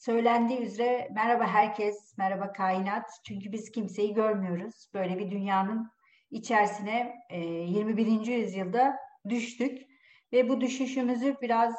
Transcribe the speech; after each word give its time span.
söylendiği 0.00 0.60
üzere 0.60 1.08
merhaba 1.14 1.46
herkes, 1.46 2.18
merhaba 2.18 2.52
kainat. 2.52 3.10
Çünkü 3.24 3.52
biz 3.52 3.70
kimseyi 3.70 4.14
görmüyoruz. 4.14 4.90
Böyle 4.94 5.18
bir 5.18 5.30
dünyanın 5.30 5.90
içerisine 6.30 7.14
e, 7.30 7.38
21. 7.40 8.26
yüzyılda 8.26 8.96
düştük. 9.28 9.90
Ve 10.32 10.48
bu 10.48 10.60
düşüşümüzü 10.60 11.36
biraz 11.42 11.74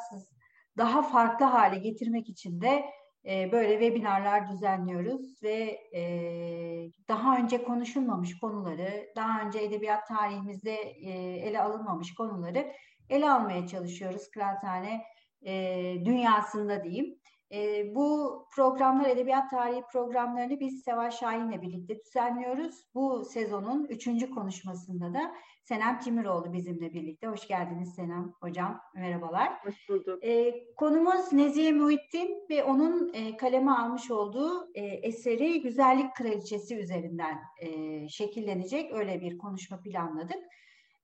daha 0.78 1.02
farklı 1.02 1.46
hale 1.46 1.78
getirmek 1.78 2.28
için 2.28 2.60
de 2.60 2.84
e, 3.24 3.52
böyle 3.52 3.72
webinarlar 3.72 4.48
düzenliyoruz 4.50 5.42
ve 5.42 5.80
e, 5.94 6.02
daha 7.08 7.36
önce 7.36 7.64
konuşulmamış 7.64 8.38
konuları, 8.38 9.06
daha 9.16 9.40
önce 9.40 9.58
edebiyat 9.58 10.08
tarihimizde 10.08 10.74
e, 10.80 11.10
ele 11.36 11.62
alınmamış 11.62 12.14
konuları 12.14 12.72
ele 13.08 13.30
almaya 13.30 13.66
çalışıyoruz 13.66 14.30
kıraathane 14.30 15.02
e, 15.46 15.54
dünyasında 16.04 16.84
diyeyim. 16.84 17.18
E, 17.52 17.94
bu 17.94 18.38
programlar, 18.54 19.10
edebiyat 19.10 19.50
tarihi 19.50 19.82
programlarını 19.92 20.60
biz 20.60 20.82
Seval 20.82 21.10
Şahin'le 21.10 21.62
birlikte 21.62 22.04
düzenliyoruz. 22.04 22.84
Bu 22.94 23.24
sezonun 23.24 23.84
üçüncü 23.84 24.30
konuşmasında 24.30 25.14
da 25.14 25.34
Senem 25.62 25.98
Timiroğlu 26.00 26.52
bizimle 26.52 26.94
birlikte. 26.94 27.26
Hoş 27.26 27.48
geldiniz 27.48 27.94
Senem 27.94 28.32
Hocam, 28.40 28.80
merhabalar. 28.94 29.52
Hoş 29.64 29.88
bulduk. 29.88 30.24
E, 30.24 30.64
konumuz 30.74 31.32
Nezihe 31.32 31.72
Muhittin 31.72 32.46
ve 32.50 32.64
onun 32.64 33.12
e, 33.14 33.36
kaleme 33.36 33.70
almış 33.70 34.10
olduğu 34.10 34.70
e, 34.74 34.84
eseri 34.84 35.62
Güzellik 35.62 36.14
Kraliçesi 36.14 36.76
üzerinden 36.76 37.38
e, 37.60 38.08
şekillenecek. 38.08 38.92
Öyle 38.92 39.20
bir 39.20 39.38
konuşma 39.38 39.80
planladık. 39.80 40.42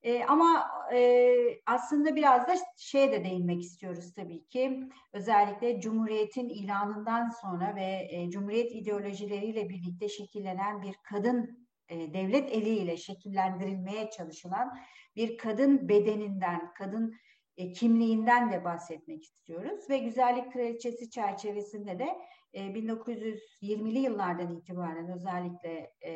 E, 0.02 0.24
ama 0.24 0.70
e, 0.92 1.34
aslında 1.66 2.16
biraz 2.16 2.48
da 2.48 2.54
şeye 2.76 3.12
de 3.12 3.24
değinmek 3.24 3.62
istiyoruz 3.62 4.14
tabii 4.14 4.46
ki. 4.46 4.80
Özellikle 5.12 5.80
Cumhuriyet'in 5.80 6.48
ilanından 6.48 7.30
sonra 7.30 7.76
ve 7.76 8.08
e, 8.10 8.30
Cumhuriyet 8.30 8.72
ideolojileriyle 8.72 9.68
birlikte 9.68 10.08
şekillenen 10.08 10.82
bir 10.82 10.94
kadın 11.02 11.68
e, 11.88 12.14
devlet 12.14 12.52
eliyle 12.52 12.96
şekillendirilmeye 12.96 14.10
çalışılan 14.10 14.78
bir 15.16 15.38
kadın 15.38 15.88
bedeninden, 15.88 16.72
kadın 16.74 17.14
e, 17.56 17.72
kimliğinden 17.72 18.52
de 18.52 18.64
bahsetmek 18.64 19.24
istiyoruz. 19.24 19.90
Ve 19.90 19.98
Güzellik 19.98 20.52
Kraliçesi 20.52 21.10
çerçevesinde 21.10 21.98
de 21.98 22.08
e, 22.52 22.60
1920'li 22.60 23.98
yıllardan 23.98 24.56
itibaren 24.56 25.08
özellikle 25.08 25.92
e, 26.04 26.12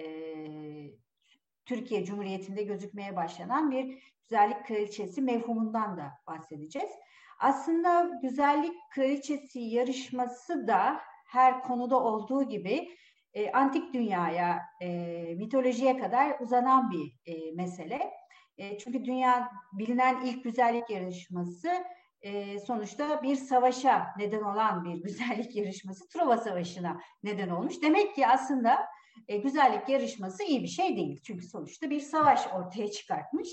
Türkiye 1.64 2.04
Cumhuriyeti'nde 2.04 2.62
gözükmeye 2.62 3.16
başlanan 3.16 3.70
bir 3.70 4.02
güzellik 4.22 4.66
kraliçesi 4.66 5.22
mevhumundan 5.22 5.96
da 5.96 6.12
bahsedeceğiz. 6.26 6.90
Aslında 7.38 8.10
güzellik 8.22 8.74
kraliçesi 8.90 9.60
yarışması 9.60 10.66
da 10.66 11.00
her 11.26 11.62
konuda 11.62 12.00
olduğu 12.00 12.48
gibi 12.48 12.88
e, 13.34 13.52
antik 13.52 13.94
dünyaya, 13.94 14.62
e, 14.80 14.88
mitolojiye 15.36 15.98
kadar 15.98 16.40
uzanan 16.40 16.90
bir 16.90 17.16
e, 17.26 17.52
mesele. 17.54 18.10
E, 18.58 18.78
çünkü 18.78 19.04
dünya 19.04 19.52
bilinen 19.72 20.20
ilk 20.24 20.44
güzellik 20.44 20.90
yarışması 20.90 21.68
e, 22.20 22.58
sonuçta 22.58 23.22
bir 23.22 23.36
savaşa 23.36 24.06
neden 24.18 24.42
olan 24.42 24.84
bir 24.84 24.94
güzellik 25.02 25.56
yarışması 25.56 26.08
Truva 26.08 26.36
Savaşı'na 26.36 27.00
neden 27.22 27.48
olmuş. 27.48 27.82
Demek 27.82 28.14
ki 28.14 28.26
aslında 28.26 28.78
e, 29.28 29.36
güzellik 29.36 29.88
yarışması 29.88 30.42
iyi 30.42 30.62
bir 30.62 30.68
şey 30.68 30.96
değil. 30.96 31.20
Çünkü 31.22 31.46
sonuçta 31.46 31.90
bir 31.90 32.00
savaş 32.00 32.46
ortaya 32.46 32.90
çıkartmış. 32.90 33.48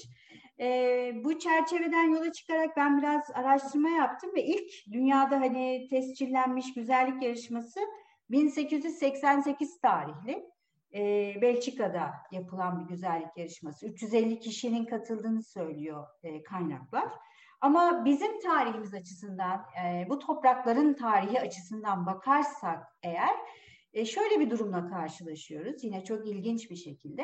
E, 0.60 1.12
bu 1.24 1.40
çerçeveden 1.40 2.10
yola 2.10 2.32
çıkarak 2.32 2.78
ben 2.78 2.98
biraz 2.98 3.32
araştırma 3.34 3.90
yaptım 3.90 4.36
ve 4.36 4.44
ilk 4.44 4.72
dünyada 4.92 5.40
hani 5.42 5.88
tescillenmiş 5.90 6.74
güzellik 6.74 7.24
yarışması 7.24 7.80
1888 8.30 9.82
tarihli. 9.82 10.46
E, 10.94 11.34
Belçika'da 11.42 12.14
yapılan 12.32 12.80
bir 12.80 12.86
güzellik 12.86 13.38
yarışması. 13.38 13.88
350 13.88 14.40
kişinin 14.40 14.86
katıldığını 14.86 15.44
söylüyor 15.44 16.08
e, 16.24 16.44
kaynaklar. 16.44 17.10
Ama 17.62 18.06
bizim 18.06 18.40
tarihimiz 18.40 18.94
açısından, 18.94 19.66
e, 19.86 20.06
bu 20.10 20.20
toprakların 20.20 20.94
tarihi 20.94 21.42
açısından 21.42 22.06
bakarsak 22.06 22.84
eğer 23.04 23.36
e, 23.94 24.06
şöyle 24.06 24.40
bir 24.40 24.50
durumla 24.50 24.90
karşılaşıyoruz. 24.90 25.84
Yine 25.84 26.04
çok 26.04 26.28
ilginç 26.28 26.72
bir 26.72 26.76
şekilde. 26.76 27.24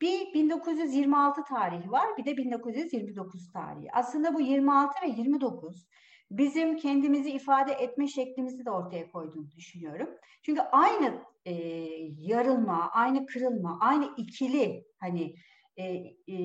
Bir 0.00 0.34
1926 0.34 1.44
tarihi 1.44 1.90
var, 1.90 2.06
bir 2.18 2.24
de 2.24 2.36
1929 2.36 3.52
tarihi. 3.52 3.88
Aslında 3.92 4.34
bu 4.34 4.40
26 4.40 4.92
ve 5.02 5.08
29 5.08 5.86
bizim 6.30 6.76
kendimizi 6.76 7.30
ifade 7.30 7.72
etme 7.72 8.08
şeklimizi 8.08 8.64
de 8.64 8.70
ortaya 8.70 9.10
koyduğunu 9.10 9.50
düşünüyorum. 9.56 10.08
Çünkü 10.42 10.60
aynı 10.60 11.22
e, 11.46 11.52
yarılma, 12.18 12.90
aynı 12.92 13.26
kırılma, 13.26 13.78
aynı 13.80 14.10
ikili 14.16 14.84
hani 14.98 15.34
e, 15.76 15.84
e, 15.84 16.36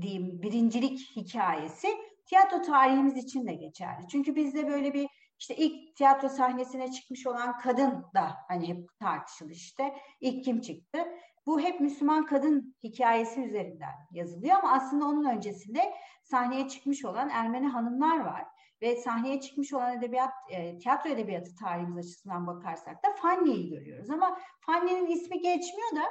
diyeyim 0.00 0.42
birincilik 0.42 1.16
hikayesi 1.16 1.88
tiyatro 2.26 2.62
tarihimiz 2.62 3.16
için 3.16 3.46
de 3.46 3.54
geçerli. 3.54 4.08
Çünkü 4.12 4.36
bizde 4.36 4.68
böyle 4.68 4.94
bir 4.94 5.06
işte 5.38 5.56
ilk 5.56 5.96
tiyatro 5.96 6.28
sahnesine 6.28 6.90
çıkmış 6.90 7.26
olan 7.26 7.58
kadın 7.58 8.04
da 8.14 8.36
hani 8.48 8.68
hep 8.68 8.98
tartışılır 9.00 9.50
işte. 9.50 9.94
İlk 10.20 10.44
kim 10.44 10.60
çıktı? 10.60 10.98
Bu 11.46 11.60
hep 11.60 11.80
Müslüman 11.80 12.26
kadın 12.26 12.74
hikayesi 12.82 13.40
üzerinden 13.40 13.94
yazılıyor 14.10 14.56
ama 14.56 14.72
aslında 14.72 15.04
onun 15.04 15.24
öncesinde 15.24 15.94
sahneye 16.22 16.68
çıkmış 16.68 17.04
olan 17.04 17.28
Ermeni 17.28 17.66
hanımlar 17.66 18.18
var. 18.18 18.44
Ve 18.82 18.96
sahneye 18.96 19.40
çıkmış 19.40 19.72
olan 19.72 19.98
edebiyat, 19.98 20.32
e, 20.50 20.78
tiyatro 20.78 21.10
edebiyatı 21.10 21.54
tarihimiz 21.54 22.06
açısından 22.06 22.46
bakarsak 22.46 23.04
da 23.04 23.14
Fanny'yi 23.22 23.70
görüyoruz. 23.70 24.10
Ama 24.10 24.38
Fanny'nin 24.66 25.06
ismi 25.06 25.40
geçmiyor 25.40 25.96
da 25.96 26.04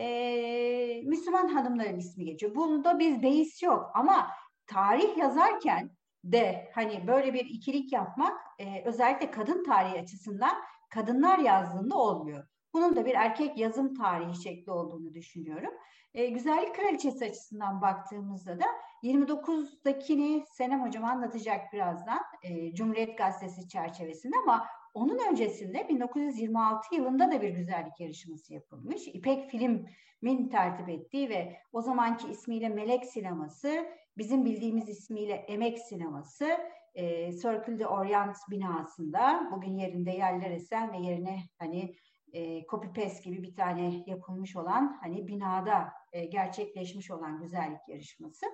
e, 0.00 1.02
Müslüman 1.04 1.48
hanımların 1.48 1.98
ismi 1.98 2.24
geçiyor. 2.24 2.54
Bunda 2.54 2.98
bir 2.98 3.22
beis 3.22 3.62
yok 3.62 3.90
ama 3.94 4.30
tarih 4.66 5.16
yazarken 5.16 5.90
de 6.24 6.70
hani 6.74 7.06
böyle 7.06 7.34
bir 7.34 7.44
ikilik 7.44 7.92
yapmak 7.92 8.45
e, 8.58 8.82
özellikle 8.84 9.30
kadın 9.30 9.64
tarihi 9.64 10.00
açısından 10.00 10.52
kadınlar 10.90 11.38
yazdığında 11.38 11.96
olmuyor. 11.96 12.46
Bunun 12.74 12.96
da 12.96 13.06
bir 13.06 13.14
erkek 13.14 13.58
yazım 13.58 13.94
tarihi 13.94 14.42
şekli 14.42 14.72
olduğunu 14.72 15.14
düşünüyorum. 15.14 15.70
E, 16.14 16.26
güzellik 16.26 16.74
kraliçesi 16.74 17.24
açısından 17.24 17.80
baktığımızda 17.82 18.60
da 18.60 18.64
29'dakini 19.02 20.44
Senem 20.46 20.86
Hocam 20.86 21.04
anlatacak 21.04 21.72
birazdan 21.72 22.20
e, 22.42 22.74
Cumhuriyet 22.74 23.18
Gazetesi 23.18 23.68
çerçevesinde 23.68 24.36
ama 24.42 24.66
onun 24.94 25.18
öncesinde 25.30 25.88
1926 25.88 26.94
yılında 26.94 27.32
da 27.32 27.42
bir 27.42 27.48
güzellik 27.48 28.00
yarışması 28.00 28.54
yapılmış. 28.54 29.02
İpek 29.06 29.50
Film'in 29.50 30.48
tertip 30.48 30.88
ettiği 30.88 31.28
ve 31.28 31.56
o 31.72 31.80
zamanki 31.80 32.28
ismiyle 32.28 32.68
Melek 32.68 33.04
Sineması, 33.04 33.86
bizim 34.18 34.44
bildiğimiz 34.44 34.88
ismiyle 34.88 35.32
Emek 35.32 35.78
Sineması, 35.78 36.58
e, 36.96 37.32
Circle 37.32 37.78
de 37.78 37.86
Orient 37.86 38.36
binasında 38.50 39.48
bugün 39.52 39.76
yerinde 39.76 40.10
yerler 40.10 40.50
esen 40.50 40.92
ve 40.92 40.96
yerine 40.96 41.38
hani 41.58 41.94
e, 42.32 42.66
copy 42.66 43.00
paste 43.00 43.30
gibi 43.30 43.42
bir 43.42 43.56
tane 43.56 44.04
yapılmış 44.06 44.56
olan 44.56 44.98
hani 45.02 45.26
binada 45.28 45.92
e, 46.12 46.24
gerçekleşmiş 46.24 47.10
olan 47.10 47.40
güzellik 47.40 47.88
yarışması. 47.88 48.46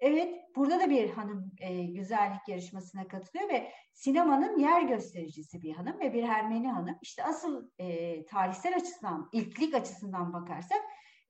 Evet, 0.00 0.34
burada 0.56 0.80
da 0.80 0.90
bir 0.90 1.10
hanım 1.10 1.52
e, 1.60 1.84
güzellik 1.84 2.48
yarışmasına 2.48 3.08
katılıyor 3.08 3.48
ve 3.48 3.70
sinemanın 3.92 4.58
yer 4.58 4.82
göstericisi 4.82 5.62
bir 5.62 5.72
hanım 5.72 6.00
ve 6.00 6.12
bir 6.12 6.22
Ermeni 6.22 6.68
hanım. 6.68 6.98
İşte 7.02 7.24
asıl 7.24 7.68
e, 7.78 8.24
tarihsel 8.24 8.76
açısından, 8.76 9.28
ilklik 9.32 9.74
açısından 9.74 10.32
bakarsak 10.32 10.80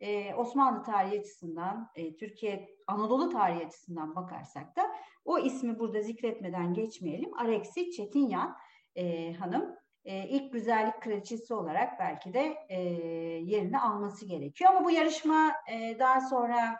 e, 0.00 0.34
Osmanlı 0.34 0.82
tarihi 0.82 1.20
açısından, 1.20 1.90
e, 1.94 2.16
Türkiye 2.16 2.68
Anadolu 2.86 3.30
tarihi 3.30 3.66
açısından 3.66 4.16
bakarsak 4.16 4.76
da 4.76 4.82
o 5.24 5.38
ismi 5.38 5.78
burada 5.78 6.00
zikretmeden 6.00 6.74
geçmeyelim. 6.74 7.38
Areksi 7.38 7.90
Çetinyan 7.90 8.56
e, 8.96 9.32
hanım 9.32 9.76
e, 10.04 10.28
ilk 10.28 10.52
güzellik 10.52 11.00
kraliçesi 11.00 11.54
olarak 11.54 11.98
belki 12.00 12.34
de 12.34 12.56
e, 12.68 12.80
yerini 13.44 13.78
alması 13.78 14.26
gerekiyor. 14.26 14.70
Ama 14.70 14.84
bu 14.84 14.90
yarışma 14.90 15.52
e, 15.72 15.98
daha 15.98 16.20
sonra 16.20 16.78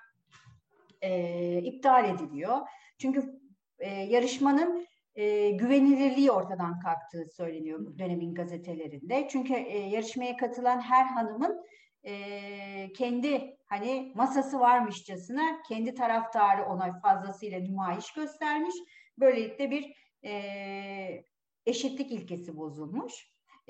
e, 1.03 1.59
iptal 1.63 2.11
ediliyor. 2.11 2.59
Çünkü 2.99 3.41
e, 3.79 3.91
yarışmanın 3.91 4.87
e, 5.15 5.51
güvenilirliği 5.51 6.31
ortadan 6.31 6.81
kalktığı 6.81 7.27
söyleniyor 7.37 7.99
dönemin 7.99 8.35
gazetelerinde. 8.35 9.29
Çünkü 9.29 9.55
e, 9.55 9.79
yarışmaya 9.79 10.37
katılan 10.37 10.81
her 10.81 11.05
hanımın 11.05 11.65
e, 12.05 12.93
kendi 12.93 13.57
hani 13.67 14.13
masası 14.15 14.61
varmışçasına 14.61 15.63
kendi 15.69 15.95
taraftarı 15.95 16.65
ona 16.65 17.01
fazlasıyla 17.01 17.61
nümayiş 17.61 18.13
göstermiş. 18.13 18.75
Böylelikle 19.19 19.71
bir 19.71 19.95
e, 20.25 21.25
eşitlik 21.67 22.13
ilkesi 22.13 22.57
bozulmuş. 22.57 23.13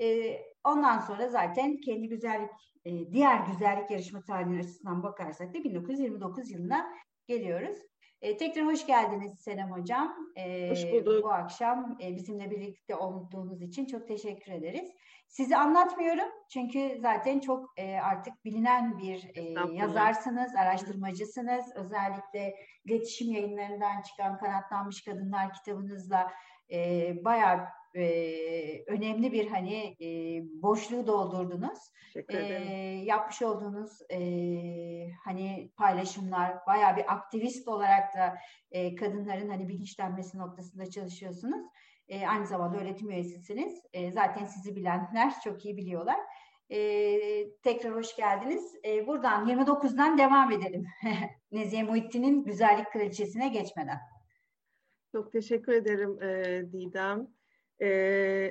E, 0.01 0.37
ondan 0.63 0.99
sonra 0.99 1.27
zaten 1.27 1.77
kendi 1.77 2.07
güzellik, 2.09 2.51
e, 2.85 3.13
diğer 3.13 3.39
güzellik 3.47 3.91
yarışma 3.91 4.21
tarihinin 4.23 4.59
açısından 4.59 5.03
bakarsak 5.03 5.53
da 5.53 5.63
1929 5.63 6.51
yılına 6.51 6.93
geliyoruz. 7.27 7.77
E, 8.21 8.37
tekrar 8.37 8.65
hoş 8.65 8.85
geldiniz 8.85 9.39
Senem 9.39 9.71
Hocam. 9.71 10.15
E, 10.35 10.69
hoş 10.69 10.91
bulduk. 10.91 11.23
Bu 11.23 11.31
akşam 11.31 11.97
e, 12.03 12.15
bizimle 12.15 12.51
birlikte 12.51 12.95
olduğunuz 12.95 13.61
için 13.61 13.85
çok 13.85 14.07
teşekkür 14.07 14.51
ederiz. 14.51 14.89
Sizi 15.27 15.57
anlatmıyorum 15.57 16.29
çünkü 16.49 16.97
zaten 17.01 17.39
çok 17.39 17.73
e, 17.77 17.99
artık 17.99 18.45
bilinen 18.45 18.97
bir 18.97 19.31
e, 19.35 19.41
yazarsınız, 19.73 20.55
araştırmacısınız. 20.55 21.65
Özellikle 21.75 22.55
iletişim 22.85 23.31
yayınlarından 23.31 24.01
çıkan 24.01 24.37
Kanatlanmış 24.37 25.03
Kadınlar 25.03 25.53
kitabınızla 25.53 26.31
e, 26.71 27.11
bayağı 27.25 27.67
e, 27.95 28.83
önemli 28.87 29.31
bir 29.31 29.47
hani 29.47 29.95
e, 30.01 30.07
boşluğu 30.61 31.07
doldurdunuz. 31.07 31.79
E, 32.29 32.37
yapmış 33.03 33.41
olduğunuz 33.41 33.91
e, 34.11 34.19
hani 35.23 35.71
paylaşımlar, 35.77 36.65
bayağı 36.67 36.97
bir 36.97 37.13
aktivist 37.13 37.67
olarak 37.67 38.15
da 38.15 38.37
e, 38.71 38.95
kadınların 38.95 39.49
hani 39.49 39.67
bilinçlenmesi 39.67 40.37
noktasında 40.37 40.89
çalışıyorsunuz. 40.89 41.65
E, 42.07 42.27
aynı 42.27 42.47
zamanda 42.47 42.77
öğretim 42.77 43.09
üyesisiniz. 43.09 43.81
E, 43.93 44.11
zaten 44.11 44.45
sizi 44.45 44.75
bilenler 44.75 45.33
çok 45.43 45.65
iyi 45.65 45.77
biliyorlar. 45.77 46.19
E, 46.69 46.79
tekrar 47.63 47.95
hoş 47.95 48.15
geldiniz. 48.15 48.75
E, 48.85 49.07
buradan 49.07 49.47
29'dan 49.47 50.17
devam 50.17 50.51
edelim. 50.51 50.87
Nezihe 51.51 51.83
Muhittin'in 51.83 52.43
güzellik 52.43 52.91
kraliçesine 52.91 53.47
geçmeden. 53.47 53.99
Çok 55.11 55.31
teşekkür 55.31 55.73
ederim 55.73 56.21
e, 56.23 56.61
Didem. 56.71 57.34
E, 57.81 57.87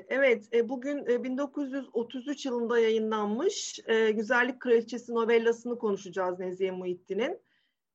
evet, 0.09 0.49
e, 0.53 0.69
bugün 0.69 1.07
e, 1.07 1.25
1933 1.25 2.47
yılında 2.47 2.79
yayınlanmış 2.79 3.81
e, 3.87 4.11
Güzellik 4.11 4.61
Kraliçesi 4.61 5.15
novellasını 5.15 5.79
konuşacağız 5.79 6.39
Nezihe 6.39 6.71
Muhittin'in. 6.71 7.41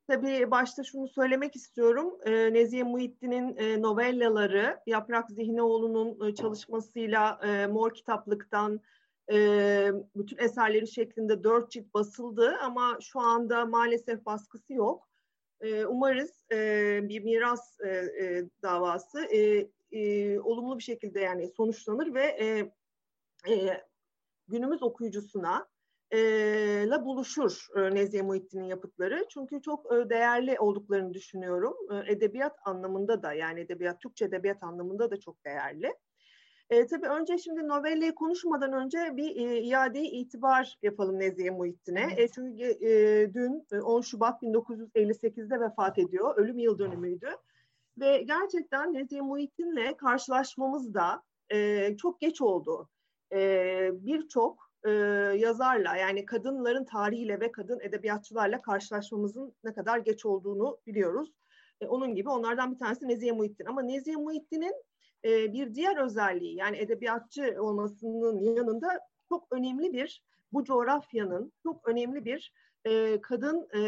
Tabii 0.08 0.52
başta 0.52 0.84
şunu 0.84 1.08
söylemek 1.08 1.56
istiyorum. 1.56 2.18
E, 2.26 2.54
Nezihe 2.54 2.84
Muhittin'in 2.84 3.58
e, 3.58 3.82
novellaları 3.82 4.80
Yaprak 4.88 5.30
Zihnioğlu'nun 5.32 6.30
e, 6.30 6.36
çalışmasıyla 6.36 7.40
e, 7.44 7.68
Mor 7.68 7.94
Kitaplık'tan 7.94 8.82
e, 9.32 9.92
bütün 10.16 10.38
eserleri 10.38 10.88
şeklinde 10.88 11.44
dört 11.44 11.72
cilt 11.72 11.94
basıldı 11.94 12.58
ama 12.62 12.98
şu 13.02 13.20
anda 13.20 13.66
maalesef 13.66 14.26
baskısı 14.26 14.74
yok. 14.74 15.10
E, 15.62 15.86
umarız 15.86 16.46
e, 16.52 17.00
bir 17.10 17.24
miras 17.24 17.80
e, 17.80 17.90
e, 17.90 18.46
davası 18.64 19.20
e, 19.92 20.40
olumlu 20.40 20.78
bir 20.78 20.84
şekilde 20.84 21.20
yani 21.20 21.48
sonuçlanır 21.48 22.14
ve 22.14 22.24
e, 22.24 22.72
e, 23.54 23.84
günümüz 24.48 24.84
okuyucusuna 24.84 25.68
e, 26.12 26.20
la 26.90 27.06
buluşur 27.06 27.68
e, 27.76 27.96
Nezihe 27.96 28.22
Muhittin'in 28.22 28.64
yapıtları. 28.64 29.26
Çünkü 29.30 29.62
çok 29.62 29.94
e, 29.94 30.10
değerli 30.10 30.60
olduklarını 30.60 31.14
düşünüyorum. 31.14 31.74
E, 31.92 32.12
edebiyat 32.12 32.56
anlamında 32.66 33.24
da 33.24 33.34
yani 33.34 33.60
edebiyat, 33.60 34.02
Türkçe 34.02 34.26
edebiyat 34.26 34.64
anlamında 34.64 35.12
da 35.12 35.20
çok 35.20 35.46
değerli. 35.46 35.94
E, 36.70 36.88
tabii 36.88 37.08
önce 37.08 37.38
şimdi 37.38 37.68
novelleyi 37.68 38.16
konuşmadan 38.16 38.74
önce 38.74 39.18
bir 39.18 39.36
e, 39.36 39.62
iade 39.62 40.02
itibar 40.02 40.78
yapalım 40.82 41.20
Nezihe 41.20 41.50
Muhittin'e. 41.50 42.08
E, 42.18 42.28
çünkü 42.28 42.64
e, 42.64 43.34
dün 43.34 43.68
10 43.82 44.02
Şubat 44.02 44.44
1958'de 44.44 45.60
vefat 45.60 45.98
ediyor. 45.98 46.38
Ölüm 46.38 46.60
yıl 46.60 46.80
dönümüydü. 46.80 47.28
Ve 48.00 48.22
gerçekten 48.22 48.94
Nezihe 48.94 49.22
Muhittin'le 49.22 49.98
karşılaşmamız 49.98 50.94
da 50.94 51.24
e, 51.50 51.98
çok 51.98 52.20
geç 52.20 52.42
oldu. 52.42 52.90
E, 53.34 53.90
Birçok 53.94 54.72
e, 54.86 54.92
yazarla 55.38 55.96
yani 55.96 56.26
kadınların 56.26 56.86
tarihiyle 56.86 57.40
ve 57.40 57.52
kadın 57.52 57.80
edebiyatçılarla 57.80 58.62
karşılaşmamızın 58.62 59.54
ne 59.64 59.74
kadar 59.74 59.98
geç 59.98 60.26
olduğunu 60.26 60.78
biliyoruz. 60.88 61.34
E, 61.82 61.88
onun 61.88 62.16
gibi 62.16 62.30
onlardan 62.30 62.72
bir 62.72 62.78
tanesi 62.78 63.08
Nezihe 63.08 63.32
Muhittin. 63.32 63.66
Ama 63.66 63.82
Nezihe 63.82 64.16
Muhittin'in 64.16 64.74
e, 65.26 65.54
bir 65.54 65.76
diğer 65.76 65.98
özelliği 65.98 66.56
yani 66.56 66.78
edebiyatçı 66.78 67.56
olmasının 67.60 68.40
yanında 68.40 69.00
çok 69.30 69.48
önemli 69.52 69.94
bir 69.94 70.24
bu 70.54 70.64
coğrafyanın 70.64 71.52
çok 71.64 71.88
önemli 71.88 72.26
bir 72.26 72.54
e, 72.86 73.22
kadın 73.22 73.68
e, 73.74 73.80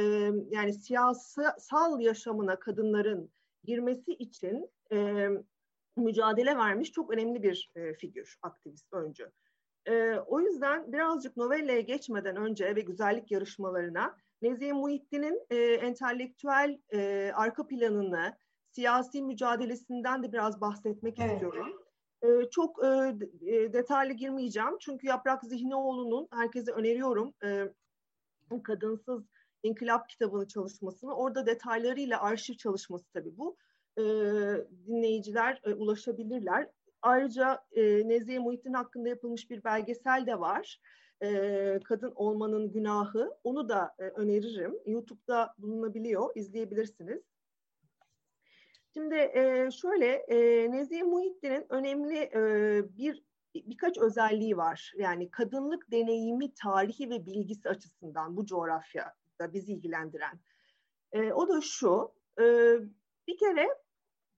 yani 0.50 0.74
siyasal 0.74 2.00
yaşamına 2.00 2.60
kadınların 2.60 3.32
girmesi 3.64 4.14
için 4.14 4.70
e, 4.92 5.28
mücadele 5.98 6.58
vermiş 6.58 6.92
çok 6.92 7.14
önemli 7.14 7.44
bir 7.44 7.72
e, 7.76 7.94
figür, 7.94 8.38
aktivist, 8.42 8.94
öncü. 8.94 9.32
E, 9.86 10.14
o 10.16 10.40
yüzden 10.40 10.94
birazcık 10.94 11.38
novelleye 11.38 11.82
geçmeden 11.82 12.36
önce 12.36 12.76
ve 12.76 12.82
güzellik 12.82 13.32
yarışmalarına 13.32 14.16
Nezihe 14.42 14.74
Muhittin'in 14.74 15.46
e, 15.50 15.58
entelektüel 15.58 16.80
e, 16.94 17.32
arka 17.36 17.68
planını, 17.68 18.38
siyasi 18.72 19.22
mücadelesinden 19.22 20.24
de 20.24 20.34
biraz 20.34 20.62
bahsetmek 20.62 21.20
evet. 21.20 21.32
istiyorum. 21.32 21.82
E, 22.22 22.50
çok 22.50 22.84
e, 22.84 23.16
detaylı 23.74 24.14
girmeyeceğim 24.14 24.78
çünkü 24.80 25.08
Yaprak 25.08 25.44
Zihnioğlu'nun 25.44 26.28
herkese 26.32 26.72
öneriyorum 26.72 27.34
e, 27.44 27.74
kadınsız 28.64 29.24
İnkılap 29.64 30.10
kitabını 30.10 30.48
çalışmasını. 30.48 31.16
Orada 31.16 31.46
detaylarıyla 31.46 32.22
arşiv 32.22 32.54
çalışması 32.54 33.06
tabii 33.14 33.38
bu. 33.38 33.58
E, 33.98 34.04
dinleyiciler 34.88 35.62
e, 35.64 35.74
ulaşabilirler. 35.74 36.70
Ayrıca 37.02 37.64
e, 37.72 37.82
Nezihe 38.10 38.40
Muhittin 38.40 38.74
hakkında 38.74 39.10
yapılmış 39.10 39.50
bir 39.50 39.64
belgesel 39.64 40.26
de 40.28 40.40
var. 40.40 40.80
E, 41.24 41.80
Kadın 41.84 42.12
Olmanın 42.16 42.72
Günahı. 42.72 43.32
Onu 43.44 43.70
da 43.70 43.96
e, 44.00 44.04
öneririm. 44.04 44.80
YouTube'da 44.86 45.54
bulunabiliyor. 45.58 46.32
izleyebilirsiniz. 46.36 47.22
Şimdi 48.94 49.16
e, 49.16 49.70
şöyle 49.72 50.08
e, 50.08 50.72
Nezihe 50.72 51.04
Muhittin'in 51.04 51.66
önemli 51.70 52.18
e, 52.18 52.42
bir 52.98 53.24
birkaç 53.56 53.98
özelliği 53.98 54.58
var. 54.58 54.94
Yani 54.98 55.32
kadınlık 55.32 55.92
deneyimi, 55.92 56.54
tarihi 56.54 57.10
ve 57.10 57.26
bilgisi 57.26 57.70
açısından 57.70 58.38
bu 58.38 58.46
coğrafya 58.46 59.14
da 59.42 59.54
bizi 59.54 59.74
ilgilendiren. 59.74 60.40
E, 61.12 61.34
o 61.34 61.50
da 61.50 61.62
şu, 61.62 62.14
e, 62.40 62.44
bir 63.28 63.38
kere 63.38 63.68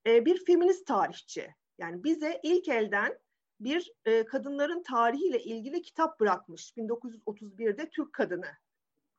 e, 0.08 0.26
bir 0.26 0.46
feminist 0.46 0.88
tarihçi. 0.88 1.56
Yani 1.78 2.04
bize 2.04 2.40
ilk 2.44 2.68
elden 2.68 3.20
bir 3.60 3.94
e, 4.06 4.26
kadınların 4.26 4.84
tarihiyle 4.84 5.44
ilgili 5.44 5.82
kitap 5.82 6.20
bırakmış 6.20 6.74
1931'de 6.78 7.90
Türk 7.90 8.14
Kadını 8.14 8.50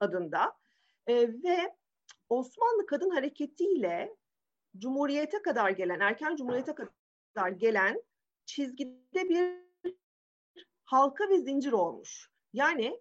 adında 0.01 0.57
e, 1.07 1.29
ve 1.29 1.75
Osmanlı 2.29 2.87
Kadın 2.87 3.11
Hareketi 3.11 3.65
ile 3.65 4.17
Cumhuriyete 4.79 5.43
kadar 5.43 5.71
gelen, 5.71 6.01
erken 6.01 6.37
Cumhuriyete 6.37 6.75
kadar 6.75 7.49
gelen 7.49 8.03
çizgide 8.45 9.29
bir 9.29 9.65
halka 10.85 11.29
ve 11.29 11.39
zincir 11.39 11.73
olmuş. 11.73 12.31
Yani 12.53 13.01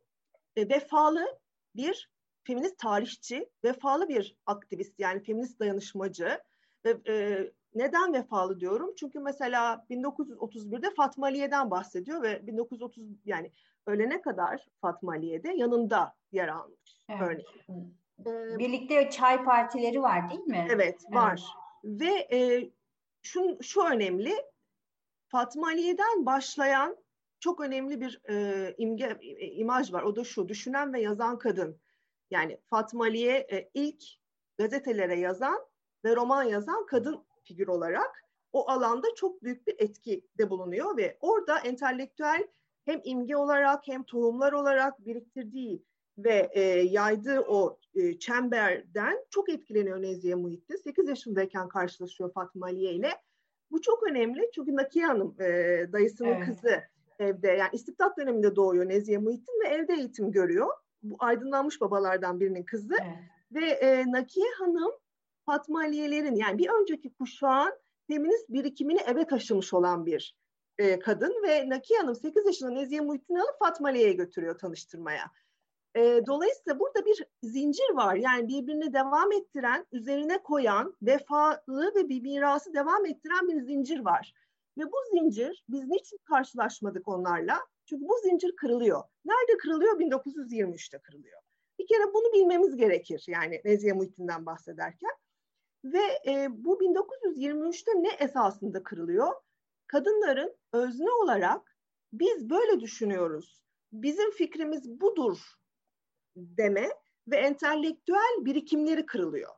e, 0.56 0.70
vefalı 0.70 1.40
bir 1.76 2.13
feminist 2.44 2.78
tarihçi, 2.78 3.50
vefalı 3.64 4.10
bir 4.10 4.36
aktivist 4.46 5.00
yani 5.00 5.24
feminist 5.24 5.60
dayanışmacı 5.60 6.40
ve 6.86 6.98
e, 7.08 7.46
neden 7.76 8.14
vefalı 8.14 8.60
diyorum? 8.60 8.94
Çünkü 9.00 9.20
mesela 9.20 9.86
1931'de 9.90 10.94
Fatma 10.98 11.26
Aliye'den 11.26 11.72
bahsediyor 11.72 12.22
ve 12.22 12.48
1930 12.48 13.04
yani 13.26 13.52
ölene 13.86 14.22
kadar 14.22 14.66
Fatma 14.82 15.12
Aliye'de 15.12 15.54
yanında 15.54 16.16
yer 16.32 16.48
almış 16.48 17.02
evet. 17.10 17.22
örneğin. 17.22 17.98
Ee, 18.26 18.60
Birlikte 18.60 19.10
çay 19.10 19.44
partileri 19.44 20.02
var 20.02 20.30
değil 20.30 20.42
mi? 20.42 20.68
Evet 20.72 21.02
var. 21.10 21.44
Evet. 21.84 22.02
Ve 22.02 22.38
e, 22.38 22.70
şu, 23.22 23.58
şu 23.62 23.82
önemli 23.82 24.34
Fatma 25.28 25.68
Aliye'den 25.68 26.26
başlayan 26.26 26.98
çok 27.40 27.62
önemli 27.62 28.02
bir 28.02 28.22
e, 28.30 28.76
imge, 28.78 29.18
e, 29.22 29.46
imaj 29.48 29.94
var. 29.94 30.04
O 30.04 30.16
da 30.16 30.24
şu, 30.24 30.50
düşünen 30.50 30.94
ve 30.94 31.02
yazan 31.02 31.38
kadın. 31.38 31.80
Yani 32.34 32.58
Fatma 32.70 33.04
Aliye 33.04 33.48
e, 33.52 33.70
ilk 33.74 34.04
gazetelere 34.58 35.20
yazan 35.20 35.66
ve 36.06 36.16
roman 36.16 36.44
yazan 36.44 36.86
kadın 36.86 37.24
figür 37.44 37.68
olarak 37.68 38.24
o 38.54 38.70
alanda 38.70 39.08
çok 39.16 39.44
büyük 39.44 39.68
bir 39.68 39.76
etkide 39.80 40.50
bulunuyor 40.50 40.98
ve 40.98 41.18
orada 41.22 41.60
entelektüel 41.60 42.48
hem 42.86 43.02
imge 43.04 43.36
olarak 43.36 43.88
hem 43.88 44.04
tohumlar 44.04 44.54
olarak 44.54 45.06
biriktirdiği 45.06 45.84
ve 46.18 46.50
e, 46.54 46.62
yaydığı 46.82 47.40
o 47.42 47.80
e, 47.96 48.20
çemberden 48.20 49.26
çok 49.30 49.50
etkileniyor 49.50 50.02
Nezihe 50.02 50.36
Muhittin. 50.36 50.76
8 50.76 51.10
yaşındayken 51.10 51.68
karşılaşıyor 51.68 52.34
Fatma 52.34 52.66
Aliye 52.66 52.94
ile 52.94 53.12
Bu 53.72 53.82
çok 53.82 54.04
önemli 54.04 54.50
çünkü 54.56 54.76
Nakiye 54.76 55.06
Hanım 55.06 55.36
e, 55.42 55.46
dayısının 55.92 56.30
evet. 56.30 56.46
kızı 56.46 56.84
evde 57.20 57.48
yani 57.48 57.70
istibdat 57.74 58.18
döneminde 58.18 58.56
doğuyor 58.56 58.90
Nezihe 58.90 59.18
Muhittin 59.18 59.62
ve 59.64 59.68
evde 59.68 59.94
eğitim 59.94 60.32
görüyor. 60.32 60.68
Bu 61.04 61.16
aydınlanmış 61.20 61.82
babalardan 61.82 62.40
birinin 62.40 62.64
kızı. 62.64 62.96
Evet. 63.02 63.18
Ve 63.52 63.66
e, 63.66 64.12
Nakiye 64.12 64.52
Hanım 64.60 64.92
Fatma 65.46 65.80
Aliye'lerin 65.80 66.36
yani 66.36 66.58
bir 66.58 66.70
önceki 66.70 67.14
kuşağın 67.14 67.74
feminist 68.08 68.50
birikimini 68.50 69.00
eve 69.00 69.28
taşımış 69.28 69.74
olan 69.74 70.06
bir 70.06 70.36
e, 70.78 71.00
kadın 71.00 71.44
ve 71.44 71.70
Nakiye 71.70 72.00
Hanım 72.00 72.16
8 72.16 72.46
yaşında 72.46 72.72
Nezihe 72.72 73.02
Muhittin'i 73.02 73.42
alıp 73.42 73.60
Fatma 73.60 73.88
Aliye'ye 73.88 74.14
götürüyor 74.14 74.58
tanıştırmaya. 74.58 75.32
E, 75.96 76.26
dolayısıyla 76.28 76.80
burada 76.80 77.06
bir 77.06 77.26
zincir 77.44 77.94
var. 77.94 78.16
Yani 78.16 78.48
birbirini 78.48 78.94
devam 78.94 79.32
ettiren, 79.32 79.86
üzerine 79.92 80.44
koyan, 80.44 80.96
vefalı 81.02 81.92
ve 81.96 82.10
bir 82.10 82.22
mirası 82.22 82.74
devam 82.74 83.06
ettiren 83.06 83.48
bir 83.48 83.62
zincir 83.62 84.00
var. 84.00 84.34
Ve 84.78 84.84
bu 84.86 84.96
zincir, 85.12 85.64
biz 85.70 85.88
niçin 85.88 86.20
karşılaşmadık 86.24 87.08
onlarla? 87.08 87.60
Çünkü 87.86 88.08
bu 88.08 88.18
zincir 88.24 88.56
kırılıyor. 88.56 89.04
Nerede 89.26 89.58
kırılıyor? 89.58 90.00
1923'te 90.00 91.00
kırılıyor. 91.00 91.42
Bir 91.80 91.88
kere 91.88 92.14
bunu 92.14 92.34
bilmemiz 92.34 92.76
gerekir. 92.76 93.24
Yani 93.28 93.62
Nezihe 93.66 93.94
Muhittin'den 93.94 94.46
bahsederken. 94.46 95.12
Ve 95.84 96.04
e, 96.28 96.48
bu 96.50 96.80
1923'te 96.84 97.92
ne 98.04 98.10
esasında 98.10 98.84
kırılıyor? 98.84 99.34
Kadınların 99.88 100.56
özne 100.74 101.12
olarak 101.12 101.78
biz 102.14 102.50
böyle 102.50 102.80
düşünüyoruz. 102.80 103.64
Bizim 103.92 104.32
fikrimiz 104.32 105.02
budur 105.02 105.38
deme 106.36 106.90
ve 107.28 107.38
entelektüel 107.38 108.46
birikimleri 108.46 109.06
kırılıyor. 109.06 109.52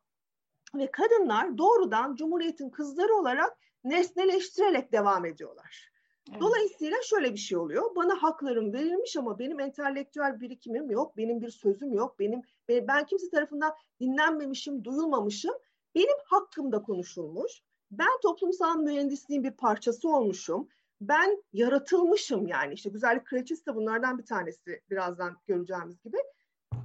Ve 0.75 0.91
kadınlar 0.91 1.57
doğrudan 1.57 2.15
Cumhuriyet'in 2.15 2.69
kızları 2.69 3.15
olarak 3.15 3.57
nesneleştirerek 3.83 4.91
devam 4.91 5.25
ediyorlar. 5.25 5.94
Evet. 6.31 6.41
Dolayısıyla 6.41 6.97
şöyle 7.03 7.33
bir 7.33 7.37
şey 7.39 7.57
oluyor. 7.57 7.95
Bana 7.95 8.23
haklarım 8.23 8.73
verilmiş 8.73 9.17
ama 9.17 9.39
benim 9.39 9.59
entelektüel 9.59 10.41
birikimim 10.41 10.91
yok, 10.91 11.17
benim 11.17 11.41
bir 11.41 11.49
sözüm 11.49 11.93
yok, 11.93 12.19
benim 12.19 12.41
ben 12.69 13.05
kimse 13.05 13.29
tarafından 13.29 13.73
dinlenmemişim, 13.99 14.83
duyulmamışım. 14.83 15.53
Benim 15.95 16.17
hakkımda 16.25 16.81
konuşulmuş. 16.81 17.61
Ben 17.91 18.19
toplumsal 18.21 18.77
mühendisliğin 18.77 19.43
bir 19.43 19.51
parçası 19.51 20.09
olmuşum. 20.09 20.67
Ben 21.01 21.43
yaratılmışım 21.53 22.47
yani 22.47 22.73
işte 22.73 22.89
güzellik 22.89 23.25
kraliçesi 23.25 23.65
de 23.65 23.75
bunlardan 23.75 24.17
bir 24.17 24.25
tanesi 24.25 24.81
birazdan 24.89 25.37
göreceğimiz 25.45 26.01
gibi. 26.01 26.17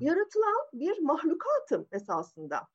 Yaratılan 0.01 0.67
bir 0.73 0.99
mahlukatım 0.99 1.87
esasında. 1.93 2.69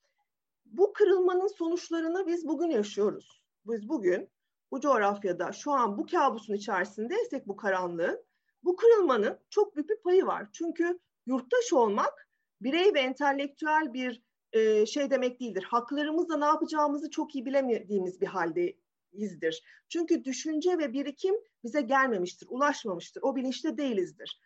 Bu 0.65 0.93
kırılmanın 0.93 1.47
sonuçlarını 1.47 2.27
biz 2.27 2.47
bugün 2.47 2.69
yaşıyoruz. 2.69 3.43
Biz 3.65 3.89
bugün 3.89 4.29
bu 4.71 4.79
coğrafyada 4.79 5.51
şu 5.51 5.71
an 5.71 5.97
bu 5.97 6.05
kabusun 6.05 6.53
içerisindeysek 6.53 7.47
bu 7.47 7.55
karanlığın 7.55 8.25
bu 8.63 8.75
kırılmanın 8.75 9.39
çok 9.49 9.75
büyük 9.75 9.89
bir 9.89 9.97
payı 9.97 10.25
var. 10.25 10.47
Çünkü 10.51 10.99
yurttaş 11.25 11.73
olmak 11.73 12.29
birey 12.61 12.93
ve 12.93 12.99
entelektüel 12.99 13.93
bir 13.93 14.21
e, 14.53 14.85
şey 14.85 15.11
demek 15.11 15.39
değildir. 15.39 15.63
Haklarımızla 15.63 16.37
ne 16.37 16.45
yapacağımızı 16.45 17.09
çok 17.09 17.35
iyi 17.35 17.45
bilemediğimiz 17.45 18.21
bir 18.21 18.27
haldeyizdir. 18.27 19.63
Çünkü 19.89 20.23
düşünce 20.23 20.77
ve 20.77 20.93
birikim 20.93 21.35
bize 21.63 21.81
gelmemiştir, 21.81 22.47
ulaşmamıştır. 22.49 23.21
O 23.23 23.35
bilinçte 23.35 23.77
değilizdir. 23.77 24.41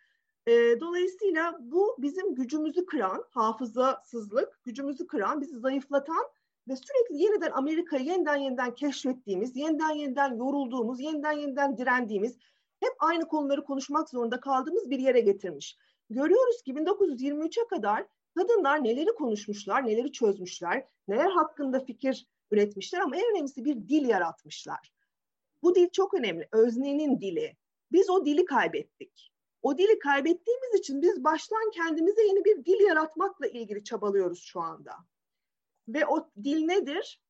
E, 0.47 0.79
dolayısıyla 0.79 1.57
bu 1.59 1.97
bizim 1.99 2.35
gücümüzü 2.35 2.85
kıran, 2.85 3.25
hafızasızlık, 3.29 4.59
gücümüzü 4.63 5.07
kıran, 5.07 5.41
bizi 5.41 5.59
zayıflatan 5.59 6.25
ve 6.69 6.75
sürekli 6.75 7.23
yeniden 7.23 7.51
Amerika'yı 7.51 8.03
yeniden 8.03 8.35
yeniden 8.35 8.75
keşfettiğimiz, 8.75 9.55
yeniden 9.55 9.95
yeniden 9.95 10.35
yorulduğumuz, 10.35 10.99
yeniden 10.99 11.31
yeniden 11.31 11.77
direndiğimiz, 11.77 12.37
hep 12.79 12.93
aynı 12.99 13.27
konuları 13.27 13.63
konuşmak 13.63 14.09
zorunda 14.09 14.39
kaldığımız 14.39 14.89
bir 14.89 14.99
yere 14.99 15.19
getirmiş. 15.19 15.77
Görüyoruz 16.09 16.61
ki 16.61 16.73
1923'e 16.73 17.67
kadar 17.67 18.05
kadınlar 18.37 18.83
neleri 18.83 19.15
konuşmuşlar, 19.15 19.85
neleri 19.85 20.11
çözmüşler, 20.11 20.85
neler 21.07 21.29
hakkında 21.29 21.79
fikir 21.79 22.27
üretmişler 22.51 22.99
ama 22.99 23.15
en 23.15 23.31
önemlisi 23.31 23.65
bir 23.65 23.75
dil 23.75 24.09
yaratmışlar. 24.09 24.93
Bu 25.63 25.75
dil 25.75 25.89
çok 25.89 26.13
önemli. 26.13 26.47
Öznenin 26.51 27.21
dili. 27.21 27.57
Biz 27.91 28.09
o 28.09 28.25
dili 28.25 28.45
kaybettik. 28.45 29.31
O 29.61 29.77
dili 29.77 29.99
kaybettiğimiz 29.99 30.79
için 30.79 31.01
biz 31.01 31.23
baştan 31.23 31.71
kendimize 31.71 32.23
yeni 32.23 32.45
bir 32.45 32.65
dil 32.65 32.79
yaratmakla 32.87 33.47
ilgili 33.47 33.83
çabalıyoruz 33.83 34.39
şu 34.39 34.59
anda. 34.61 34.91
Ve 35.93 36.05
o 36.05 36.29
dil 36.43 36.65
nedir? 36.65 37.21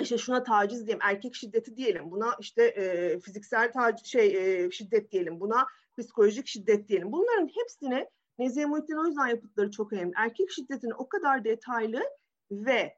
İşte 0.00 0.18
şuna 0.18 0.42
taciz 0.42 0.86
diyelim, 0.86 1.02
erkek 1.02 1.34
şiddeti 1.34 1.76
diyelim, 1.76 2.10
buna 2.10 2.36
işte 2.40 2.64
e, 2.64 3.20
fiziksel 3.20 3.72
taciz, 3.72 4.06
şey 4.06 4.64
e, 4.64 4.70
şiddet 4.70 5.12
diyelim, 5.12 5.40
buna 5.40 5.66
psikolojik 5.98 6.46
şiddet 6.46 6.88
diyelim. 6.88 7.12
Bunların 7.12 7.48
hepsine 7.54 8.10
Nezihe 8.38 8.66
Muhittin 8.66 8.96
o 8.96 9.06
yüzden 9.06 9.26
yapıtları 9.26 9.70
çok 9.70 9.92
önemli. 9.92 10.12
Erkek 10.16 10.50
şiddetini 10.50 10.94
o 10.94 11.08
kadar 11.08 11.44
detaylı 11.44 12.02
ve 12.50 12.96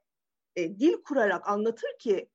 e, 0.57 0.79
dil 0.79 0.93
kurarak 0.93 1.49
anlatır 1.49 1.99
ki 1.99 2.29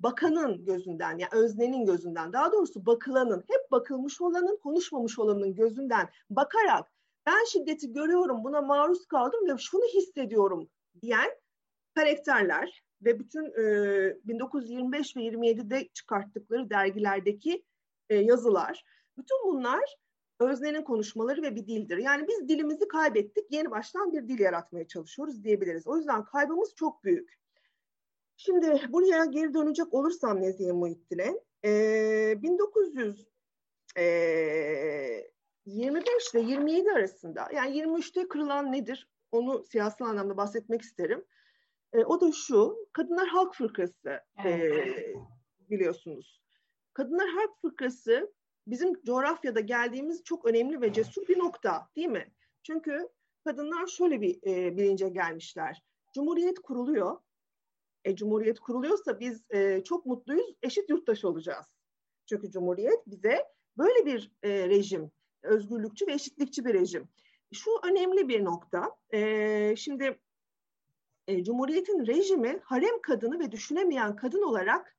bakanın 0.00 0.64
gözünden, 0.64 1.18
yani 1.18 1.30
öznenin 1.32 1.84
gözünden, 1.84 2.32
daha 2.32 2.52
doğrusu 2.52 2.86
bakılanın, 2.86 3.44
hep 3.48 3.70
bakılmış 3.70 4.20
olanın, 4.20 4.58
konuşmamış 4.62 5.18
olanın 5.18 5.54
gözünden 5.54 6.08
bakarak 6.30 6.92
ben 7.26 7.44
şiddeti 7.44 7.92
görüyorum, 7.92 8.44
buna 8.44 8.60
maruz 8.60 9.06
kaldım 9.06 9.48
ve 9.48 9.58
şunu 9.58 9.84
hissediyorum 9.84 10.68
diyen 11.02 11.30
karakterler 11.94 12.82
ve 13.02 13.18
bütün 13.18 13.44
e, 13.44 14.16
1925 14.24 15.16
ve 15.16 15.20
27'de 15.20 15.88
çıkarttıkları 15.88 16.70
dergilerdeki 16.70 17.64
e, 18.08 18.16
yazılar, 18.16 18.84
bütün 19.18 19.36
bunlar 19.44 19.96
öznenin 20.40 20.82
konuşmaları 20.82 21.42
ve 21.42 21.56
bir 21.56 21.66
dildir. 21.66 21.96
Yani 21.96 22.28
biz 22.28 22.48
dilimizi 22.48 22.88
kaybettik, 22.88 23.46
yeni 23.50 23.70
baştan 23.70 24.12
bir 24.12 24.28
dil 24.28 24.38
yaratmaya 24.38 24.86
çalışıyoruz 24.86 25.44
diyebiliriz. 25.44 25.86
O 25.86 25.96
yüzden 25.96 26.24
kaybımız 26.24 26.74
çok 26.76 27.04
büyük. 27.04 27.40
Şimdi 28.36 28.80
buraya 28.88 29.24
geri 29.24 29.54
dönecek 29.54 29.94
olursam 29.94 30.42
Nezihe 30.42 30.72
Muhittin'e, 30.72 31.40
e, 31.64 32.42
1900 32.42 33.26
e, 33.96 34.04
25 35.66 36.34
ile 36.34 36.40
27 36.40 36.92
arasında, 36.92 37.48
yani 37.54 37.76
23'te 37.76 38.28
kırılan 38.28 38.72
nedir? 38.72 39.08
Onu 39.32 39.64
siyasi 39.64 40.04
anlamda 40.04 40.36
bahsetmek 40.36 40.82
isterim. 40.82 41.24
E, 41.92 42.04
o 42.04 42.20
da 42.20 42.32
şu, 42.32 42.88
Kadınlar 42.92 43.28
Halk 43.28 43.54
Fırkası 43.54 44.20
evet. 44.44 44.88
e, 44.88 45.14
biliyorsunuz. 45.70 46.40
Kadınlar 46.92 47.28
Halk 47.28 47.60
Fırkası 47.62 48.32
bizim 48.66 49.02
coğrafyada 49.02 49.60
geldiğimiz 49.60 50.24
çok 50.24 50.44
önemli 50.44 50.80
ve 50.80 50.92
cesur 50.92 51.28
bir 51.28 51.38
nokta 51.38 51.88
değil 51.96 52.08
mi? 52.08 52.32
Çünkü 52.62 53.08
kadınlar 53.44 53.86
şöyle 53.86 54.20
bir 54.20 54.38
e, 54.46 54.76
bilince 54.76 55.08
gelmişler. 55.08 55.82
Cumhuriyet 56.14 56.58
kuruluyor. 56.58 57.18
E, 58.04 58.16
Cumhuriyet 58.16 58.60
kuruluyorsa 58.60 59.20
biz 59.20 59.44
e, 59.50 59.84
çok 59.84 60.06
mutluyuz, 60.06 60.54
eşit 60.62 60.90
yurttaş 60.90 61.24
olacağız. 61.24 61.66
Çünkü 62.26 62.50
Cumhuriyet 62.50 63.06
bize 63.06 63.44
böyle 63.78 64.06
bir 64.06 64.32
e, 64.42 64.68
rejim, 64.68 65.10
özgürlükçü 65.42 66.06
ve 66.06 66.12
eşitlikçi 66.12 66.64
bir 66.64 66.74
rejim. 66.74 67.08
Şu 67.52 67.70
önemli 67.84 68.28
bir 68.28 68.44
nokta. 68.44 68.96
E, 69.12 69.76
şimdi 69.76 70.18
e, 71.30 71.44
Cumhuriyet'in 71.44 72.06
rejimi 72.06 72.60
harem 72.62 73.02
kadını 73.02 73.38
ve 73.38 73.52
düşünemeyen 73.52 74.16
kadın 74.16 74.42
olarak 74.42 74.96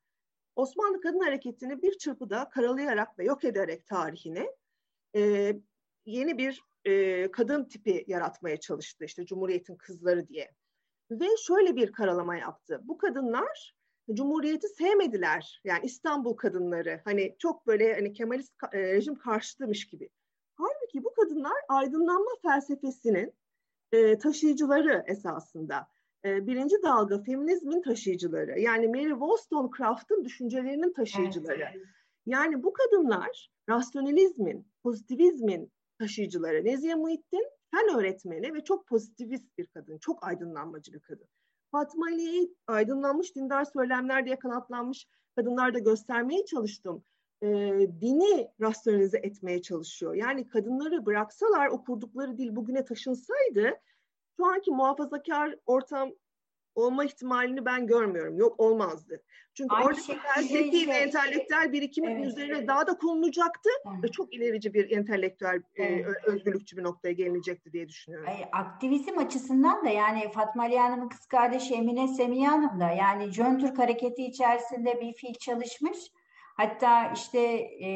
Osmanlı 0.56 1.00
Kadın 1.00 1.20
Hareketi'ni 1.20 1.82
bir 1.82 1.98
çırpıda 1.98 2.48
karalayarak 2.48 3.18
ve 3.18 3.24
yok 3.24 3.44
ederek 3.44 3.86
tarihini 3.86 4.50
e, 5.16 5.52
yeni 6.06 6.38
bir 6.38 6.62
e, 6.84 7.30
kadın 7.30 7.64
tipi 7.64 8.04
yaratmaya 8.06 8.56
çalıştı 8.60 9.04
işte 9.04 9.26
Cumhuriyet'in 9.26 9.76
kızları 9.76 10.28
diye. 10.28 10.54
Ve 11.10 11.26
şöyle 11.46 11.76
bir 11.76 11.92
karalama 11.92 12.36
yaptı. 12.36 12.80
Bu 12.84 12.98
kadınlar 12.98 13.74
Cumhuriyeti 14.12 14.68
sevmediler. 14.68 15.60
Yani 15.64 15.80
İstanbul 15.84 16.34
kadınları 16.36 17.00
hani 17.04 17.36
çok 17.38 17.66
böyle 17.66 17.94
hani 17.94 18.12
Kemalist 18.12 18.52
e, 18.72 18.78
rejim 18.78 19.14
karşıtıymış 19.14 19.86
gibi. 19.86 20.10
Halbuki 20.54 21.04
bu 21.04 21.14
kadınlar 21.14 21.56
aydınlanma 21.68 22.30
felsefesinin 22.42 23.34
e, 23.92 24.18
taşıyıcıları 24.18 25.04
esasında. 25.06 25.88
E, 26.24 26.46
birinci 26.46 26.82
dalga 26.82 27.22
feminizmin 27.22 27.82
taşıyıcıları. 27.82 28.60
Yani 28.60 28.88
Mary 28.88 29.10
Wollstonecraft'ın 29.10 30.24
düşüncelerinin 30.24 30.92
taşıyıcıları. 30.92 31.68
Evet. 31.74 31.86
Yani 32.26 32.62
bu 32.62 32.72
kadınlar 32.72 33.50
rasyonalizmin, 33.68 34.66
pozitivizmin 34.82 35.72
taşıyıcıları. 35.98 36.64
Nezihe 36.64 36.94
Muhittin 36.94 37.46
fen 37.70 37.98
öğretmeni 37.98 38.54
ve 38.54 38.64
çok 38.64 38.86
pozitivist 38.86 39.58
bir 39.58 39.66
kadın, 39.66 39.98
çok 39.98 40.26
aydınlanmacı 40.26 40.92
bir 40.92 41.00
kadın. 41.00 41.26
Fatma 41.70 42.06
Ali'yi 42.06 42.54
aydınlanmış 42.66 43.36
dindar 43.36 43.64
söylemler 43.64 44.26
diye 44.26 44.38
kanatlanmış 44.38 45.06
kadınlarda 45.36 45.78
göstermeye 45.78 46.44
çalıştım. 46.44 47.04
E, 47.42 47.48
dini 48.00 48.48
rasyonalize 48.60 49.18
etmeye 49.18 49.62
çalışıyor. 49.62 50.14
Yani 50.14 50.48
kadınları 50.48 51.06
bıraksalar 51.06 51.68
okurdukları 51.68 52.38
dil 52.38 52.56
bugüne 52.56 52.84
taşınsaydı 52.84 53.70
şu 54.36 54.46
anki 54.46 54.70
muhafazakar 54.70 55.56
ortam 55.66 56.10
olma 56.74 57.04
ihtimalini 57.04 57.64
ben 57.64 57.86
görmüyorum. 57.86 58.38
Yok 58.38 58.60
olmazdı. 58.60 59.22
Çünkü 59.54 59.74
Aynı 59.74 59.86
oradaki 59.86 60.18
felsefi 60.18 60.78
şey, 60.78 60.88
ve 60.88 60.92
entelektüel 60.92 61.72
birikimin 61.72 62.16
evet, 62.16 62.26
üzerine 62.26 62.56
evet. 62.58 62.68
daha 62.68 62.86
da 62.86 62.98
konulacaktı 62.98 63.70
evet. 63.86 64.04
ve 64.04 64.08
çok 64.08 64.34
ilerici 64.34 64.74
bir 64.74 64.96
entelektüel 64.96 65.62
e, 65.74 65.84
evet. 65.84 66.06
e, 66.06 66.30
özgürlükçü 66.30 66.76
bir 66.76 66.82
noktaya 66.82 67.12
gelinecekti 67.12 67.72
diye 67.72 67.88
düşünüyorum. 67.88 68.28
Ay, 68.28 68.44
aktivizm 68.52 69.18
açısından 69.18 69.84
da 69.84 69.88
yani 69.88 70.32
Fatma 70.32 70.62
Ali 70.62 70.78
Hanım'ın 70.78 71.08
kız 71.08 71.26
kardeşi 71.26 71.74
Emine 71.74 72.08
Semiye 72.08 72.48
Hanım 72.48 72.80
da 72.80 72.90
yani 72.90 73.32
Jön 73.32 73.58
Türk 73.58 73.78
hareketi 73.78 74.24
içerisinde 74.24 75.00
bir 75.00 75.12
fiil 75.12 75.34
çalışmış. 75.34 75.98
Hatta 76.56 77.12
işte 77.12 77.40
e, 77.84 77.90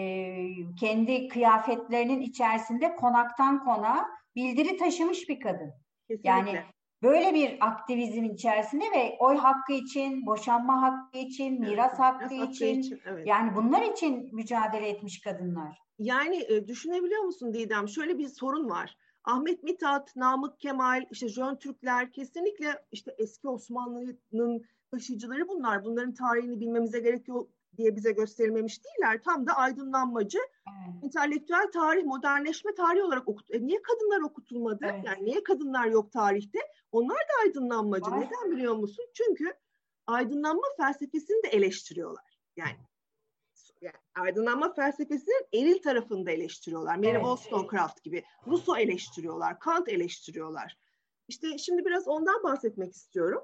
kendi 0.81 1.29
kıyafetlerinin 1.29 2.21
içerisinde 2.21 2.97
konaktan 2.97 3.65
konağa 3.65 4.07
bildiri 4.37 4.77
taşımış 4.77 5.29
bir 5.29 5.41
kadın. 5.41 5.86
Kesinlikle. 6.09 6.29
Yani 6.29 6.63
böyle 7.03 7.35
bir 7.35 7.57
aktivizmin 7.61 8.35
içerisinde 8.35 8.85
ve 8.85 9.17
oy 9.19 9.37
hakkı 9.37 9.73
için, 9.73 10.27
boşanma 10.27 10.83
hakkı 10.83 11.19
için, 11.19 11.61
miras 11.61 11.91
evet, 11.91 12.01
hakkı 12.01 12.35
miras 12.35 12.51
için, 12.51 12.81
için 12.81 13.01
evet. 13.07 13.27
yani 13.27 13.55
bunlar 13.57 13.83
için 13.83 14.35
mücadele 14.35 14.89
etmiş 14.89 15.21
kadınlar. 15.21 15.79
Yani 15.99 16.37
e, 16.49 16.69
düşünebiliyor 16.69 17.23
musun 17.23 17.55
Didem? 17.55 17.89
Şöyle 17.89 18.19
bir 18.19 18.29
sorun 18.29 18.71
var. 18.71 18.97
Ahmet 19.25 19.63
Mithat, 19.63 20.17
Namık 20.17 20.61
Kemal, 20.61 21.05
işte 21.11 21.29
Jön 21.29 21.57
Türkler 21.57 22.13
kesinlikle 22.13 22.85
işte 22.93 23.15
eski 23.19 23.49
Osmanlı'nın 23.49 24.63
taşıyıcıları 24.91 25.49
bunlar. 25.49 25.85
Bunların 25.85 26.15
tarihini 26.15 26.61
bilmemize 26.61 27.01
gerek 27.01 27.29
yok 27.29 27.51
diye 27.77 27.97
bize 27.97 28.13
gösterilmemiş 28.13 28.81
değiller. 28.85 29.23
Tam 29.23 29.47
da 29.47 29.53
aydınlanmacı, 29.53 30.39
evet. 30.39 31.05
entelektüel 31.05 31.71
tarih, 31.73 32.05
modernleşme 32.05 32.75
tarihi 32.75 33.03
olarak 33.03 33.29
okut. 33.29 33.55
E 33.55 33.67
niye 33.67 33.83
kadınlar 33.83 34.21
okutulmadı? 34.21 34.87
Evet. 34.91 35.05
Yani 35.05 35.25
niye 35.25 35.43
kadınlar 35.43 35.87
yok 35.87 36.13
tarihte? 36.13 36.59
Onlar 36.93 37.17
da 37.19 37.43
aydınlanmacı. 37.43 38.11
Ay. 38.11 38.21
Neden 38.21 38.51
biliyor 38.51 38.75
musun? 38.75 39.05
Çünkü 39.15 39.53
aydınlanma 40.07 40.67
felsefesini 40.77 41.43
de 41.43 41.49
eleştiriyorlar. 41.49 42.39
Yani, 42.57 42.77
yani 43.81 43.95
aydınlanma 44.15 44.75
felsefesinin 44.75 45.47
eril 45.55 45.83
tarafını 45.83 46.27
da 46.27 46.31
eleştiriyorlar. 46.31 46.97
Mary 46.97 47.09
evet. 47.09 47.21
Wollstonecraft 47.21 48.03
gibi. 48.03 48.25
Rousseau 48.47 48.79
eleştiriyorlar, 48.79 49.59
Kant 49.59 49.89
eleştiriyorlar. 49.89 50.79
İşte 51.29 51.59
şimdi 51.59 51.85
biraz 51.85 52.09
ondan 52.09 52.43
bahsetmek 52.43 52.93
istiyorum. 52.93 53.43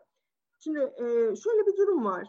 Şimdi 0.59 0.79
e, 0.79 1.05
şöyle 1.37 1.67
bir 1.67 1.77
durum 1.77 2.05
var. 2.05 2.29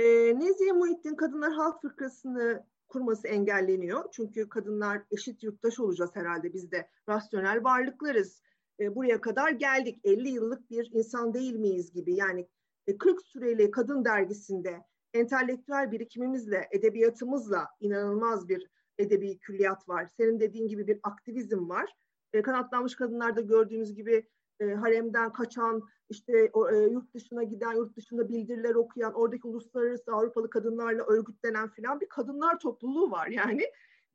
E, 0.00 0.38
Nezihe 0.38 0.72
Muhittin 0.72 1.14
Kadınlar 1.14 1.52
Halk 1.52 1.82
Fırkası'nı 1.82 2.64
kurması 2.88 3.28
engelleniyor. 3.28 4.04
Çünkü 4.12 4.48
kadınlar 4.48 5.02
eşit 5.10 5.42
yurttaş 5.42 5.80
olacağız 5.80 6.10
herhalde 6.14 6.52
biz 6.52 6.72
de 6.72 6.88
rasyonel 7.08 7.64
varlıklarız 7.64 8.42
e, 8.80 8.94
buraya 8.94 9.20
kadar 9.20 9.50
geldik. 9.50 10.00
50 10.04 10.28
yıllık 10.28 10.70
bir 10.70 10.90
insan 10.92 11.34
değil 11.34 11.54
miyiz 11.54 11.92
gibi. 11.92 12.14
Yani 12.14 12.48
e, 12.86 12.98
40 12.98 13.22
süreli 13.22 13.70
kadın 13.70 14.04
dergisinde 14.04 14.80
entelektüel 15.14 15.92
birikimimizle, 15.92 16.68
edebiyatımızla 16.70 17.68
inanılmaz 17.80 18.48
bir 18.48 18.70
edebi 18.98 19.38
külliyat 19.38 19.88
var. 19.88 20.08
Senin 20.16 20.40
dediğin 20.40 20.68
gibi 20.68 20.86
bir 20.86 21.00
aktivizm 21.02 21.68
var. 21.68 21.92
E, 22.32 22.42
kanatlanmış 22.42 22.94
kadınlarda 22.94 23.40
gördüğümüz 23.40 23.94
gibi 23.94 24.28
e, 24.60 24.74
haremden 24.74 25.32
kaçan, 25.32 25.82
işte 26.08 26.50
e, 26.72 26.76
yurt 26.76 27.14
dışına 27.14 27.42
giden, 27.42 27.72
yurt 27.72 27.96
dışında 27.96 28.28
bildiriler 28.28 28.74
okuyan, 28.74 29.14
oradaki 29.14 29.48
uluslararası 29.48 30.12
Avrupalı 30.12 30.50
kadınlarla 30.50 31.04
örgütlenen 31.04 31.68
filan 31.68 32.00
bir 32.00 32.08
kadınlar 32.08 32.58
topluluğu 32.58 33.10
var. 33.10 33.26
Yani 33.26 33.62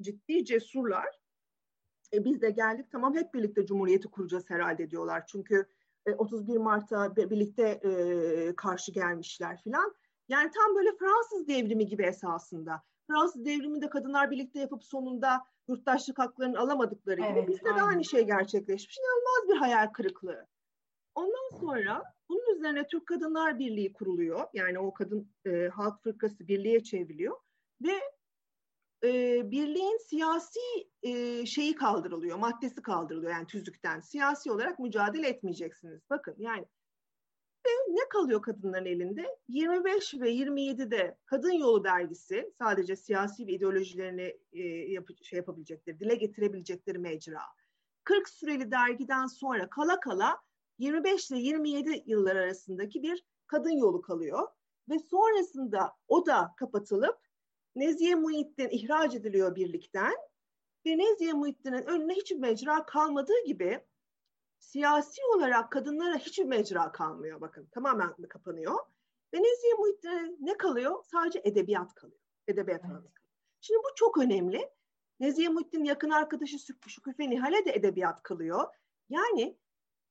ciddi 0.02 0.46
cesurlar 0.46 1.20
e, 2.14 2.26
biz 2.26 2.42
de 2.42 2.50
geldik 2.50 2.92
tamam 2.92 3.16
hep 3.16 3.34
birlikte 3.34 3.66
Cumhuriyeti 3.66 4.08
kuracağız 4.08 4.50
herhalde 4.50 4.92
diyorlar. 4.92 5.26
Çünkü 5.28 5.66
e, 6.06 6.14
31 6.14 6.58
Mart'a 6.58 7.16
birlikte 7.16 7.64
e, 7.64 8.56
karşı 8.56 8.92
gelmişler 8.92 9.62
filan. 9.62 9.96
Yani 10.30 10.52
tam 10.52 10.76
böyle 10.76 10.98
Fransız 10.98 11.48
devrimi 11.48 11.88
gibi 11.88 12.04
esasında. 12.04 12.84
Fransız 13.08 13.46
devriminde 13.46 13.90
kadınlar 13.90 14.32
birlikte 14.32 14.60
yapıp 14.60 14.84
sonunda 14.84 15.46
yurttaşlık 15.68 16.20
haklarını 16.20 16.60
alamadıkları 16.60 17.22
gibi 17.22 17.40
evet, 17.40 17.48
bizde 17.48 17.76
de 17.76 17.82
aynı 17.82 18.06
şey 18.06 18.26
gerçekleşmiş. 18.26 18.98
İnanılmaz 18.98 19.50
bir 19.50 19.58
hayal 19.58 19.88
kırıklığı. 19.88 20.48
Ondan 21.16 21.60
sonra 21.60 22.04
bunun 22.30 22.56
üzerine 22.58 22.88
Türk 22.88 23.08
Kadınlar 23.08 23.60
Birliği 23.60 23.94
kuruluyor. 23.94 24.48
Yani 24.54 24.80
o 24.80 24.94
kadın 24.94 25.32
e, 25.46 25.68
halk 25.68 26.04
fırkası 26.04 26.48
birliğe 26.48 26.84
çevriliyor. 26.84 27.38
Ve 27.82 28.00
e, 29.04 29.42
birliğin 29.52 29.98
siyasi 30.10 30.60
e, 31.04 31.46
şeyi 31.46 31.76
kaldırılıyor, 31.76 32.38
maddesi 32.38 32.82
kaldırılıyor 32.82 33.32
yani 33.32 33.48
tüzükten. 33.48 34.00
Siyasi 34.00 34.52
olarak 34.52 34.80
mücadele 34.80 35.28
etmeyeceksiniz. 35.28 36.02
Bakın 36.10 36.36
yani 36.38 36.66
ve 37.66 37.94
ne 37.94 38.10
kalıyor 38.10 38.42
kadınların 38.42 38.86
elinde? 38.86 39.38
25 39.48 40.14
ve 40.14 40.34
27'de 40.34 41.18
Kadın 41.26 41.52
Yolu 41.52 41.84
dergisi 41.84 42.52
sadece 42.58 42.96
siyasi 42.96 43.48
ve 43.48 43.52
ideolojilerini 43.52 44.38
e, 44.54 44.62
yap 44.68 45.08
şey 45.22 45.38
yapabilecekleri, 45.38 46.00
dile 46.00 46.16
getirebilecekleri 46.16 47.00
mecra. 47.00 47.42
40 48.04 48.30
süreli 48.30 48.72
dergiden 48.72 49.26
sonra 49.26 49.70
kala 49.70 50.00
kala 50.00 50.38
25 50.80 51.32
ile 51.32 51.40
27 51.40 52.04
yıllar 52.06 52.36
arasındaki 52.36 53.04
bir 53.04 53.26
kadın 53.48 53.78
yolu 53.78 54.02
kalıyor. 54.02 54.48
Ve 54.90 55.00
sonrasında 55.00 55.92
o 56.08 56.26
da 56.26 56.54
kapatılıp 56.58 57.18
Nezihe 57.76 58.16
Muhittin 58.16 58.70
ihraç 58.70 59.16
ediliyor 59.16 59.56
birlikten 59.56 60.14
ve 60.86 60.98
Nezihe 60.98 61.34
Muhittin'in 61.34 61.86
önüne 61.86 62.14
hiçbir 62.14 62.40
mecra 62.40 62.86
kalmadığı 62.86 63.44
gibi 63.46 63.82
siyasi 64.66 65.22
olarak 65.36 65.72
kadınlara 65.72 66.18
hiçbir 66.18 66.46
mecra 66.46 66.92
kalmıyor 66.92 67.42
bakın 67.42 67.66
tamamen 67.66 68.14
kapanıyor. 68.30 68.76
Ve 69.34 69.38
Nezihe 69.38 69.74
Muhittin'e 69.80 70.36
ne 70.40 70.58
kalıyor? 70.58 71.04
Sadece 71.04 71.42
edebiyat 71.44 71.94
kalıyor. 71.94 72.20
Edebiyat 72.48 72.82
evet. 72.82 72.92
kalıyor. 72.92 73.12
Şimdi 73.62 73.80
bu 73.80 73.96
çok 73.96 74.18
önemli. 74.18 74.70
Nezihe 75.20 75.50
Muhittin 75.50 75.84
yakın 75.84 76.10
arkadaşı 76.10 76.58
Şüküfe 76.88 77.30
Nihal'e 77.30 77.66
de 77.66 77.72
edebiyat 77.72 78.24
kalıyor. 78.24 78.64
Yani 79.10 79.58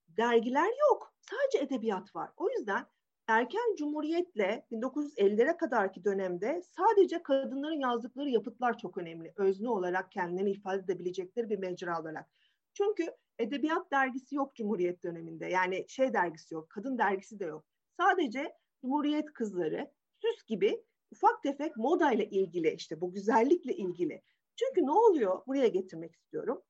dergiler 0.09 0.71
yok. 0.91 1.15
Sadece 1.21 1.59
edebiyat 1.59 2.17
var. 2.17 2.31
O 2.37 2.51
yüzden 2.51 2.87
erken 3.27 3.77
cumhuriyetle 3.79 4.67
1950'lere 4.73 5.57
kadarki 5.57 6.05
dönemde 6.05 6.63
sadece 6.63 7.23
kadınların 7.23 7.81
yazdıkları 7.81 8.31
yapıtlar 8.31 8.79
çok 8.79 8.99
önemli. 8.99 9.33
Özne 9.37 9.69
olarak 9.69 10.13
kendilerini 10.13 10.51
ifade 10.51 10.83
edebilecekleri 10.83 11.51
bir 11.51 11.59
mecra 11.59 12.01
olarak. 12.01 12.29
Çünkü 12.75 13.15
edebiyat 13.39 13.91
dergisi 13.91 14.35
yok 14.35 14.55
Cumhuriyet 14.55 15.03
döneminde. 15.03 15.47
Yani 15.47 15.85
şey 15.89 16.13
dergisi 16.13 16.55
yok, 16.55 16.71
kadın 16.71 16.99
dergisi 16.99 17.41
de 17.41 17.45
yok. 17.45 17.65
Sadece 17.97 18.53
Cumhuriyet 18.81 19.33
kızları, 19.33 19.91
süs 20.21 20.45
gibi 20.47 20.85
ufak 21.11 21.43
tefek 21.43 21.77
moda 21.77 22.13
ile 22.13 22.31
ilgili 22.31 22.75
işte 22.75 23.01
bu 23.01 23.13
güzellikle 23.13 23.77
ilgili. 23.77 24.23
Çünkü 24.57 24.87
ne 24.87 24.91
oluyor? 24.91 25.47
Buraya 25.47 25.69
getirmek 25.69 26.15
istiyorum. 26.15 26.63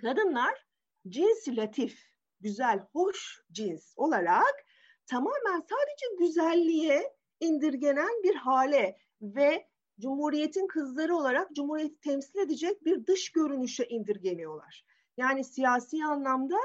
Kadınlar 0.00 0.66
cinsi 1.08 1.56
latif, 1.56 2.00
güzel, 2.40 2.86
hoş 2.92 3.42
cins 3.52 3.94
olarak 3.96 4.64
tamamen 5.06 5.60
sadece 5.60 6.16
güzelliğe 6.18 7.12
indirgenen 7.40 8.22
bir 8.22 8.34
hale 8.34 8.96
ve 9.22 9.66
Cumhuriyet'in 10.00 10.66
kızları 10.66 11.16
olarak 11.16 11.54
Cumhuriyet'i 11.54 12.00
temsil 12.00 12.38
edecek 12.38 12.84
bir 12.84 13.06
dış 13.06 13.32
görünüşe 13.32 13.84
indirgeniyorlar. 13.84 14.84
Yani 15.16 15.44
siyasi 15.44 16.04
anlamda 16.04 16.56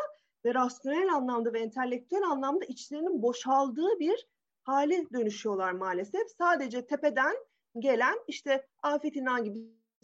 ve 0.46 0.54
rasyonel 0.54 1.14
anlamda 1.14 1.54
ve 1.54 1.60
entelektüel 1.60 2.24
anlamda 2.24 2.66
içlerinin 2.66 3.22
boşaldığı 3.22 4.00
bir 4.00 4.28
hale 4.64 5.06
dönüşüyorlar 5.14 5.72
maalesef. 5.72 6.30
Sadece 6.38 6.86
tepeden 6.86 7.36
gelen 7.80 8.16
işte 8.28 8.68
Afet 8.84 9.16
İnan 9.16 9.44
gibi 9.44 9.60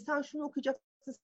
sen 0.06 0.22
şunu 0.22 0.44
okuyacaksın, 0.44 1.16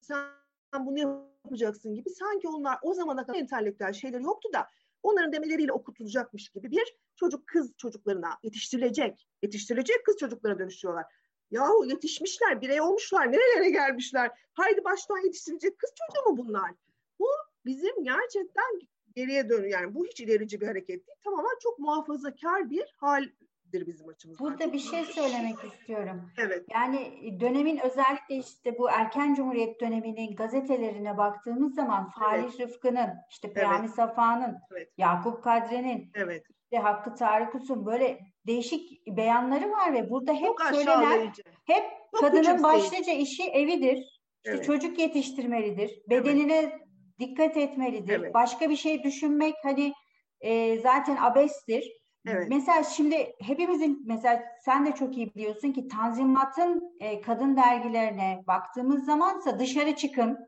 sen 0.00 0.86
bunu 0.86 0.98
yapacaksın 1.44 1.94
gibi 1.94 2.10
sanki 2.10 2.48
onlar 2.48 2.78
o 2.82 2.94
zamana 2.94 3.26
kadar 3.26 3.38
entelektüel 3.38 3.92
şeyler 3.92 4.20
yoktu 4.20 4.48
da 4.52 4.66
onların 5.02 5.32
demeleriyle 5.32 5.72
okutulacakmış 5.72 6.48
gibi 6.48 6.70
bir 6.70 6.96
çocuk 7.16 7.46
kız 7.46 7.72
çocuklarına 7.76 8.38
yetiştirilecek, 8.42 9.28
yetiştirilecek 9.42 10.06
kız 10.06 10.16
çocuklara 10.16 10.58
dönüşüyorlar. 10.58 11.04
Yahu 11.50 11.84
yetişmişler, 11.84 12.60
birey 12.60 12.80
olmuşlar, 12.80 13.32
nerelere 13.32 13.70
gelmişler? 13.70 14.30
Haydi 14.52 14.84
baştan 14.84 15.24
yetiştirilecek 15.24 15.78
kız 15.78 15.90
çocuğu 15.90 16.30
mu 16.30 16.46
bunlar? 16.46 16.70
Bu 17.18 17.28
bizim 17.64 18.04
gerçekten 18.04 18.80
geriye 19.16 19.48
dönüyor. 19.48 19.80
Yani 19.80 19.94
bu 19.94 20.06
hiç 20.06 20.20
ilerici 20.20 20.60
bir 20.60 20.66
hareket 20.66 21.06
değil. 21.06 21.18
Tamamen 21.24 21.58
çok 21.62 21.78
muhafazakar 21.78 22.70
bir 22.70 22.94
hal 22.96 23.24
bizim 23.72 24.08
açımızdan. 24.08 24.46
Burada 24.46 24.72
bir 24.72 24.78
şey 24.78 25.04
söylemek 25.04 25.56
istiyorum. 25.64 26.30
Evet. 26.38 26.64
Yani 26.74 27.12
dönemin 27.40 27.78
özellikle 27.78 28.34
işte 28.36 28.78
bu 28.78 28.90
erken 28.90 29.34
cumhuriyet 29.34 29.80
döneminin 29.80 30.36
gazetelerine 30.36 31.16
baktığımız 31.16 31.74
zaman 31.74 32.10
Falih 32.10 32.42
evet. 32.42 32.60
Rıfkı'nın, 32.60 33.10
işte 33.30 33.52
Peyami 33.52 33.86
evet. 33.86 33.94
Safa'nın, 33.94 34.58
evet. 34.72 34.92
Yakup 34.98 35.44
Kadri'nin, 35.44 36.10
evet. 36.14 36.44
işte 36.62 36.78
Hakkı 36.78 37.14
Tarık 37.14 37.54
Us'un 37.54 37.86
böyle 37.86 38.20
değişik 38.48 39.06
beyanları 39.06 39.70
var 39.70 39.92
ve 39.92 40.10
burada 40.10 40.32
hep 40.32 40.46
Çok 40.46 40.62
söylenen, 40.62 41.32
hep 41.66 41.84
Çok 42.10 42.20
kadının 42.20 42.62
başlıca 42.62 43.12
işi 43.12 43.42
evidir. 43.42 43.96
İşte 43.96 44.56
evet. 44.56 44.64
çocuk 44.64 44.98
yetiştirmelidir. 44.98 45.90
Bedenine 46.10 46.56
evet. 46.56 46.72
dikkat 47.18 47.56
etmelidir. 47.56 48.20
Evet. 48.20 48.34
Başka 48.34 48.70
bir 48.70 48.76
şey 48.76 49.02
düşünmek 49.02 49.54
hani 49.64 49.92
e, 50.40 50.78
zaten 50.78 51.16
abestir 51.20 51.98
Evet. 52.26 52.48
Mesela 52.48 52.82
şimdi 52.82 53.34
hepimizin 53.40 54.02
mesela 54.06 54.42
sen 54.64 54.86
de 54.86 54.92
çok 54.92 55.16
iyi 55.16 55.34
biliyorsun 55.34 55.72
ki 55.72 55.88
Tanzimat'ın 55.88 56.96
e, 57.00 57.20
kadın 57.20 57.56
dergilerine 57.56 58.44
baktığımız 58.46 59.04
zamansa 59.04 59.58
dışarı 59.58 59.96
çıkın, 59.96 60.38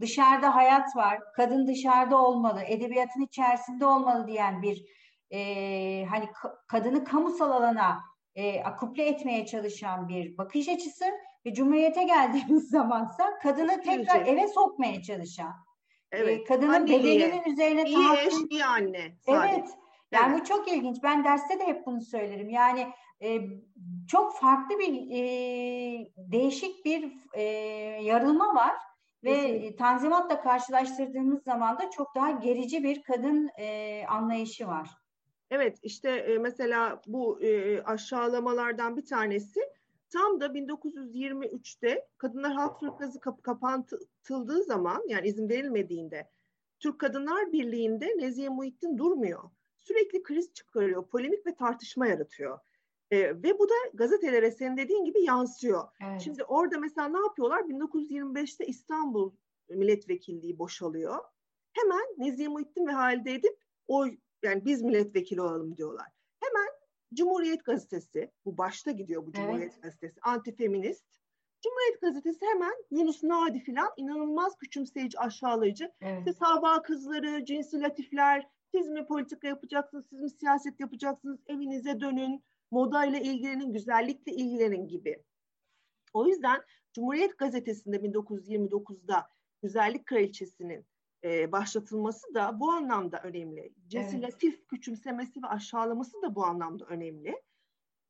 dışarıda 0.00 0.54
hayat 0.54 0.96
var, 0.96 1.18
kadın 1.36 1.66
dışarıda 1.66 2.22
olmalı, 2.22 2.62
edebiyatın 2.66 3.20
içerisinde 3.20 3.86
olmalı 3.86 4.26
diyen 4.26 4.62
bir 4.62 4.84
e, 5.34 6.04
hani 6.04 6.28
kadını 6.68 7.04
kamusal 7.04 7.50
alana 7.50 8.00
e, 8.34 8.62
akuple 8.62 9.06
etmeye 9.06 9.46
çalışan 9.46 10.08
bir 10.08 10.38
bakış 10.38 10.68
açısı 10.68 11.04
ve 11.46 11.54
Cumhuriyete 11.54 12.04
geldiğimiz 12.04 12.68
zamansa 12.70 13.38
kadını 13.42 13.80
tekrar 13.82 14.20
Güzel. 14.20 14.26
eve 14.26 14.48
sokmaya 14.48 15.02
çalışan, 15.02 15.52
evet. 16.12 16.40
e, 16.40 16.44
kadının 16.44 16.72
Anneliğe. 16.72 17.18
bedeninin 17.20 17.52
üzerine 17.52 17.84
iyi 17.84 17.94
tahakküm... 17.94 18.28
eş, 18.28 18.34
iyi 18.50 18.64
anne. 18.64 19.16
Sadece. 19.26 19.54
Evet. 19.54 19.68
Yani 20.12 20.32
evet. 20.32 20.40
bu 20.40 20.44
çok 20.44 20.72
ilginç. 20.72 21.02
Ben 21.02 21.24
derste 21.24 21.58
de 21.60 21.66
hep 21.66 21.86
bunu 21.86 22.00
söylerim. 22.00 22.48
Yani 22.48 22.86
e, 23.22 23.40
çok 24.08 24.36
farklı 24.36 24.78
bir 24.78 25.10
e, 25.10 25.22
değişik 26.16 26.84
bir 26.84 27.12
e, 27.34 27.42
yarılma 28.02 28.54
var 28.54 28.74
ve 29.24 29.34
Kesinlikle. 29.34 29.76
Tanzimat'la 29.76 30.40
karşılaştırdığımız 30.40 31.42
zaman 31.42 31.78
da 31.78 31.90
çok 31.90 32.14
daha 32.14 32.30
gerici 32.30 32.84
bir 32.84 33.02
kadın 33.02 33.50
e, 33.58 34.06
anlayışı 34.06 34.66
var. 34.66 35.03
Evet 35.50 35.78
işte 35.82 36.10
e, 36.10 36.38
mesela 36.38 37.02
bu 37.06 37.42
e, 37.42 37.82
aşağılamalardan 37.82 38.96
bir 38.96 39.06
tanesi 39.06 39.60
tam 40.10 40.40
da 40.40 40.46
1923'te 40.46 42.08
Kadınlar 42.18 42.52
Halk 42.52 42.78
Sürükmezi 42.78 43.20
kapı 43.20 43.42
kapatıldığı 43.42 44.62
zaman 44.62 45.02
yani 45.08 45.28
izin 45.28 45.48
verilmediğinde 45.48 46.30
Türk 46.80 46.98
Kadınlar 46.98 47.52
Birliği'nde 47.52 48.06
Nezihe 48.06 48.48
Muhittin 48.48 48.98
durmuyor. 48.98 49.42
Sürekli 49.78 50.22
kriz 50.22 50.52
çıkarıyor, 50.52 51.08
polemik 51.08 51.46
ve 51.46 51.54
tartışma 51.54 52.06
yaratıyor. 52.06 52.58
E, 53.10 53.18
ve 53.18 53.58
bu 53.58 53.68
da 53.68 53.74
gazetelere 53.94 54.50
senin 54.50 54.76
dediğin 54.76 55.04
gibi 55.04 55.22
yansıyor. 55.22 55.88
Evet. 56.04 56.20
Şimdi 56.20 56.44
orada 56.44 56.78
mesela 56.78 57.08
ne 57.08 57.18
yapıyorlar? 57.18 57.60
1925'te 57.60 58.66
İstanbul 58.66 59.32
milletvekilliği 59.68 60.58
boşalıyor. 60.58 61.18
Hemen 61.72 62.06
Nezihe 62.18 62.48
Muhittin 62.48 62.86
ve 62.86 62.92
Halide 62.92 63.32
Edip 63.32 63.58
oy 63.88 64.16
yani 64.44 64.64
biz 64.64 64.82
milletvekili 64.82 65.40
olalım 65.40 65.76
diyorlar. 65.76 66.06
Hemen 66.40 66.68
Cumhuriyet 67.14 67.64
Gazetesi, 67.64 68.32
bu 68.44 68.58
başta 68.58 68.90
gidiyor 68.90 69.26
bu 69.26 69.32
Cumhuriyet 69.32 69.72
evet. 69.72 69.82
Gazetesi, 69.82 70.20
antifeminist. 70.22 71.04
Cumhuriyet 71.62 72.00
Gazetesi 72.00 72.46
hemen 72.46 72.74
Yunus 72.90 73.22
Nadi 73.22 73.60
filan 73.60 73.90
inanılmaz 73.96 74.56
küçümseyici, 74.56 75.18
aşağılayıcı. 75.18 75.92
Evet. 76.00 76.22
Siz 76.26 76.40
hava 76.40 76.82
kızları, 76.82 77.44
cinsi 77.44 77.80
latifler, 77.80 78.46
siz 78.72 78.88
mi 78.88 79.06
politika 79.06 79.48
yapacaksınız, 79.48 80.06
siz 80.10 80.20
mi 80.20 80.30
siyaset 80.30 80.80
yapacaksınız, 80.80 81.40
evinize 81.46 82.00
dönün, 82.00 82.44
modayla 82.70 83.18
ilgilenin, 83.18 83.72
güzellikle 83.72 84.32
ilgilenin 84.32 84.88
gibi. 84.88 85.22
O 86.12 86.26
yüzden 86.26 86.62
Cumhuriyet 86.92 87.38
Gazetesi'nde 87.38 87.96
1929'da 87.96 89.28
Güzellik 89.62 90.06
Kraliçesi'nin 90.06 90.86
e, 91.24 91.52
başlatılması 91.52 92.34
da 92.34 92.60
bu 92.60 92.70
anlamda 92.70 93.20
önemli. 93.22 93.72
Cesilatif 93.86 94.54
evet. 94.54 94.66
küçümsemesi 94.66 95.42
ve 95.42 95.46
aşağılaması 95.46 96.22
da 96.22 96.34
bu 96.34 96.44
anlamda 96.44 96.84
önemli. 96.84 97.42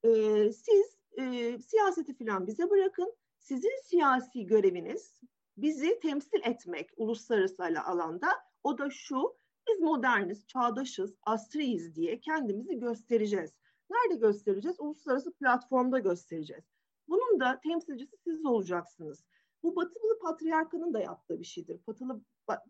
E, 0.03 0.11
siz 0.53 0.99
e, 1.19 1.59
siyaseti 1.59 2.15
falan 2.15 2.47
bize 2.47 2.71
bırakın. 2.71 3.15
Sizin 3.39 3.83
siyasi 3.85 4.47
göreviniz 4.47 5.21
bizi 5.57 6.01
temsil 6.01 6.41
etmek 6.45 6.91
uluslararası 6.97 7.65
alanda. 7.87 8.29
O 8.65 8.79
da 8.79 8.91
şu, 8.91 9.37
biz 9.69 9.81
moderniz, 9.81 10.47
çağdaşız, 10.47 11.15
asriyiz 11.23 11.95
diye 11.95 12.21
kendimizi 12.21 12.79
göstereceğiz. 12.79 13.51
Nerede 13.91 14.21
göstereceğiz? 14.21 14.81
Uluslararası 14.81 15.33
platformda 15.33 15.99
göstereceğiz. 15.99 16.65
Bunun 17.09 17.41
da 17.41 17.61
temsilcisi 17.61 18.17
siz 18.25 18.47
olacaksınız. 18.47 19.25
Bu 19.63 19.77
Batılı 19.77 20.19
Patriarkanın 20.19 20.95
da 20.95 21.01
yaptığı 21.01 21.41
bir 21.41 21.45
şeydir. 21.45 21.81
Batılı 21.87 22.21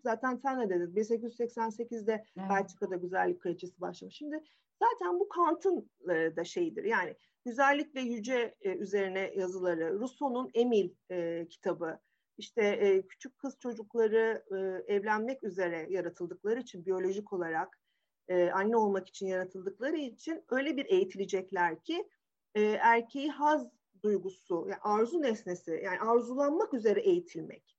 zaten 0.04 0.36
sen 0.36 0.60
ne 0.60 0.68
dedin? 0.68 0.94
1888'de 0.94 2.24
evet. 2.38 2.50
Belçika'da 2.50 2.96
güzellik 2.96 3.40
kraliçesi 3.40 3.80
başlamış. 3.80 4.14
Şimdi 4.14 4.42
zaten 4.82 5.20
bu 5.20 5.28
Kant'ın 5.28 5.90
e, 6.10 6.36
da 6.36 6.44
şeyidir. 6.44 6.84
Yani 6.84 7.16
güzellik 7.44 7.94
ve 7.94 8.00
yüce 8.00 8.54
e, 8.60 8.70
üzerine 8.76 9.32
yazıları, 9.36 10.00
Rousseau'nun 10.00 10.50
Emil 10.54 10.90
e, 11.10 11.48
kitabı, 11.48 11.98
işte 12.38 12.62
e, 12.62 13.06
küçük 13.06 13.38
kız 13.38 13.58
çocukları 13.58 14.44
e, 14.50 14.94
evlenmek 14.94 15.44
üzere 15.44 15.86
yaratıldıkları 15.90 16.60
için 16.60 16.86
biyolojik 16.86 17.32
olarak 17.32 17.80
e, 18.28 18.50
anne 18.50 18.76
olmak 18.76 19.08
için 19.08 19.26
yaratıldıkları 19.26 19.96
için 19.96 20.44
öyle 20.48 20.76
bir 20.76 20.86
eğitilecekler 20.86 21.82
ki 21.82 22.08
e, 22.54 22.62
erkeği 22.62 23.30
haz 23.30 23.68
duygusu, 24.02 24.66
yani 24.68 24.80
arzu 24.82 25.22
nesnesi, 25.22 25.80
yani 25.84 26.00
arzulanmak 26.00 26.74
üzere 26.74 27.00
eğitilmek, 27.00 27.73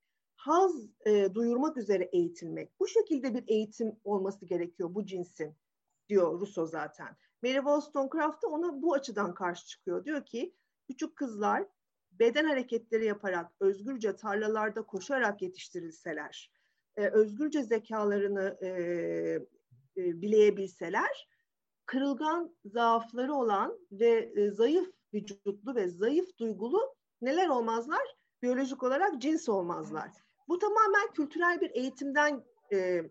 haz 0.46 0.88
e, 1.06 1.34
duyurmak 1.34 1.78
üzere 1.78 2.04
eğitilmek. 2.04 2.80
Bu 2.80 2.88
şekilde 2.88 3.34
bir 3.34 3.44
eğitim 3.48 3.96
olması 4.04 4.46
gerekiyor 4.46 4.96
bu 4.96 5.06
cinsin 5.06 5.56
diyor 6.10 6.40
Rousseau 6.40 6.68
zaten. 6.68 7.18
Mary 7.44 7.56
Wollstonecraft 7.56 8.44
da 8.44 8.48
ona 8.48 8.82
bu 8.82 8.94
açıdan 8.94 9.34
karşı 9.34 9.68
çıkıyor. 9.68 10.06
Diyor 10.06 10.26
ki 10.26 10.56
küçük 10.88 11.16
kızlar 11.16 11.68
beden 12.12 12.46
hareketleri 12.46 13.06
yaparak 13.06 13.52
özgürce 13.60 14.16
tarlalarda 14.16 14.82
koşarak 14.82 15.42
yetiştirilseler, 15.42 16.52
e, 16.98 17.08
özgürce 17.08 17.64
zekalarını 17.64 18.58
e, 18.62 18.68
e, 19.98 20.22
bileyebilseler, 20.22 21.28
kırılgan 21.86 22.56
zaafları 22.66 23.34
olan 23.34 23.80
ve 23.92 24.32
e, 24.36 24.52
zayıf 24.52 24.94
vücutlu 25.14 25.76
ve 25.76 25.88
zayıf 25.88 26.38
duygulu 26.38 26.96
neler 27.22 27.48
olmazlar? 27.48 28.16
Biyolojik 28.42 28.84
olarak 28.84 29.22
cins 29.22 29.50
olmazlar. 29.50 30.12
Bu 30.48 30.60
tamamen 30.60 31.14
kültürel 31.14 31.62
bir 31.62 31.72
eğitimden 31.74 32.44
e, 32.74 33.02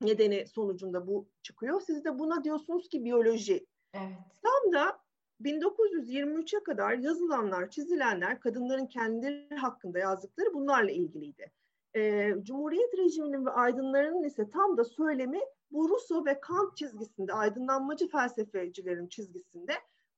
nedeni 0.00 0.46
sonucunda 0.46 1.06
bu 1.06 1.28
çıkıyor. 1.42 1.80
Siz 1.80 2.04
de 2.04 2.18
buna 2.18 2.44
diyorsunuz 2.44 2.88
ki 2.88 3.04
biyoloji. 3.04 3.66
Evet. 3.94 4.18
Tam 4.42 4.72
da 4.72 4.98
1923'e 5.40 6.62
kadar 6.62 6.92
yazılanlar, 6.92 7.70
çizilenler 7.70 8.40
kadınların 8.40 8.86
kendileri 8.86 9.54
hakkında 9.54 9.98
yazdıkları 9.98 10.54
bunlarla 10.54 10.90
ilgiliydi. 10.90 11.52
Ee, 11.96 12.34
Cumhuriyet 12.42 12.98
rejiminin 12.98 13.46
ve 13.46 13.50
aydınlarının 13.50 14.22
ise 14.22 14.50
tam 14.50 14.76
da 14.76 14.84
söylemi 14.84 15.40
bu 15.70 15.88
Rousseau 15.88 16.26
ve 16.26 16.40
Kant 16.40 16.76
çizgisinde, 16.76 17.32
aydınlanmacı 17.32 18.08
felsefecilerin 18.08 19.08
çizgisinde 19.08 19.72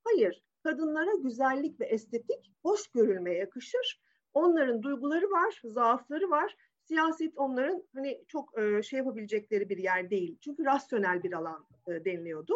hayır 0.04 0.42
kadınlara 0.62 1.14
güzellik 1.14 1.80
ve 1.80 1.84
estetik 1.84 2.52
hoş 2.62 2.88
görülmeye 2.88 3.38
yakışır. 3.38 4.00
Onların 4.34 4.82
duyguları 4.82 5.30
var, 5.30 5.62
zaafları 5.64 6.30
var. 6.30 6.56
Siyaset 6.82 7.32
onların 7.36 7.82
hani 7.94 8.24
çok 8.28 8.58
e, 8.58 8.82
şey 8.82 8.98
yapabilecekleri 8.98 9.68
bir 9.68 9.78
yer 9.78 10.10
değil. 10.10 10.38
Çünkü 10.40 10.64
rasyonel 10.64 11.22
bir 11.22 11.32
alan 11.32 11.66
e, 11.88 12.04
deniliyordu. 12.04 12.54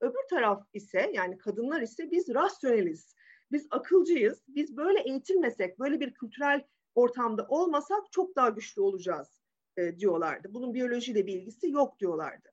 Öbür 0.00 0.28
taraf 0.30 0.66
ise 0.74 1.10
yani 1.14 1.38
kadınlar 1.38 1.82
ise 1.82 2.10
biz 2.10 2.34
rasyoneliz. 2.34 3.14
Biz 3.52 3.66
akılcıyız. 3.70 4.42
Biz 4.48 4.76
böyle 4.76 5.00
eğitilmesek, 5.00 5.78
böyle 5.78 6.00
bir 6.00 6.14
kültürel 6.14 6.64
ortamda 6.94 7.46
olmasak 7.48 8.12
çok 8.12 8.36
daha 8.36 8.48
güçlü 8.48 8.82
olacağız 8.82 9.40
e, 9.76 9.98
diyorlardı. 9.98 10.54
Bunun 10.54 10.74
biyolojiyle 10.74 11.26
bir 11.26 11.32
ilgisi 11.32 11.70
yok 11.70 11.98
diyorlardı. 12.00 12.49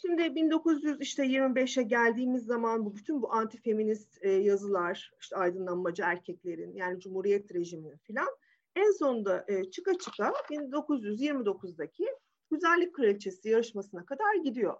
Şimdi 0.00 0.34
1900 0.34 1.00
işte 1.00 1.24
25'e 1.24 1.82
geldiğimiz 1.82 2.44
zaman 2.44 2.84
bu 2.84 2.96
bütün 2.96 3.22
bu 3.22 3.32
antifeminist 3.32 4.18
e, 4.24 4.30
yazılar, 4.30 5.12
işte 5.20 5.36
aydınlanmacı 5.36 6.02
erkeklerin 6.02 6.74
yani 6.74 7.00
Cumhuriyet 7.00 7.54
rejiminin 7.54 7.96
filan 7.96 8.28
en 8.76 8.90
sonunda 8.90 9.44
e, 9.48 9.70
çıka 9.70 9.98
çıka 9.98 10.32
1929'daki 10.50 12.06
Güzellik 12.50 12.94
Kraliçesi 12.94 13.48
yarışmasına 13.48 14.04
kadar 14.04 14.34
gidiyor. 14.34 14.76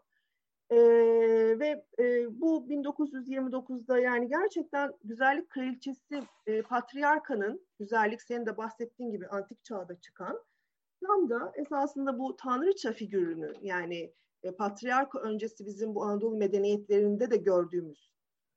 E, 0.71 0.77
ve 1.59 1.85
e, 1.99 2.41
bu 2.41 2.67
1929'da 2.69 3.99
yani 3.99 4.29
gerçekten 4.29 4.93
Güzellik 5.05 5.51
Kraliçesi 5.51 6.23
e, 6.47 6.63
Patriarkanın, 6.63 7.67
güzellik 7.79 8.23
senin 8.23 8.47
de 8.47 8.57
bahsettiğin 8.57 9.11
gibi 9.11 9.29
antik 9.29 9.65
çağda 9.65 10.01
çıkan 10.01 10.41
tam 11.07 11.31
da 11.31 11.53
esasında 11.55 12.19
bu 12.19 12.37
tanrıça 12.37 12.93
figürünü 12.93 13.53
yani 13.63 14.13
e, 14.43 14.51
patriarka 14.51 15.19
öncesi 15.19 15.67
bizim 15.67 15.95
bu 15.95 16.05
Anadolu 16.05 16.37
medeniyetlerinde 16.37 17.31
de 17.31 17.37
gördüğümüz 17.37 18.11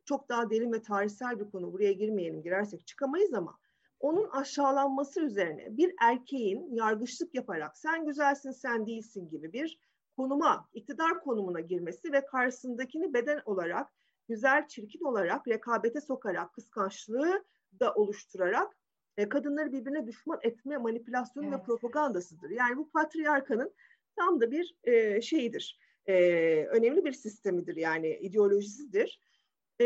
çok 0.05 0.29
daha 0.29 0.49
derin 0.49 0.73
ve 0.73 0.81
tarihsel 0.81 1.39
bir 1.39 1.51
konu. 1.51 1.73
Buraya 1.73 1.91
girmeyelim, 1.91 2.43
girersek 2.43 2.87
çıkamayız 2.87 3.33
ama 3.33 3.59
onun 3.99 4.29
aşağılanması 4.29 5.21
üzerine 5.21 5.77
bir 5.77 5.93
erkeğin 6.01 6.75
yargıçlık 6.75 7.35
yaparak 7.35 7.77
sen 7.77 8.05
güzelsin 8.05 8.51
sen 8.51 8.85
değilsin 8.85 9.29
gibi 9.29 9.53
bir 9.53 9.79
konuma, 10.17 10.69
iktidar 10.73 11.23
konumuna 11.23 11.59
girmesi 11.59 12.11
ve 12.11 12.25
karşısındakini 12.25 13.13
beden 13.13 13.41
olarak, 13.45 13.93
güzel, 14.27 14.67
çirkin 14.67 15.05
olarak 15.05 15.47
rekabete 15.47 16.01
sokarak, 16.01 16.53
kıskançlığı 16.53 17.43
da 17.79 17.93
oluşturarak 17.93 18.77
e, 19.17 19.29
kadınları 19.29 19.71
birbirine 19.71 20.07
düşman 20.07 20.39
etme 20.41 20.77
manipülasyonu 20.77 21.47
evet. 21.47 21.59
ve 21.59 21.63
propagandasıdır. 21.63 22.49
Yani 22.49 22.77
bu 22.77 22.89
patriarkanın 22.89 23.73
tam 24.15 24.41
da 24.41 24.51
bir 24.51 24.75
e, 24.83 25.21
şeyidir. 25.21 25.79
e, 26.05 26.13
önemli 26.65 27.05
bir 27.05 27.13
sistemidir 27.13 27.75
yani 27.75 28.17
ideolojisidir. 28.21 29.19
E, 29.81 29.85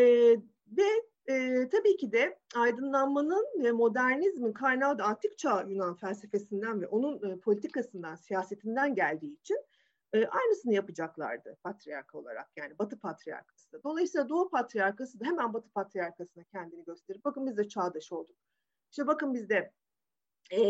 ve 0.68 0.88
e, 1.30 1.70
tabii 1.70 1.98
ki 1.98 2.12
de 2.12 2.40
aydınlanmanın 2.56 3.64
ve 3.64 3.72
modernizmin 3.72 4.54
kaynağı 4.54 4.98
da 4.98 5.04
antik 5.04 5.38
çağ 5.38 5.66
Yunan 5.68 5.96
felsefesinden 5.96 6.82
ve 6.82 6.88
onun 6.88 7.32
e, 7.32 7.40
politikasından, 7.40 8.16
siyasetinden 8.16 8.96
geldiği 8.96 9.34
için 9.40 9.58
e, 10.14 10.28
aynısını 10.28 10.74
yapacaklardı 10.74 11.58
patriark 11.64 12.16
olarak 12.16 12.50
yani 12.56 12.80
Batı 12.80 13.00
patriarkası 13.00 13.72
da. 13.72 13.84
Dolayısıyla 13.84 14.30
Doğu 14.30 14.50
patriarkası 14.50 15.20
da 15.20 15.26
hemen 15.26 15.54
Batı 15.54 15.70
patriarkasına 15.70 16.44
kendini 16.44 16.86
gösterip 16.86 17.26
bakın 17.26 17.46
biz 17.46 17.58
de 17.58 17.68
çağdaş 17.68 18.12
olduk. 18.12 18.36
İşte 18.92 19.08
bakın 19.08 19.34
biz 19.34 19.50
de 19.50 19.72
e, 20.52 20.62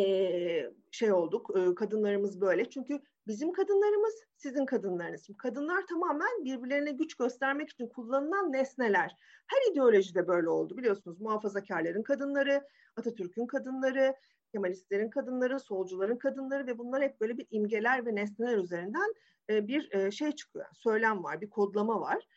şey 0.91 1.12
olduk, 1.12 1.52
e, 1.58 1.76
kadınlarımız 1.76 2.41
böyle. 2.41 2.70
Çünkü 2.70 3.02
bizim 3.28 3.52
kadınlarımız, 3.52 4.13
sizin 4.36 4.66
kadınlarınız. 4.66 5.28
Kadınlar 5.38 5.88
tamamen 5.88 6.46
birbirlerine 6.46 6.92
güç 6.92 7.16
göstermek 7.16 7.70
için 7.70 7.88
kullanılan 7.88 8.54
nesneler. 8.54 9.16
Her 9.48 9.72
ideolojide 9.72 10.28
böyle 10.28 10.50
oldu 10.50 10.78
biliyorsunuz. 10.78 11.22
Muhafazakarların 11.22 12.04
kadınları, 12.04 12.68
Atatürk'ün 12.96 13.48
kadınları, 13.48 14.16
Kemalistlerin 14.52 15.10
kadınları, 15.10 15.60
solcuların 15.60 16.18
kadınları 16.18 16.68
ve 16.68 16.78
bunlar 16.78 17.04
hep 17.04 17.22
böyle 17.22 17.38
bir 17.38 17.48
imgeler 17.52 18.06
ve 18.06 18.16
nesneler 18.16 18.58
üzerinden 18.58 19.13
e, 19.50 19.68
bir 19.68 19.92
e, 19.92 20.12
şey 20.12 20.32
çıkıyor. 20.32 20.66
Söylem 20.74 21.24
var, 21.24 21.42
bir 21.42 21.50
kodlama 21.50 22.02
var. 22.02 22.28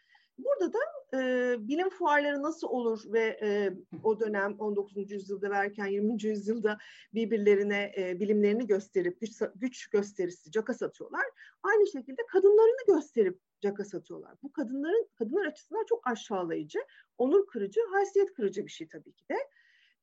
Burada 0.45 0.73
da 0.73 0.79
e, 1.15 1.57
bilim 1.69 1.91
fuarları 1.91 2.43
nasıl 2.43 2.69
olur 2.69 3.03
ve 3.07 3.39
e, 3.43 3.73
o 4.05 4.21
dönem 4.21 4.57
19. 4.59 5.11
yüzyılda 5.11 5.51
ve 5.51 5.55
erken 5.55 5.87
20. 5.87 6.23
yüzyılda 6.23 6.79
birbirlerine 7.15 7.93
e, 7.99 8.21
bilimlerini 8.21 8.67
gösterip 8.67 9.21
güç, 9.21 9.39
güç 9.55 9.87
gösterisi 9.89 10.51
caka 10.51 10.75
satıyorlar. 10.75 11.25
Aynı 11.63 11.87
şekilde 11.87 12.27
kadınlarını 12.27 12.87
gösterip 12.87 13.39
caka 13.61 13.85
satıyorlar. 13.85 14.35
Bu 14.43 14.53
kadınların 14.53 15.09
kadınlar 15.15 15.47
açısından 15.47 15.85
çok 15.89 16.07
aşağılayıcı, 16.07 16.79
onur 17.19 17.47
kırıcı, 17.47 17.81
haysiyet 17.93 18.33
kırıcı 18.33 18.67
bir 18.67 18.71
şey 18.71 18.89
tabii 18.89 19.13
ki 19.13 19.25
de. 19.29 19.37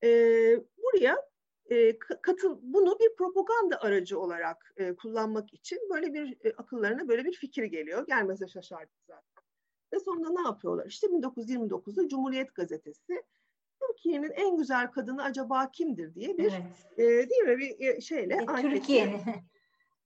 E, 0.07 0.09
buraya 0.77 1.17
e, 1.69 1.99
katıl 1.99 2.59
bunu 2.61 2.99
bir 2.99 3.15
propaganda 3.15 3.81
aracı 3.81 4.19
olarak 4.19 4.73
e, 4.77 4.95
kullanmak 4.95 5.53
için 5.53 5.79
böyle 5.93 6.13
bir 6.13 6.37
e, 6.45 6.53
akıllarına 6.57 7.07
böyle 7.07 7.25
bir 7.25 7.33
fikir 7.33 7.63
geliyor. 7.63 8.07
Gelmese 8.07 8.47
şaşardık 8.47 8.97
zaten. 9.06 9.06
Ve 9.93 9.99
sonunda 9.99 10.29
ne 10.29 10.47
yapıyorlar? 10.47 10.85
İşte 10.85 11.07
1929'da 11.07 12.07
Cumhuriyet 12.07 12.55
Gazetesi 12.55 13.23
Türkiye'nin 13.87 14.31
en 14.31 14.57
güzel 14.57 14.91
kadını 14.91 15.23
acaba 15.23 15.71
kimdir 15.71 16.15
diye 16.15 16.37
bir 16.37 16.53
evet. 16.53 17.25
e, 17.25 17.29
değil 17.29 17.41
mi 17.41 17.57
bir 17.57 17.87
e, 17.87 18.01
şeyle 18.01 18.35
e, 18.35 18.61
Türkiye'nin 18.61 19.21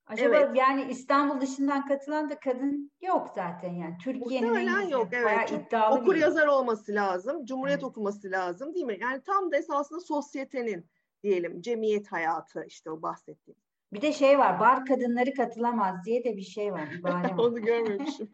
Acaba 0.06 0.36
evet. 0.36 0.56
yani 0.56 0.88
İstanbul 0.92 1.42
dışından 1.42 1.88
katılan 1.88 2.30
da 2.30 2.40
kadın 2.40 2.92
yok 3.02 3.32
zaten 3.36 3.74
yani. 3.74 3.98
Türkiye'nin 4.04 4.56
en 4.56 4.88
yok 4.88 5.08
evet. 5.12 5.52
iddialı 5.52 6.00
Okur 6.00 6.16
bir 6.16 6.20
yazar 6.20 6.48
olması 6.48 6.94
lazım. 6.94 7.46
Cumhuriyet 7.46 7.80
evet. 7.80 7.84
okuması 7.84 8.32
lazım 8.32 8.74
değil 8.74 8.86
mi? 8.86 8.98
Yani 9.02 9.22
tam 9.22 9.52
da 9.52 9.58
esasında 9.58 10.00
sosyetenin 10.00 10.86
diyelim 11.24 11.62
cemiyet 11.62 12.12
hayatı 12.12 12.66
işte 12.68 12.92
o 12.92 13.02
bahsettiğim. 13.02 13.60
Bir 13.94 14.02
de 14.02 14.14
şey 14.14 14.40
var, 14.40 14.60
bar 14.60 14.86
kadınları 14.86 15.34
katılamaz 15.34 15.96
diye 16.06 16.24
de 16.24 16.38
bir 16.38 16.42
şey 16.42 16.74
var. 16.74 16.90
Bir 16.92 17.04
var. 17.04 17.34
Onu 17.38 17.62
görmemişim. 17.62 18.30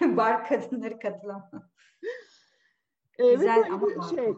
bar 0.16 0.48
kadınları 0.48 0.98
katılamaz. 0.98 1.50
Ee, 3.18 3.34
Güzel 3.34 3.56
böyle 3.56 3.72
ama 3.72 3.86
bir 3.86 4.16
şey, 4.16 4.28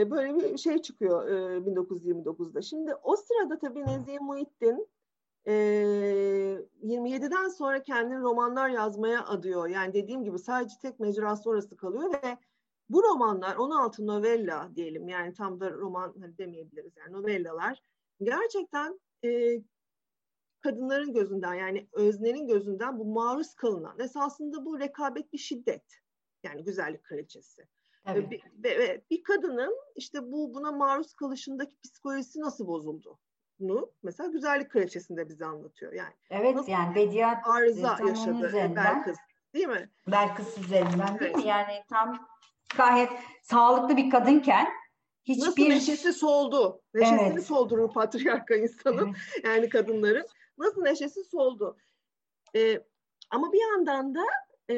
e, 0.00 0.10
böyle 0.10 0.34
bir 0.34 0.58
şey 0.58 0.82
çıkıyor 0.82 1.28
e, 1.28 1.58
1929'da. 1.58 2.62
Şimdi 2.62 2.94
o 2.94 3.16
sırada 3.16 3.58
tabii 3.58 3.86
Nezihe 3.86 4.18
Muhittin 4.18 4.88
e, 5.46 5.52
27'den 6.82 7.48
sonra 7.48 7.82
kendini 7.82 8.20
romanlar 8.20 8.68
yazmaya 8.68 9.24
adıyor. 9.24 9.68
Yani 9.68 9.94
dediğim 9.94 10.24
gibi 10.24 10.38
sadece 10.38 10.74
tek 10.82 11.00
mecrası 11.00 11.50
orası 11.50 11.76
kalıyor 11.76 12.12
ve 12.12 12.38
bu 12.88 13.02
romanlar 13.02 13.56
16 13.56 14.06
novella 14.06 14.70
diyelim 14.74 15.08
yani 15.08 15.34
tam 15.34 15.60
da 15.60 15.70
roman 15.70 16.14
hani 16.20 16.38
demeyebiliriz 16.38 16.92
yani 16.96 17.12
novellalar 17.12 17.82
gerçekten 18.22 19.00
e, 19.24 19.28
kadınların 20.62 21.12
gözünden 21.12 21.54
yani 21.54 21.88
öznenin 21.92 22.46
gözünden 22.46 22.98
bu 22.98 23.04
maruz 23.04 23.54
kalınan 23.54 24.00
esasında 24.00 24.64
bu 24.64 24.80
rekabet 24.80 25.32
bir 25.32 25.38
şiddet 25.38 25.84
yani 26.42 26.64
güzellik 26.64 27.04
kraliçesi. 27.04 27.66
Evet. 28.06 28.32
Ve, 28.32 28.38
ve, 28.64 28.78
ve 28.78 29.04
bir 29.10 29.22
kadının 29.22 29.76
işte 29.96 30.32
bu 30.32 30.54
buna 30.54 30.72
maruz 30.72 31.14
kalışındaki 31.14 31.76
psikolojisi 31.84 32.40
nasıl 32.40 32.66
bozuldu? 32.66 33.18
Bunu 33.60 33.92
mesela 34.02 34.30
güzellik 34.30 34.70
kraliçesinde 34.70 35.28
bize 35.28 35.44
anlatıyor 35.46 35.92
yani. 35.92 36.14
Evet 36.30 36.54
nasıl 36.54 36.72
yani 36.72 36.94
Bediye 36.94 37.26
arıza 37.26 37.98
yaşadı 38.08 38.52
Belkıs 38.76 39.18
değil 39.54 39.68
mi? 39.68 39.90
Belkıs 40.06 40.58
üzerinden 40.58 41.18
değil 41.18 41.34
mi? 41.36 41.46
Yani 41.46 41.82
tam 41.90 42.28
gayet 42.76 43.10
sağlıklı 43.42 43.96
bir 43.96 44.10
kadınken 44.10 44.68
hiçbir... 45.24 45.46
Nasıl 45.46 45.62
neşesi 45.62 46.12
soldu. 46.12 46.82
Neşesini 46.94 47.32
evet. 47.32 47.46
soldurur 47.46 47.92
patriarka 47.92 48.54
insanın 48.54 49.06
evet. 49.34 49.44
yani 49.44 49.68
kadınların 49.68 50.26
nasıl 50.58 50.82
neşesi 50.82 51.24
soldu. 51.24 51.76
E, 52.56 52.80
ama 53.30 53.52
bir 53.52 53.60
yandan 53.60 54.14
da 54.14 54.24
e, 54.68 54.76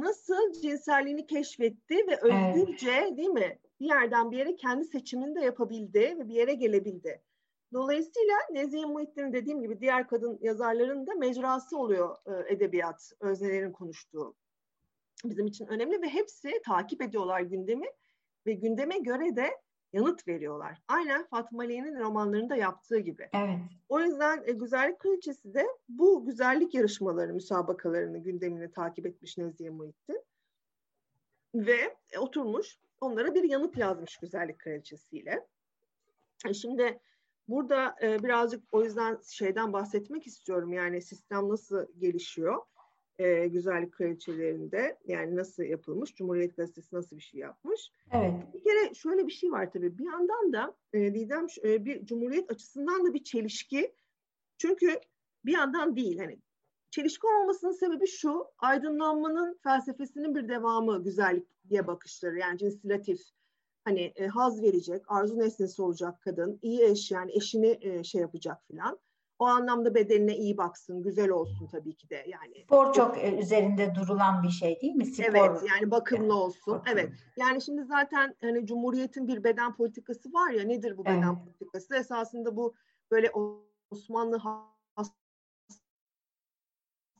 nasıl 0.00 0.52
cinselliğini 0.62 1.26
keşfetti 1.26 1.94
ve 1.94 2.16
özgürce 2.16 2.90
evet. 2.90 3.16
değil 3.16 3.28
mi 3.28 3.58
bir 3.80 3.86
yerden 3.86 4.30
bir 4.30 4.38
yere 4.38 4.56
kendi 4.56 4.84
seçimini 4.84 5.34
de 5.34 5.40
yapabildi 5.40 6.00
ve 6.00 6.28
bir 6.28 6.34
yere 6.34 6.54
gelebildi. 6.54 7.22
Dolayısıyla 7.72 8.34
Nezihe 8.52 8.84
Muhittin'in 8.84 9.32
dediğim 9.32 9.62
gibi 9.62 9.80
diğer 9.80 10.08
kadın 10.08 10.38
yazarların 10.42 11.06
da 11.06 11.14
mecrası 11.14 11.78
oluyor 11.78 12.16
e, 12.26 12.52
edebiyat, 12.52 13.12
öznelerin 13.20 13.72
konuştuğu. 13.72 14.34
Bizim 15.24 15.46
için 15.46 15.66
önemli 15.66 16.02
ve 16.02 16.08
hepsi 16.08 16.62
takip 16.64 17.02
ediyorlar 17.02 17.40
gündemi 17.40 17.86
ve 18.46 18.52
gündeme 18.52 18.98
göre 18.98 19.36
de 19.36 19.50
yanıt 19.94 20.28
veriyorlar. 20.28 20.78
Aynen 20.88 21.26
Fatma 21.26 21.62
Ali'nin 21.62 21.98
romanlarında 21.98 22.56
yaptığı 22.56 22.98
gibi. 22.98 23.28
Evet. 23.34 23.58
O 23.88 24.00
yüzden 24.00 24.42
e, 24.46 24.52
Güzellik 24.52 24.98
Kraliçesi 24.98 25.54
de 25.54 25.66
bu 25.88 26.26
güzellik 26.26 26.74
yarışmaları, 26.74 27.34
müsabakalarını, 27.34 28.18
gündemini 28.18 28.70
takip 28.70 29.06
etmiş 29.06 29.38
Nezihe 29.38 29.70
Muhittin. 29.70 30.22
Ve 31.54 31.96
e, 32.12 32.18
oturmuş 32.18 32.78
onlara 33.00 33.34
bir 33.34 33.42
yanıt 33.42 33.76
yazmış 33.76 34.16
Güzellik 34.16 34.58
Kraliçesi'yle. 34.58 35.46
E, 36.48 36.54
şimdi 36.54 37.00
burada 37.48 37.96
e, 38.02 38.22
birazcık 38.22 38.64
o 38.72 38.84
yüzden 38.84 39.18
şeyden 39.30 39.72
bahsetmek 39.72 40.26
istiyorum. 40.26 40.72
Yani 40.72 41.02
sistem 41.02 41.48
nasıl 41.48 41.86
gelişiyor? 41.98 42.62
E, 43.18 43.46
güzellik 43.46 43.92
kraliçelerinde 43.92 44.98
yani 45.06 45.36
nasıl 45.36 45.62
yapılmış, 45.62 46.14
Cumhuriyet 46.14 46.56
Gazetesi 46.56 46.96
nasıl 46.96 47.16
bir 47.16 47.22
şey 47.22 47.40
yapmış. 47.40 47.90
Evet. 48.12 48.32
Bir 48.54 48.64
kere 48.64 48.94
şöyle 48.94 49.26
bir 49.26 49.32
şey 49.32 49.52
var 49.52 49.72
tabii 49.72 49.98
bir 49.98 50.04
yandan 50.04 50.52
da 50.52 50.76
e, 50.92 51.14
Didem 51.14 51.46
e, 51.64 51.84
bir 51.84 52.06
Cumhuriyet 52.06 52.50
açısından 52.50 53.06
da 53.06 53.14
bir 53.14 53.24
çelişki. 53.24 53.94
Çünkü 54.58 55.00
bir 55.44 55.52
yandan 55.52 55.96
değil 55.96 56.18
hani 56.18 56.38
çelişki 56.90 57.26
olmasının 57.26 57.72
sebebi 57.72 58.06
şu 58.06 58.46
aydınlanmanın 58.58 59.58
felsefesinin 59.62 60.34
bir 60.34 60.48
devamı 60.48 61.04
güzellik 61.04 61.46
diye 61.68 61.86
bakışları 61.86 62.38
yani 62.38 62.58
cinsilatif 62.58 63.20
hani 63.84 64.12
e, 64.16 64.26
haz 64.26 64.62
verecek, 64.62 65.02
arzu 65.08 65.38
nesnesi 65.38 65.82
olacak 65.82 66.22
kadın, 66.22 66.58
iyi 66.62 66.82
eş 66.82 67.10
yani 67.10 67.32
eşini 67.36 67.78
e, 67.80 68.04
şey 68.04 68.20
yapacak 68.20 68.66
filan. 68.66 68.98
O 69.38 69.46
anlamda 69.46 69.94
bedenine 69.94 70.36
iyi 70.36 70.56
baksın, 70.56 71.02
güzel 71.02 71.30
olsun 71.30 71.66
tabii 71.66 71.94
ki 71.94 72.10
de 72.10 72.26
yani. 72.28 72.64
Spor 72.64 72.92
çok 72.92 73.18
e, 73.18 73.38
üzerinde 73.38 73.94
durulan 73.94 74.42
bir 74.42 74.50
şey 74.50 74.80
değil 74.80 74.94
mi? 74.94 75.06
Spor. 75.06 75.24
Evet, 75.24 75.62
yani 75.68 75.90
bakımlı 75.90 76.34
olsun. 76.34 76.74
Bakımlı. 76.74 76.92
Evet. 76.92 77.12
Yani 77.36 77.62
şimdi 77.62 77.84
zaten 77.84 78.36
hani 78.40 78.66
Cumhuriyet'in 78.66 79.28
bir 79.28 79.44
beden 79.44 79.76
politikası 79.76 80.32
var 80.32 80.50
ya 80.50 80.64
nedir 80.64 80.96
bu 80.96 81.04
beden 81.04 81.22
evet. 81.22 81.44
politikası? 81.44 81.96
Esasında 81.96 82.56
bu 82.56 82.74
böyle 83.10 83.30
Osmanlı 83.90 84.36
hasta 84.96 85.14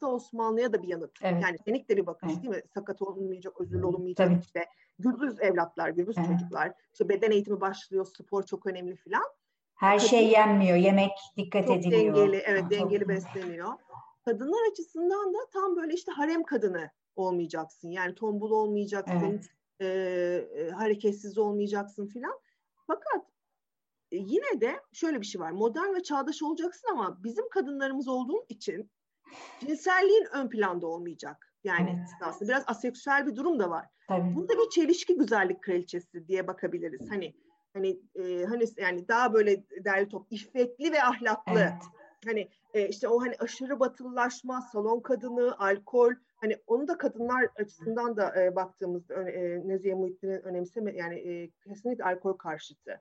Osmanlı'ya 0.02 0.72
da 0.72 0.82
bir 0.82 0.88
yanıt. 0.88 1.18
Evet. 1.22 1.42
Yani 1.42 1.58
senik 1.64 1.88
de 1.88 1.96
bir 1.96 2.06
bakış 2.06 2.32
evet. 2.32 2.42
değil 2.42 2.54
mi? 2.54 2.62
Sakat 2.74 3.02
olmayacak, 3.02 3.60
özürlü 3.60 3.86
olmayacak 3.86 4.28
Tabii. 4.28 4.40
işte. 4.40 4.66
Gürbüz 4.98 5.40
evlatlar, 5.40 5.88
gürbüz 5.90 6.18
evet. 6.18 6.28
çocuklar. 6.28 6.72
İşte 6.92 7.08
beden 7.08 7.30
eğitimi 7.30 7.60
başlıyor, 7.60 8.06
spor 8.06 8.42
çok 8.42 8.66
önemli 8.66 8.96
filan. 8.96 9.24
Her 9.74 9.98
Kadın, 9.98 10.08
şey 10.08 10.28
yenmiyor, 10.28 10.76
yemek 10.76 11.10
dikkat 11.36 11.66
çok 11.66 11.76
ediliyor. 11.76 12.16
dengeli, 12.16 12.36
evet 12.36 12.64
dengeli 12.70 13.08
besleniyor. 13.08 13.72
Kadınlar 14.24 14.70
açısından 14.70 15.34
da 15.34 15.38
tam 15.52 15.76
böyle 15.76 15.94
işte 15.94 16.12
harem 16.12 16.42
kadını 16.42 16.90
olmayacaksın. 17.16 17.88
Yani 17.88 18.14
tombul 18.14 18.50
olmayacaksın, 18.50 19.40
evet. 19.80 20.48
e, 20.60 20.70
hareketsiz 20.70 21.38
olmayacaksın 21.38 22.06
filan. 22.06 22.38
Fakat 22.86 23.26
e, 24.12 24.16
yine 24.16 24.60
de 24.60 24.80
şöyle 24.92 25.20
bir 25.20 25.26
şey 25.26 25.40
var. 25.40 25.50
Modern 25.50 25.94
ve 25.94 26.02
çağdaş 26.02 26.42
olacaksın 26.42 26.88
ama 26.92 27.24
bizim 27.24 27.48
kadınlarımız 27.48 28.08
olduğun 28.08 28.44
için 28.48 28.90
cinselliğin 29.60 30.26
ön 30.32 30.48
planda 30.48 30.86
olmayacak. 30.86 31.54
Yani 31.64 31.90
evet. 31.98 32.08
aslında 32.22 32.50
biraz 32.50 32.64
aseksüel 32.66 33.26
bir 33.26 33.36
durum 33.36 33.58
da 33.58 33.70
var. 33.70 33.86
Tabii. 34.08 34.34
Burada 34.34 34.52
bir 34.52 34.70
çelişki 34.70 35.16
güzellik 35.16 35.62
kraliçesi 35.62 36.28
diye 36.28 36.46
bakabiliriz. 36.46 37.10
Hani 37.10 37.34
Hani 37.74 38.00
e, 38.14 38.44
hani 38.44 38.64
yani 38.76 39.08
daha 39.08 39.34
böyle 39.34 39.64
derli 39.84 40.08
top 40.08 40.26
iffetli 40.30 40.92
ve 40.92 41.02
ahlaklı. 41.02 41.60
Evet. 41.60 41.82
Hani 42.24 42.48
e, 42.74 42.88
işte 42.88 43.08
o 43.08 43.20
hani 43.20 43.34
aşırı 43.38 43.80
batılılaşma, 43.80 44.60
salon 44.72 45.00
kadını, 45.00 45.58
alkol 45.58 46.12
Hani 46.44 46.56
onu 46.66 46.88
da 46.88 46.98
kadınlar 46.98 47.48
açısından 47.56 48.16
da 48.16 48.42
e, 48.42 48.56
baktığımızda 48.56 49.30
e, 49.30 49.68
Nezihe 49.68 49.94
Muhittin'in 49.94 50.42
önemseme 50.42 50.96
yani 50.96 51.14
e, 51.14 51.50
kesinlikle 51.50 52.04
alkol 52.04 52.32
karşıtı. 52.32 53.00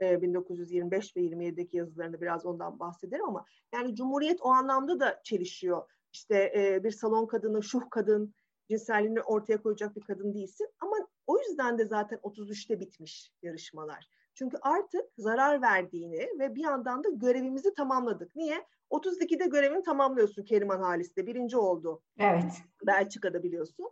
1925 0.00 1.16
ve 1.16 1.20
27'deki 1.20 1.76
yazılarında 1.76 2.20
biraz 2.20 2.46
ondan 2.46 2.78
bahsederim 2.80 3.24
ama 3.24 3.44
yani 3.74 3.94
Cumhuriyet 3.94 4.42
o 4.42 4.48
anlamda 4.48 5.00
da 5.00 5.20
çelişiyor. 5.24 5.82
İşte 6.12 6.52
bir 6.84 6.90
salon 6.90 7.26
kadını, 7.26 7.62
şuh 7.62 7.90
kadın, 7.90 8.34
cinselliğini 8.70 9.22
ortaya 9.22 9.62
koyacak 9.62 9.96
bir 9.96 10.00
kadın 10.00 10.34
değilsin. 10.34 10.68
Ama 10.80 10.96
o 11.30 11.38
yüzden 11.38 11.78
de 11.78 11.84
zaten 11.84 12.18
33'te 12.18 12.80
bitmiş 12.80 13.32
yarışmalar. 13.42 14.08
Çünkü 14.34 14.56
artık 14.62 15.04
zarar 15.18 15.62
verdiğini 15.62 16.28
ve 16.38 16.54
bir 16.54 16.62
yandan 16.62 17.04
da 17.04 17.08
görevimizi 17.08 17.74
tamamladık. 17.74 18.36
Niye? 18.36 18.64
32'de 18.90 19.46
görevini 19.46 19.82
tamamlıyorsun 19.82 20.44
Keriman 20.44 20.80
Halis'te. 20.80 21.26
Birinci 21.26 21.56
oldu. 21.56 22.02
Evet. 22.18 22.52
Belçika'da 22.86 23.42
biliyorsun. 23.42 23.90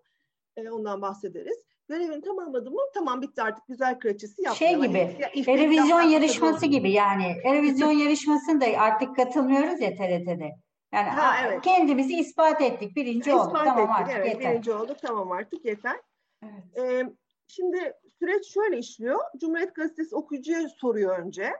E, 0.56 0.70
ondan 0.70 1.02
bahsederiz. 1.02 1.64
Görevini 1.88 2.20
tamamladı 2.20 2.70
mı 2.70 2.80
tamam 2.94 3.22
bitti 3.22 3.42
artık 3.42 3.66
güzel 3.66 3.98
kraliçesi 3.98 4.42
yaptı. 4.42 4.58
Şey 4.58 4.74
gibi, 4.74 5.16
televizyon 5.44 6.00
yarışması 6.00 6.66
gibi 6.66 6.92
yani. 6.92 7.36
Televizyon 7.42 7.92
yarışmasında 8.04 8.64
artık 8.78 9.16
katılmıyoruz 9.16 9.80
ya 9.80 9.90
TRT'de. 9.90 10.52
Yani 10.92 11.08
ha, 11.08 11.34
evet. 11.46 11.62
kendimizi 11.62 12.18
ispat 12.18 12.62
ettik. 12.62 12.96
Birinci 12.96 13.30
ispat 13.30 13.46
olduk. 13.46 13.56
Tamam 13.64 13.78
ettik, 13.78 13.96
artık 14.00 14.16
evet, 14.16 14.26
yeter. 14.34 14.52
Birinci 14.52 14.72
olduk. 14.72 14.96
Tamam 15.02 15.32
artık 15.32 15.64
yeter. 15.64 15.96
Evet. 16.42 16.78
Ee, 16.78 17.12
şimdi 17.48 17.92
süreç 18.18 18.46
şöyle 18.46 18.78
işliyor. 18.78 19.18
Cumhuriyet 19.40 19.74
Gazetesi 19.74 20.16
okuyucuya 20.16 20.68
soruyor 20.68 21.18
önce. 21.18 21.52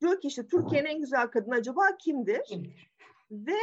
Diyor 0.00 0.20
ki 0.20 0.28
işte 0.28 0.46
Türkiye'nin 0.46 0.88
en 0.88 1.00
güzel 1.00 1.26
kadını 1.26 1.54
acaba 1.54 1.96
kimdir? 1.96 2.42
Kimdir? 2.48 2.92
Ve 3.30 3.56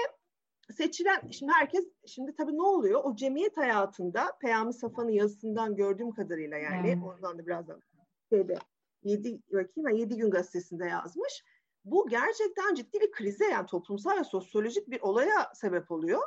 seçilen, 0.72 1.30
şimdi 1.32 1.52
herkes, 1.52 1.86
şimdi 2.08 2.36
tabii 2.36 2.58
ne 2.58 2.62
oluyor? 2.62 3.02
O 3.04 3.16
cemiyet 3.16 3.58
hayatında 3.58 4.38
Peyami 4.42 4.74
Safa'nın 4.74 5.12
yazısından 5.12 5.76
gördüğüm 5.76 6.12
kadarıyla 6.12 6.58
yani, 6.58 6.96
hmm. 6.96 7.04
oradan 7.04 7.38
da 7.38 7.46
birazdan 7.46 7.82
şeyde, 8.30 8.58
yedi, 9.04 9.40
bakayım, 9.54 10.00
yedi 10.00 10.18
gün 10.18 10.32
gazetesinde 10.32 10.86
yazmış. 10.86 11.44
Bu 11.86 12.10
gerçekten 12.10 12.76
ciddi 12.76 13.00
bir 13.00 13.12
krize 13.12 13.46
yani 13.46 13.66
toplumsal 13.66 14.20
ve 14.20 14.24
sosyolojik 14.24 14.90
bir 14.90 15.02
olaya 15.02 15.52
sebep 15.54 15.92
oluyor. 15.92 16.22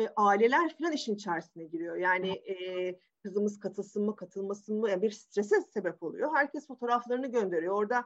E, 0.00 0.08
aileler 0.16 0.76
falan 0.78 0.92
işin 0.92 1.14
içerisine 1.14 1.64
giriyor. 1.64 1.96
Yani 1.96 2.30
e, 2.30 2.94
kızımız 3.28 3.60
katılsın 3.60 4.04
mı 4.04 4.16
katılmasın 4.16 4.76
mı 4.76 4.90
yani 4.90 5.02
bir 5.02 5.10
strese 5.10 5.60
sebep 5.60 6.02
oluyor. 6.02 6.30
Herkes 6.34 6.66
fotoğraflarını 6.66 7.26
gönderiyor. 7.26 7.74
Orada 7.74 8.04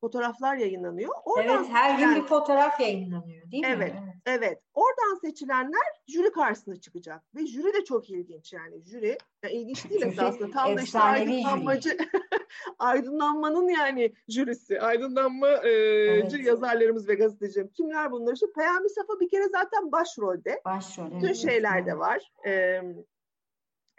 fotoğraflar 0.00 0.56
yayınlanıyor. 0.56 1.14
Oradan 1.24 1.64
evet 1.64 1.72
her 1.72 1.98
gün 1.98 2.14
bir 2.14 2.28
fotoğraf 2.28 2.80
yayınlanıyor 2.80 3.50
değil 3.50 3.64
evet, 3.66 3.94
mi? 3.94 4.02
Evet. 4.26 4.42
Evet. 4.42 4.62
Oradan 4.74 5.20
seçilenler 5.20 5.82
jüri 6.08 6.32
karşısına 6.32 6.76
çıkacak. 6.76 7.22
Ve 7.34 7.46
jüri 7.46 7.74
de 7.74 7.84
çok 7.84 8.10
ilginç 8.10 8.52
yani. 8.52 8.82
Jüri 8.84 9.18
yani 9.44 9.54
ilginç 9.54 9.90
değil 9.90 10.20
aslında. 10.20 10.50
Tam 10.50 10.76
da 10.76 10.80
işte 10.80 10.98
aydınlanmacı 10.98 11.98
aydınlanmanın 12.78 13.68
yani 13.68 14.12
jürisi. 14.28 14.80
Aydınlanma 14.80 15.48
e, 15.48 15.70
evet. 15.70 16.44
yazarlarımız 16.44 17.08
ve 17.08 17.14
gazetecilerim. 17.14 17.68
Kimler 17.68 18.12
bunlar? 18.12 18.32
İşte 18.32 18.46
Peyami 18.56 18.90
Safa 18.90 19.20
bir 19.20 19.28
kere 19.28 19.48
zaten 19.48 19.92
başrolde. 19.92 20.60
Başrol. 20.64 21.06
Bütün 21.06 21.26
evet, 21.26 21.36
şeylerde 21.36 21.90
evet. 21.90 22.00
var. 22.00 22.32
E, 22.46 22.82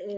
e, 0.09 0.13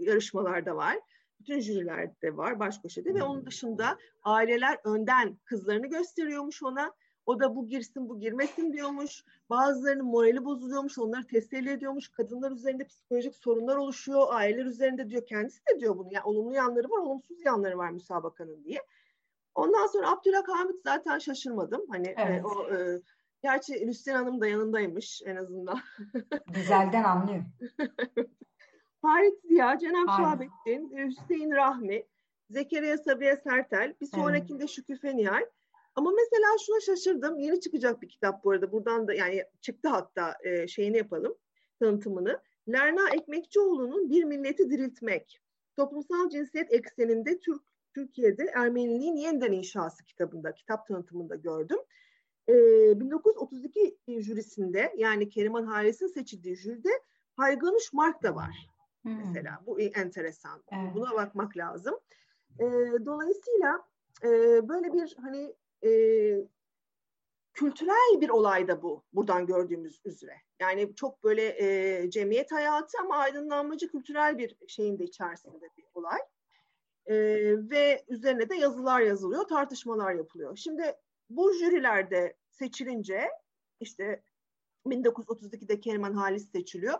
yarışmalarda 0.00 0.76
var 0.76 0.98
bütün 1.40 1.60
jürilerde 1.60 2.36
var 2.36 2.58
baş 2.58 2.78
köşede 2.78 3.14
ve 3.14 3.22
onun 3.22 3.46
dışında 3.46 3.98
aileler 4.22 4.78
önden 4.84 5.38
kızlarını 5.44 5.86
gösteriyormuş 5.86 6.62
ona. 6.62 6.92
O 7.26 7.40
da 7.40 7.56
bu 7.56 7.68
girsin 7.68 8.08
bu 8.08 8.20
girmesin 8.20 8.72
diyormuş. 8.72 9.24
Bazılarının 9.50 10.06
morali 10.06 10.44
bozuluyormuş. 10.44 10.98
Onları 10.98 11.26
teselli 11.26 11.70
ediyormuş. 11.70 12.08
Kadınlar 12.08 12.52
üzerinde 12.52 12.84
psikolojik 12.84 13.34
sorunlar 13.34 13.76
oluşuyor. 13.76 14.26
Aileler 14.30 14.64
üzerinde 14.64 15.10
diyor. 15.10 15.26
Kendisi 15.26 15.60
de 15.66 15.80
diyor 15.80 15.98
bunu. 15.98 16.08
Yani 16.10 16.24
olumlu 16.24 16.54
yanları 16.54 16.90
var, 16.90 16.98
olumsuz 16.98 17.44
yanları 17.44 17.78
var 17.78 17.90
müsabakanın 17.90 18.64
diye. 18.64 18.78
Ondan 19.54 19.86
sonra 19.86 20.10
Abdülhamit 20.10 20.82
zaten 20.84 21.18
şaşırmadım. 21.18 21.86
Hani 21.90 22.08
e, 22.08 22.14
evet. 22.18 22.40
e, 22.40 22.46
o 22.46 22.74
e, 22.74 23.00
gerçi 23.42 23.86
Lüsyen 23.86 24.14
Hanım 24.14 24.40
da 24.40 24.46
yanındaymış 24.46 25.22
en 25.24 25.36
azından. 25.36 25.80
Güzelden 26.54 27.04
anlıyor. 27.04 27.44
Halit 29.02 29.40
Ziya, 29.42 29.78
Cenab 29.78 30.06
Şahabettin, 30.06 30.96
Hüseyin 30.96 31.50
Rahmi, 31.50 32.06
Zekeriya 32.50 32.98
Sabiha 32.98 33.36
Sertel, 33.36 33.94
bir 34.00 34.06
sonrakinde 34.06 34.62
evet. 34.62 34.70
Şükrü 34.70 34.98
Fenihal. 34.98 35.46
Ama 35.94 36.10
mesela 36.10 36.46
şuna 36.66 36.80
şaşırdım. 36.80 37.38
Yeni 37.38 37.60
çıkacak 37.60 38.02
bir 38.02 38.08
kitap 38.08 38.44
bu 38.44 38.50
arada. 38.50 38.72
Buradan 38.72 39.08
da 39.08 39.14
yani 39.14 39.44
çıktı 39.60 39.88
hatta 39.88 40.34
e, 40.44 40.68
şeyini 40.68 40.96
yapalım, 40.96 41.34
tanıtımını. 41.80 42.40
Lerna 42.68 43.10
Ekmekçioğlu'nun 43.10 44.10
Bir 44.10 44.24
Milleti 44.24 44.70
Diriltmek. 44.70 45.40
Toplumsal 45.76 46.28
cinsiyet 46.30 46.72
ekseninde 46.72 47.38
Türk 47.38 47.62
Türkiye'de 47.94 48.44
Ermeniliğin 48.54 49.16
yeniden 49.16 49.52
inşası 49.52 50.04
kitabında, 50.04 50.54
kitap 50.54 50.86
tanıtımında 50.88 51.34
gördüm. 51.34 51.78
E, 52.48 52.54
1932 53.00 53.98
jürisinde 54.08 54.94
yani 54.96 55.28
Keriman 55.28 55.66
Halis'in 55.66 56.06
seçildiği 56.06 56.56
jüride 56.56 56.90
Hayganuş 57.36 57.92
Mark 57.92 58.22
da 58.22 58.34
var. 58.34 58.68
Hmm. 59.02 59.18
Mesela 59.18 59.62
bu 59.66 59.80
enteresan. 59.80 60.62
Evet. 60.72 60.94
Buna 60.94 61.14
bakmak 61.14 61.56
lazım. 61.56 61.94
E, 62.58 62.64
dolayısıyla 63.06 63.84
e, 64.22 64.28
böyle 64.68 64.92
bir 64.92 65.16
hani 65.20 65.54
e, 65.84 65.90
kültürel 67.52 68.20
bir 68.20 68.28
olay 68.28 68.68
da 68.68 68.82
bu 68.82 69.04
buradan 69.12 69.46
gördüğümüz 69.46 70.00
üzere. 70.04 70.34
Yani 70.60 70.94
çok 70.94 71.24
böyle 71.24 71.56
e, 71.62 72.10
cemiyet 72.10 72.52
hayatı 72.52 72.98
ama 73.00 73.16
aydınlanmacı 73.16 73.88
kültürel 73.90 74.38
bir 74.38 74.56
şeyin 74.68 74.98
de 74.98 75.04
içerisinde 75.04 75.68
bir 75.76 75.84
olay. 75.94 76.18
E, 77.06 77.14
ve 77.70 78.04
üzerine 78.08 78.48
de 78.48 78.54
yazılar 78.54 79.00
yazılıyor, 79.00 79.48
tartışmalar 79.48 80.14
yapılıyor. 80.14 80.56
Şimdi 80.56 80.96
bu 81.30 81.52
jürilerde 81.52 82.36
seçilince 82.50 83.28
işte 83.80 84.22
1932'de 84.86 85.80
Keriman 85.80 86.12
Halis 86.12 86.52
seçiliyor 86.52 86.98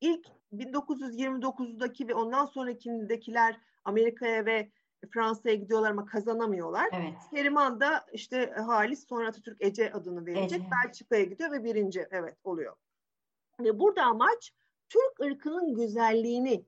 ilk 0.00 0.26
1929'daki 0.52 2.08
ve 2.08 2.14
ondan 2.14 2.46
sonrakindekiler 2.46 3.60
Amerika'ya 3.84 4.46
ve 4.46 4.70
Fransa'ya 5.10 5.54
gidiyorlar 5.54 5.90
ama 5.90 6.06
kazanamıyorlar. 6.06 6.88
Evet. 6.92 7.14
Keriman 7.34 7.80
da 7.80 8.06
işte 8.12 8.46
Halis 8.66 9.08
sonra 9.08 9.28
Atatürk 9.28 9.56
Ece 9.60 9.92
adını 9.92 10.26
verecek. 10.26 10.60
Ece. 10.60 10.70
Belçika'ya 10.70 11.24
gidiyor 11.24 11.50
ve 11.50 11.64
birinci 11.64 12.06
evet 12.10 12.36
oluyor. 12.44 12.76
Ve 13.60 13.78
burada 13.80 14.02
amaç 14.02 14.52
Türk 14.88 15.20
ırkının 15.20 15.74
güzelliğini 15.74 16.64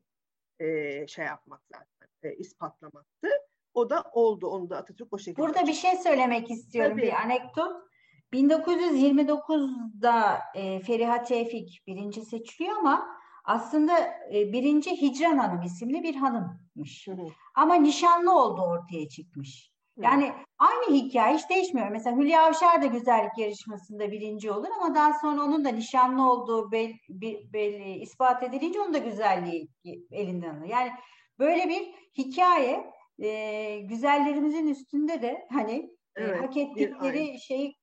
e, 0.60 1.06
şey 1.06 1.24
yapmak 1.24 1.60
zaten, 1.72 2.08
e, 2.22 2.34
ispatlamaktı. 2.34 3.28
O 3.74 3.90
da 3.90 4.04
oldu. 4.12 4.46
Onu 4.46 4.70
da 4.70 4.76
Atatürk 4.76 5.12
o 5.12 5.18
şekilde. 5.18 5.42
Burada 5.42 5.66
bir 5.66 5.72
şey 5.72 5.96
söylemek 5.96 6.50
istiyorum. 6.50 6.92
Tabii. 6.92 7.06
Bir 7.06 7.12
anekdot. 7.12 7.86
1929'da 8.32 10.38
e, 10.54 10.80
Feriha 10.80 11.22
Tevfik 11.22 11.82
birinci 11.86 12.24
seçiliyor 12.24 12.76
ama 12.76 13.06
aslında 13.44 13.98
e, 14.34 14.52
birinci 14.52 15.02
Hicran 15.02 15.38
Hanım 15.38 15.62
isimli 15.62 16.02
bir 16.02 16.14
hanımmış. 16.14 17.06
Hı 17.06 17.12
hı. 17.12 17.26
Ama 17.54 17.74
nişanlı 17.74 18.42
oldu 18.42 18.60
ortaya 18.60 19.08
çıkmış. 19.08 19.76
Yani 19.98 20.32
aynı 20.58 20.96
hikaye 20.96 21.36
hiç 21.36 21.50
değişmiyor. 21.50 21.88
Mesela 21.88 22.16
Hülya 22.16 22.46
Avşar 22.46 22.82
da 22.82 22.86
güzellik 22.86 23.38
yarışmasında 23.38 24.10
birinci 24.10 24.50
olur 24.50 24.68
ama 24.80 24.94
daha 24.94 25.12
sonra 25.12 25.42
onun 25.42 25.64
da 25.64 25.68
nişanlı 25.68 26.30
olduğu 26.30 26.72
belli, 26.72 27.52
belli 27.52 27.98
ispat 27.98 28.42
edilince 28.42 28.80
onun 28.80 28.94
da 28.94 28.98
güzelliği 28.98 29.68
elinden 30.10 30.56
alır. 30.56 30.68
Yani 30.68 30.90
böyle 31.38 31.68
bir 31.68 31.94
hikaye 32.18 32.90
e, 33.18 33.80
güzellerimizin 33.80 34.66
üstünde 34.66 35.22
de 35.22 35.46
hani 35.52 35.90
e, 36.16 36.22
evet, 36.22 36.36
e, 36.36 36.40
hak 36.40 36.56
ettikleri 36.56 37.40
şeyi 37.40 37.74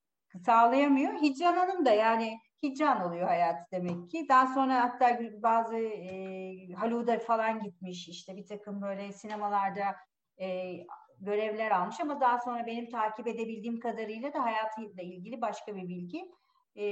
sağlayamıyor. 0.45 1.13
Hicran 1.21 1.57
Hanım 1.57 1.85
da 1.85 1.91
yani 1.91 2.39
hicran 2.63 3.07
oluyor 3.07 3.27
hayat 3.27 3.71
demek 3.71 4.11
ki. 4.11 4.25
Daha 4.29 4.47
sonra 4.53 4.81
hatta 4.83 5.19
bazı 5.43 5.77
e, 5.77 6.13
Hollywood'a 6.73 7.19
falan 7.19 7.63
gitmiş 7.63 8.07
işte 8.09 8.35
bir 8.35 8.45
takım 8.45 8.81
böyle 8.81 9.11
sinemalarda 9.11 9.95
e, 10.41 10.73
görevler 11.19 11.71
almış 11.71 11.99
ama 11.99 12.21
daha 12.21 12.39
sonra 12.39 12.65
benim 12.65 12.89
takip 12.89 13.27
edebildiğim 13.27 13.79
kadarıyla 13.79 14.33
da 14.33 14.43
hayatıyla 14.43 15.03
ilgili 15.03 15.41
başka 15.41 15.75
bir 15.75 15.87
bilgi 15.87 16.31
e, 16.77 16.83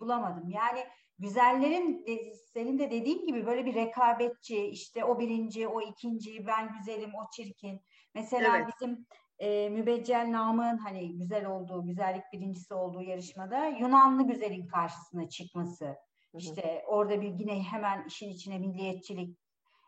bulamadım. 0.00 0.50
Yani 0.50 0.84
güzellerin 1.18 2.06
de, 2.06 2.34
senin 2.34 2.78
de 2.78 2.90
dediğin 2.90 3.26
gibi 3.26 3.46
böyle 3.46 3.64
bir 3.64 3.74
rekabetçi 3.74 4.64
işte 4.66 5.04
o 5.04 5.18
birinci, 5.18 5.68
o 5.68 5.80
ikinci, 5.80 6.46
ben 6.46 6.72
güzelim, 6.78 7.10
o 7.14 7.30
çirkin. 7.36 7.80
Mesela 8.14 8.56
evet. 8.56 8.66
bizim 8.74 9.06
e, 9.40 9.68
Mübeccel 9.68 10.32
Namık'ın 10.32 10.78
hani 10.78 11.18
güzel 11.18 11.46
olduğu, 11.46 11.86
güzellik 11.86 12.22
birincisi 12.32 12.74
olduğu 12.74 13.02
yarışmada 13.02 13.66
Yunanlı 13.66 14.26
güzelin 14.26 14.66
karşısına 14.66 15.28
çıkması. 15.28 15.84
Hı 15.84 15.90
hı. 15.90 16.38
İşte 16.38 16.84
orada 16.86 17.20
bir 17.20 17.38
yine 17.38 17.62
hemen 17.62 18.04
işin 18.04 18.30
içine 18.30 18.58
milliyetçilik 18.58 19.38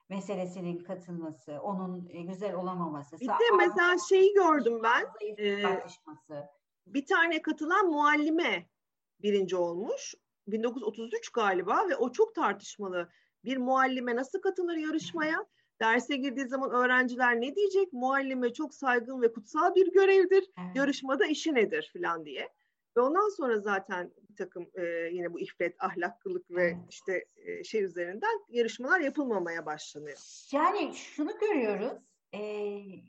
meselesinin 0.08 0.78
katılması, 0.78 1.60
onun 1.62 2.08
e, 2.10 2.22
güzel 2.22 2.54
olamaması. 2.54 3.20
Bir 3.20 3.28
de 3.28 3.56
mesela 3.56 3.96
şeyi 4.08 4.34
gördüm 4.34 4.80
ben. 4.82 5.06
E, 5.36 5.62
tartışması. 5.62 6.46
Bir 6.86 7.06
tane 7.06 7.42
katılan 7.42 7.86
muallime 7.86 8.68
birinci 9.22 9.56
olmuş. 9.56 10.14
1933 10.46 11.28
galiba 11.28 11.88
ve 11.88 11.96
o 11.96 12.12
çok 12.12 12.34
tartışmalı. 12.34 13.08
Bir 13.44 13.56
muallime 13.56 14.16
nasıl 14.16 14.40
katılır 14.40 14.76
yarışmaya? 14.76 15.46
Derse 15.82 16.16
girdiği 16.16 16.46
zaman 16.46 16.70
öğrenciler 16.70 17.40
ne 17.40 17.56
diyecek? 17.56 17.92
Muallime 17.92 18.52
çok 18.52 18.74
saygın 18.74 19.22
ve 19.22 19.32
kutsal 19.32 19.74
bir 19.74 19.92
görevdir. 19.92 20.50
Evet. 20.58 20.76
Yarışmada 20.76 21.26
işi 21.26 21.54
nedir 21.54 21.90
falan 21.92 22.24
diye. 22.24 22.48
Ve 22.96 23.00
ondan 23.00 23.28
sonra 23.36 23.58
zaten 23.58 24.10
bir 24.30 24.36
takım 24.36 24.70
e, 24.74 24.82
yine 25.12 25.32
bu 25.32 25.40
iffet, 25.40 25.76
ahlaklılık 25.78 26.50
ve 26.50 26.76
işte 26.90 27.24
e, 27.36 27.64
şey 27.64 27.84
üzerinden 27.84 28.40
yarışmalar 28.48 29.00
yapılmamaya 29.00 29.66
başlanıyor. 29.66 30.18
Yani 30.52 30.94
şunu 30.94 31.38
görüyoruz. 31.38 31.92
E, 32.32 32.40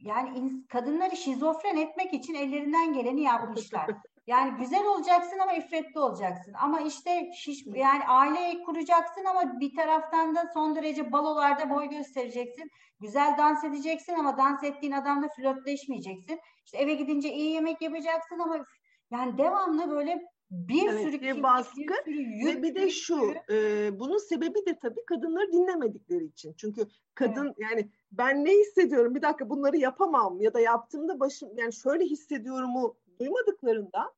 yani 0.02 0.52
kadınları 0.70 1.16
şizofren 1.16 1.78
etmek 1.78 2.14
için 2.14 2.34
ellerinden 2.34 2.94
geleni 2.94 3.22
yapmışlar. 3.22 3.90
Yani 4.28 4.58
güzel 4.60 4.86
olacaksın 4.86 5.40
ama 5.40 5.54
iffetli 5.54 6.00
olacaksın. 6.00 6.54
Ama 6.62 6.82
işte 6.82 7.32
şiş, 7.36 7.66
yani 7.66 8.04
aile 8.08 8.64
kuracaksın 8.64 9.26
ama 9.26 9.60
bir 9.60 9.76
taraftan 9.76 10.36
da 10.36 10.52
son 10.54 10.76
derece 10.76 11.12
balolarda 11.12 11.70
boy 11.70 11.90
göstereceksin. 11.90 12.72
Güzel 13.00 13.38
dans 13.38 13.64
edeceksin 13.64 14.14
ama 14.14 14.38
dans 14.38 14.64
ettiğin 14.64 14.94
adamla 14.94 15.28
flörtleşmeyeceksin. 15.36 16.40
İşte 16.66 16.78
eve 16.78 16.94
gidince 16.94 17.34
iyi 17.34 17.52
yemek 17.52 17.82
yapacaksın 17.82 18.40
ama 18.40 18.66
yani 19.12 19.38
devamlı 19.38 19.92
böyle 19.92 20.22
bir 20.52 20.90
evet, 20.90 21.04
sürü 21.04 21.22
bir 21.22 21.44
baskı 21.44 21.82
bir 21.82 22.04
sürü 22.04 22.22
yük, 22.22 22.58
ve 22.58 22.64
bir 22.64 22.76
de 22.76 22.90
şu 22.90 23.34
e, 23.50 24.00
bunun 24.00 24.18
sebebi 24.18 24.66
de 24.66 24.80
tabii 24.82 25.06
kadınları 25.06 25.52
dinlemedikleri 25.52 26.26
için. 26.26 26.54
Çünkü 26.58 26.88
kadın 27.16 27.46
evet. 27.46 27.58
yani 27.60 27.90
ben 28.12 28.46
ne 28.46 28.52
hissediyorum 28.52 29.16
bir 29.16 29.22
dakika 29.22 29.50
bunları 29.50 29.78
yapamam 29.78 30.42
ya 30.42 30.54
da 30.54 30.60
yaptığımda 30.60 31.20
başım 31.20 31.50
yani 31.58 31.74
şöyle 31.74 32.06
hissediyorumu 32.06 32.96
duymadıklarından 33.24 34.14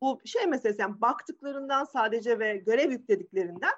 bu 0.00 0.20
şey 0.24 0.46
meselesi 0.46 0.80
yani 0.80 1.00
baktıklarından 1.00 1.84
sadece 1.84 2.38
ve 2.38 2.56
görev 2.56 2.90
yüklediklerinden 2.90 3.72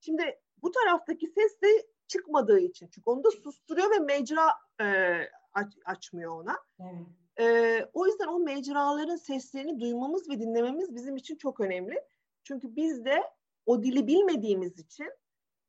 şimdi 0.00 0.40
bu 0.62 0.70
taraftaki 0.70 1.26
ses 1.26 1.62
de 1.62 1.68
çıkmadığı 2.06 2.60
için 2.60 2.88
çünkü 2.88 3.10
onu 3.10 3.24
da 3.24 3.30
susturuyor 3.30 3.90
ve 3.90 3.98
mecra 3.98 4.48
e, 4.80 5.18
aç, 5.54 5.74
açmıyor 5.84 6.40
ona. 6.42 6.56
Evet. 6.80 7.06
E, 7.40 7.84
o 7.92 8.06
yüzden 8.06 8.26
o 8.28 8.38
mecraların 8.38 9.16
seslerini 9.16 9.80
duymamız 9.80 10.30
ve 10.30 10.40
dinlememiz 10.40 10.94
bizim 10.94 11.16
için 11.16 11.36
çok 11.36 11.60
önemli. 11.60 12.04
Çünkü 12.44 12.76
biz 12.76 13.04
de 13.04 13.22
o 13.66 13.82
dili 13.82 14.06
bilmediğimiz 14.06 14.78
için 14.78 15.10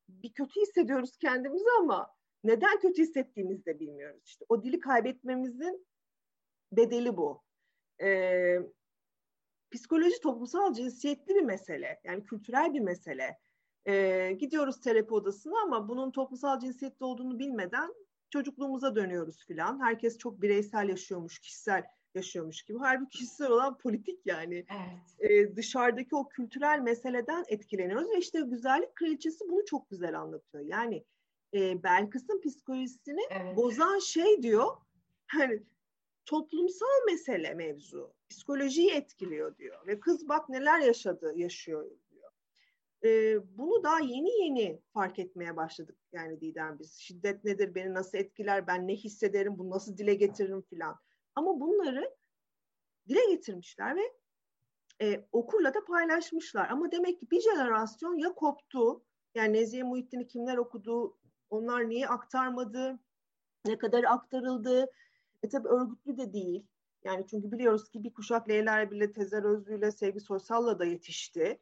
bir 0.08 0.32
kötü 0.32 0.60
hissediyoruz 0.60 1.16
kendimizi 1.16 1.68
ama 1.80 2.14
neden 2.44 2.80
kötü 2.80 3.02
hissettiğimizi 3.02 3.66
de 3.66 3.80
bilmiyoruz. 3.80 4.22
İşte 4.24 4.44
o 4.48 4.62
dili 4.62 4.80
kaybetmemizin 4.80 5.86
bedeli 6.72 7.16
bu. 7.16 7.42
Ee, 8.02 8.58
psikoloji 9.70 10.20
toplumsal 10.20 10.72
cinsiyetli 10.72 11.34
bir 11.34 11.42
mesele. 11.42 12.00
Yani 12.04 12.24
kültürel 12.24 12.74
bir 12.74 12.80
mesele. 12.80 13.38
Ee, 13.88 14.36
gidiyoruz 14.40 14.80
terapi 14.80 15.14
odasına 15.14 15.62
ama 15.62 15.88
bunun 15.88 16.10
toplumsal 16.10 16.58
cinsiyetli 16.58 17.04
olduğunu 17.04 17.38
bilmeden 17.38 17.94
çocukluğumuza 18.30 18.94
dönüyoruz 18.94 19.46
filan. 19.46 19.84
Herkes 19.84 20.18
çok 20.18 20.42
bireysel 20.42 20.88
yaşıyormuş, 20.88 21.38
kişisel 21.38 21.84
yaşıyormuş 22.14 22.62
gibi. 22.62 22.78
Halbuki 22.78 23.18
kişisel 23.18 23.50
olan 23.50 23.78
politik 23.78 24.26
yani. 24.26 24.54
Evet. 24.70 25.30
Ee, 25.30 25.56
dışarıdaki 25.56 26.16
o 26.16 26.28
kültürel 26.28 26.80
meseleden 26.80 27.44
etkileniyoruz 27.48 28.10
ve 28.10 28.18
işte 28.18 28.40
güzellik 28.40 28.94
kraliçesi 28.94 29.44
bunu 29.48 29.64
çok 29.64 29.90
güzel 29.90 30.20
anlatıyor. 30.20 30.64
Yani 30.64 31.04
e, 31.54 31.82
Belkıs'ın 31.82 32.40
psikolojisini 32.40 33.20
evet. 33.30 33.56
bozan 33.56 33.98
şey 33.98 34.42
diyor. 34.42 34.66
Hani 35.26 35.62
toplumsal 36.30 37.04
mesele 37.06 37.54
mevzu. 37.54 38.12
Psikolojiyi 38.28 38.90
etkiliyor 38.90 39.56
diyor. 39.56 39.86
Ve 39.86 40.00
kız 40.00 40.28
bak 40.28 40.48
neler 40.48 40.78
yaşadı, 40.80 41.32
yaşıyor 41.36 41.90
diyor. 42.10 42.30
Ee, 43.04 43.38
bunu 43.58 43.82
daha 43.82 44.00
yeni 44.00 44.44
yeni 44.44 44.80
fark 44.92 45.18
etmeye 45.18 45.56
başladık 45.56 45.96
yani 46.12 46.40
Didem 46.40 46.78
biz. 46.78 46.94
Şiddet 46.94 47.44
nedir, 47.44 47.74
beni 47.74 47.94
nasıl 47.94 48.18
etkiler, 48.18 48.66
ben 48.66 48.88
ne 48.88 48.94
hissederim, 48.94 49.58
bunu 49.58 49.70
nasıl 49.70 49.96
dile 49.96 50.14
getiririm 50.14 50.62
filan. 50.62 50.98
Ama 51.34 51.60
bunları 51.60 52.14
dile 53.08 53.30
getirmişler 53.30 53.96
ve 53.96 54.12
e, 55.02 55.24
okurla 55.32 55.74
da 55.74 55.84
paylaşmışlar. 55.84 56.68
Ama 56.68 56.92
demek 56.92 57.20
ki 57.20 57.30
bir 57.30 57.40
jenerasyon 57.40 58.18
ya 58.18 58.34
koptu, 58.34 59.02
yani 59.34 59.52
Nezihe 59.52 59.82
Muhittin'i 59.82 60.26
kimler 60.26 60.56
okudu, 60.56 61.16
onlar 61.50 61.88
niye 61.88 62.08
aktarmadı, 62.08 62.98
ne 63.66 63.78
kadar 63.78 64.04
aktarıldı, 64.04 64.90
e 65.42 65.48
tabi 65.48 65.68
örgütlü 65.68 66.18
de 66.18 66.32
değil. 66.32 66.66
Yani 67.04 67.26
çünkü 67.26 67.52
biliyoruz 67.52 67.90
ki 67.90 68.04
bir 68.04 68.12
kuşak 68.12 68.48
Leyla 68.48 68.90
bile 68.90 69.12
Tezer 69.12 69.42
Özlü'yle 69.42 69.92
Sevgi 69.92 70.20
Soysal'la 70.20 70.78
da 70.78 70.84
yetişti. 70.84 71.60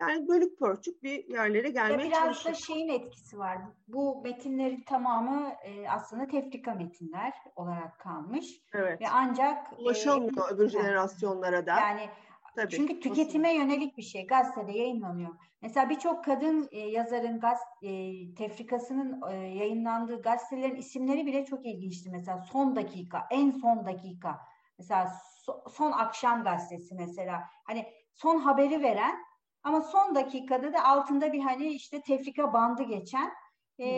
Yani 0.00 0.28
bölük 0.28 0.58
pörçük 0.58 1.02
bir 1.02 1.24
yerlere 1.28 1.70
gelmeye 1.70 2.10
çalışıyor. 2.10 2.24
Biraz 2.24 2.44
da 2.44 2.54
şeyin 2.54 2.88
etkisi 2.88 3.38
var. 3.38 3.58
Bu 3.88 4.22
metinlerin 4.22 4.80
tamamı 4.80 5.52
e, 5.64 5.88
aslında 5.88 6.26
tefrika 6.26 6.74
metinler 6.74 7.32
olarak 7.56 8.00
kalmış. 8.00 8.46
Evet. 8.74 9.00
Ve 9.00 9.08
ancak 9.12 9.72
e, 9.72 9.76
ulaşamıyor 9.76 10.50
e, 10.50 10.54
öbür 10.54 10.68
jenerasyonlara 10.68 11.66
da. 11.66 11.80
Yani 11.80 12.08
Tabii, 12.56 12.70
çünkü 12.70 13.00
tüketime 13.00 13.48
nasıl? 13.48 13.58
yönelik 13.58 13.96
bir 13.96 14.02
şey. 14.02 14.26
Gazetede 14.26 14.72
yayınlanıyor. 14.72 15.30
Mesela 15.62 15.90
birçok 15.90 16.24
kadın 16.24 16.68
e, 16.72 16.78
yazarın 16.78 17.40
gaz, 17.40 17.58
e, 17.82 17.90
tefrikasının 18.34 19.20
e, 19.30 19.34
yayınlandığı 19.34 20.22
gazetelerin 20.22 20.76
isimleri 20.76 21.26
bile 21.26 21.44
çok 21.44 21.66
ilginçti. 21.66 22.10
Mesela 22.10 22.40
son 22.52 22.76
dakika, 22.76 23.26
en 23.30 23.50
son 23.50 23.86
dakika. 23.86 24.38
Mesela 24.78 25.12
so, 25.44 25.64
son 25.70 25.92
akşam 25.92 26.44
gazetesi 26.44 26.94
mesela. 26.94 27.42
Hani 27.64 27.86
son 28.14 28.38
haberi 28.38 28.82
veren 28.82 29.16
ama 29.62 29.80
son 29.82 30.14
dakikada 30.14 30.72
da 30.72 30.84
altında 30.84 31.32
bir 31.32 31.40
hani 31.40 31.68
işte 31.68 32.02
tefrika 32.02 32.52
bandı 32.52 32.82
geçen 32.82 33.30
e, 33.78 33.88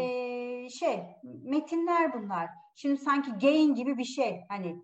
şey 0.69 1.03
metinler 1.23 2.13
bunlar. 2.15 2.49
Şimdi 2.75 2.97
sanki 2.97 3.31
gain 3.31 3.75
gibi 3.75 3.99
bir 3.99 4.05
şey. 4.05 4.41
Hani 4.49 4.83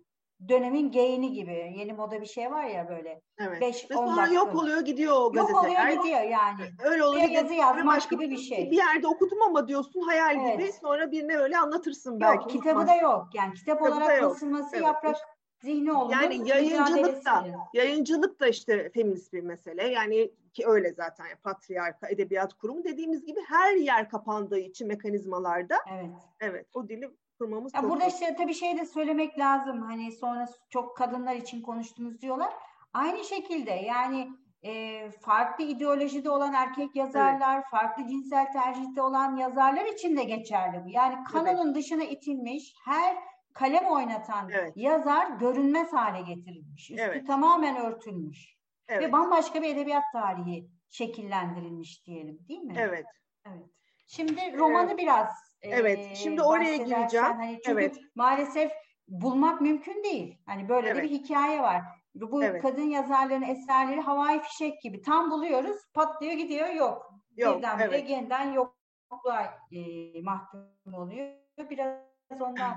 dönemin 0.49 0.91
gayini 0.91 1.33
gibi. 1.33 1.73
Yeni 1.77 1.93
moda 1.93 2.21
bir 2.21 2.25
şey 2.25 2.51
var 2.51 2.63
ya 2.63 2.89
böyle. 2.89 3.21
Evet. 3.39 3.61
5 3.61 3.85
10 3.91 3.95
sonra 3.95 4.17
dakika. 4.21 4.35
yok 4.35 4.55
oluyor 4.55 4.81
gidiyor 4.81 5.15
o 5.17 5.31
gazeteler. 5.31 5.61
Yok 5.61 5.65
oluyor 5.65 6.03
gidiyor 6.03 6.21
yani. 6.21 6.61
Öyle 6.83 7.03
oluyor. 7.03 7.29
yazı 7.29 7.53
yazmak 7.53 7.85
başka, 7.85 8.15
gibi 8.15 8.31
bir 8.31 8.37
şey. 8.37 8.71
Bir 8.71 8.77
yerde 8.77 9.07
okudum 9.07 9.41
ama 9.41 9.67
diyorsun 9.67 10.01
hayal 10.01 10.35
evet. 10.35 10.59
gibi. 10.59 10.71
Sonra 10.71 11.11
birine 11.11 11.37
öyle 11.37 11.57
anlatırsın 11.57 12.21
belki. 12.21 12.43
Yok 12.43 12.49
kitabı 12.51 12.87
da 12.87 12.95
yok. 12.95 13.27
Yani 13.33 13.53
kitap 13.53 13.79
kitabı 13.79 13.97
olarak 13.97 14.23
basılması 14.23 14.75
evet. 14.75 14.85
yaprak 14.85 15.17
zihni 15.61 15.91
olur. 15.91 16.13
Yani 16.13 16.49
yayıncılık 16.49 17.25
da, 17.25 17.47
yayıncılık 17.73 18.39
da 18.39 18.47
işte 18.47 18.89
feminist 18.89 19.33
bir 19.33 19.41
mesele. 19.41 19.87
Yani 19.87 20.31
ki 20.53 20.63
öyle 20.67 20.93
zaten 20.93 21.25
patriarka 21.43 22.07
edebiyat 22.07 22.53
kurumu 22.53 22.83
dediğimiz 22.83 23.25
gibi 23.25 23.39
her 23.47 23.75
yer 23.75 24.09
kapandığı 24.09 24.59
için 24.59 24.87
mekanizmalarda. 24.87 25.77
Evet. 25.93 26.09
Evet 26.39 26.67
o 26.73 26.89
dili 26.89 27.09
kurmamız 27.39 27.73
ya 27.73 27.83
Burada 27.83 28.05
işte 28.05 28.35
tabii 28.35 28.53
şey 28.53 28.77
de 28.77 28.85
söylemek 28.85 29.39
lazım. 29.39 29.81
Hani 29.81 30.11
sonra 30.11 30.45
çok 30.69 30.97
kadınlar 30.97 31.35
için 31.35 31.61
konuştunuz 31.61 32.21
diyorlar. 32.21 32.53
Aynı 32.93 33.23
şekilde 33.23 33.71
yani 33.71 34.29
e, 34.63 35.11
farklı 35.11 35.63
ideolojide 35.63 36.29
olan 36.29 36.53
erkek 36.53 36.95
yazarlar, 36.95 37.55
evet. 37.55 37.65
farklı 37.71 38.07
cinsel 38.07 38.51
tercihte 38.51 39.01
olan 39.01 39.37
yazarlar 39.37 39.85
için 39.85 40.17
de 40.17 40.23
geçerli 40.23 40.85
bu. 40.85 40.89
Yani 40.89 41.23
kanonun 41.31 41.65
evet. 41.65 41.75
dışına 41.75 42.03
itilmiş 42.03 42.75
her 42.85 43.15
kalem 43.53 43.85
oynatan 43.85 44.49
evet. 44.49 44.73
yazar 44.75 45.27
görünmez 45.27 45.93
hale 45.93 46.21
getirilmiş. 46.21 46.91
Üstü 46.91 47.03
evet. 47.03 47.27
tamamen 47.27 47.77
örtülmüş. 47.77 48.55
Evet. 48.87 49.03
Ve 49.03 49.11
bambaşka 49.11 49.61
bir 49.61 49.75
edebiyat 49.75 50.03
tarihi 50.13 50.69
şekillendirilmiş 50.89 52.05
diyelim 52.05 52.39
değil 52.47 52.61
mi? 52.61 52.73
Evet. 52.77 53.05
Evet. 53.47 53.69
Şimdi 54.07 54.57
romanı 54.57 54.89
evet. 54.89 54.99
biraz 54.99 55.44
Evet. 55.71 56.15
Şimdi 56.15 56.41
oraya 56.41 56.75
gireceğim. 56.77 57.25
Hani 57.25 57.59
çünkü 57.65 57.81
evet. 57.81 57.99
maalesef 58.15 58.71
bulmak 59.07 59.61
mümkün 59.61 60.03
değil. 60.03 60.37
Hani 60.45 60.69
böyle 60.69 60.87
evet. 60.87 60.97
de 60.97 61.03
bir 61.03 61.09
hikaye 61.09 61.61
var. 61.61 61.81
Bu 62.15 62.43
evet. 62.43 62.61
kadın 62.61 62.81
yazarların 62.89 63.41
eserleri 63.41 64.01
havai 64.01 64.41
fişek 64.41 64.81
gibi. 64.81 65.01
Tam 65.01 65.31
buluyoruz, 65.31 65.77
patlıyor 65.93 66.33
gidiyor, 66.33 66.69
yok. 66.69 67.13
yok 67.37 67.57
Birdenbire 67.57 67.97
evet. 67.97 68.09
yeniden 68.09 68.51
yokluğa 68.51 69.59
e, 69.71 70.21
mahkum 70.21 70.93
oluyor. 70.93 71.29
Biraz 71.69 71.97
ondan 72.39 72.75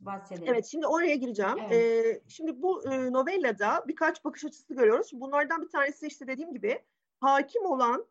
bahsedelim. 0.00 0.48
Evet, 0.48 0.66
şimdi 0.66 0.86
oraya 0.86 1.14
gireceğim. 1.14 1.58
Evet. 1.60 1.72
Ee, 1.72 2.20
şimdi 2.28 2.62
bu 2.62 2.92
e, 2.92 3.12
novellada 3.12 3.84
birkaç 3.88 4.24
bakış 4.24 4.44
açısı 4.44 4.74
görüyoruz. 4.74 5.10
Bunlardan 5.12 5.62
bir 5.62 5.68
tanesi 5.68 6.06
işte 6.06 6.26
dediğim 6.26 6.52
gibi 6.52 6.82
hakim 7.20 7.66
olan 7.66 8.06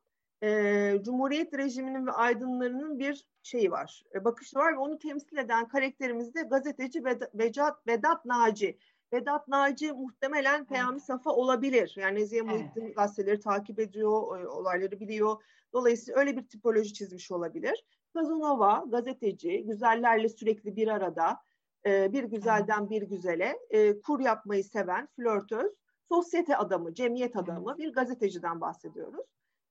e, 0.45 1.03
Cumhuriyet 1.03 1.53
rejiminin 1.57 2.07
ve 2.07 2.11
aydınlarının 2.11 2.99
bir 2.99 3.27
şeyi 3.43 3.71
var, 3.71 4.03
e, 4.15 4.25
bakışı 4.25 4.59
var 4.59 4.73
ve 4.73 4.77
onu 4.77 4.99
temsil 4.99 5.37
eden 5.37 5.67
karakterimiz 5.67 6.35
de 6.35 6.41
gazeteci 6.41 7.05
Vedat, 7.35 7.87
Vedat 7.87 8.25
Naci. 8.25 8.77
Vedat 9.13 9.47
Naci 9.47 9.93
muhtemelen 9.93 10.65
Peyami 10.65 10.99
Safa 10.99 11.31
olabilir. 11.31 11.93
Yani 11.97 12.19
Nezihe 12.19 12.41
Muhittin 12.41 12.85
evet. 12.85 12.95
gazeteleri 12.95 13.39
takip 13.39 13.79
ediyor, 13.79 14.39
e, 14.39 14.47
olayları 14.47 14.99
biliyor. 14.99 15.43
Dolayısıyla 15.73 16.19
öyle 16.19 16.37
bir 16.37 16.47
tipoloji 16.47 16.93
çizmiş 16.93 17.31
olabilir. 17.31 17.85
Kazanova, 18.13 18.83
gazeteci, 18.87 19.63
güzellerle 19.63 20.29
sürekli 20.29 20.75
bir 20.75 20.87
arada, 20.87 21.37
e, 21.85 22.13
bir 22.13 22.23
güzelden 22.23 22.89
bir 22.89 23.01
güzele, 23.01 23.59
e, 23.69 24.01
kur 24.01 24.19
yapmayı 24.19 24.63
seven, 24.63 25.07
flörtöz, 25.15 25.71
sosyete 26.09 26.57
adamı, 26.57 26.93
cemiyet 26.93 27.35
adamı 27.35 27.77
bir 27.77 27.93
gazeteciden 27.93 28.61
bahsediyoruz. 28.61 29.25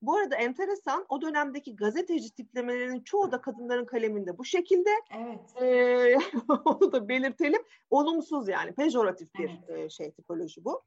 Bu 0.07 0.17
arada 0.17 0.37
enteresan 0.37 1.07
o 1.09 1.23
dönemdeki 1.23 1.77
gazeteci 1.77 2.35
tiplemelerinin 2.35 3.01
çoğu 3.01 3.33
da 3.33 3.41
kadınların 3.41 3.85
kaleminde 3.85 4.39
bu 4.39 4.45
şekilde. 4.45 4.91
Evet. 5.11 5.63
Ee, 5.63 6.17
onu 6.65 6.93
da 6.93 7.09
belirtelim. 7.09 7.63
Olumsuz 7.91 8.49
yani 8.49 8.73
pejoratif 8.73 9.35
bir 9.35 9.51
evet. 9.69 9.87
e, 9.87 9.89
şey 9.91 10.11
tipoloji 10.11 10.65
bu. 10.65 10.83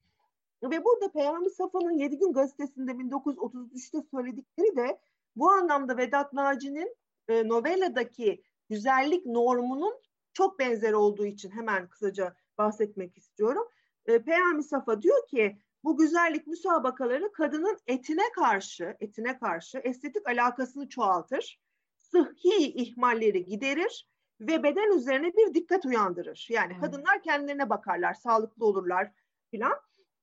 Ve 0.63 0.83
burada 0.83 1.11
Peyami 1.11 1.49
Safa'nın 1.49 1.91
7 1.91 2.17
Gün 2.17 2.33
gazetesinde 2.33 2.91
1933'te 2.91 4.01
söyledikleri 4.11 4.75
de 4.75 4.99
bu 5.35 5.51
anlamda 5.51 5.97
Vedat 5.97 6.33
Naci'nin 6.33 6.95
e, 7.27 7.47
novelladaki 7.47 8.43
güzellik 8.69 9.25
normunun 9.25 9.93
çok 10.33 10.59
benzer 10.59 10.93
olduğu 10.93 11.25
için 11.25 11.49
hemen 11.49 11.87
kısaca 11.87 12.35
bahsetmek 12.57 13.17
istiyorum. 13.17 13.67
E, 14.05 14.21
Peyami 14.21 14.63
Safa 14.63 15.01
diyor 15.01 15.27
ki 15.27 15.57
bu 15.87 15.97
güzellik 15.97 16.47
müsabakaları 16.47 17.31
kadının 17.31 17.77
etine 17.87 18.31
karşı, 18.35 18.97
etine 18.99 19.39
karşı 19.39 19.77
estetik 19.77 20.27
alakasını 20.27 20.89
çoğaltır, 20.89 21.59
sıhhi 21.97 22.73
ihmalleri 22.73 23.45
giderir 23.45 24.09
ve 24.39 24.63
beden 24.63 24.97
üzerine 24.97 25.33
bir 25.33 25.53
dikkat 25.53 25.85
uyandırır. 25.85 26.47
Yani 26.49 26.71
evet. 26.71 26.81
kadınlar 26.81 27.23
kendilerine 27.23 27.69
bakarlar, 27.69 28.13
sağlıklı 28.13 28.65
olurlar 28.65 29.11
filan. 29.51 29.73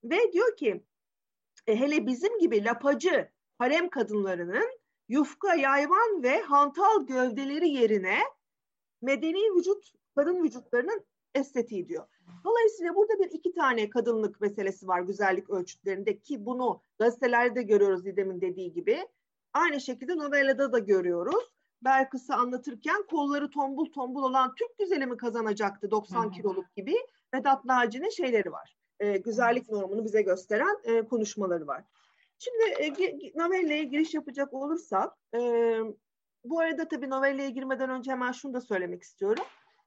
Ve 0.05 0.33
diyor 0.33 0.57
ki 0.57 0.85
e, 1.67 1.81
hele 1.81 2.07
bizim 2.07 2.39
gibi 2.39 2.65
lapacı 2.65 3.29
harem 3.59 3.89
kadınlarının 3.89 4.79
yufka, 5.09 5.55
yayvan 5.55 6.23
ve 6.23 6.41
hantal 6.41 7.07
gövdeleri 7.07 7.69
yerine 7.69 8.19
medeni 9.03 9.57
vücut, 9.57 9.93
kadın 10.15 10.45
vücutlarının 10.45 11.07
estetiği 11.35 11.89
diyor. 11.89 12.09
Dolayısıyla 12.45 12.95
burada 12.95 13.19
bir 13.19 13.31
iki 13.31 13.53
tane 13.53 13.91
kadınlık 13.91 14.41
meselesi 14.41 14.89
var 14.89 15.01
güzellik 15.01 15.51
ölçütlerinde 15.51 16.19
ki 16.19 16.47
bunu 16.47 16.81
gazetelerde 16.99 17.63
görüyoruz 17.63 18.05
Didem'in 18.05 18.41
dediği 18.41 18.73
gibi. 18.73 19.09
Aynı 19.53 19.81
şekilde 19.81 20.17
novellada 20.17 20.73
da 20.73 20.79
görüyoruz. 20.79 21.51
Belkıs'ı 21.85 22.35
anlatırken 22.35 23.03
kolları 23.11 23.51
tombul 23.51 23.93
tombul 23.93 24.23
olan 24.23 24.55
Türk 24.55 24.79
güzeli 24.79 25.07
mi 25.07 25.17
kazanacaktı 25.17 25.91
90 25.91 26.31
kiloluk 26.31 26.75
gibi 26.75 26.95
Vedat 27.35 27.65
Naci'nin 27.65 28.11
şeyleri 28.11 28.53
var. 28.53 28.77
E, 29.01 29.17
güzellik 29.17 29.71
normunu 29.71 30.05
bize 30.05 30.23
gösteren 30.23 30.79
e, 30.85 31.03
konuşmaları 31.03 31.67
var. 31.67 31.85
Şimdi 32.39 32.65
e, 32.65 32.89
novelleye 33.35 33.85
giriş 33.85 34.15
yapacak 34.15 34.55
olursak, 34.55 35.13
e, 35.35 35.79
bu 36.45 36.61
arada 36.61 36.89
tabii 36.89 37.11
novelleye 37.11 37.51
girmeden 37.51 37.91
önce 37.91 38.11
hemen 38.11 38.33
şunu 38.33 38.55
da 38.55 38.61
söylemek 38.61 39.03
istiyorum. 39.03 39.45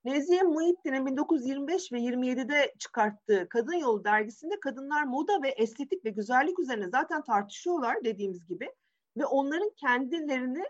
Nezihe 0.08 0.44
Muhittin'in 0.44 1.06
1925 1.06 1.92
ve 1.92 1.98
27'de 1.98 2.74
çıkarttığı 2.80 3.50
Kadın 3.50 3.74
Yolu 3.74 4.04
dergisinde 4.04 4.60
kadınlar 4.60 5.04
moda 5.04 5.42
ve 5.44 5.50
estetik 5.50 6.06
ve 6.06 6.10
güzellik 6.10 6.60
üzerine 6.60 6.88
zaten 6.88 7.22
tartışıyorlar 7.22 8.04
dediğimiz 8.04 8.48
gibi. 8.48 8.70
Ve 9.18 9.26
onların 9.26 9.70
kendilerini 9.70 10.64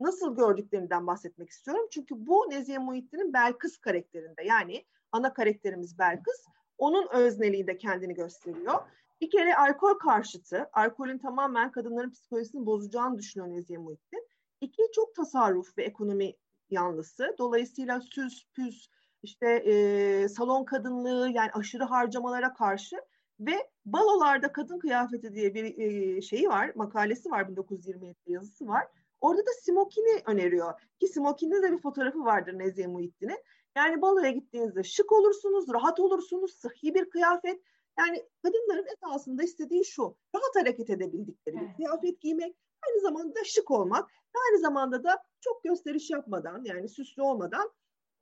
nasıl 0.00 0.36
gördüklerinden 0.36 1.06
bahsetmek 1.06 1.50
istiyorum. 1.50 1.86
Çünkü 1.90 2.26
bu 2.26 2.46
Nezihe 2.50 2.78
Muhittin'in 2.78 3.32
Belkıs 3.32 3.76
karakterinde 3.76 4.42
yani 4.44 4.84
ana 5.12 5.32
karakterimiz 5.32 5.98
Belkıs 5.98 6.46
onun 6.78 7.08
özneliği 7.12 7.66
de 7.66 7.78
kendini 7.78 8.14
gösteriyor. 8.14 8.74
Bir 9.20 9.30
kere 9.30 9.56
alkol 9.56 9.98
karşıtı, 9.98 10.70
alkolün 10.72 11.18
tamamen 11.18 11.70
kadınların 11.70 12.10
psikolojisini 12.10 12.66
bozacağını 12.66 13.18
düşünüyor 13.18 13.56
Nezihe 13.56 13.78
Muhittin. 13.78 14.28
İki, 14.60 14.82
çok 14.94 15.14
tasarruf 15.14 15.78
ve 15.78 15.82
ekonomi 15.82 16.34
yanlısı. 16.70 17.34
Dolayısıyla 17.38 18.00
süs, 18.00 18.44
püs, 18.54 18.88
işte 19.22 19.46
e, 19.48 20.28
salon 20.28 20.64
kadınlığı 20.64 21.30
yani 21.34 21.50
aşırı 21.52 21.84
harcamalara 21.84 22.54
karşı 22.54 22.96
ve 23.40 23.70
balolarda 23.86 24.52
kadın 24.52 24.78
kıyafeti 24.78 25.34
diye 25.34 25.54
bir 25.54 25.78
e, 25.78 26.22
şeyi 26.22 26.48
var, 26.48 26.72
makalesi 26.74 27.30
var 27.30 27.48
1927 27.48 28.14
yazısı 28.26 28.66
var. 28.66 28.88
Orada 29.20 29.40
da 29.40 29.50
smokini 29.62 30.22
öneriyor. 30.26 30.80
Ki 31.00 31.08
smokinde 31.08 31.62
de 31.62 31.72
bir 31.72 31.78
fotoğrafı 31.78 32.24
vardır 32.24 32.58
Nezihe 32.58 32.86
Muhittin'in. 32.86 33.38
Yani 33.76 34.02
baloya 34.02 34.30
gittiğinizde 34.30 34.82
şık 34.82 35.12
olursunuz, 35.12 35.68
rahat 35.68 36.00
olursunuz, 36.00 36.54
sıhhi 36.54 36.94
bir 36.94 37.10
kıyafet. 37.10 37.62
Yani 37.98 38.24
kadınların 38.42 38.86
esasında 38.86 39.42
istediği 39.42 39.84
şu, 39.84 40.16
rahat 40.34 40.56
hareket 40.56 40.90
edebildikleri 40.90 41.60
bir 41.60 41.74
kıyafet 41.76 42.20
giymek, 42.20 42.56
aynı 42.88 43.00
zamanda 43.00 43.44
şık 43.44 43.70
olmak, 43.70 44.10
aynı 44.48 44.60
zamanda 44.60 45.04
da 45.04 45.22
çok 45.40 45.64
gösteriş 45.64 46.10
yapmadan 46.10 46.64
yani 46.64 46.88
süslü 46.88 47.22
olmadan 47.22 47.70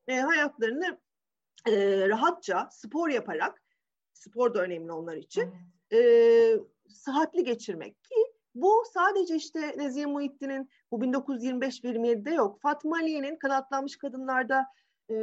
e, 0.09 0.21
hayatlarını 0.21 1.01
e, 1.67 2.09
rahatça 2.09 2.69
spor 2.73 3.09
yaparak, 3.09 3.63
spor 4.13 4.55
da 4.55 4.63
önemli 4.63 4.93
onlar 4.93 5.17
için, 5.17 5.55
e, 5.93 6.01
sıhhatli 6.89 7.45
geçirmek 7.45 8.05
ki 8.05 8.15
bu 8.55 8.85
sadece 8.95 9.37
işte 9.37 9.75
Nezihe 9.77 10.07
Muhittin'in 10.07 10.71
bu 10.91 11.05
1925-27'de 11.05 12.31
yok. 12.31 12.61
Fatma 12.61 12.97
Aliye'nin 12.97 13.37
kanatlanmış 13.37 13.97
kadınlarda 13.97 14.67
e, 15.09 15.15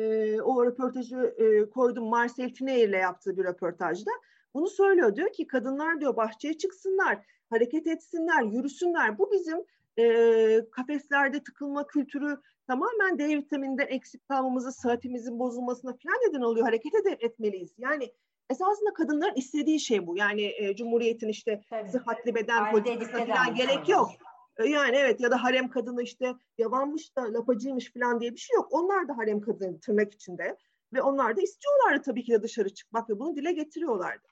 o 0.42 0.66
röportajı 0.66 1.36
e, 1.38 1.70
koydum 1.70 2.06
Marcel 2.06 2.54
Tiner 2.54 2.88
ile 2.88 2.98
yaptığı 2.98 3.38
bir 3.38 3.44
röportajda. 3.44 4.12
Bunu 4.54 4.68
söylüyor. 4.68 5.16
Diyor 5.16 5.34
ki 5.34 5.48
kadınlar 5.48 6.02
diyor 6.02 6.16
bahçeye 6.16 6.58
çıksınlar, 6.58 7.26
hareket 7.50 7.88
etsinler, 7.88 8.44
yürüsünler. 8.44 9.18
Bu 9.18 9.32
bizim 9.32 9.66
e, 10.00 10.70
kafeslerde 10.72 11.44
tıkılma 11.44 11.88
kültürü 11.88 12.38
tamamen 12.68 13.20
D 13.20 13.28
vitamininden 13.28 13.88
eksik 13.88 14.28
kalmamızı, 14.28 14.72
sıhhatimizin 14.72 15.40
bozulmasına 15.40 15.92
falan 15.92 16.18
neden 16.28 16.42
oluyor. 16.42 16.66
Hareket 16.66 16.94
ed- 16.94 17.26
etmeliyiz. 17.26 17.74
Yani 17.78 18.14
esasında 18.50 18.94
kadınların 18.94 19.36
istediği 19.36 19.80
şey 19.80 20.08
bu. 20.08 20.18
Yani 20.18 20.42
e, 20.42 20.76
Cumhuriyet'in 20.76 21.28
işte 21.28 21.62
Tabii. 21.70 21.90
sıhhatli 21.90 22.36
beden 22.36 22.72
politikasına 22.72 23.26
falan 23.26 23.56
gerek 23.56 23.90
yok. 23.90 24.10
E, 24.58 24.66
yani 24.68 24.96
evet 24.96 25.22
ya 25.22 25.32
da 25.32 25.44
harem 25.44 25.70
kadını 25.70 26.04
işte 26.04 26.34
yavanmış 26.58 27.16
da 27.16 27.34
lapacıymış 27.34 27.94
falan 27.94 28.20
diye 28.20 28.32
bir 28.32 28.40
şey 28.40 28.56
yok. 28.56 28.68
Onlar 28.72 29.08
da 29.08 29.18
harem 29.18 29.42
kadını 29.42 29.80
tırnak 29.80 30.14
içinde. 30.14 30.58
Ve 30.94 31.02
onlar 31.02 31.38
da 31.38 31.42
istiyorlardı 31.42 32.02
tabii 32.02 32.24
ki 32.24 32.32
de 32.32 32.44
dışarı 32.44 32.70
çıkmak 32.70 33.10
ve 33.10 33.20
bunu 33.20 33.36
dile 33.36 33.52
getiriyorlardı. 33.52 34.28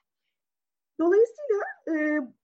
Dolayısıyla 0.98 1.60
e, 1.88 1.92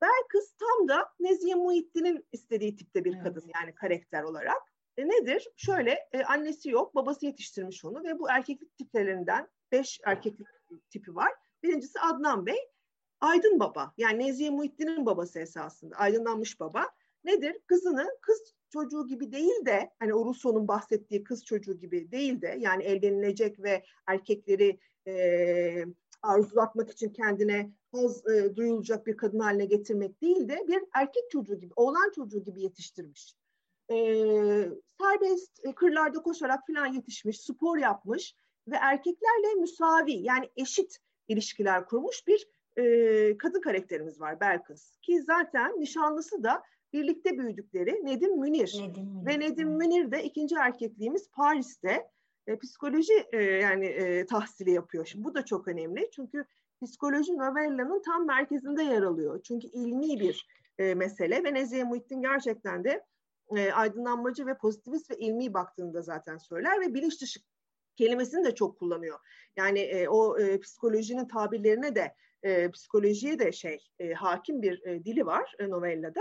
Belkıs 0.01 0.55
tam 0.59 0.89
da 0.89 1.09
Nezihe 1.21 1.55
Muhittin'in 1.55 2.27
istediği 2.33 2.77
tipte 2.77 3.05
bir 3.05 3.19
kadın 3.19 3.43
evet. 3.45 3.55
yani 3.55 3.75
karakter 3.75 4.23
olarak. 4.23 4.63
E, 4.97 5.09
nedir? 5.09 5.49
Şöyle 5.57 6.09
e, 6.13 6.23
annesi 6.23 6.71
yok, 6.71 6.95
babası 6.95 7.27
yetiştirmiş 7.27 7.85
onu 7.85 8.05
ve 8.05 8.19
bu 8.19 8.31
erkeklik 8.31 8.77
tiplerinden 8.77 9.49
beş 9.73 10.01
erkeklik 10.05 10.47
tipi 10.91 11.15
var. 11.15 11.33
Birincisi 11.63 12.01
Adnan 12.01 12.47
Bey, 12.47 12.59
Aydın 13.21 13.61
Baba. 13.61 13.93
Yani 13.99 14.27
Nezihe 14.27 14.51
Muhittin'in 14.51 15.07
babası 15.07 15.39
esasında, 15.39 15.97
aydınlanmış 15.97 16.61
baba. 16.61 16.91
Nedir? 17.25 17.61
Kızını 17.67 18.09
kız 18.21 18.55
çocuğu 18.73 19.07
gibi 19.07 19.33
değil 19.33 19.67
de 19.67 19.91
hani 19.99 20.15
o 20.15 20.25
Rousseau'nun 20.25 20.69
bahsettiği 20.69 21.25
kız 21.25 21.45
çocuğu 21.45 21.79
gibi 21.79 22.13
değil 22.13 22.43
de 22.43 22.57
yani 22.61 22.85
evlenilecek 22.85 23.63
ve 23.63 23.85
erkekleri 24.07 24.79
e, 25.07 25.85
arzulatmak 26.25 26.91
için 26.91 27.09
kendine 27.09 27.70
haz 27.93 28.27
e, 28.27 28.57
duyulacak 28.57 29.07
bir 29.07 29.16
kadın 29.16 29.39
haline 29.39 29.64
getirmek 29.64 30.22
değil 30.22 30.49
de 30.49 30.64
bir 30.68 30.83
erkek 30.95 31.31
çocuğu 31.31 31.61
gibi, 31.61 31.72
oğlan 31.77 32.12
çocuğu 32.14 32.45
gibi 32.45 32.62
yetiştirmiş. 32.62 33.35
E, 33.91 33.97
serbest 35.01 35.66
e, 35.66 35.72
kırlarda 35.75 36.22
koşarak 36.22 36.61
falan 36.66 36.87
yetişmiş, 36.87 37.41
spor 37.41 37.79
yapmış 37.79 38.35
ve 38.68 38.77
erkeklerle 38.77 39.55
müsavi 39.61 40.12
yani 40.12 40.51
eşit 40.57 40.99
ilişkiler 41.29 41.87
kurmuş 41.87 42.27
bir 42.27 42.49
e, 42.77 43.39
kadın 43.39 43.61
karakterimiz 43.61 44.20
var 44.20 44.41
Belkıs. 44.41 44.97
Ki 44.97 45.22
zaten 45.22 45.81
nişanlısı 45.81 46.43
da 46.43 46.62
birlikte 46.93 47.39
büyüdükleri 47.39 48.05
Nedim 48.05 48.41
Münir. 48.41 48.75
Nedim 48.81 49.05
Münir. 49.05 49.27
Ve 49.27 49.41
Nedim 49.41 49.68
Münir 49.68 50.11
de 50.11 50.25
ikinci 50.25 50.55
erkekliğimiz 50.55 51.31
Paris'te 51.31 52.09
e, 52.47 52.59
psikoloji 52.59 53.27
e, 53.33 53.43
yani 53.43 53.87
e, 53.87 54.27
tahsili 54.27 54.71
yapıyor. 54.71 55.07
Şimdi 55.07 55.25
bu 55.25 55.35
da 55.35 55.45
çok 55.45 55.69
önemli 55.69 56.11
çünkü 56.13 56.45
psikoloji 56.83 57.33
novellanın 57.33 58.03
tam 58.03 58.27
merkezinde 58.27 58.83
yer 58.83 59.03
alıyor. 59.03 59.43
Çünkü 59.43 59.67
ilmi 59.67 60.21
bir 60.21 60.47
e, 60.79 60.95
mesele 60.95 61.45
ve 61.45 61.55
Nezihe 61.55 61.85
Muhittin 61.85 62.23
gerçekten 62.23 62.85
de 62.85 63.05
e, 63.57 63.73
aydınlanmacı 63.73 64.47
ve 64.47 64.57
pozitivist 64.59 65.11
ve 65.11 65.17
ilmi 65.19 65.55
baktığında 65.55 66.03
zaten 66.03 66.37
söyler 66.37 66.81
ve 66.81 66.95
bilinç 66.95 67.23
dışı 67.23 67.41
kelimesini 67.97 68.45
de 68.45 68.55
çok 68.55 68.79
kullanıyor. 68.79 69.19
Yani 69.57 69.81
e, 69.81 70.09
o 70.09 70.39
e, 70.39 70.61
psikolojinin 70.61 71.29
tabirlerine 71.29 71.95
de 71.95 72.15
e, 72.43 72.71
psikolojiye 72.71 73.39
de 73.39 73.53
şey 73.53 73.79
e, 73.99 74.13
hakim 74.13 74.63
bir 74.63 74.87
e, 74.87 75.05
dili 75.05 75.27
var 75.27 75.55
e, 75.59 75.71
novellada. 75.71 76.21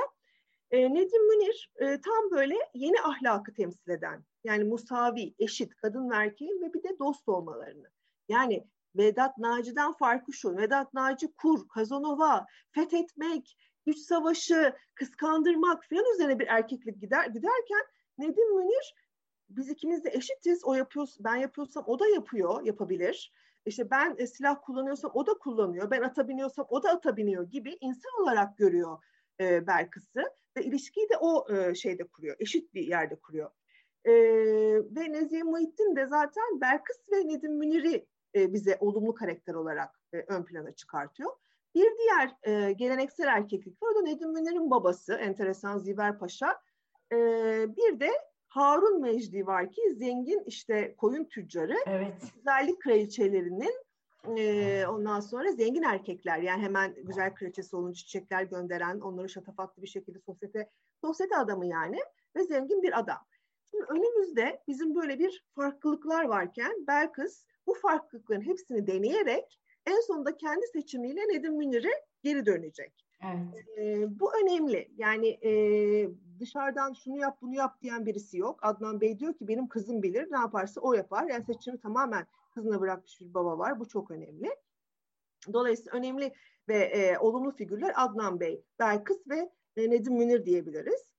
E, 0.71 0.93
Nedim 0.93 1.27
Münir 1.27 1.71
e, 1.75 1.85
tam 1.85 2.31
böyle 2.31 2.55
yeni 2.73 3.01
ahlakı 3.01 3.53
temsil 3.53 3.91
eden 3.91 4.23
yani 4.43 4.63
musavi, 4.63 5.35
eşit 5.39 5.75
kadın 5.75 6.09
ve 6.09 6.15
erkeğin 6.15 6.61
ve 6.61 6.73
bir 6.73 6.83
de 6.83 6.99
dost 6.99 7.29
olmalarını. 7.29 7.89
Yani 8.29 8.67
Vedat 8.95 9.37
Naci'den 9.37 9.93
farkı 9.93 10.33
şu. 10.33 10.57
Vedat 10.57 10.93
Naci 10.93 11.33
kur, 11.33 11.67
Kazanova, 11.67 12.45
fethetmek, 12.71 13.57
güç 13.85 13.97
savaşı, 13.97 14.75
kıskandırmak 14.95 15.83
falan 15.89 16.13
üzerine 16.13 16.39
bir 16.39 16.47
erkeklik 16.47 17.01
gider 17.01 17.25
giderken 17.25 17.83
Nedim 18.17 18.57
Münir 18.57 18.93
biz 19.49 19.69
ikimiz 19.69 20.03
de 20.03 20.09
eşitiz. 20.13 20.65
O 20.65 20.73
yapıyor, 20.73 21.07
ben 21.19 21.35
yapıyorsam 21.35 21.83
o 21.87 21.99
da 21.99 22.07
yapıyor, 22.07 22.65
yapabilir. 22.65 23.33
İşte 23.65 23.89
ben 23.89 24.15
e, 24.17 24.27
silah 24.27 24.57
kullanıyorsam 24.61 25.11
o 25.13 25.27
da 25.27 25.33
kullanıyor. 25.33 25.91
Ben 25.91 26.01
ata 26.01 26.27
biniyorsam 26.27 26.65
o 26.69 26.83
da 26.83 26.89
ata 26.89 27.17
biniyor 27.17 27.49
gibi 27.49 27.77
insan 27.81 28.11
olarak 28.21 28.57
görüyor 28.57 29.03
e, 29.39 29.67
Belkıs'ı 29.67 30.23
ve 30.57 30.63
ilişkiyi 30.63 31.09
de 31.09 31.17
o 31.19 31.53
e, 31.53 31.75
şeyde 31.75 32.03
kuruyor, 32.03 32.35
eşit 32.39 32.73
bir 32.73 32.87
yerde 32.87 33.15
kuruyor. 33.15 33.51
E, 34.05 34.13
ve 34.95 35.11
Nezihe 35.11 35.43
Muhittin 35.43 35.95
de 35.95 36.05
zaten 36.07 36.61
Belkıs 36.61 36.97
ve 37.11 37.27
Nedim 37.27 37.57
Münir'i 37.57 38.05
e, 38.35 38.53
bize 38.53 38.77
olumlu 38.79 39.13
karakter 39.13 39.53
olarak 39.53 39.99
e, 40.13 40.17
ön 40.17 40.43
plana 40.43 40.71
çıkartıyor. 40.71 41.31
Bir 41.75 41.87
diğer 41.97 42.35
e, 42.43 42.73
geleneksel 42.73 43.27
erkeklik 43.27 43.83
var. 43.83 43.91
O 43.91 43.95
da 43.95 44.01
Nedim 44.01 44.33
Münir'in 44.33 44.71
babası, 44.71 45.13
enteresan 45.13 45.77
Ziver 45.77 46.19
Paşa. 46.19 46.59
E, 47.11 47.17
bir 47.77 47.99
de 47.99 48.09
Harun 48.47 49.01
Mecdi 49.01 49.47
var 49.47 49.71
ki 49.71 49.81
zengin 49.95 50.43
işte 50.45 50.95
koyun 50.97 51.25
tüccarı. 51.25 51.77
Evet. 51.85 52.13
Güzellik 52.35 52.81
kraliçelerinin 52.81 53.73
e, 54.37 54.85
ondan 54.87 55.19
sonra 55.19 55.51
zengin 55.51 55.83
erkekler 55.83 56.37
yani 56.37 56.61
hemen 56.61 56.95
güzel 57.03 57.33
kraliçesi 57.33 57.75
olunca 57.75 57.95
çiçekler 57.95 58.43
gönderen, 58.43 58.99
onları 58.99 59.29
şatafatlı 59.29 59.81
bir 59.81 59.87
şekilde 59.87 60.19
sosyete, 60.19 60.69
sosyete 61.01 61.37
adamı 61.37 61.65
yani 61.65 61.99
ve 62.35 62.43
zengin 62.43 62.81
bir 62.81 62.99
adam. 62.99 63.17
Şimdi 63.73 63.85
önümüzde 63.89 64.61
bizim 64.67 64.95
böyle 64.95 65.19
bir 65.19 65.45
farklılıklar 65.55 66.23
varken 66.23 66.87
Belkıs 66.87 67.45
bu 67.67 67.73
farklılıkların 67.73 68.41
hepsini 68.41 68.87
deneyerek 68.87 69.59
en 69.85 69.99
sonunda 69.99 70.37
kendi 70.37 70.67
seçimiyle 70.67 71.21
Nedim 71.21 71.57
Münir'e 71.57 71.91
geri 72.23 72.45
dönecek. 72.45 73.05
Evet. 73.23 73.77
E, 73.77 74.19
bu 74.19 74.31
önemli. 74.35 74.91
Yani 74.97 75.27
e, 75.27 75.51
dışarıdan 76.39 76.93
şunu 76.93 77.17
yap 77.17 77.37
bunu 77.41 77.55
yap 77.55 77.81
diyen 77.81 78.05
birisi 78.05 78.37
yok. 78.37 78.59
Adnan 78.61 79.01
Bey 79.01 79.19
diyor 79.19 79.33
ki 79.33 79.47
benim 79.47 79.67
kızım 79.67 80.03
bilir 80.03 80.31
ne 80.31 80.37
yaparsa 80.37 80.81
o 80.81 80.93
yapar. 80.93 81.29
Yani 81.29 81.45
seçimi 81.45 81.79
tamamen 81.79 82.27
kızına 82.53 82.81
bırakmış 82.81 83.21
bir 83.21 83.33
baba 83.33 83.57
var. 83.57 83.79
Bu 83.79 83.87
çok 83.87 84.11
önemli. 84.11 84.55
Dolayısıyla 85.53 85.91
önemli 85.97 86.33
ve 86.67 86.77
e, 86.77 87.17
olumlu 87.17 87.51
figürler 87.51 87.93
Adnan 87.95 88.39
Bey, 88.39 88.63
Belkıs 88.79 89.27
ve 89.27 89.49
e, 89.77 89.89
Nedim 89.89 90.13
Münir 90.13 90.45
diyebiliriz. 90.45 91.12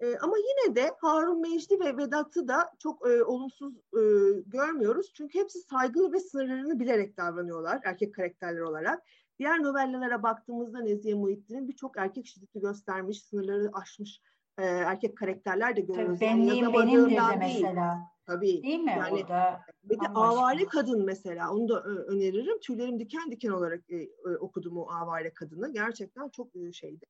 E, 0.00 0.18
ama 0.18 0.36
yine 0.36 0.76
de 0.76 0.90
Harun 0.98 1.40
Mecdi 1.40 1.80
ve 1.80 1.96
Vedat'ı 1.96 2.48
da 2.48 2.72
çok 2.78 3.08
e, 3.08 3.24
olumsuz 3.24 3.76
e, 3.76 4.02
görmüyoruz. 4.46 5.12
Çünkü 5.14 5.38
hepsi 5.38 5.58
saygılı 5.58 6.12
ve 6.12 6.20
sınırlarını 6.20 6.80
bilerek 6.80 7.16
davranıyorlar 7.16 7.80
erkek 7.84 8.14
karakterler 8.14 8.60
olarak. 8.60 9.02
Diğer 9.38 9.62
novellelere 9.62 10.22
baktığımızda 10.22 10.80
Nezihe 10.80 11.14
Muhittin'in 11.14 11.68
birçok 11.68 11.96
erkek 11.96 12.26
şiddeti 12.26 12.60
göstermiş, 12.60 13.22
sınırları 13.22 13.70
aşmış 13.72 14.20
e, 14.58 14.64
erkek 14.64 15.16
karakterler 15.16 15.76
de 15.76 15.80
görüyoruz. 15.80 16.18
Tabii 16.18 16.30
benliğim 16.30 16.64
yani 16.64 16.74
benimdir 16.74 17.16
de 17.16 17.36
mesela. 17.38 17.98
Tabii. 18.26 18.62
Değil 18.62 18.80
mi? 18.80 18.90
Yani, 18.98 19.12
Orada 19.12 19.60
bir 19.82 20.00
de 20.00 20.08
avare 20.14 20.64
kadın 20.64 21.04
mesela 21.04 21.54
onu 21.54 21.68
da 21.68 21.82
öneririm. 21.82 22.60
Tüylerim 22.60 22.98
diken 22.98 23.30
diken 23.30 23.50
olarak 23.50 23.90
e, 23.90 23.96
e, 23.96 24.36
okudum 24.40 24.76
o 24.76 24.90
avare 24.90 25.34
kadını. 25.34 25.72
Gerçekten 25.72 26.28
çok 26.28 26.56
e, 26.56 26.72
şeydi. 26.72 27.04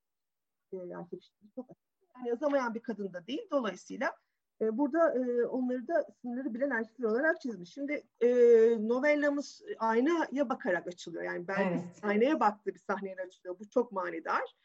E, 0.73 0.77
erkek 0.77 1.23
şiddeti 1.23 1.55
çok 1.55 1.71
yani 2.17 2.29
yazamayan 2.29 2.75
bir 2.75 2.81
kadın 2.81 3.13
da 3.13 3.27
değil. 3.27 3.47
Dolayısıyla 3.51 4.13
e, 4.61 4.79
burada 4.79 5.15
e, 5.15 5.47
onları 5.47 5.89
da 5.89 6.07
sınırları 6.23 6.55
bilen 6.55 6.71
erkekler 6.71 7.09
olarak 7.09 7.41
çizmiş. 7.41 7.73
Şimdi 7.73 8.07
e, 8.21 8.29
novellamız 8.89 9.63
aynaya 9.79 10.49
bakarak 10.49 10.87
açılıyor. 10.87 11.23
Yani 11.23 11.49
ben 11.49 11.69
evet. 11.69 11.85
aynaya 12.03 12.41
baktığı 12.41 12.75
bir 12.75 12.79
sahneyle 12.79 13.23
açılıyor. 13.23 13.59
Bu 13.59 13.69
çok 13.69 13.93
manidar. 13.93 14.57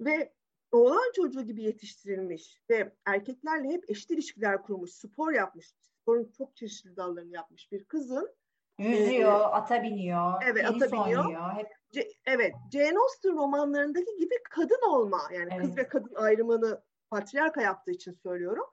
Ve 0.00 0.32
oğlan 0.72 1.12
çocuğu 1.16 1.42
gibi 1.42 1.62
yetiştirilmiş 1.62 2.62
ve 2.70 2.92
erkeklerle 3.04 3.68
hep 3.68 3.90
eşit 3.90 4.10
ilişkiler 4.10 4.62
kurmuş, 4.62 4.90
spor 4.90 5.32
yapmış, 5.32 5.74
sporun 5.80 6.32
çok 6.38 6.56
çeşitli 6.56 6.96
dallarını 6.96 7.34
yapmış 7.34 7.72
bir 7.72 7.84
kızın 7.84 8.34
Yüzüyor, 8.80 9.40
e, 9.40 9.44
ata 9.44 9.82
biniyor, 9.82 10.42
evet, 10.50 10.64
ata 10.64 10.92
biniyor. 10.92 11.24
Oynuyor, 11.24 11.52
hep... 11.52 11.66
C- 11.92 12.08
evet, 12.26 12.54
Jane 12.72 12.98
Austen 12.98 13.36
romanlarındaki 13.36 14.16
gibi 14.18 14.34
kadın 14.50 14.88
olma, 14.88 15.20
yani 15.32 15.48
evet. 15.52 15.66
kız 15.66 15.76
ve 15.76 15.88
kadın 15.88 16.14
ayrımını 16.14 16.82
patriarka 17.10 17.62
yaptığı 17.62 17.90
için 17.90 18.12
söylüyorum. 18.12 18.64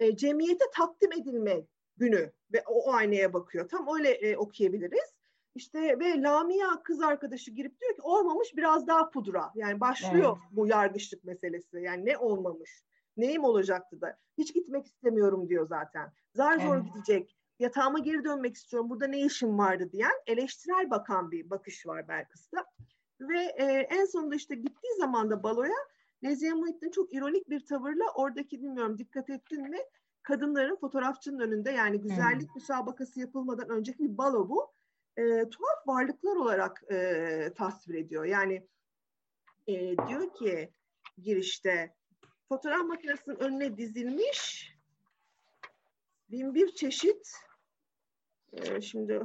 E, 0.00 0.16
cemiyete 0.16 0.64
takdim 0.74 1.12
edilme 1.12 1.66
günü 1.96 2.32
ve 2.52 2.62
o, 2.66 2.90
o 2.90 2.92
aynaya 2.92 3.32
bakıyor. 3.32 3.68
Tam 3.68 3.88
öyle 3.98 4.10
e, 4.10 4.36
okuyabiliriz. 4.36 5.14
İşte 5.54 5.98
ve 6.00 6.22
Lamia 6.22 6.82
kız 6.82 7.02
arkadaşı 7.02 7.50
girip 7.50 7.80
diyor 7.80 7.94
ki 7.94 8.02
olmamış 8.02 8.56
biraz 8.56 8.86
daha 8.86 9.10
pudra. 9.10 9.52
Yani 9.54 9.80
başlıyor 9.80 10.38
evet. 10.40 10.56
bu 10.56 10.66
yargıçlık 10.66 11.24
meselesi. 11.24 11.80
Yani 11.80 12.06
ne 12.06 12.18
olmamış? 12.18 12.84
Neyim 13.16 13.44
olacaktı 13.44 14.00
da? 14.00 14.18
Hiç 14.38 14.54
gitmek 14.54 14.86
istemiyorum 14.86 15.48
diyor 15.48 15.66
zaten. 15.66 16.12
Zar 16.34 16.58
zor 16.58 16.76
evet. 16.76 16.84
gidecek. 16.94 17.36
Yatağıma 17.58 17.98
geri 17.98 18.24
dönmek 18.24 18.54
istiyorum. 18.54 18.90
Burada 18.90 19.06
ne 19.06 19.20
işim 19.20 19.58
vardı 19.58 19.92
diyen 19.92 20.22
eleştirel 20.26 20.90
bakan 20.90 21.30
bir 21.30 21.50
bakış 21.50 21.86
var 21.86 22.08
Belkıs'ta. 22.08 22.64
Ve 23.20 23.38
e, 23.38 23.64
en 23.90 24.04
sonunda 24.04 24.34
işte 24.34 24.54
gittiği 24.54 24.96
zaman 24.98 25.30
da 25.30 25.42
baloya 25.42 25.76
Nezihe 26.22 26.52
Muhittin 26.52 26.90
çok 26.90 27.14
ironik 27.14 27.50
bir 27.50 27.66
tavırla 27.66 28.04
oradaki 28.14 28.62
bilmiyorum 28.62 28.98
dikkat 28.98 29.30
ettin 29.30 29.70
mi? 29.70 29.78
Kadınların 30.22 30.76
fotoğrafçının 30.76 31.38
önünde 31.38 31.70
yani 31.70 32.00
güzellik 32.00 32.48
hmm. 32.48 32.54
müsabakası 32.54 33.20
yapılmadan 33.20 33.68
önceki 33.68 33.98
bir 33.98 34.18
balo 34.18 34.48
bu 34.48 34.72
e, 35.16 35.22
tuhaf 35.48 35.86
varlıklar 35.86 36.36
olarak 36.36 36.84
e, 36.92 37.52
tasvir 37.56 37.94
ediyor. 37.94 38.24
Yani 38.24 38.68
e, 39.66 39.74
diyor 40.08 40.34
ki 40.34 40.70
girişte 41.18 41.94
fotoğraf 42.48 42.84
makinesinin 42.84 43.36
önüne 43.36 43.76
dizilmiş 43.76 44.73
bin 46.30 46.54
bir 46.54 46.74
çeşit 46.74 47.32
e, 48.52 48.80
şimdi 48.80 49.22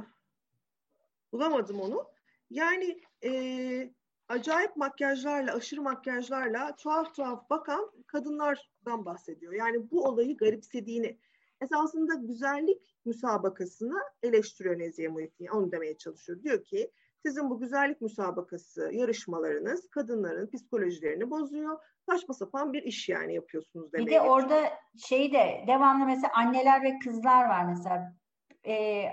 bulamadım 1.32 1.80
onu. 1.80 2.06
Yani 2.50 3.00
e, 3.24 3.94
acayip 4.28 4.76
makyajlarla, 4.76 5.54
aşırı 5.54 5.82
makyajlarla 5.82 6.76
tuhaf 6.76 7.14
tuhaf 7.14 7.50
bakan 7.50 7.90
kadınlardan 8.06 9.04
bahsediyor. 9.04 9.52
Yani 9.52 9.90
bu 9.90 10.04
olayı 10.04 10.36
garipsediğini, 10.36 11.18
esasında 11.60 12.14
güzellik 12.14 12.96
müsabakasını 13.04 14.00
eleştiriyor 14.22 14.78
Nezihe 14.78 15.08
Muhittin. 15.08 15.46
Onu 15.46 15.72
demeye 15.72 15.98
çalışıyor. 15.98 16.42
Diyor 16.42 16.64
ki 16.64 16.90
sizin 17.26 17.50
bu 17.50 17.60
güzellik 17.60 18.00
müsabakası 18.00 18.90
yarışmalarınız 18.92 19.90
kadınların 19.90 20.50
psikolojilerini 20.50 21.30
bozuyor. 21.30 21.78
Saçma 22.10 22.34
sapan 22.34 22.72
bir 22.72 22.82
iş 22.82 23.08
yani 23.08 23.34
yapıyorsunuz 23.34 23.92
demeye 23.92 24.06
Bir 24.06 24.10
de 24.10 24.20
orada 24.20 24.72
şey 25.06 25.32
de 25.32 25.64
devamlı 25.66 26.06
mesela 26.06 26.32
anneler 26.34 26.82
ve 26.82 26.98
kızlar 26.98 27.44
var 27.44 27.64
mesela 27.64 28.12
e, 28.66 29.04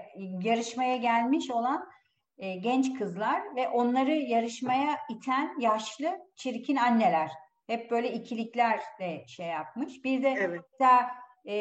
yarışmaya 0.42 0.98
gelmiş 0.98 1.52
olan 1.52 1.90
e, 2.38 2.56
genç 2.56 3.00
kızlar 3.00 3.56
ve 3.56 3.70
onları 3.70 4.12
yarışmaya 4.12 4.98
iten 5.10 5.60
yaşlı 5.60 6.20
çirkin 6.36 6.76
anneler. 6.76 7.32
Hep 7.68 7.92
böyle 7.92 8.14
ikilikler 8.14 8.82
de 9.00 9.28
şey 9.28 9.48
yapmış. 9.48 10.04
Bir 10.04 10.24
de 10.24 10.30
evet. 10.30 10.62
mesela 10.72 11.08
e, 11.48 11.54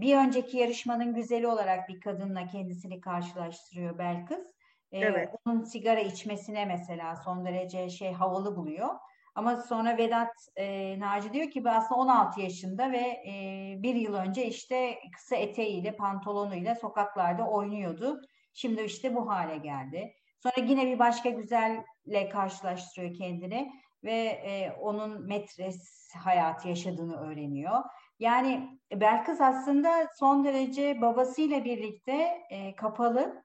bir 0.00 0.16
önceki 0.16 0.56
yarışmanın 0.56 1.14
güzeli 1.14 1.46
olarak 1.46 1.88
bir 1.88 2.00
kadınla 2.00 2.46
kendisini 2.46 3.00
karşılaştırıyor 3.00 3.98
Belkıs. 3.98 4.46
E, 4.92 4.98
evet. 4.98 5.28
Onun 5.46 5.64
sigara 5.64 6.00
içmesine 6.00 6.64
mesela 6.64 7.16
son 7.16 7.44
derece 7.44 7.90
şey 7.90 8.12
havalı 8.12 8.56
buluyor. 8.56 8.88
Ama 9.34 9.56
sonra 9.56 9.98
Vedat 9.98 10.48
e, 10.56 10.96
Naci 11.00 11.32
diyor 11.32 11.50
ki 11.50 11.64
aslında 11.66 12.00
16 12.00 12.40
yaşında 12.40 12.92
ve 12.92 13.22
e, 13.28 13.74
bir 13.82 13.94
yıl 13.94 14.14
önce 14.14 14.46
işte 14.46 14.98
kısa 15.16 15.36
eteğiyle, 15.36 15.96
pantolonuyla 15.96 16.74
sokaklarda 16.74 17.48
oynuyordu. 17.48 18.20
Şimdi 18.54 18.82
işte 18.82 19.14
bu 19.14 19.30
hale 19.30 19.56
geldi. 19.56 20.14
Sonra 20.38 20.66
yine 20.66 20.86
bir 20.86 20.98
başka 20.98 21.30
güzelle 21.30 22.28
karşılaştırıyor 22.32 23.14
kendini 23.14 23.72
ve 24.04 24.12
e, 24.22 24.72
onun 24.80 25.26
metres 25.26 26.10
hayatı 26.24 26.68
yaşadığını 26.68 27.16
öğreniyor. 27.16 27.82
Yani 28.18 28.80
Belkıs 28.92 29.40
aslında 29.40 30.08
son 30.18 30.44
derece 30.44 31.00
babasıyla 31.00 31.64
birlikte 31.64 32.42
e, 32.50 32.74
kapalı, 32.74 33.44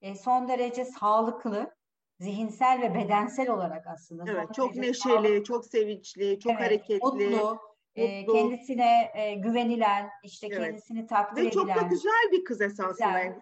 e, 0.00 0.14
son 0.14 0.48
derece 0.48 0.84
sağlıklı, 0.84 1.76
zihinsel 2.24 2.82
ve 2.82 2.94
bedensel 2.94 3.50
olarak 3.50 3.86
aslında. 3.86 4.24
Evet, 4.28 4.54
çok 4.54 4.76
neşeli, 4.76 4.94
sağlıklı. 4.94 5.44
çok 5.44 5.66
sevinçli, 5.66 6.40
çok 6.40 6.52
evet, 6.52 6.62
hareketli. 6.62 7.28
Mutlu, 7.28 7.58
e, 7.94 8.26
kendisine 8.26 9.10
e, 9.14 9.34
güvenilen, 9.34 10.10
işte 10.22 10.46
evet. 10.46 10.58
kendisini 10.58 11.06
takdir 11.06 11.42
ve 11.42 11.46
edilen. 11.46 11.66
Ve 11.66 11.72
çok 11.74 11.82
da 11.82 11.86
güzel 11.88 12.32
bir 12.32 12.44
kız 12.44 12.60
esasında. 12.60 12.90
Güzel. 12.90 13.40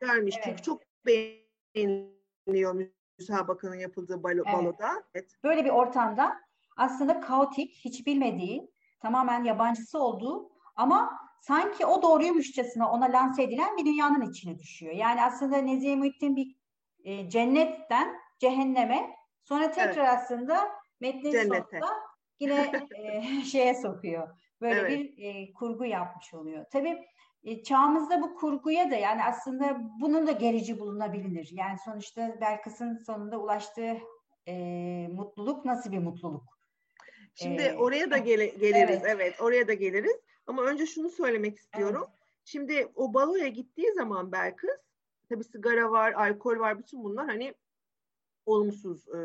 Gelmiş 0.00 0.34
evet. 0.36 0.44
çünkü 0.44 0.62
çok 0.62 0.82
beğeniyor 1.06 2.88
müsabakanın 3.18 3.78
yapıldığı 3.78 4.22
balo, 4.22 4.42
evet. 4.46 4.58
baloda. 4.58 5.04
Evet. 5.14 5.30
Böyle 5.44 5.64
bir 5.64 5.70
ortamda 5.70 6.36
aslında 6.76 7.20
kaotik, 7.20 7.74
hiç 7.84 8.06
bilmediği 8.06 8.70
tamamen 9.00 9.44
yabancısı 9.44 9.98
olduğu 9.98 10.50
ama 10.76 11.18
sanki 11.40 11.86
o 11.86 12.02
doğruymuşçasına 12.02 12.90
ona 12.90 13.04
lanse 13.04 13.42
edilen 13.42 13.76
bir 13.76 13.84
dünyanın 13.84 14.30
içine 14.30 14.58
düşüyor. 14.58 14.92
Yani 14.92 15.22
aslında 15.22 15.56
Nezihe 15.56 15.96
Muhittin 15.96 16.36
bir 16.36 16.56
e, 17.04 17.30
cennetten 17.30 18.23
cehenneme 18.44 19.16
sonra 19.42 19.70
tekrar 19.70 20.06
evet. 20.06 20.18
aslında 20.18 20.72
metnin 21.00 21.30
Cennete. 21.30 21.80
sonunda 21.80 21.94
yine 22.40 22.72
e, 22.98 23.44
şeye 23.44 23.74
sokuyor. 23.74 24.28
Böyle 24.60 24.80
evet. 24.80 24.90
bir 24.90 25.24
e, 25.24 25.52
kurgu 25.52 25.84
yapmış 25.84 26.34
oluyor. 26.34 26.64
Tabii 26.72 26.98
e, 27.44 27.62
çağımızda 27.62 28.22
bu 28.22 28.34
kurguya 28.34 28.90
da 28.90 28.94
yani 28.94 29.24
aslında 29.24 29.80
bunun 30.00 30.26
da 30.26 30.32
gerici 30.32 30.78
bulunabilir. 30.78 31.48
Yani 31.52 31.78
sonuçta 31.84 32.40
Belkıs'ın 32.40 32.96
sonunda 33.06 33.38
ulaştığı 33.40 33.96
e, 34.48 34.54
mutluluk 35.12 35.64
nasıl 35.64 35.92
bir 35.92 35.98
mutluluk? 35.98 36.54
Şimdi 37.34 37.62
ee, 37.62 37.74
oraya 37.74 38.10
da 38.10 38.18
gele, 38.18 38.46
geliriz. 38.46 39.00
Evet. 39.02 39.06
evet, 39.06 39.40
oraya 39.40 39.68
da 39.68 39.74
geliriz. 39.74 40.16
Ama 40.46 40.62
önce 40.62 40.86
şunu 40.86 41.10
söylemek 41.10 41.56
istiyorum. 41.56 42.04
Evet. 42.08 42.18
Şimdi 42.44 42.88
o 42.94 43.14
baloya 43.14 43.48
gittiği 43.48 43.92
zaman 43.94 44.32
Belkıs, 44.32 44.76
tabii 45.28 45.44
sigara 45.44 45.90
var, 45.90 46.12
alkol 46.12 46.58
var, 46.58 46.78
bütün 46.78 47.04
bunlar 47.04 47.26
hani 47.26 47.54
olumsuz 48.46 49.08
e, 49.08 49.20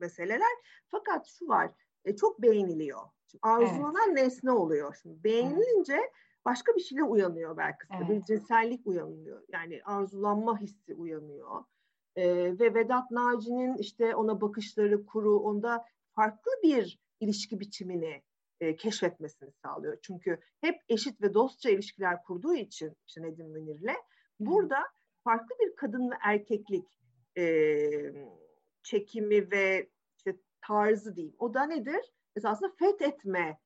meseleler. 0.00 0.56
Fakat 0.88 1.26
şu 1.26 1.48
var, 1.48 1.70
e, 2.04 2.16
çok 2.16 2.42
beğeniliyor. 2.42 3.00
Şimdi 3.30 3.40
arzulanan 3.42 4.08
evet. 4.08 4.22
nesne 4.22 4.50
oluyor. 4.50 4.96
Şimdi 5.02 5.24
beğenilince 5.24 5.94
evet. 5.94 6.12
başka 6.44 6.74
bir 6.74 6.80
şeyle 6.80 7.02
uyanıyor 7.02 7.56
belki. 7.56 7.78
Evet. 7.96 8.08
Bir 8.08 8.22
cinsellik 8.22 8.86
uyanıyor. 8.86 9.42
Yani 9.52 9.80
arzulanma 9.84 10.60
hissi 10.60 10.94
uyanıyor. 10.94 11.64
E, 12.16 12.24
ve 12.58 12.74
Vedat 12.74 13.10
Naci'nin 13.10 13.76
işte 13.76 14.14
ona 14.14 14.40
bakışları 14.40 15.06
kuru, 15.06 15.38
onda 15.38 15.84
farklı 16.14 16.52
bir 16.62 16.98
ilişki 17.20 17.60
biçimini 17.60 18.22
e, 18.60 18.76
keşfetmesini 18.76 19.50
sağlıyor. 19.52 19.98
Çünkü 20.02 20.40
hep 20.60 20.80
eşit 20.88 21.22
ve 21.22 21.34
dostça 21.34 21.70
ilişkiler 21.70 22.22
kurduğu 22.22 22.54
için 22.54 22.96
işte 23.06 23.22
Nedim 23.22 23.46
Münir'le 23.46 23.96
burada 24.40 24.78
farklı 25.24 25.56
bir 25.60 25.76
kadın 25.76 26.10
ve 26.10 26.14
erkeklik 26.22 27.00
e, 27.38 28.12
çekimi 28.82 29.50
ve 29.50 29.88
işte 30.16 30.36
tarzı 30.66 31.16
diyeyim. 31.16 31.36
O 31.38 31.54
da 31.54 31.66
nedir? 31.66 32.12
Esasında 32.36 32.72
fethetme, 32.78 33.58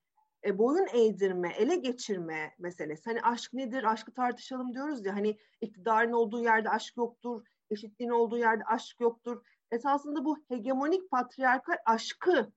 e, 0.45 0.59
boyun 0.59 0.87
eğdirme, 0.95 1.53
ele 1.59 1.77
geçirme 1.77 2.55
meselesi. 2.59 3.05
Hani 3.05 3.23
aşk 3.23 3.53
nedir? 3.53 3.85
Aşkı 3.85 4.13
tartışalım 4.13 4.75
diyoruz 4.75 5.07
ya. 5.07 5.15
Hani 5.15 5.39
iktidarın 5.61 6.13
olduğu 6.13 6.43
yerde 6.43 6.71
aşk 6.71 6.97
yoktur, 6.97 7.43
eşitliğin 7.71 8.11
olduğu 8.11 8.39
yerde 8.39 8.65
aşk 8.65 9.01
yoktur. 9.01 9.43
Esasında 9.71 10.25
bu 10.25 10.39
hegemonik 10.49 11.11
patriarkal 11.11 11.77
aşkı 11.87 12.53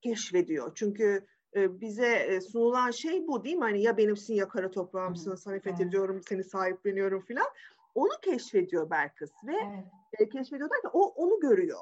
keşfediyor. 0.00 0.72
Çünkü 0.74 1.26
e, 1.56 1.80
bize 1.80 2.14
e, 2.14 2.40
sunulan 2.40 2.90
şey 2.90 3.26
bu 3.26 3.44
değil 3.44 3.56
mi? 3.56 3.62
Hani 3.62 3.82
ya 3.82 3.96
benimsin 3.96 4.34
ya 4.34 4.48
kara 4.48 4.70
toprağımsın, 4.70 5.34
sana 5.34 5.60
fethediyorum, 5.60 6.22
seni 6.28 6.44
sahipleniyorum 6.44 7.24
filan. 7.24 7.46
Onu 7.94 8.20
keşfediyor 8.22 8.90
Belkıs 8.90 9.30
ve 9.44 9.56
evet. 9.56 9.84
e, 10.18 10.28
keşfediyor 10.28 10.70
derken 10.70 10.90
o 10.92 11.06
onu 11.08 11.40
görüyor. 11.40 11.80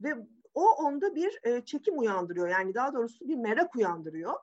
Ve 0.00 0.14
o 0.54 0.70
onda 0.70 1.14
bir 1.14 1.40
e, 1.42 1.64
çekim 1.64 1.98
uyandırıyor. 1.98 2.48
Yani 2.48 2.74
daha 2.74 2.94
doğrusu 2.94 3.28
bir 3.28 3.36
merak 3.36 3.76
uyandırıyor. 3.76 4.34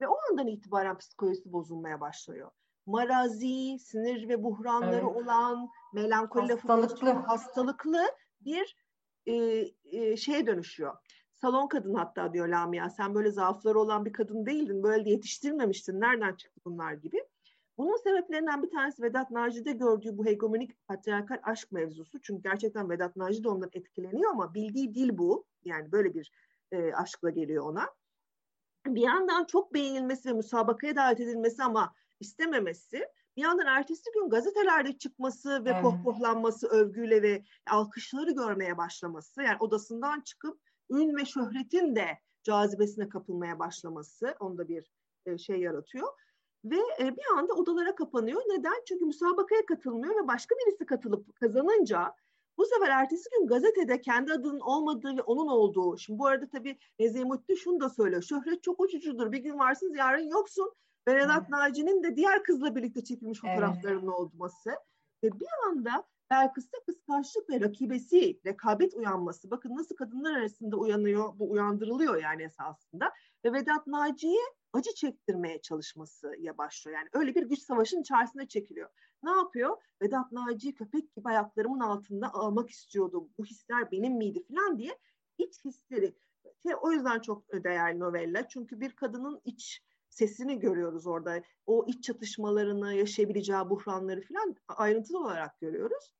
Ve 0.00 0.08
o 0.08 0.16
andan 0.30 0.46
itibaren 0.46 0.98
psikolojisi 0.98 1.52
bozulmaya 1.52 2.00
başlıyor. 2.00 2.50
Marazi, 2.86 3.78
sinir 3.78 4.28
ve 4.28 4.42
buhranları 4.42 4.94
evet. 4.94 5.16
olan, 5.16 5.68
melankoli 5.92 6.52
hastalıklı. 6.52 7.10
hastalıklı 7.10 8.02
bir 8.40 8.76
e, 9.26 9.34
e, 9.84 10.16
şeye 10.16 10.46
dönüşüyor. 10.46 10.96
Salon 11.32 11.68
kadın 11.68 11.94
hatta 11.94 12.32
diyor 12.32 12.48
Lamia. 12.48 12.90
Sen 12.90 13.14
böyle 13.14 13.30
zaafları 13.30 13.80
olan 13.80 14.04
bir 14.04 14.12
kadın 14.12 14.46
değildin. 14.46 14.82
Böyle 14.82 15.04
de 15.04 15.10
yetiştirmemiştin. 15.10 16.00
Nereden 16.00 16.34
çıktı 16.34 16.60
bunlar 16.64 16.92
gibi. 16.92 17.24
Bunun 17.78 17.96
sebeplerinden 17.96 18.62
bir 18.62 18.70
tanesi 18.70 19.02
Vedat 19.02 19.30
Naci'de 19.30 19.72
gördüğü 19.72 20.18
bu 20.18 20.26
hegemonik 20.26 20.86
patriarkal 20.86 21.38
aşk 21.42 21.72
mevzusu. 21.72 22.20
Çünkü 22.22 22.42
gerçekten 22.42 22.90
Vedat 22.90 23.16
Naci 23.16 23.44
de 23.44 23.48
ondan 23.48 23.70
etkileniyor 23.72 24.30
ama 24.30 24.54
bildiği 24.54 24.94
dil 24.94 25.18
bu. 25.18 25.46
Yani 25.64 25.92
böyle 25.92 26.14
bir 26.14 26.32
e, 26.72 26.92
aşkla 26.92 27.30
geliyor 27.30 27.64
ona. 27.64 27.90
Bir 28.86 29.02
yandan 29.02 29.44
çok 29.44 29.74
beğenilmesi 29.74 30.28
ve 30.28 30.32
müsabakaya 30.32 30.96
davet 30.96 31.20
edilmesi 31.20 31.62
ama 31.62 31.94
istememesi. 32.20 33.08
Bir 33.36 33.42
yandan 33.42 33.66
ertesi 33.66 34.10
gün 34.14 34.30
gazetelerde 34.30 34.98
çıkması 34.98 35.64
ve 35.64 35.70
evet. 35.70 35.82
pohpohlanması, 35.82 36.68
övgüyle 36.68 37.22
ve 37.22 37.44
alkışları 37.70 38.30
görmeye 38.30 38.76
başlaması. 38.76 39.42
Yani 39.42 39.56
odasından 39.60 40.20
çıkıp 40.20 40.60
ün 40.90 41.16
ve 41.16 41.24
şöhretin 41.24 41.96
de 41.96 42.18
cazibesine 42.42 43.08
kapılmaya 43.08 43.58
başlaması 43.58 44.34
onda 44.40 44.68
bir 44.68 44.92
e, 45.26 45.38
şey 45.38 45.60
yaratıyor. 45.60 46.08
Ve 46.64 46.76
e, 47.00 47.16
bir 47.16 47.38
anda 47.38 47.54
odalara 47.54 47.94
kapanıyor. 47.94 48.42
Neden? 48.48 48.82
Çünkü 48.88 49.04
müsabakaya 49.04 49.66
katılmıyor 49.66 50.22
ve 50.22 50.28
başka 50.28 50.54
birisi 50.54 50.86
katılıp 50.86 51.36
kazanınca 51.36 52.14
bu 52.58 52.66
sefer 52.66 52.90
ertesi 52.90 53.30
gün 53.30 53.46
gazetede 53.46 54.00
kendi 54.00 54.32
adının 54.32 54.60
olmadığı 54.60 55.16
ve 55.16 55.22
onun 55.22 55.48
olduğu. 55.48 55.98
Şimdi 55.98 56.18
bu 56.18 56.26
arada 56.26 56.48
tabii 56.48 56.78
Nezihe 56.98 57.24
Mutlu 57.24 57.56
şunu 57.56 57.80
da 57.80 57.88
söylüyor. 57.90 58.22
Şöhret 58.22 58.62
çok 58.62 58.80
uçucudur. 58.80 59.32
Bir 59.32 59.38
gün 59.38 59.58
varsın 59.58 59.94
yarın 59.94 60.30
yoksun. 60.30 60.72
Ve 61.08 61.16
Vedat 61.16 61.40
evet. 61.40 61.50
Naci'nin 61.50 62.02
de 62.02 62.16
diğer 62.16 62.42
kızla 62.42 62.76
birlikte 62.76 63.04
çekilmiş 63.04 63.40
fotoğraflarının 63.40 64.02
evet. 64.02 64.14
olması. 64.14 64.70
Ve 65.24 65.40
bir 65.40 65.48
anda 65.66 66.04
Belkıs'ta 66.30 66.78
kıskançlık 66.86 67.50
ve 67.50 67.60
rakibesi, 67.60 68.40
rekabet 68.46 68.94
uyanması. 68.94 69.50
Bakın 69.50 69.76
nasıl 69.76 69.96
kadınlar 69.96 70.34
arasında 70.34 70.76
uyanıyor, 70.76 71.38
bu 71.38 71.50
uyandırılıyor 71.50 72.22
yani 72.22 72.42
esasında. 72.42 73.12
Ve 73.44 73.52
Vedat 73.52 73.86
Naci'ye 73.86 74.42
acı 74.72 74.94
çektirmeye 74.94 75.60
çalışmasıya 75.60 76.58
başlıyor. 76.58 76.98
Yani 76.98 77.08
öyle 77.12 77.34
bir 77.34 77.42
güç 77.42 77.58
savaşının 77.58 78.00
içerisinde 78.00 78.48
çekiliyor. 78.48 78.88
Ne 79.22 79.30
yapıyor? 79.30 79.76
Vedat 80.02 80.32
Naci 80.32 80.74
köpek 80.74 81.14
gibi 81.14 81.28
ayaklarımın 81.28 81.80
altında 81.80 82.34
almak 82.34 82.70
istiyordum. 82.70 83.28
Bu 83.38 83.44
hisler 83.44 83.90
benim 83.90 84.16
miydi 84.16 84.44
falan 84.48 84.78
diye 84.78 84.98
iç 85.38 85.64
hisleri. 85.64 86.14
Şey, 86.62 86.72
o 86.82 86.92
yüzden 86.92 87.20
çok 87.20 87.52
değerli 87.64 87.98
novella. 88.00 88.48
Çünkü 88.48 88.80
bir 88.80 88.92
kadının 88.96 89.40
iç 89.44 89.82
sesini 90.10 90.58
görüyoruz 90.58 91.06
orada. 91.06 91.42
O 91.66 91.84
iç 91.88 92.04
çatışmalarını, 92.04 92.94
yaşayabileceği 92.94 93.70
buhranları 93.70 94.20
falan 94.20 94.56
ayrıntılı 94.68 95.18
olarak 95.18 95.60
görüyoruz. 95.60 96.14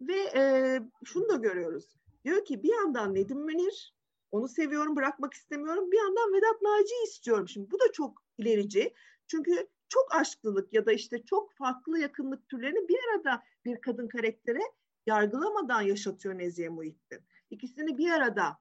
Ve 0.00 0.20
e, 0.34 0.80
şunu 1.04 1.28
da 1.28 1.36
görüyoruz. 1.36 1.98
Diyor 2.24 2.44
ki 2.44 2.62
bir 2.62 2.74
yandan 2.74 3.14
Nedim 3.14 3.38
Münir, 3.38 3.94
onu 4.30 4.48
seviyorum, 4.48 4.96
bırakmak 4.96 5.34
istemiyorum. 5.34 5.90
Bir 5.92 5.98
yandan 5.98 6.32
Vedat 6.32 6.62
Naci'yi 6.62 7.04
istiyorum. 7.04 7.48
Şimdi 7.48 7.70
bu 7.70 7.80
da 7.80 7.92
çok 7.92 8.22
ilerici. 8.38 8.94
Çünkü 9.26 9.68
çok 9.88 10.14
aşklılık 10.14 10.72
ya 10.72 10.86
da 10.86 10.92
işte 10.92 11.24
çok 11.24 11.52
farklı 11.52 11.98
yakınlık 11.98 12.48
türlerini 12.48 12.88
bir 12.88 12.98
arada 13.08 13.42
bir 13.64 13.80
kadın 13.80 14.08
karaktere 14.08 14.62
yargılamadan 15.06 15.82
yaşatıyor 15.82 16.38
Nezihe 16.38 16.68
Muhittin. 16.68 17.20
İkisini 17.50 17.98
bir 17.98 18.10
arada 18.10 18.58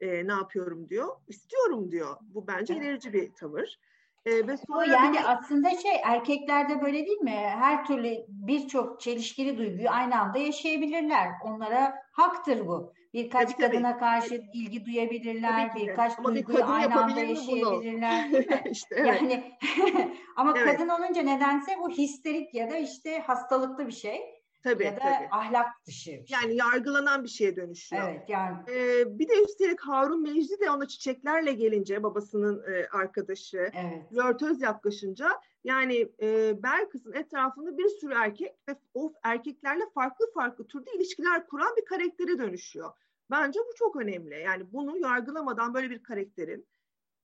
e, 0.00 0.26
ne 0.26 0.32
yapıyorum 0.32 0.88
diyor, 0.88 1.08
istiyorum 1.28 1.90
diyor. 1.90 2.16
Bu 2.22 2.46
bence 2.46 2.76
ilerici 2.76 3.12
bir 3.12 3.34
tavır. 3.34 3.78
Ee, 4.26 4.46
ve 4.46 4.56
sonra 4.56 4.86
yani 4.86 5.16
bir... 5.16 5.32
aslında 5.32 5.70
şey 5.70 6.00
erkeklerde 6.04 6.82
böyle 6.82 7.06
değil 7.06 7.20
mi? 7.20 7.30
Her 7.30 7.84
türlü 7.84 8.16
birçok 8.28 9.00
çelişkili 9.00 9.58
duyguyu 9.58 9.90
aynı 9.90 10.20
anda 10.20 10.38
yaşayabilirler. 10.38 11.28
Onlara 11.44 11.94
haktır 12.12 12.66
bu. 12.66 12.92
Birkaç 13.16 13.52
tabii, 13.52 13.62
kadına 13.62 13.90
tabii. 13.90 14.00
karşı 14.00 14.42
ilgi 14.52 14.86
duyabilirler, 14.86 15.74
birkaç 15.76 16.18
ama 16.18 16.34
duyguyu 16.34 16.58
bir 16.58 16.74
aynı 16.74 17.02
anda 17.02 17.20
yaşayabilirler. 17.20 18.30
işte, 18.70 18.94
evet. 18.98 19.22
Yani 19.22 19.58
ama 20.36 20.54
evet. 20.56 20.76
kadın 20.76 20.88
olunca 20.88 21.22
nedense 21.22 21.76
bu 21.80 21.90
histerik 21.90 22.54
ya 22.54 22.70
da 22.70 22.76
işte 22.76 23.18
hastalıklı 23.18 23.86
bir 23.86 23.92
şey. 23.92 24.20
Tabii, 24.62 24.84
ya 24.84 24.96
da 24.96 24.98
tabii. 24.98 25.28
ahlak 25.30 25.86
dışı. 25.86 26.04
Şey. 26.04 26.24
Yani 26.28 26.56
yargılanan 26.56 27.24
bir 27.24 27.28
şeye 27.28 27.56
dönüşüyor. 27.56 28.08
Evet 28.10 28.28
yani. 28.28 28.56
Ee, 28.68 29.18
bir 29.18 29.28
de 29.28 29.42
üstelik 29.44 29.80
Harun 29.80 30.22
Mecdi 30.22 30.60
de 30.60 30.70
ona 30.70 30.88
çiçeklerle 30.88 31.52
gelince 31.52 32.02
babasının 32.02 32.72
e, 32.72 32.86
arkadaşı 32.86 33.70
evet. 33.74 34.10
flörtöz 34.10 34.62
yaklaşınca 34.62 35.28
yani 35.64 36.08
e, 36.22 36.62
Belkıs'ın 36.62 37.12
etrafında 37.12 37.78
bir 37.78 37.88
sürü 37.88 38.14
erkek 38.14 38.54
ve 38.68 38.76
o 38.94 39.12
erkeklerle 39.22 39.82
farklı 39.94 40.32
farklı 40.34 40.66
türde 40.66 40.90
ilişkiler 40.96 41.46
kuran 41.46 41.76
bir 41.76 41.84
karaktere 41.84 42.38
dönüşüyor. 42.38 42.92
Bence 43.30 43.60
bu 43.60 43.74
çok 43.74 43.96
önemli. 43.96 44.40
Yani 44.40 44.72
bunu 44.72 44.98
yargılamadan 44.98 45.74
böyle 45.74 45.90
bir 45.90 46.02
karakterin 46.02 46.66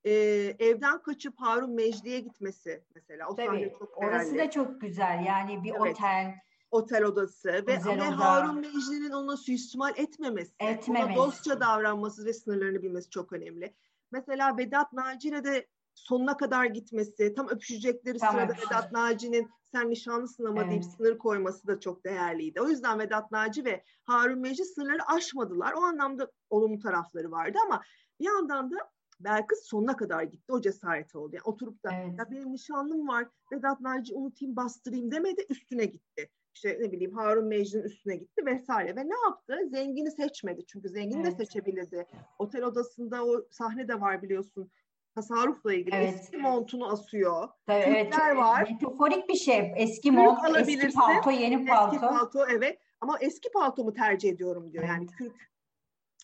e, 0.05 0.12
evden 0.59 1.03
kaçıp 1.03 1.34
Harun 1.40 1.70
Mecdi'ye 1.70 2.20
gitmesi 2.20 2.84
mesela. 2.94 3.28
O 3.28 3.36
Tabii, 3.36 3.46
çok 3.78 4.00
değerli. 4.00 4.11
Orası 4.14 4.38
da 4.38 4.50
çok 4.50 4.80
güzel. 4.80 5.24
Yani 5.26 5.64
bir 5.64 5.70
evet. 5.70 5.80
otel 5.80 6.34
otel 6.70 7.05
odası 7.05 7.48
ve, 7.48 7.66
ve 7.66 8.00
Harun 8.00 8.61
Mecli'nin 8.61 9.11
ona 9.11 9.36
suistimal 9.36 9.92
etmemesi, 9.96 10.53
etmemesi, 10.61 11.12
ona 11.12 11.16
dostça 11.16 11.61
davranması 11.61 12.24
ve 12.24 12.32
sınırlarını 12.32 12.82
bilmesi 12.82 13.11
çok 13.11 13.32
önemli. 13.32 13.74
Mesela 14.11 14.59
Vedat 14.59 14.92
Naci'yle 14.92 15.44
de 15.44 15.66
sonuna 15.95 16.36
kadar 16.36 16.64
gitmesi, 16.64 17.34
tam 17.34 17.49
öpüşecekleri 17.49 18.18
tam 18.18 18.34
sırada. 18.34 18.53
Vedat 18.53 18.93
Naci'nin 18.93 19.51
sen 19.72 19.90
nişanlısın 19.90 20.45
ama 20.45 20.61
evet. 20.61 20.70
deyip 20.70 20.84
sınır 20.84 21.18
koyması 21.18 21.66
da 21.66 21.80
çok 21.80 22.05
değerliydi. 22.05 22.61
O 22.61 22.68
yüzden 22.68 22.99
Vedat 22.99 23.30
Naci 23.30 23.64
ve 23.64 23.84
Harun 24.05 24.38
Mecli 24.38 24.64
sınırları 24.64 25.07
aşmadılar. 25.07 25.72
O 25.72 25.80
anlamda 25.80 26.30
olumlu 26.51 26.78
tarafları 26.78 27.30
vardı 27.30 27.59
ama 27.66 27.82
bir 28.20 28.26
yandan 28.26 28.70
da 28.70 28.76
Belkıs 29.20 29.62
sonuna 29.62 29.97
kadar 29.97 30.22
gitti. 30.22 30.53
O 30.53 30.61
cesareti 30.61 31.18
oldu. 31.18 31.36
Yani 31.36 31.43
oturup 31.45 31.84
da 31.84 31.90
evet. 31.93 32.18
ya 32.18 32.30
benim 32.30 32.53
nişanlım 32.53 33.09
var 33.09 33.28
Vedat 33.53 33.80
Naci 33.80 34.14
unutayım 34.14 34.57
bastırayım 34.57 35.11
demedi 35.11 35.47
üstüne 35.49 35.84
gitti 35.84 36.30
işte 36.55 36.78
ne 36.80 36.93
bileyim 36.93 37.14
Harun 37.14 37.47
Mecnun 37.47 37.82
üstüne 37.82 38.16
gitti 38.16 38.47
vesaire 38.47 38.97
ve 38.97 39.09
ne 39.09 39.14
yaptı? 39.24 39.68
Zengini 39.70 40.11
seçmedi 40.11 40.66
çünkü 40.66 40.88
zengini 40.88 41.22
evet. 41.22 41.38
de 41.38 41.45
seçebilirdi. 41.45 42.07
Otel 42.38 42.62
odasında 42.62 43.24
o 43.24 43.47
sahne 43.51 43.88
de 43.88 44.01
var 44.01 44.22
biliyorsun 44.22 44.70
tasarrufla 45.14 45.74
ilgili 45.74 45.94
evet. 45.94 46.14
eski 46.14 46.36
montunu 46.36 46.92
asıyor. 46.92 47.48
Tabii, 47.66 47.82
evet, 47.82 48.18
var. 48.18 48.68
Metaforik 48.70 49.28
bir 49.28 49.34
şey. 49.34 49.72
Eski 49.76 50.12
mont, 50.12 50.38
eski 50.56 50.92
palto, 50.94 51.30
yeni 51.30 51.66
palto. 51.66 51.96
Eski 51.96 52.06
palto 52.06 52.46
evet 52.48 52.78
ama 53.00 53.18
eski 53.20 53.50
paltomu 53.50 53.92
tercih 53.92 54.30
ediyorum 54.30 54.72
diyor. 54.72 54.84
Yani 54.84 55.06
kürk 55.06 55.52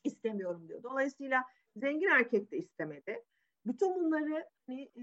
istemiyorum 0.05 0.69
diyor. 0.69 0.83
Dolayısıyla 0.83 1.45
zengin 1.77 2.09
erkek 2.09 2.53
de 2.53 2.59
istemedi. 2.59 3.25
Bütün 3.67 3.95
bunları 3.95 4.49
hani, 4.67 4.83
e, 4.83 5.03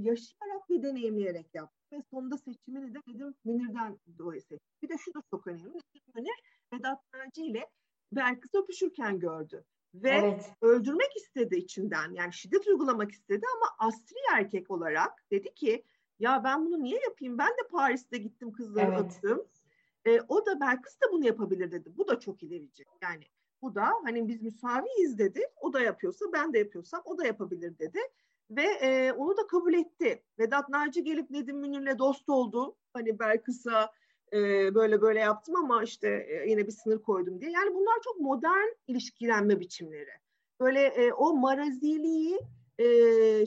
yaşayarak 0.00 0.70
ve 0.70 0.82
deneyimleyerek 0.82 1.54
yaptı. 1.54 1.78
Ve 1.92 2.02
sonunda 2.10 2.38
seçimini 2.38 2.94
de 2.94 2.98
Nedim 3.06 3.34
Münir'den 3.44 3.98
dolayı 4.18 4.40
seçti. 4.40 4.66
Bir 4.82 4.88
de 4.88 4.98
şu 4.98 5.14
da 5.14 5.22
çok 5.30 5.46
önemli. 5.46 5.64
Nedim 5.64 6.12
Münir 6.14 6.42
Vedat 6.72 6.98
Naci 7.14 7.42
ile 7.42 7.66
Belkıs 8.12 8.54
öpüşürken 8.54 9.18
gördü. 9.18 9.64
Ve 10.02 10.10
evet. 10.10 10.52
öldürmek 10.60 11.16
istedi 11.16 11.56
içinden. 11.56 12.12
Yani 12.12 12.32
şiddet 12.32 12.66
uygulamak 12.66 13.12
istedi 13.12 13.46
ama 13.56 13.90
asri 13.90 14.16
erkek 14.34 14.70
olarak 14.70 15.30
dedi 15.30 15.54
ki 15.54 15.84
ya 16.18 16.44
ben 16.44 16.66
bunu 16.66 16.82
niye 16.82 17.00
yapayım? 17.00 17.38
Ben 17.38 17.48
de 17.48 17.68
Paris'te 17.70 18.18
gittim 18.18 18.52
kızları 18.52 18.94
evet. 18.94 19.00
öptüm. 19.00 19.42
E, 20.06 20.20
o 20.28 20.46
da 20.46 20.60
Belkıs 20.60 21.00
da 21.00 21.12
bunu 21.12 21.26
yapabilir 21.26 21.70
dedi. 21.72 21.92
Bu 21.96 22.08
da 22.08 22.20
çok 22.20 22.42
ilerici. 22.42 22.84
Yani 23.02 23.24
bu 23.62 23.74
da 23.74 23.86
hani 24.04 24.28
biz 24.28 24.42
müsaviyiz 24.42 25.18
dedi. 25.18 25.40
O 25.60 25.72
da 25.72 25.80
yapıyorsa 25.80 26.26
ben 26.32 26.52
de 26.52 26.58
yapıyorsam 26.58 27.02
o 27.04 27.18
da 27.18 27.26
yapabilir 27.26 27.78
dedi. 27.78 28.00
Ve 28.50 28.62
e, 28.62 29.12
onu 29.12 29.36
da 29.36 29.46
kabul 29.46 29.74
etti. 29.74 30.22
Vedat 30.38 30.68
Naci 30.68 31.04
gelip 31.04 31.30
Nedim 31.30 31.58
Münir'le 31.58 31.98
dost 31.98 32.28
oldu. 32.28 32.76
Hani 32.92 33.18
Belkıs'a 33.18 33.92
böyle 34.74 35.00
böyle 35.00 35.20
yaptım 35.20 35.56
ama 35.56 35.82
işte 35.82 36.26
yine 36.48 36.66
bir 36.66 36.72
sınır 36.72 37.02
koydum 37.02 37.40
diye. 37.40 37.50
Yani 37.50 37.74
bunlar 37.74 37.94
çok 38.04 38.20
modern 38.20 38.68
ilişkilenme 38.86 39.60
biçimleri. 39.60 40.10
Böyle 40.60 41.12
o 41.14 41.36
maraziliği 41.36 42.38
e, 42.78 42.86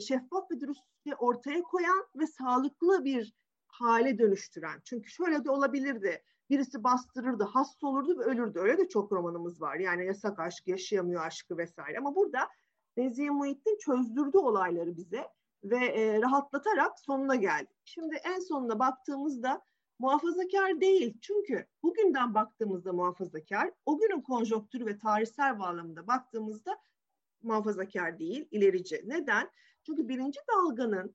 şeffaf 0.00 0.50
ve 0.50 0.60
dürüst 0.60 0.82
ortaya 1.18 1.62
koyan 1.62 2.06
ve 2.16 2.26
sağlıklı 2.26 3.04
bir 3.04 3.34
hale 3.66 4.18
dönüştüren. 4.18 4.80
Çünkü 4.84 5.10
şöyle 5.10 5.44
de 5.44 5.50
olabilirdi. 5.50 6.22
Birisi 6.50 6.84
bastırırdı, 6.84 7.44
hasta 7.44 7.86
olurdu 7.86 8.18
ve 8.18 8.24
ölürdü. 8.24 8.58
Öyle 8.58 8.78
de 8.78 8.88
çok 8.88 9.12
romanımız 9.12 9.60
var. 9.60 9.76
Yani 9.76 10.06
yasak 10.06 10.38
aşk, 10.38 10.68
yaşayamıyor 10.68 11.26
aşkı 11.26 11.58
vesaire. 11.58 11.98
Ama 11.98 12.16
burada 12.16 12.48
Nezihe 12.96 13.30
Muhittin 13.30 13.78
çözdürdü 13.78 14.38
olayları 14.38 14.96
bize 14.96 15.28
ve 15.64 15.86
e, 15.86 16.22
rahatlatarak 16.22 17.00
sonuna 17.00 17.34
geldi. 17.34 17.70
Şimdi 17.84 18.14
en 18.14 18.40
sonuna 18.40 18.78
baktığımızda 18.78 19.62
muhafazakar 20.02 20.80
değil. 20.80 21.18
Çünkü 21.20 21.66
bugünden 21.82 22.34
baktığımızda 22.34 22.92
muhafazakar, 22.92 23.70
o 23.86 23.98
günün 23.98 24.20
konjonktürü 24.20 24.86
ve 24.86 24.98
tarihsel 24.98 25.58
bağlamında 25.58 26.06
baktığımızda 26.06 26.78
muhafazakar 27.42 28.18
değil, 28.18 28.48
ilerici. 28.50 29.02
Neden? 29.06 29.50
Çünkü 29.86 30.08
birinci 30.08 30.40
dalganın 30.48 31.14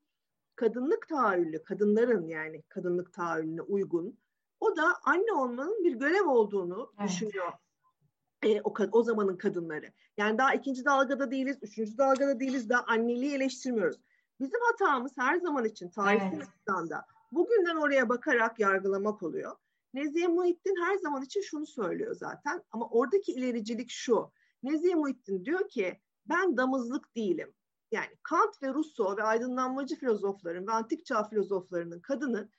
kadınlık 0.55 1.07
tahayyülü, 1.07 1.63
kadınların 1.63 2.27
yani 2.27 2.61
kadınlık 2.61 3.13
tahayyülüne 3.13 3.61
uygun, 3.61 4.19
o 4.59 4.75
da 4.75 4.95
anne 5.03 5.33
olmanın 5.33 5.83
bir 5.83 5.93
görev 5.93 6.27
olduğunu 6.27 6.93
evet. 6.99 7.09
düşünüyor 7.09 7.53
e, 8.43 8.61
o, 8.61 8.73
o 8.91 9.03
zamanın 9.03 9.37
kadınları. 9.37 9.85
Yani 10.17 10.37
daha 10.37 10.53
ikinci 10.53 10.85
dalgada 10.85 11.31
değiliz, 11.31 11.57
üçüncü 11.61 11.97
dalgada 11.97 12.39
değiliz, 12.39 12.69
daha 12.69 12.83
anneliği 12.83 13.35
eleştirmiyoruz. 13.35 13.97
Bizim 14.39 14.59
hatamız 14.71 15.11
her 15.17 15.37
zaman 15.37 15.65
için 15.65 15.89
tarihsel 15.89 16.33
evet. 16.33 16.47
açıdan 16.47 16.89
da 16.89 17.05
bugünden 17.31 17.75
oraya 17.75 18.09
bakarak 18.09 18.59
yargılamak 18.59 19.23
oluyor. 19.23 19.55
Nezihe 19.93 20.27
Muhittin 20.27 20.75
her 20.85 20.95
zaman 20.95 21.23
için 21.23 21.41
şunu 21.41 21.65
söylüyor 21.65 22.15
zaten 22.15 22.63
ama 22.71 22.89
oradaki 22.89 23.31
ilericilik 23.31 23.89
şu. 23.89 24.31
Nezihe 24.63 24.95
Muhittin 24.95 25.45
diyor 25.45 25.69
ki 25.69 25.99
ben 26.25 26.57
damızlık 26.57 27.15
değilim. 27.15 27.53
Yani 27.91 28.09
Kant 28.23 28.63
ve 28.63 28.73
Rousseau 28.73 29.17
ve 29.17 29.23
aydınlanmacı 29.23 29.95
filozofların 29.95 30.67
ve 30.67 30.71
antik 30.71 31.05
çağ 31.05 31.23
filozoflarının 31.23 31.99
kadını 31.99 32.49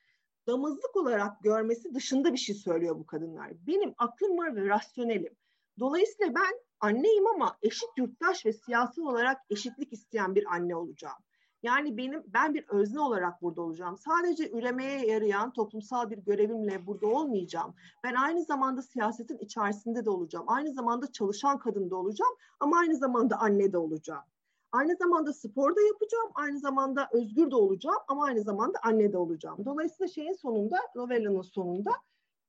damızlık 0.47 0.97
olarak 0.97 1.43
görmesi 1.43 1.95
dışında 1.95 2.33
bir 2.33 2.39
şey 2.39 2.55
söylüyor 2.55 2.99
bu 2.99 3.07
kadınlar. 3.07 3.53
Benim 3.67 3.95
aklım 3.99 4.39
var 4.39 4.57
ve 4.57 4.69
rasyonelim. 4.69 5.37
Dolayısıyla 5.79 6.35
ben 6.35 6.61
anneyim 6.81 7.27
ama 7.27 7.59
eşit 7.63 7.89
yurttaş 7.97 8.47
ve 8.47 8.53
siyasi 8.53 9.01
olarak 9.01 9.41
eşitlik 9.51 9.93
isteyen 9.93 10.35
bir 10.35 10.55
anne 10.55 10.77
olacağım. 10.77 11.19
Yani 11.63 11.97
benim 11.97 12.23
ben 12.27 12.55
bir 12.55 12.65
özne 12.69 13.01
olarak 13.01 13.43
burada 13.43 13.63
olacağım. 13.63 13.99
Sadece 13.99 14.51
üremeye 14.51 15.07
yarayan 15.07 15.53
toplumsal 15.53 16.11
bir 16.11 16.19
görevimle 16.19 16.87
burada 16.87 17.07
olmayacağım. 17.07 17.75
Ben 18.05 18.15
aynı 18.15 18.45
zamanda 18.45 18.83
siyasetin 18.83 19.39
içerisinde 19.39 20.05
de 20.05 20.11
olacağım. 20.11 20.45
Aynı 20.49 20.73
zamanda 20.73 21.13
çalışan 21.13 21.59
kadın 21.59 21.91
da 21.91 21.97
olacağım 21.97 22.35
ama 22.61 22.79
aynı 22.79 22.97
zamanda 22.97 23.41
anne 23.41 23.73
de 23.73 23.79
olacağım. 23.79 24.25
Aynı 24.73 24.97
zamanda 24.97 25.33
spor 25.33 25.77
da 25.77 25.81
yapacağım, 25.81 26.31
aynı 26.35 26.59
zamanda 26.59 27.09
özgür 27.13 27.51
de 27.51 27.57
olacağım 27.57 27.99
ama 28.09 28.25
aynı 28.25 28.43
zamanda 28.43 28.79
anne 28.83 29.13
de 29.13 29.19
olacağım. 29.19 29.65
Dolayısıyla 29.65 30.09
şeyin 30.09 30.33
sonunda, 30.33 30.77
novellanın 30.95 31.43
sonunda 31.43 31.91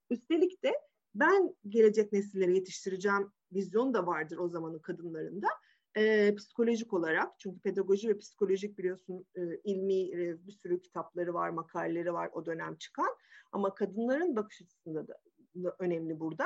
üstelik 0.10 0.64
de 0.64 0.74
ben 1.16 1.56
gelecek 1.68 2.14
nesilleri 2.14 2.56
yetiştireceğim 2.56 3.32
vizyon 3.52 3.94
da 3.94 4.08
vardır 4.08 4.38
o 4.38 4.48
zamanın 4.48 4.80
kadınlarında 4.80 5.48
e, 5.98 6.36
psikolojik 6.36 6.94
olarak 6.94 7.40
çünkü 7.40 7.60
pedagoji 7.60 8.10
ve 8.10 8.18
psikolojik 8.18 8.78
biliyorsun 8.78 9.26
e, 9.36 9.42
ilmi 9.64 10.02
e, 10.02 10.48
bir 10.48 10.52
sürü 10.52 10.82
kitapları 10.82 11.34
var, 11.34 11.50
makaleleri 11.50 12.14
var 12.14 12.30
o 12.34 12.46
dönem 12.46 12.76
çıkan. 12.76 13.16
Ama 13.52 13.74
kadınların 13.74 14.36
bakış 14.36 14.62
açısında 14.62 15.08
da, 15.08 15.14
da 15.56 15.76
önemli 15.80 16.20
burada. 16.20 16.46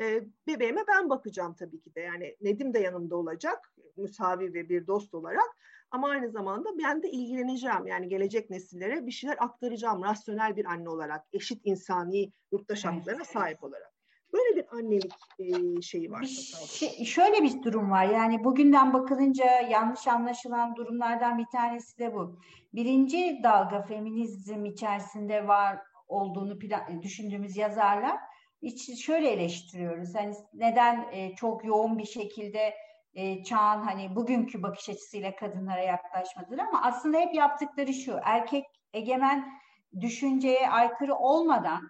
E, 0.00 0.24
bebeğime 0.46 0.84
ben 0.88 1.10
bakacağım 1.10 1.54
tabii 1.54 1.80
ki 1.80 1.94
de. 1.94 2.00
Yani 2.00 2.36
Nedim 2.40 2.74
de 2.74 2.78
yanımda 2.78 3.16
olacak 3.16 3.74
müsavi 3.96 4.54
ve 4.54 4.68
bir 4.68 4.86
dost 4.86 5.14
olarak. 5.14 5.56
Ama 5.90 6.08
aynı 6.08 6.30
zamanda 6.30 6.78
ben 6.78 7.02
de 7.02 7.10
ilgileneceğim. 7.10 7.86
Yani 7.86 8.08
gelecek 8.08 8.50
nesillere 8.50 9.06
bir 9.06 9.10
şeyler 9.10 9.36
aktaracağım 9.40 10.02
rasyonel 10.02 10.56
bir 10.56 10.64
anne 10.64 10.88
olarak 10.88 11.26
eşit 11.32 11.60
insani 11.64 12.32
yurttaş 12.52 12.84
haklarına 12.84 13.24
sahip 13.24 13.64
olarak. 13.64 13.95
Böyle 14.32 14.56
bir 14.56 14.64
annelik 14.72 15.12
e, 15.38 15.82
şeyi 15.82 16.10
var. 16.10 16.24
Şey, 16.68 17.04
şöyle 17.04 17.42
bir 17.42 17.62
durum 17.62 17.90
var. 17.90 18.04
Yani 18.04 18.44
bugünden 18.44 18.92
bakılınca 18.92 19.60
yanlış 19.60 20.08
anlaşılan 20.08 20.76
durumlardan 20.76 21.38
bir 21.38 21.46
tanesi 21.52 21.98
de 21.98 22.14
bu. 22.14 22.38
Birinci 22.74 23.40
dalga 23.42 23.82
feminizm 23.82 24.64
içerisinde 24.64 25.48
var 25.48 25.78
olduğunu 26.08 26.58
plan, 26.58 27.02
düşündüğümüz 27.02 27.56
yazarlar 27.56 28.16
hiç 28.62 29.04
şöyle 29.04 29.30
eleştiriyoruz. 29.30 30.14
Hani 30.14 30.34
neden 30.54 31.06
e, 31.12 31.34
çok 31.34 31.64
yoğun 31.64 31.98
bir 31.98 32.04
şekilde 32.04 32.74
e, 33.14 33.44
çağın 33.44 33.82
hani 33.82 34.16
bugünkü 34.16 34.62
bakış 34.62 34.88
açısıyla 34.88 35.36
kadınlara 35.36 35.82
yaklaşmadılar 35.82 36.58
ama 36.58 36.82
aslında 36.82 37.18
hep 37.18 37.34
yaptıkları 37.34 37.92
şu 37.92 38.18
erkek 38.22 38.64
egemen 38.92 39.48
düşünceye 40.00 40.70
aykırı 40.70 41.14
olmadan 41.14 41.80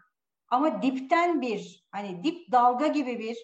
ama 0.48 0.82
dipten 0.82 1.40
bir 1.40 1.86
hani 1.90 2.24
dip 2.24 2.52
dalga 2.52 2.86
gibi 2.86 3.18
bir 3.18 3.36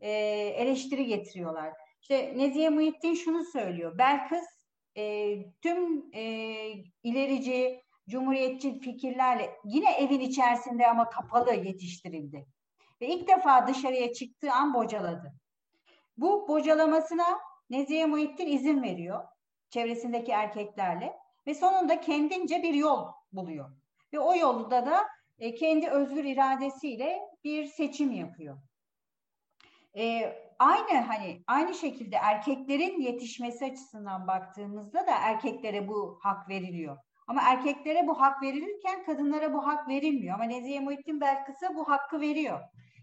e, 0.00 0.10
eleştiri 0.56 1.06
getiriyorlar. 1.06 1.72
İşte 2.00 2.32
Nezihe 2.36 2.68
Muhittin 2.68 3.14
şunu 3.14 3.44
söylüyor. 3.44 3.98
Belkıs 3.98 4.44
e, 4.96 5.36
tüm 5.62 6.14
e, 6.14 6.22
ilerici, 7.02 7.82
cumhuriyetçi 8.08 8.80
fikirlerle 8.80 9.50
yine 9.64 9.94
evin 9.94 10.20
içerisinde 10.20 10.86
ama 10.86 11.08
kapalı 11.08 11.54
yetiştirildi. 11.54 12.46
Ve 13.00 13.06
ilk 13.06 13.28
defa 13.28 13.66
dışarıya 13.66 14.12
çıktığı 14.12 14.52
an 14.52 14.74
bocaladı. 14.74 15.32
Bu 16.16 16.48
bocalamasına 16.48 17.26
Nezihe 17.70 18.06
Muhittin 18.06 18.46
izin 18.46 18.82
veriyor 18.82 19.24
çevresindeki 19.70 20.32
erkeklerle 20.32 21.16
ve 21.46 21.54
sonunda 21.54 22.00
kendince 22.00 22.62
bir 22.62 22.74
yol 22.74 23.06
buluyor. 23.32 23.70
Ve 24.12 24.18
o 24.18 24.36
yolda 24.36 24.86
da 24.86 25.04
e, 25.38 25.54
kendi 25.54 25.88
özgür 25.88 26.24
iradesiyle 26.24 27.20
bir 27.44 27.64
seçim 27.66 28.12
yapıyor. 28.12 28.58
E, 29.96 30.32
aynı 30.58 31.00
hani 31.00 31.42
aynı 31.46 31.74
şekilde 31.74 32.16
erkeklerin 32.16 33.00
yetişmesi 33.00 33.64
açısından 33.64 34.26
baktığımızda 34.26 35.06
da 35.06 35.12
erkeklere 35.20 35.88
bu 35.88 36.18
hak 36.22 36.48
veriliyor. 36.48 36.96
Ama 37.26 37.42
erkeklere 37.42 38.06
bu 38.06 38.20
hak 38.20 38.42
verilirken 38.42 39.04
kadınlara 39.04 39.52
bu 39.52 39.66
hak 39.66 39.88
verilmiyor. 39.88 40.34
Ama 40.34 40.44
Nezihe 40.44 40.80
Muhittin 40.80 41.20
Belkıs'a 41.20 41.74
bu 41.74 41.88
hakkı 41.88 42.20
veriyor. 42.20 42.60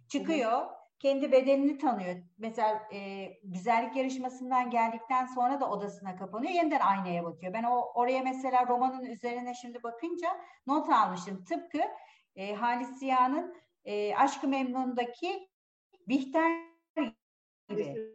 Çıkıyor, 0.10 0.68
kendi 1.00 1.32
bedenini 1.32 1.78
tanıyor. 1.78 2.16
Mesela 2.38 2.88
e, 2.94 3.28
güzellik 3.44 3.96
yarışmasından 3.96 4.70
geldikten 4.70 5.26
sonra 5.26 5.62
da 5.62 5.70
odasına 5.70 6.16
kapanıyor. 6.16 6.54
Yeniden 6.54 6.80
aynaya 6.80 7.24
bakıyor. 7.24 7.54
Ben 7.54 7.64
o 7.64 7.92
oraya 7.96 8.24
mesela 8.24 8.68
romanın 8.68 9.06
üzerine 9.06 9.54
şimdi 9.54 9.84
bakınca 9.84 10.28
not 10.68 10.90
almışım. 10.90 11.44
Tıpkı 11.44 11.82
e, 12.36 12.56
Halis 12.56 13.00
Ziya'nın 13.00 13.56
e, 13.86 14.16
Aşk-ı 14.16 14.48
Memnun'daki 14.48 15.50
Bihter 16.08 16.52
gibi. 17.70 18.14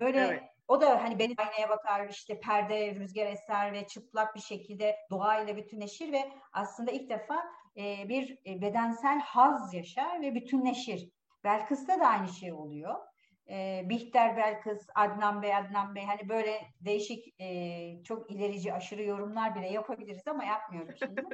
Böyle 0.00 0.20
evet. 0.20 0.42
o 0.68 0.80
da 0.80 1.04
hani 1.04 1.18
beni 1.18 1.34
aynaya 1.38 1.68
bakar 1.68 2.08
işte 2.08 2.40
perde 2.40 2.94
rüzgar 2.94 3.26
eser 3.26 3.72
ve 3.72 3.86
çıplak 3.86 4.34
bir 4.34 4.40
şekilde 4.40 4.96
doğayla 5.10 5.56
bütünleşir 5.56 6.12
ve 6.12 6.32
aslında 6.52 6.90
ilk 6.90 7.10
defa 7.10 7.44
e, 7.76 8.08
bir 8.08 8.38
e, 8.46 8.62
bedensel 8.62 9.20
haz 9.20 9.74
yaşar 9.74 10.20
ve 10.22 10.34
bütünleşir. 10.34 11.10
Belkıs'ta 11.44 12.00
da 12.00 12.06
aynı 12.06 12.28
şey 12.28 12.52
oluyor. 12.52 13.07
E, 13.50 13.82
Bihter 13.88 14.36
Belkıs, 14.36 14.86
Adnan 14.94 15.42
Bey, 15.42 15.56
Adnan 15.56 15.94
Bey 15.94 16.04
hani 16.04 16.28
böyle 16.28 16.60
değişik 16.80 17.40
e, 17.40 18.02
çok 18.04 18.30
ilerici 18.30 18.72
aşırı 18.72 19.02
yorumlar 19.02 19.54
bile 19.54 19.68
yapabiliriz 19.68 20.28
ama 20.28 20.44
yapmıyorum 20.44 20.94
şimdi. 20.98 21.24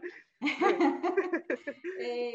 e, 2.05 2.33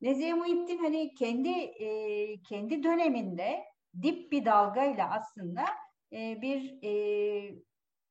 Nezihe 0.00 0.34
Muhittin 0.34 0.78
hani 0.78 1.14
kendi 1.14 1.48
e, 1.60 2.42
kendi 2.42 2.82
döneminde 2.82 3.64
dip 4.02 4.32
bir 4.32 4.44
dalgayla 4.44 5.10
aslında 5.10 5.64
e, 6.12 6.42
bir 6.42 6.78
e, 6.82 7.54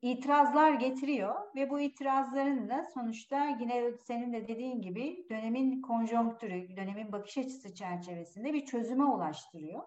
itirazlar 0.01 0.73
getiriyor 0.73 1.35
ve 1.55 1.69
bu 1.69 1.79
itirazların 1.79 2.69
da 2.69 2.85
sonuçta 2.93 3.45
yine 3.59 3.91
senin 4.07 4.33
de 4.33 4.47
dediğin 4.47 4.81
gibi 4.81 5.25
dönemin 5.29 5.81
konjonktürü, 5.81 6.77
dönemin 6.77 7.11
bakış 7.11 7.37
açısı 7.37 7.75
çerçevesinde 7.75 8.53
bir 8.53 8.65
çözüme 8.65 9.05
ulaştırıyor. 9.05 9.83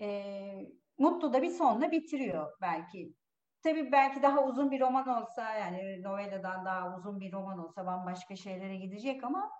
E, 0.00 0.22
mutlu 0.98 1.32
da 1.32 1.42
bir 1.42 1.50
sonla 1.50 1.90
bitiriyor 1.90 2.52
belki. 2.60 3.14
Tabii 3.62 3.92
belki 3.92 4.22
daha 4.22 4.44
uzun 4.44 4.70
bir 4.70 4.80
roman 4.80 5.22
olsa 5.22 5.54
yani 5.54 6.02
noveladan 6.02 6.64
daha 6.64 6.96
uzun 6.96 7.20
bir 7.20 7.32
roman 7.32 7.58
olsa 7.58 7.86
bambaşka 7.86 8.36
şeylere 8.36 8.76
gidecek 8.76 9.24
ama 9.24 9.50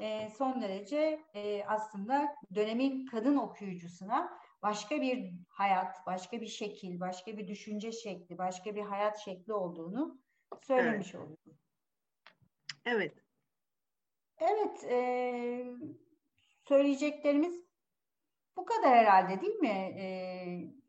e, 0.00 0.30
son 0.30 0.60
derece 0.60 1.20
e, 1.34 1.64
aslında 1.64 2.34
dönemin 2.54 3.06
kadın 3.06 3.36
okuyucusuna 3.36 4.38
başka 4.62 5.00
bir 5.00 5.32
hayat, 5.48 6.06
başka 6.06 6.40
bir 6.40 6.46
şekil, 6.46 7.00
başka 7.00 7.36
bir 7.36 7.48
düşünce 7.48 7.92
şekli, 7.92 8.38
başka 8.38 8.74
bir 8.74 8.82
hayat 8.82 9.18
şekli 9.18 9.52
olduğunu 9.52 10.20
söylemiş 10.62 11.14
evet. 11.14 11.24
oluyor. 11.24 11.38
Evet. 12.84 13.14
Evet, 14.40 14.84
e, 14.84 15.64
söyleyeceklerimiz 16.68 17.67
bu 18.58 18.64
kadar 18.64 18.96
herhalde 18.96 19.40
değil 19.40 19.56
mi? 19.56 19.96
E, 20.00 20.06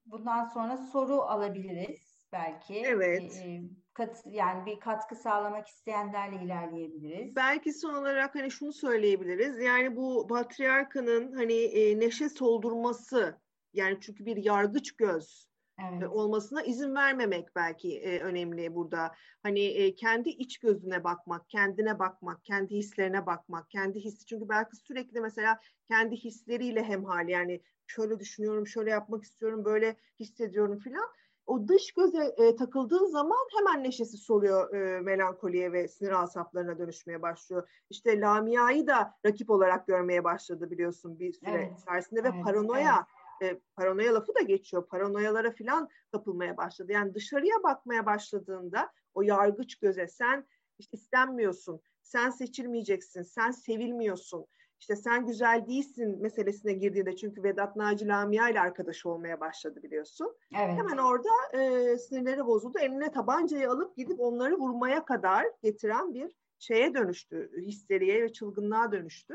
bundan 0.05 0.45
sonra 0.45 0.77
soru 0.77 1.21
alabiliriz 1.21 2.27
belki. 2.33 2.81
Evet. 2.85 3.41
E, 3.45 3.61
kat, 3.93 4.23
yani 4.25 4.65
bir 4.65 4.79
katkı 4.79 5.15
sağlamak 5.15 5.67
isteyenlerle 5.67 6.43
ilerleyebiliriz. 6.43 7.35
Belki 7.35 7.73
son 7.73 7.93
olarak 7.93 8.35
hani 8.35 8.51
şunu 8.51 8.73
söyleyebiliriz. 8.73 9.61
Yani 9.61 9.95
bu 9.95 10.27
patriarkanın 10.27 11.31
hani 11.31 11.53
e, 11.53 11.99
neşe 11.99 12.29
soldurması 12.29 13.39
yani 13.73 13.97
çünkü 14.01 14.25
bir 14.25 14.37
yargıç 14.37 14.91
göz 14.91 15.48
evet. 15.91 16.09
olmasına 16.09 16.63
izin 16.63 16.95
vermemek 16.95 17.55
belki 17.55 17.99
e, 17.99 18.19
önemli 18.19 18.75
burada. 18.75 19.11
Hani 19.43 19.59
e, 19.59 19.95
kendi 19.95 20.29
iç 20.29 20.57
gözüne 20.57 21.03
bakmak, 21.03 21.49
kendine 21.49 21.99
bakmak, 21.99 22.45
kendi 22.45 22.75
hislerine 22.75 23.25
bakmak, 23.25 23.69
kendi 23.69 23.99
hissi 23.99 24.25
çünkü 24.25 24.49
belki 24.49 24.75
sürekli 24.75 25.21
mesela 25.21 25.59
kendi 25.87 26.15
hisleriyle 26.15 26.83
hemhal 26.83 27.29
yani 27.29 27.61
şöyle 27.87 28.19
düşünüyorum, 28.19 28.67
şöyle 28.67 28.89
yapmak 28.89 29.23
istiyorum, 29.23 29.65
böyle 29.65 29.95
hissediyorum 30.19 30.79
filan. 30.79 31.05
O 31.45 31.67
dış 31.67 31.91
göze 31.91 32.23
e, 32.37 32.55
takıldığı 32.55 33.07
zaman 33.07 33.47
hemen 33.57 33.83
neşesi 33.83 34.17
soluyor 34.17 34.73
e, 34.73 35.01
melankoliye 35.01 35.71
ve 35.71 35.87
sinir 35.87 36.23
asaplarına 36.23 36.79
dönüşmeye 36.79 37.21
başlıyor. 37.21 37.69
İşte 37.89 38.19
Lamia'yı 38.19 38.87
da 38.87 39.13
rakip 39.25 39.49
olarak 39.49 39.87
görmeye 39.87 40.23
başladı 40.23 40.71
biliyorsun 40.71 41.19
bir 41.19 41.33
süre 41.33 41.51
evet. 41.51 41.79
içerisinde 41.81 42.23
ve 42.23 42.27
evet, 42.33 42.43
paranoya 42.43 42.95
evet 42.95 43.18
e, 43.41 43.59
paranoya 43.75 44.13
lafı 44.13 44.35
da 44.35 44.41
geçiyor. 44.41 44.87
Paranoyalara 44.87 45.51
falan 45.51 45.89
kapılmaya 46.11 46.57
başladı. 46.57 46.91
Yani 46.91 47.13
dışarıya 47.13 47.63
bakmaya 47.63 48.05
başladığında 48.05 48.91
o 49.13 49.21
yargıç 49.21 49.75
göze 49.75 50.07
sen 50.07 50.47
işte 50.79 50.97
istenmiyorsun, 50.97 51.81
sen 52.01 52.29
seçilmeyeceksin, 52.29 53.21
sen 53.21 53.51
sevilmiyorsun, 53.51 54.45
işte 54.79 54.95
sen 54.95 55.25
güzel 55.25 55.65
değilsin 55.67 56.21
meselesine 56.21 56.73
girdiğinde 56.73 57.15
çünkü 57.15 57.43
Vedat 57.43 57.75
Naci 57.75 58.07
Lamia 58.07 58.49
ile 58.49 58.59
arkadaş 58.59 59.05
olmaya 59.05 59.39
başladı 59.39 59.83
biliyorsun. 59.83 60.37
Evet. 60.55 60.77
Hemen 60.77 60.97
orada 60.97 61.29
e, 61.53 61.97
sinirleri 61.97 62.45
bozuldu. 62.45 62.79
Eline 62.79 63.11
tabancayı 63.11 63.69
alıp 63.69 63.97
gidip 63.97 64.19
onları 64.19 64.57
vurmaya 64.57 65.05
kadar 65.05 65.45
getiren 65.63 66.13
bir 66.13 66.35
şeye 66.59 66.93
dönüştü. 66.93 67.51
Histeriye 67.57 68.23
ve 68.23 68.33
çılgınlığa 68.33 68.91
dönüştü. 68.91 69.33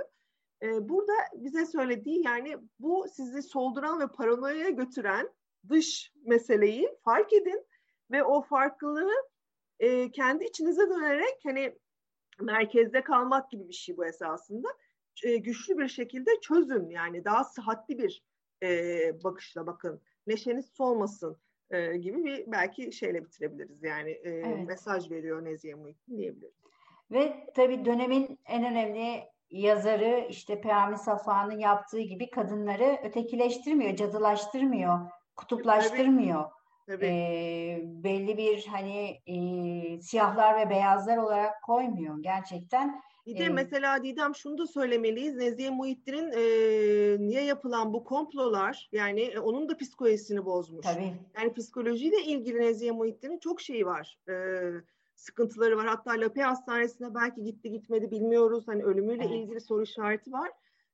Ee, 0.64 0.88
burada 0.88 1.12
bize 1.34 1.66
söylediği 1.66 2.24
yani 2.26 2.58
bu 2.78 3.06
sizi 3.12 3.42
solduran 3.42 4.00
ve 4.00 4.06
paranoyaya 4.06 4.70
götüren 4.70 5.30
dış 5.68 6.12
meseleyi 6.24 6.88
fark 7.04 7.32
edin 7.32 7.66
ve 8.10 8.24
o 8.24 8.42
farklılığı 8.42 9.12
e, 9.80 10.10
kendi 10.10 10.44
içinize 10.44 10.88
dönerek 10.88 11.38
hani 11.44 11.78
merkezde 12.40 13.02
kalmak 13.02 13.50
gibi 13.50 13.68
bir 13.68 13.74
şey 13.74 13.96
bu 13.96 14.06
esasında 14.06 14.68
e, 15.24 15.36
güçlü 15.36 15.78
bir 15.78 15.88
şekilde 15.88 16.30
çözün 16.40 16.88
yani 16.90 17.24
daha 17.24 17.44
sıhhatli 17.44 17.98
bir 17.98 18.24
e, 18.62 18.98
bakışla 19.24 19.66
bakın 19.66 20.00
neşeniz 20.26 20.66
solmasın 20.66 21.36
e, 21.70 21.96
gibi 21.96 22.24
bir 22.24 22.52
belki 22.52 22.92
şeyle 22.92 23.24
bitirebiliriz 23.24 23.82
yani 23.82 24.10
e, 24.10 24.30
evet. 24.30 24.66
mesaj 24.66 25.10
veriyor 25.10 25.44
Nezihe 25.44 25.74
Muhittin 25.74 26.18
diyebiliriz. 26.18 26.54
Ve 27.10 27.46
tabii 27.54 27.84
dönemin 27.84 28.38
en 28.46 28.64
önemli 28.64 29.33
yazarı 29.60 30.26
işte 30.30 30.60
Peyami 30.60 30.98
Safa'nın 30.98 31.58
yaptığı 31.58 32.00
gibi 32.00 32.30
kadınları 32.30 32.98
ötekileştirmiyor, 33.04 33.96
cadılaştırmıyor, 33.96 34.98
kutuplaştırmıyor. 35.36 36.44
Tabii. 36.86 37.06
Ee, 37.06 37.80
belli 37.84 38.36
bir 38.36 38.66
hani 38.66 39.20
e, 39.26 39.36
siyahlar 40.00 40.60
ve 40.60 40.70
beyazlar 40.70 41.16
olarak 41.16 41.62
koymuyor 41.62 42.22
gerçekten. 42.22 43.02
Bir 43.26 43.38
de 43.38 43.44
ee, 43.44 43.48
mesela 43.48 44.02
Didem 44.02 44.34
şunu 44.34 44.58
da 44.58 44.66
söylemeliyiz. 44.66 45.36
Nezihe 45.36 45.70
Muhittin'in 45.70 46.32
e, 46.32 46.42
niye 47.28 47.44
yapılan 47.44 47.92
bu 47.92 48.04
komplolar 48.04 48.88
yani 48.92 49.20
e, 49.20 49.38
onun 49.38 49.68
da 49.68 49.76
psikolojisini 49.76 50.44
bozmuş. 50.44 50.86
Tabii. 50.86 51.14
Yani 51.36 51.54
psikolojiyle 51.54 52.22
ilgili 52.22 52.60
Nezihe 52.60 52.90
Muhittin'in 52.90 53.38
çok 53.38 53.60
şeyi 53.60 53.86
var. 53.86 54.18
E, 54.28 54.34
sıkıntıları 55.24 55.76
var. 55.76 55.86
Hatta 55.86 56.10
Lape 56.10 56.42
Hastanesi'ne 56.42 57.14
belki 57.14 57.42
gitti 57.42 57.70
gitmedi 57.70 58.10
bilmiyoruz. 58.10 58.68
Hani 58.68 58.84
ölümüyle 58.84 59.24
evet. 59.24 59.34
ilgili 59.34 59.60
soru 59.60 59.82
işareti 59.82 60.32
var. 60.32 60.50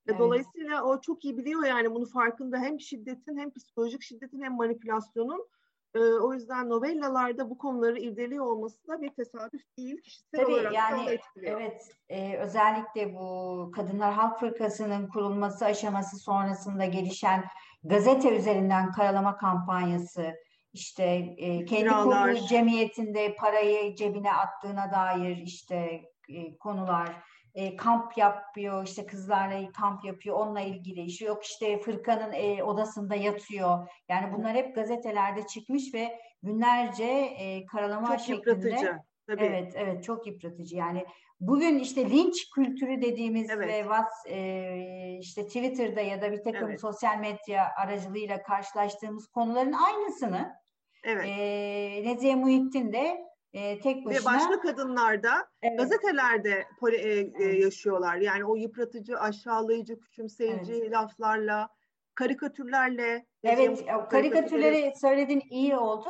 Evet. 0.07 0.19
Dolayısıyla 0.19 0.85
o 0.85 1.01
çok 1.01 1.25
iyi 1.25 1.37
biliyor 1.37 1.65
yani 1.65 1.95
bunu 1.95 2.07
farkında 2.07 2.59
hem 2.59 2.81
şiddetin 2.81 3.39
hem 3.39 3.51
psikolojik 3.51 4.03
şiddetin 4.03 4.43
hem 4.43 4.57
manipülasyonun. 4.57 5.49
Ee, 5.95 5.99
o 5.99 6.35
yüzden 6.35 6.69
novellalarda 6.69 7.51
bu 7.51 7.59
konuları 7.59 7.99
irdeliyor 7.99 8.47
olması 8.47 8.89
da 8.89 9.01
bir 9.01 9.11
tesadüf 9.11 9.63
değil. 9.79 10.03
Kişisel 10.03 10.41
Tabii 10.41 10.53
olarak 10.53 10.73
yani 10.73 11.19
evet 11.43 11.89
e, 12.09 12.37
özellikle 12.37 13.15
bu 13.15 13.71
Kadınlar 13.77 14.13
Halk 14.13 14.41
Fırkası'nın 14.41 15.09
kurulması 15.09 15.65
aşaması 15.65 16.17
sonrasında 16.17 16.85
gelişen 16.85 17.45
gazete 17.85 18.37
üzerinden 18.37 18.93
karalama 18.93 19.37
kampanyası 19.37 20.35
işte 20.73 21.05
e, 21.37 21.65
kendi 21.65 21.89
kurduğu 21.89 22.47
cemiyetinde 22.49 23.35
parayı 23.35 23.95
cebine 23.95 24.33
attığına 24.33 24.93
dair 24.93 25.37
işte 25.37 26.01
e, 26.29 26.59
konular 26.59 27.17
e, 27.55 27.77
kamp 27.77 28.19
yapıyor 28.19 28.87
işte 28.87 29.07
kızlarla 29.07 29.73
kamp 29.73 30.05
yapıyor 30.05 30.37
onunla 30.37 30.61
ilgili 30.61 31.01
işte 31.01 31.25
yok 31.25 31.45
işte 31.45 31.79
fırkanın 31.79 32.33
e, 32.33 32.63
odasında 32.63 33.15
yatıyor 33.15 33.89
yani 34.09 34.33
bunlar 34.33 34.55
hep 34.55 34.75
gazetelerde 34.75 35.47
çıkmış 35.47 35.95
ve 35.95 36.21
günlerce 36.43 37.05
e, 37.39 37.67
karalama 37.67 38.07
çok 38.07 38.21
şeklinde 38.21 38.51
yıpratıcı. 38.51 38.99
Tabii. 39.27 39.45
Evet 39.45 39.73
evet 39.77 40.05
çok 40.05 40.27
yıpratıcı 40.27 40.77
yani 40.77 41.05
bugün 41.41 41.79
işte 41.79 42.11
linç 42.11 42.51
kültürü 42.55 43.03
dediğimiz 43.03 43.51
evet. 43.51 43.69
ve 43.69 43.83
what, 43.83 44.13
e, 44.29 45.19
işte 45.21 45.47
Twitter'da 45.47 46.01
ya 46.01 46.23
da 46.23 46.33
bir 46.33 46.43
takım 46.43 46.69
evet. 46.69 46.81
sosyal 46.81 47.19
medya 47.19 47.69
aracılığıyla 47.77 48.43
karşılaştığımız 48.43 49.27
konuların 49.27 49.73
aynısını 49.73 50.60
Evet. 51.05 51.25
E, 51.27 52.03
Nezihe 52.05 52.35
Muhittin 52.35 52.93
de 52.93 53.31
e, 53.53 53.81
tek 53.81 54.07
başına. 54.07 54.21
Ve 54.21 54.25
başka 54.25 54.61
kadınlar 54.61 55.23
da 55.23 55.49
evet. 55.63 55.79
gazetelerde 55.79 56.67
poli, 56.81 56.97
e, 56.97 57.33
e, 57.45 57.59
yaşıyorlar. 57.59 58.17
Yani 58.17 58.45
o 58.45 58.57
yıpratıcı, 58.57 59.19
aşağılayıcı, 59.19 60.01
küçümseyici 60.01 60.75
evet. 60.75 60.93
laflarla, 60.93 61.69
karikatürlerle. 62.15 63.27
Evet, 63.45 63.87
karikatürleri 64.11 64.93
söylediğin 64.97 65.43
iyi 65.51 65.77
oldu. 65.77 66.09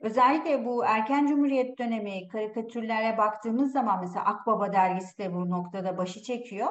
Özellikle 0.00 0.64
bu 0.64 0.84
erken 0.84 1.26
cumhuriyet 1.26 1.78
dönemi 1.78 2.28
karikatürlere 2.28 3.18
baktığımız 3.18 3.72
zaman 3.72 4.00
mesela 4.00 4.24
Akbaba 4.24 4.72
dergisi 4.72 5.18
de 5.18 5.34
bu 5.34 5.50
noktada 5.50 5.98
başı 5.98 6.22
çekiyor 6.22 6.68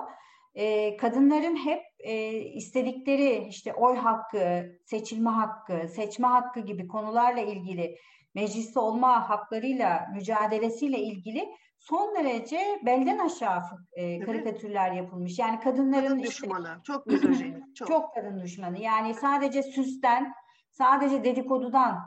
e, 0.54 0.98
kadınların 0.98 1.56
hep 1.56 1.82
e, 2.00 2.32
istedikleri 2.40 3.48
işte 3.50 3.74
oy 3.74 3.96
hakkı, 3.96 4.66
seçilme 4.86 5.30
hakkı, 5.30 5.88
seçme 5.88 6.28
hakkı 6.28 6.60
gibi 6.60 6.88
konularla 6.88 7.42
ilgili 7.42 7.96
mecliste 8.36 8.80
olma 8.80 9.30
haklarıyla 9.30 10.08
mücadelesiyle 10.14 11.00
ilgili 11.00 11.50
son 11.80 12.16
derece 12.16 12.80
belden 12.86 13.18
aşağı 13.18 13.62
e, 13.94 14.20
karikatürler 14.20 14.92
yapılmış. 14.92 15.40
Yani 15.40 15.60
kadınların 15.60 16.08
kadın 16.08 16.24
düşmanı, 16.24 16.68
işte, 16.68 16.84
çok 16.84 17.06
mizojenik, 17.06 17.76
çok. 17.76 17.88
çok 17.88 18.14
kadın 18.14 18.42
düşmanı. 18.42 18.80
Yani 18.80 19.14
sadece 19.14 19.64
süsten, 19.64 20.34
sadece 20.72 21.24
dedikodudan 21.24 22.00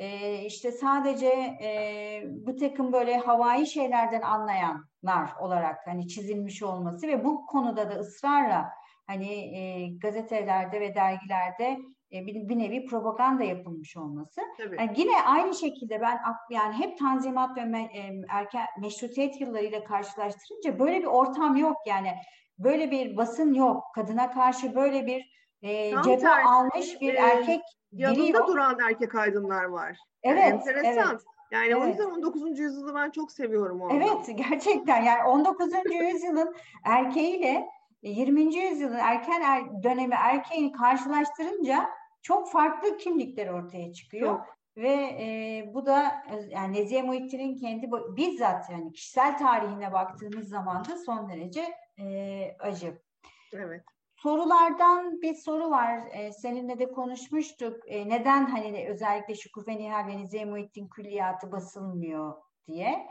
e, 0.00 0.38
işte 0.44 0.72
sadece 0.72 1.26
e, 1.62 2.22
bu 2.26 2.56
takım 2.56 2.92
böyle 2.92 3.16
havai 3.16 3.66
şeylerden 3.66 4.22
anlayanlar 4.22 5.36
olarak 5.40 5.86
hani 5.86 6.08
çizilmiş 6.08 6.62
olması 6.62 7.08
ve 7.08 7.24
bu 7.24 7.46
konuda 7.46 7.90
da 7.90 7.94
ısrarla 7.94 8.68
hani 9.06 9.32
e, 9.58 9.88
gazetelerde 9.98 10.80
ve 10.80 10.94
dergilerde 10.94 11.78
e, 12.12 12.26
bir, 12.26 12.48
bir 12.48 12.58
nevi 12.58 12.86
propaganda 12.86 13.44
yapılmış 13.44 13.96
olması. 13.96 14.40
Yani 14.78 14.92
yine 14.96 15.22
aynı 15.26 15.54
şekilde 15.54 16.00
ben 16.00 16.18
yani 16.50 16.74
hep 16.74 16.98
Tanzimat 16.98 17.56
ve 17.56 17.64
me, 17.64 17.82
e, 17.82 18.22
erken 18.28 18.66
meşrutiyet 18.80 19.40
yıllarıyla 19.40 19.84
karşılaştırınca 19.84 20.78
böyle 20.78 21.00
bir 21.00 21.06
ortam 21.06 21.56
yok 21.56 21.76
yani 21.86 22.12
böyle 22.58 22.90
bir 22.90 23.16
basın 23.16 23.54
yok. 23.54 23.84
Kadına 23.94 24.30
karşı 24.30 24.74
böyle 24.74 25.06
bir 25.06 25.40
e, 25.62 25.90
cephe 25.90 26.18
tersi, 26.18 26.48
almış 26.48 27.00
bir 27.00 27.14
e, 27.14 27.16
erkek 27.16 27.60
Yanında 27.92 28.20
giriyor. 28.20 28.46
duran 28.46 28.78
erkek 28.88 29.14
aydınlar 29.14 29.64
var. 29.64 29.98
Evet, 30.22 30.40
yani 30.40 30.52
enteresan. 30.52 31.10
Evet. 31.10 31.20
Yani 31.50 31.66
evet. 31.66 31.82
o 31.82 31.86
yüzden 31.86 32.10
19. 32.10 32.58
yüzyılı 32.58 32.94
ben 32.94 33.10
çok 33.10 33.32
seviyorum 33.32 33.80
orada. 33.80 33.94
Evet 33.94 34.48
gerçekten 34.50 35.02
yani 35.02 35.22
19. 35.24 35.72
yüzyılın 35.90 36.54
erkeğiyle 36.84 37.66
20. 38.02 38.56
yüzyılın 38.56 38.98
erken 38.98 39.40
er, 39.40 39.82
dönemi 39.82 40.14
erkeğini 40.14 40.72
karşılaştırınca 40.72 41.90
çok 42.22 42.50
farklı 42.50 42.96
kimlikler 42.96 43.48
ortaya 43.48 43.92
çıkıyor. 43.92 44.28
Çok. 44.28 44.60
Ve 44.76 44.92
e, 45.20 45.64
bu 45.74 45.86
da 45.86 46.24
yani 46.48 46.76
Nezihe 46.76 47.02
Muhittin'in 47.02 47.56
kendi 47.56 47.90
bizzat 48.16 48.70
yani 48.70 48.92
kişisel 48.92 49.38
tarihine 49.38 49.92
baktığımız 49.92 50.48
zaman 50.48 50.84
da 50.84 50.96
son 50.96 51.28
derece 51.28 51.74
e, 51.98 52.56
acı. 52.60 52.98
Evet. 53.52 53.84
Sorulardan 54.22 55.22
bir 55.22 55.34
soru 55.34 55.70
var. 55.70 56.00
E, 56.12 56.32
seninle 56.32 56.78
de 56.78 56.92
konuşmuştuk. 56.92 57.76
E, 57.86 58.08
neden 58.08 58.46
hani 58.46 58.88
özellikle 58.88 59.34
Şükufe 59.34 59.76
Nihal 59.76 60.06
ve 60.06 60.18
Nezihe 60.18 60.44
Muhittin 60.44 60.88
külliyatı 60.88 61.52
basılmıyor 61.52 62.34
diye. 62.66 63.06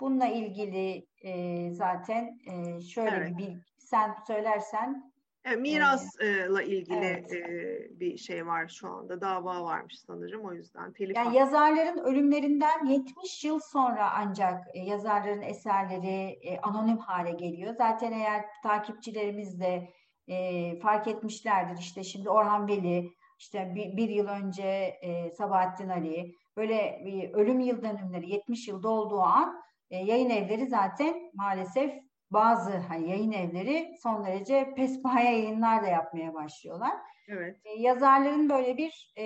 Bununla 0.00 0.26
ilgili 0.26 1.06
e, 1.22 1.70
zaten 1.70 2.38
e, 2.46 2.80
şöyle 2.80 3.16
evet. 3.16 3.38
bir 3.38 3.56
sen 3.78 4.14
söylersen. 4.26 5.12
Evet, 5.44 5.60
mirasla 5.60 6.62
ilgili 6.62 7.04
evet. 7.04 7.32
e, 7.32 8.00
bir 8.00 8.16
şey 8.16 8.46
var 8.46 8.68
şu 8.68 8.88
anda. 8.88 9.20
Dava 9.20 9.64
varmış 9.64 9.98
sanırım 10.06 10.44
o 10.44 10.52
yüzden. 10.52 10.92
Telif 10.92 11.16
yani 11.16 11.36
yazarların 11.36 11.98
ölümlerinden 11.98 12.86
70 12.86 13.44
yıl 13.44 13.60
sonra 13.60 14.12
ancak 14.14 14.64
e, 14.74 14.78
yazarların 14.78 15.42
eserleri 15.42 16.38
e, 16.42 16.60
anonim 16.60 16.98
hale 16.98 17.30
geliyor. 17.30 17.74
Zaten 17.74 18.12
eğer 18.12 18.44
takipçilerimiz 18.62 19.60
de 19.60 19.88
e, 20.28 20.78
fark 20.78 21.08
etmişlerdir. 21.08 21.78
İşte 21.78 22.04
şimdi 22.04 22.30
Orhan 22.30 22.68
Veli, 22.68 23.10
işte 23.38 23.72
bir, 23.74 23.96
bir 23.96 24.08
yıl 24.08 24.28
önce 24.28 24.62
e, 25.02 25.30
Sabahattin 25.30 25.88
Ali, 25.88 26.34
böyle 26.56 27.02
bir 27.04 27.32
ölüm 27.32 27.60
yıl 27.60 27.82
dönümleri 27.82 28.30
70 28.30 28.68
yıl 28.68 28.82
dolduğu 28.82 29.20
an 29.20 29.62
e, 29.90 29.96
yayın 29.96 30.30
evleri 30.30 30.66
zaten 30.66 31.30
maalesef 31.34 31.92
bazı 32.30 32.76
hani 32.76 33.10
yayın 33.10 33.32
evleri 33.32 33.94
son 34.02 34.24
derece 34.24 34.74
pespaya 34.76 35.30
yayınlar 35.30 35.82
da 35.82 35.86
yapmaya 35.86 36.34
başlıyorlar. 36.34 36.92
Evet. 37.28 37.56
E, 37.64 37.70
yazarların 37.70 38.48
böyle 38.48 38.76
bir 38.76 39.12
e, 39.16 39.24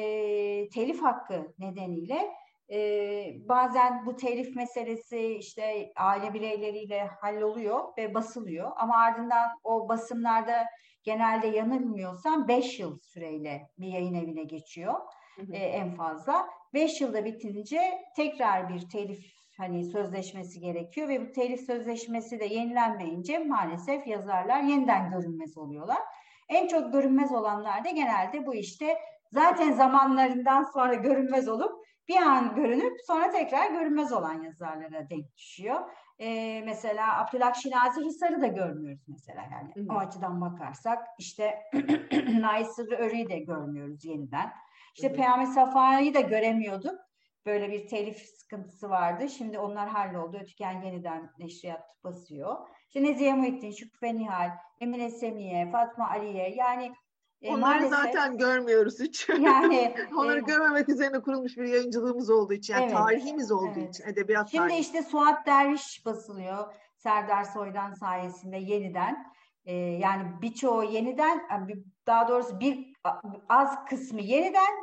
telif 0.69 1.03
hakkı 1.03 1.55
nedeniyle 1.59 2.31
e, 2.71 2.79
bazen 3.49 4.07
bu 4.07 4.17
telif 4.17 4.57
meselesi 4.57 5.21
işte 5.27 5.93
aile 5.97 6.35
bireyleriyle 6.35 7.07
halloluyor 7.21 7.97
ve 7.99 8.15
basılıyor. 8.15 8.73
Ama 8.77 8.97
ardından 8.97 9.49
o 9.65 9.89
basımlarda 9.89 10.67
genelde 11.03 11.47
yanılmıyorsam 11.47 12.49
5 12.49 12.81
yıl 12.81 12.99
süreyle 12.99 13.71
bir 13.79 13.89
yayın 13.89 14.15
evine 14.15 14.45
geçiyor 14.45 14.95
hı 15.37 15.43
hı. 15.43 15.53
E, 15.53 15.59
en 15.59 15.95
fazla. 15.95 16.47
5 16.75 17.01
yılda 17.01 17.25
bitince 17.25 17.81
tekrar 18.17 18.69
bir 18.69 18.89
telif 18.89 19.37
hani 19.57 19.85
sözleşmesi 19.85 20.61
gerekiyor 20.61 21.09
ve 21.09 21.29
bu 21.29 21.33
telif 21.33 21.61
sözleşmesi 21.61 22.41
de 22.41 22.45
yenilenmeyince 22.45 23.39
maalesef 23.39 24.07
yazarlar 24.07 24.63
yeniden 24.63 25.11
görünmez 25.11 25.59
oluyorlar. 25.59 25.99
En 26.49 26.69
çok 26.69 26.93
görünmez 26.93 27.33
olanlar 27.33 27.85
da 27.85 27.91
genelde 27.91 28.47
bu 28.47 28.55
işte 28.55 28.99
zaten 29.33 29.73
zamanlarından 29.73 30.63
sonra 30.63 30.95
görünmez 30.95 31.49
olup 31.49 31.86
bir 32.09 32.17
an 32.17 32.55
görünüp 32.55 32.97
sonra 33.07 33.31
tekrar 33.31 33.71
görünmez 33.71 34.13
olan 34.13 34.43
yazarlara 34.43 35.11
denk 35.11 35.37
düşüyor. 35.37 35.81
Ee, 36.21 36.63
mesela 36.65 37.21
Abdülhak 37.21 37.57
Şinazi 37.57 38.05
Hisar'ı 38.05 38.41
da 38.41 38.47
görmüyoruz 38.47 39.05
mesela 39.09 39.43
yani 39.53 39.73
hı 39.75 39.81
hı. 39.81 39.97
o 39.97 39.99
açıdan 39.99 40.41
bakarsak 40.41 41.07
işte 41.19 41.63
Naysır 42.41 42.93
Örü'yü 42.93 43.29
de 43.29 43.39
görmüyoruz 43.39 44.05
yeniden. 44.05 44.53
İşte 44.95 45.13
Peyami 45.13 45.47
Safa'yı 45.47 46.15
da 46.15 46.21
göremiyorduk. 46.21 46.95
Böyle 47.47 47.71
bir 47.71 47.89
telif 47.89 48.19
sıkıntısı 48.19 48.91
vardı. 48.91 49.29
Şimdi 49.29 49.59
onlar 49.59 49.89
halloldu. 49.89 50.39
Ötüken 50.41 50.83
yeniden 50.83 51.31
neşriyat 51.39 52.05
basıyor. 52.05 52.57
İşte 52.89 53.03
Nezihe 53.03 53.35
Muhittin, 53.35 53.71
Şükrü 53.71 54.19
Nihal, 54.19 54.51
Emine 54.81 55.11
Semiye, 55.11 55.71
Fatma 55.71 56.11
Aliye 56.11 56.55
yani 56.55 56.93
e, 57.47 57.51
Onları 57.51 57.61
maalesef, 57.61 57.91
zaten 57.91 58.39
görmüyoruz 58.39 59.01
hiç. 59.01 59.29
Yani 59.39 59.95
onları 60.17 60.39
e, 60.39 60.43
görmemek 60.43 60.89
üzerine 60.89 61.21
kurulmuş 61.21 61.57
bir 61.57 61.65
yayıncılığımız 61.65 62.31
olduğu 62.31 62.53
için, 62.53 62.75
yani 62.75 62.85
evet, 62.85 62.97
tarihimiz 62.97 63.53
olduğu 63.53 63.79
evet. 63.79 63.95
için, 63.95 64.05
edebiyat 64.05 64.51
Şimdi 64.51 64.69
tarihi. 64.69 64.81
işte 64.81 65.03
Suat 65.03 65.47
Derviş 65.47 66.07
basılıyor 66.07 66.75
Serdar 66.97 67.45
Soydan 67.45 67.93
sayesinde 67.93 68.57
yeniden. 68.57 69.33
E, 69.65 69.75
yani 69.75 70.23
birçoğu 70.43 70.85
yeniden, 70.85 71.43
daha 72.07 72.29
doğrusu 72.29 72.61
bir 72.61 72.93
az 73.49 73.85
kısmı 73.85 74.21
yeniden, 74.21 74.75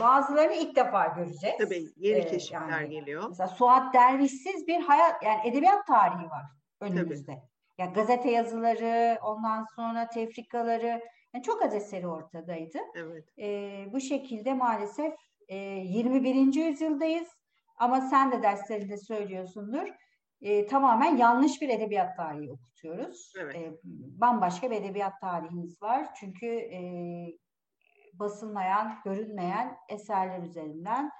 bazılarını 0.00 0.54
ilk 0.54 0.76
defa 0.76 1.06
göreceğiz. 1.06 1.56
Tabii 1.58 1.88
yeni 1.96 2.18
ee, 2.18 2.26
keşifler 2.26 2.68
yani, 2.68 2.88
geliyor. 2.88 3.28
Mesela 3.28 3.48
Suat 3.48 3.94
Dervişsiz 3.94 4.66
bir 4.66 4.80
hayat, 4.80 5.22
yani 5.22 5.48
edebiyat 5.48 5.86
tarihi 5.86 6.30
var 6.30 6.44
önümüzde. 6.80 7.32
Tabii. 7.32 7.52
Ya 7.78 7.86
gazete 7.86 8.30
yazıları, 8.30 9.18
ondan 9.22 9.66
sonra 9.76 10.08
tefrikaları, 10.08 11.02
yani 11.34 11.42
çok 11.42 11.62
az 11.62 11.74
eseri 11.74 12.08
ortadaydı. 12.08 12.78
Evet. 12.94 13.38
E, 13.38 13.86
bu 13.92 14.00
şekilde 14.00 14.54
maalesef 14.54 15.14
e, 15.48 15.56
21. 15.56 16.54
yüzyıldayız. 16.54 17.28
Ama 17.76 18.00
sen 18.00 18.32
de 18.32 18.42
derslerinde 18.42 18.96
söylüyorsundur. 18.96 19.88
E, 20.40 20.66
tamamen 20.66 21.16
yanlış 21.16 21.62
bir 21.62 21.68
edebiyat 21.68 22.16
tarihi 22.16 22.52
okutuyoruz. 22.52 23.32
Evet. 23.40 23.56
E, 23.56 23.72
bambaşka 24.20 24.70
bir 24.70 24.76
edebiyat 24.76 25.20
tarihimiz 25.20 25.82
var. 25.82 26.14
Çünkü 26.14 26.46
e, 26.46 26.80
basılmayan, 28.12 28.98
görünmeyen 29.04 29.76
eserler 29.88 30.42
üzerinden. 30.42 31.10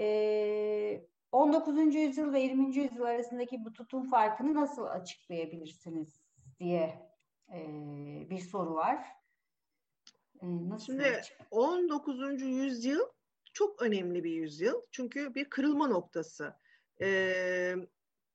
E, 0.00 1.08
19. 1.32 1.94
yüzyıl 1.94 2.32
ve 2.32 2.40
20. 2.40 2.76
yüzyıl 2.76 3.02
arasındaki 3.02 3.64
bu 3.64 3.72
tutum 3.72 4.10
farkını 4.10 4.54
nasıl 4.54 4.84
açıklayabilirsiniz 4.84 6.20
diye 6.58 7.08
e, 7.54 7.60
bir 8.30 8.38
soru 8.38 8.74
var. 8.74 9.17
E, 10.42 10.68
nasıl 10.68 10.86
Şimdi 10.86 11.04
açık? 11.04 11.36
19. 11.50 12.42
yüzyıl 12.42 13.06
çok 13.52 13.82
önemli 13.82 14.24
bir 14.24 14.30
yüzyıl. 14.30 14.82
Çünkü 14.90 15.34
bir 15.34 15.44
kırılma 15.44 15.86
noktası. 15.86 16.54
Ee, 17.00 17.74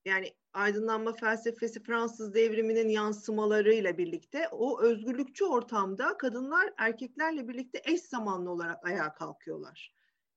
yani 0.06 0.34
aydınlanma 0.54 1.14
felsefesi 1.14 1.84
Fransız 1.84 2.34
devriminin 2.34 2.90
yansımalarıyla 2.90 3.98
birlikte 3.98 4.48
o 4.52 4.82
özgürlükçü 4.82 5.46
ortamda 5.46 6.18
kadınlar 6.18 6.74
erkeklerle 6.78 7.48
birlikte 7.48 7.82
eş 7.86 8.02
zamanlı 8.02 8.52
olarak 8.52 8.86
ayağa 8.86 9.14
kalkıyorlar. 9.14 9.96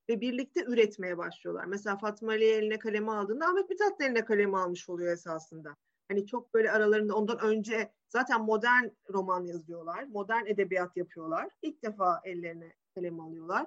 Ve 0.09 0.21
birlikte 0.21 0.65
üretmeye 0.65 1.19
başlıyorlar. 1.19 1.65
Mesela 1.65 1.99
Fatma 1.99 2.33
Ali 2.33 2.45
eline 2.45 2.79
kalemi 2.79 3.13
aldığında 3.13 3.47
Ahmet 3.47 3.71
Mithat 3.71 4.01
eline 4.01 4.25
kalemi 4.25 4.59
almış 4.59 4.89
oluyor 4.89 5.13
esasında. 5.13 5.77
Hani 6.09 6.27
çok 6.27 6.55
böyle 6.55 6.73
aralarında 6.73 7.15
ondan 7.17 7.39
önce 7.39 7.93
zaten 8.09 8.45
modern 8.45 8.89
roman 9.13 9.45
yazıyorlar. 9.45 10.05
Modern 10.05 10.47
edebiyat 10.47 10.97
yapıyorlar. 10.97 11.49
İlk 11.63 11.83
defa 11.83 12.21
ellerine 12.25 12.73
kalem 12.95 13.21
alıyorlar. 13.21 13.67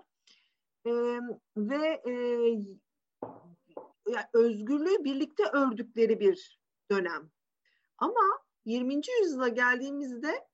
Ee, 0.85 1.19
ve 1.57 2.01
e, 2.05 2.13
yani 4.07 4.25
özgürlüğü 4.33 5.03
birlikte 5.03 5.43
ördükleri 5.43 6.19
bir 6.19 6.59
dönem. 6.91 7.31
Ama 7.97 8.21
20. 8.65 9.01
yüzyıla 9.21 9.47
geldiğimizde 9.47 10.47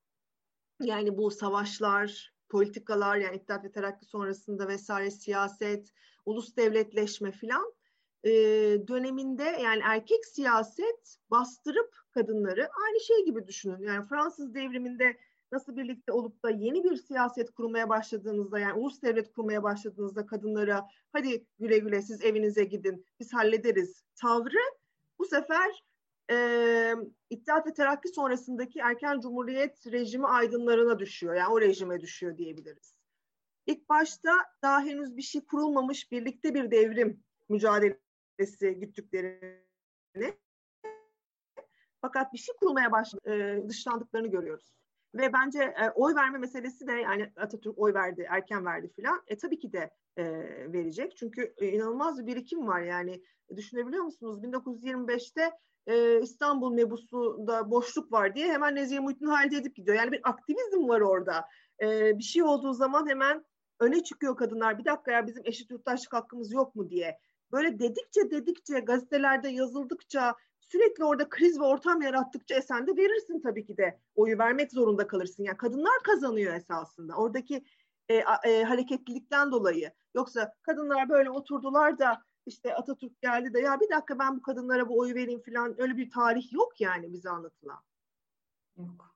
yani 0.82 1.18
bu 1.18 1.32
savaşlar, 1.32 2.34
politikalar 2.49 3.18
yani 3.18 3.36
İttihat 3.36 3.64
ve 3.64 3.72
Terakki 3.72 4.06
sonrasında 4.06 4.68
vesaire 4.68 5.12
siyaset, 5.12 5.94
ulus 6.26 6.56
devletleşme 6.56 7.32
filan 7.32 7.74
e, 8.26 8.31
döneminde 8.88 9.43
yani 9.43 9.81
erkek 9.84 10.26
siyaset 10.26 11.18
bastırıp 11.31 11.95
kadınları 12.11 12.69
aynı 12.85 12.99
şey 12.99 13.26
gibi 13.26 13.47
düşünün. 13.47 13.81
Yani 13.81 14.07
Fransız 14.07 14.56
devriminde 14.56 15.18
nasıl 15.52 15.77
birlikte 15.77 16.11
olup 16.11 16.43
da 16.43 16.49
yeni 16.49 16.84
bir 16.84 16.95
siyaset 16.95 17.52
kurmaya 17.52 17.89
başladığınızda 17.89 18.60
yani 18.60 18.73
ulus 18.73 19.02
devlet 19.02 19.34
kurmaya 19.34 19.64
başladığınızda 19.64 20.26
kadınlara 20.26 20.88
hadi 21.14 21.47
güle 21.60 21.77
güle 21.77 22.02
siz 22.02 22.23
evinize 22.23 22.64
gidin 22.64 23.06
biz 23.19 23.34
hallederiz 23.34 24.03
tavrı 24.15 24.60
bu 25.19 25.26
sefer 25.26 25.84
e, 26.31 26.95
İttihat 27.30 27.68
ve 27.68 27.73
Terakki 27.73 28.10
sonrasındaki 28.10 28.80
erken 28.80 29.19
cumhuriyet 29.19 29.91
rejimi 29.91 30.27
aydınlarına 30.27 30.99
düşüyor. 30.99 31.35
Yani 31.35 31.53
o 31.53 31.61
rejime 31.61 32.02
düşüyor 32.02 32.38
diyebiliriz. 32.38 32.95
İlk 33.65 33.89
başta 33.89 34.31
daha 34.61 34.81
henüz 34.81 35.18
bir 35.18 35.22
şey 35.22 35.45
kurulmamış 35.45 36.11
birlikte 36.11 36.53
bir 36.53 36.72
devrim 36.72 37.23
mücadelesi 38.40 38.80
güttüklerini 38.80 40.34
fakat 42.02 42.34
bir 42.34 42.38
şey 42.38 42.56
kurulmaya 42.56 42.91
baş, 42.91 43.14
e, 43.28 43.64
dışlandıklarını 43.70 44.28
görüyoruz. 44.28 44.76
Ve 45.16 45.34
bence 45.34 45.60
e, 45.60 45.90
oy 45.95 46.16
verme 46.16 46.38
meselesi 46.38 46.88
de 46.88 46.91
yani 46.91 47.32
Atatürk 47.36 47.80
oy 47.80 47.94
verdi, 47.94 48.28
erken 48.30 48.66
verdi 48.66 48.90
filan. 48.95 49.24
E 49.28 49.38
tabii 49.38 49.60
ki 49.60 49.74
de 49.74 49.91
e, 50.18 50.24
verecek. 50.74 51.18
Çünkü 51.18 51.53
e, 51.57 51.68
inanılmaz 51.68 52.20
bir 52.20 52.26
birikim 52.28 52.68
var 52.68 52.82
yani. 52.82 53.24
Düşünebiliyor 53.56 54.03
musunuz? 54.03 54.44
1925'te 54.44 55.52
e, 55.88 56.22
İstanbul 56.22 56.74
mebusunda 56.74 57.72
boşluk 57.72 58.12
var 58.12 58.36
diye 58.36 58.53
hemen 58.53 58.76
Nezihe 58.76 58.99
Muhittin 58.99 59.26
halde 59.26 59.57
edip 59.57 59.76
gidiyor. 59.76 59.98
Yani 59.98 60.12
bir 60.12 60.22
aktivizm 60.24 60.88
var 60.88 61.02
orada. 61.02 61.45
E, 61.82 62.18
bir 62.18 62.24
şey 62.24 62.44
olduğu 62.44 62.74
zaman 62.74 63.10
hemen 63.10 63.45
öne 63.80 64.03
çıkıyor 64.03 64.36
kadınlar. 64.36 64.80
Bir 64.80 64.86
dakika 64.86 65.12
ya 65.12 65.28
bizim 65.28 65.44
eşit 65.45 65.72
yurttaşlık 65.72 66.14
hakkımız 66.14 66.52
yok 66.52 66.76
mu 66.76 66.90
diye. 66.90 67.20
Böyle 67.56 67.80
dedikçe 67.80 68.32
dedikçe 68.32 68.80
gazetelerde 68.80 69.49
yazıldıkça 69.49 70.36
sürekli 70.60 71.03
orada 71.03 71.30
kriz 71.30 71.60
ve 71.60 71.64
ortam 71.64 72.02
yarattıkça 72.02 72.61
sen 72.61 72.88
de 72.88 72.98
verirsin 72.98 73.41
tabii 73.41 73.65
ki 73.65 73.77
de 73.77 73.99
oyu 74.15 74.38
vermek 74.38 74.72
zorunda 74.72 75.07
kalırsın. 75.07 75.44
Yani 75.44 75.57
kadınlar 75.57 76.03
kazanıyor 76.03 76.53
esasında. 76.53 77.15
Oradaki 77.15 77.64
e, 78.10 78.15
e, 78.44 78.64
hareketlilikten 78.64 79.52
dolayı. 79.52 79.91
Yoksa 80.15 80.53
kadınlar 80.61 81.10
böyle 81.10 81.30
oturdular 81.30 81.99
da 81.99 82.22
işte 82.45 82.76
Atatürk 82.76 83.22
geldi 83.22 83.53
de 83.53 83.60
ya 83.60 83.80
bir 83.80 83.90
dakika 83.90 84.19
ben 84.19 84.38
bu 84.38 84.41
kadınlara 84.41 84.90
bu 84.90 84.99
oyu 84.99 85.15
vereyim 85.15 85.41
falan 85.41 85.82
öyle 85.82 85.98
bir 85.98 86.10
tarih 86.10 86.53
yok 86.53 86.82
yani 86.82 87.14
bize 87.14 87.30
anlatılan. 87.30 87.80
Yok. 88.77 89.15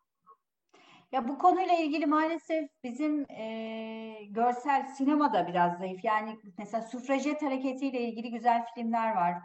Ya 1.12 1.28
bu 1.28 1.38
konuyla 1.38 1.74
ilgili 1.74 2.06
maalesef 2.06 2.70
bizim 2.84 3.32
e, 3.32 4.19
görsel 4.50 4.88
sinema 4.98 5.34
da 5.34 5.48
biraz 5.48 5.78
zayıf. 5.78 6.04
Yani 6.04 6.40
mesela 6.58 6.82
sufrajet 6.82 7.42
hareketiyle 7.42 8.00
ilgili 8.00 8.32
güzel 8.32 8.66
filmler 8.76 9.16
var. 9.16 9.36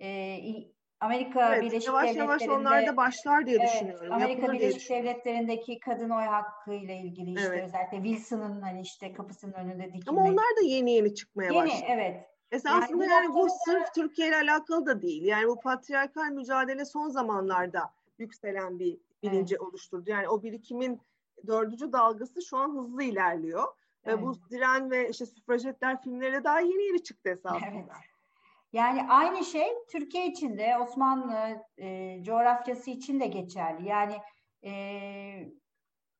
E, 0.00 0.38
Amerika 1.00 1.54
evet, 1.54 1.62
Birleşik 1.62 1.88
yavaş 1.88 2.02
Devletleri'nde 2.02 2.32
yavaş 2.32 2.48
onlar 2.48 2.86
da 2.86 2.96
başlar 2.96 3.46
diye 3.46 3.56
evet, 3.56 3.68
düşünüyorum. 3.74 4.12
Amerika 4.12 4.52
Birleşik 4.52 4.90
Devletleri'ndeki 4.90 5.80
kadın 5.80 6.10
oy 6.10 6.24
hakkı 6.24 6.74
ile 6.74 6.96
ilgili 6.96 7.34
işte 7.34 7.48
evet. 7.48 7.64
özellikle 7.64 8.02
Wilson'ın 8.02 8.60
hani 8.60 8.80
işte 8.80 9.12
kapısının 9.12 9.52
önünde 9.52 9.84
dikilmek. 9.84 10.08
Ama 10.08 10.22
onlar 10.22 10.56
da 10.60 10.66
yeni 10.66 10.92
yeni 10.92 11.14
çıkmaya 11.14 11.52
yeni, 11.52 11.64
başladı. 11.64 11.84
evet. 11.88 12.26
Esasında 12.52 13.04
yani, 13.04 13.12
yani 13.12 13.34
bu 13.34 13.48
sırf 13.64 13.94
Türkiye 13.94 14.28
ile 14.28 14.36
alakalı 14.36 14.86
da 14.86 15.02
değil. 15.02 15.24
Yani 15.24 15.48
bu 15.48 15.60
patriarkal 15.60 16.30
mücadele 16.30 16.84
son 16.84 17.08
zamanlarda 17.08 17.90
yükselen 18.18 18.78
bir 18.78 18.98
bilinci 19.22 19.54
evet. 19.54 19.62
oluşturdu. 19.62 20.10
Yani 20.10 20.28
o 20.28 20.42
birikimin 20.42 21.00
dördüncü 21.46 21.92
dalgası 21.92 22.42
şu 22.42 22.56
an 22.56 22.76
hızlı 22.76 23.02
ilerliyor. 23.02 23.64
Evet. 24.04 24.18
Ve 24.18 24.22
bu 24.22 24.34
diren 24.50 24.90
ve 24.90 25.08
işte 25.08 25.26
süfrajetler 25.26 26.02
filmleri 26.02 26.44
daha 26.44 26.60
yeni 26.60 26.82
yeni 26.82 27.02
çıktı 27.02 27.30
esasında. 27.30 27.70
Evet. 27.72 27.86
Yani 28.72 29.06
aynı 29.08 29.44
şey 29.44 29.68
Türkiye 29.92 30.26
için 30.26 30.58
de 30.58 30.78
Osmanlı 30.78 31.64
e, 31.78 32.18
coğrafyası 32.22 32.90
için 32.90 33.20
de 33.20 33.26
geçerli. 33.26 33.88
Yani 33.88 34.16
e, 34.64 34.72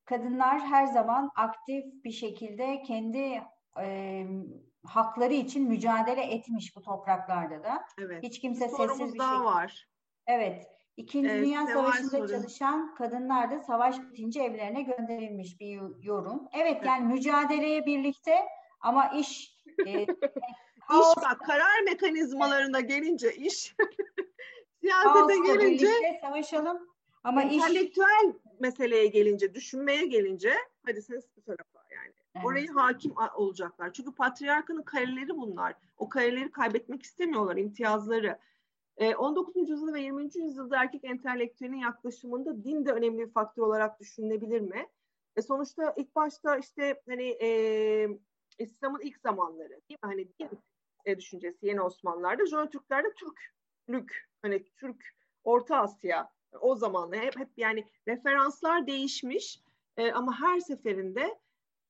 kadınlar 0.05 0.61
her 0.61 0.87
zaman 0.87 1.31
aktif 1.37 1.85
bir 2.05 2.11
şekilde 2.11 2.83
kendi 2.83 3.43
e, 3.81 4.27
hakları 4.85 5.35
için 5.35 5.69
mücadele 5.69 6.23
etmiş 6.23 6.77
bu 6.77 6.83
topraklarda 6.83 7.65
da. 7.65 7.85
Evet. 7.99 8.23
Hiç 8.23 8.41
kimse 8.41 8.65
bir 8.65 8.71
sessiz 8.71 9.15
bir 9.15 9.19
şey. 9.19 9.29
var. 9.29 9.89
Evet. 10.27 10.80
İkinci 11.01 11.29
Evet, 11.29 11.45
Dünya 11.45 11.67
Savaşı'nda 11.67 12.29
çalışan 12.29 12.95
kadınlar 12.95 13.51
da 13.51 13.61
savaş 13.61 14.01
bitince 14.01 14.43
evlerine 14.43 14.83
gönderilmiş 14.83 15.61
bir 15.61 15.81
yorum. 16.03 16.49
Evet 16.53 16.83
yani 16.87 17.13
mücadeleye 17.13 17.87
birlikte 17.87 18.35
ama 18.81 19.09
iş 19.09 19.57
e, 19.87 19.93
İş 20.91 21.17
bak 21.17 21.41
karar 21.47 21.83
mekanizmalarına 21.85 22.81
gelince 22.81 23.35
iş 23.35 23.55
siyasete 24.81 25.39
gelince 25.47 25.89
savaşalım 26.21 26.89
ama 27.25 27.43
iş 27.43 27.63
entelektüel 27.63 28.33
meseleye 28.61 29.07
gelince, 29.07 29.55
düşünmeye 29.55 30.07
gelince 30.07 30.55
hadi 30.87 31.03
ses 31.03 31.25
bu 31.37 31.43
tarafa 31.43 31.85
yani. 31.91 32.13
Evet. 32.35 32.47
Orayı 32.47 32.69
hakim 32.69 33.15
olacaklar. 33.35 33.93
Çünkü 33.93 34.15
patriarkanın 34.15 34.83
kareleri 34.83 35.37
bunlar. 35.37 35.75
O 35.99 36.09
kareleri 36.09 36.51
kaybetmek 36.51 37.03
istemiyorlar, 37.03 37.57
imtiyazları. 37.57 38.39
Ee, 39.01 39.15
19. 39.15 39.71
yüzyılda 39.71 39.95
ve 39.95 40.01
20. 40.01 40.23
yüzyılda 40.35 40.83
erkek 40.83 41.05
entelektüelinin 41.05 41.79
yaklaşımında 41.79 42.65
din 42.65 42.87
de 42.87 42.93
önemli 42.93 43.19
bir 43.19 43.33
faktör 43.33 43.63
olarak 43.63 44.01
düşünülebilir 44.01 44.61
mi? 44.61 44.89
E 45.37 45.43
sonuçta 45.43 45.95
ilk 45.97 46.15
başta 46.15 46.57
işte 46.57 47.03
hani 47.09 47.37
e, 47.43 48.09
İslam'ın 48.59 49.01
ilk 49.01 49.19
zamanları 49.19 49.69
değil 49.69 49.99
mi? 50.03 50.09
Hani 50.09 50.29
din 50.39 50.49
e, 51.05 51.19
düşüncesi 51.19 51.67
yeni 51.67 51.81
Osmanlılar'da, 51.81 52.47
Jön 52.47 52.67
Türklerde 52.67 53.09
Türklük, 53.15 54.29
hani 54.43 54.65
Türk, 54.77 55.05
Orta 55.45 55.77
Asya 55.77 56.31
o 56.61 56.75
zamanlar 56.75 57.19
hep, 57.21 57.39
hep 57.39 57.49
yani 57.57 57.85
referanslar 58.09 58.87
değişmiş 58.87 59.61
e, 59.97 60.13
ama 60.13 60.41
her 60.41 60.61
seferinde 60.61 61.39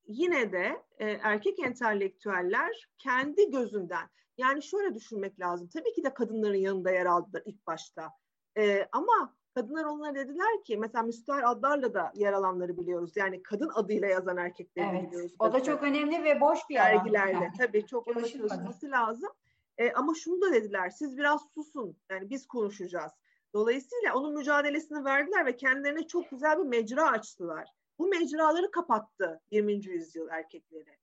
yine 0.07 0.53
de 0.53 0.83
e, 0.99 1.11
erkek 1.11 1.59
entelektüeller 1.59 2.89
kendi 2.99 3.51
gözünden 3.51 4.09
yani 4.41 4.63
şöyle 4.63 4.95
düşünmek 4.95 5.41
lazım. 5.41 5.69
Tabii 5.69 5.93
ki 5.93 6.05
de 6.05 6.15
kadınların 6.15 6.55
yanında 6.59 6.91
yer 6.91 7.07
aldılar 7.07 7.43
ilk 7.47 7.67
başta. 7.67 8.13
E, 8.59 8.89
ama 8.93 9.37
kadınlar 9.55 9.85
onlara 9.85 10.15
dediler 10.15 10.65
ki 10.65 10.77
mesela 10.77 11.03
müstahar 11.03 11.43
adlarla 11.47 11.95
da 11.95 12.13
yer 12.15 12.33
alanları 12.33 12.77
biliyoruz. 12.77 13.17
Yani 13.17 13.43
kadın 13.43 13.71
adıyla 13.75 14.09
yazan 14.09 14.37
erkekleri 14.37 14.87
evet. 14.93 15.09
biliyoruz. 15.09 15.33
O 15.39 15.53
da 15.53 15.63
çok 15.63 15.83
önemli 15.83 16.25
ve 16.25 16.41
boş 16.41 16.59
bir. 16.71 16.75
Dergilerle 16.75 17.33
Yani. 17.33 17.53
tabii 17.59 17.87
çok 17.87 18.09
ona 18.09 18.15
Çalışılmadı. 18.15 18.49
çalışması 18.49 18.91
lazım. 18.91 19.31
E, 19.79 19.93
ama 19.93 20.15
şunu 20.15 20.41
da 20.41 20.53
dediler 20.53 20.91
siz 20.91 21.19
biraz 21.19 21.43
susun 21.55 21.97
yani 22.11 22.31
biz 22.31 22.47
konuşacağız. 22.47 23.13
Dolayısıyla 23.55 24.15
onun 24.15 24.35
mücadelesini 24.35 25.05
verdiler 25.05 25.47
ve 25.47 25.57
kendilerine 25.57 26.07
çok 26.07 26.31
güzel 26.31 26.59
bir 26.59 26.65
mecra 26.65 27.11
açtılar. 27.11 27.69
Bu 27.99 28.09
mecraları 28.09 28.71
kapattı 28.71 29.41
20. 29.51 29.73
yüzyıl 29.73 30.29
erkekleri. 30.29 30.97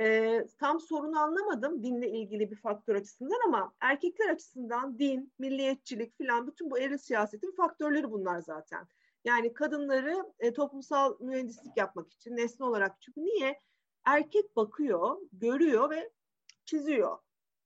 Ee, 0.00 0.46
tam 0.58 0.80
sorunu 0.80 1.18
anlamadım 1.18 1.82
dinle 1.82 2.10
ilgili 2.10 2.50
bir 2.50 2.56
faktör 2.56 2.94
açısından 2.94 3.40
ama 3.46 3.74
erkekler 3.80 4.28
açısından 4.28 4.98
din, 4.98 5.32
milliyetçilik 5.38 6.16
filan 6.16 6.46
bütün 6.46 6.70
bu 6.70 6.78
eril 6.78 6.98
siyasetin 6.98 7.52
faktörleri 7.52 8.10
bunlar 8.10 8.40
zaten. 8.40 8.88
Yani 9.24 9.54
kadınları 9.54 10.32
e, 10.38 10.52
toplumsal 10.52 11.16
mühendislik 11.20 11.76
yapmak 11.76 12.12
için 12.12 12.36
nesne 12.36 12.66
olarak 12.66 13.00
çünkü 13.00 13.20
niye? 13.24 13.60
Erkek 14.04 14.56
bakıyor, 14.56 15.16
görüyor 15.32 15.90
ve 15.90 16.10
çiziyor. 16.64 17.18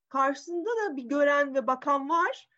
Karşısında 0.09 0.71
da 0.71 0.97
bir 0.97 1.03
gören 1.05 1.55
ve 1.55 1.67
bakan 1.67 2.09
var 2.09 2.49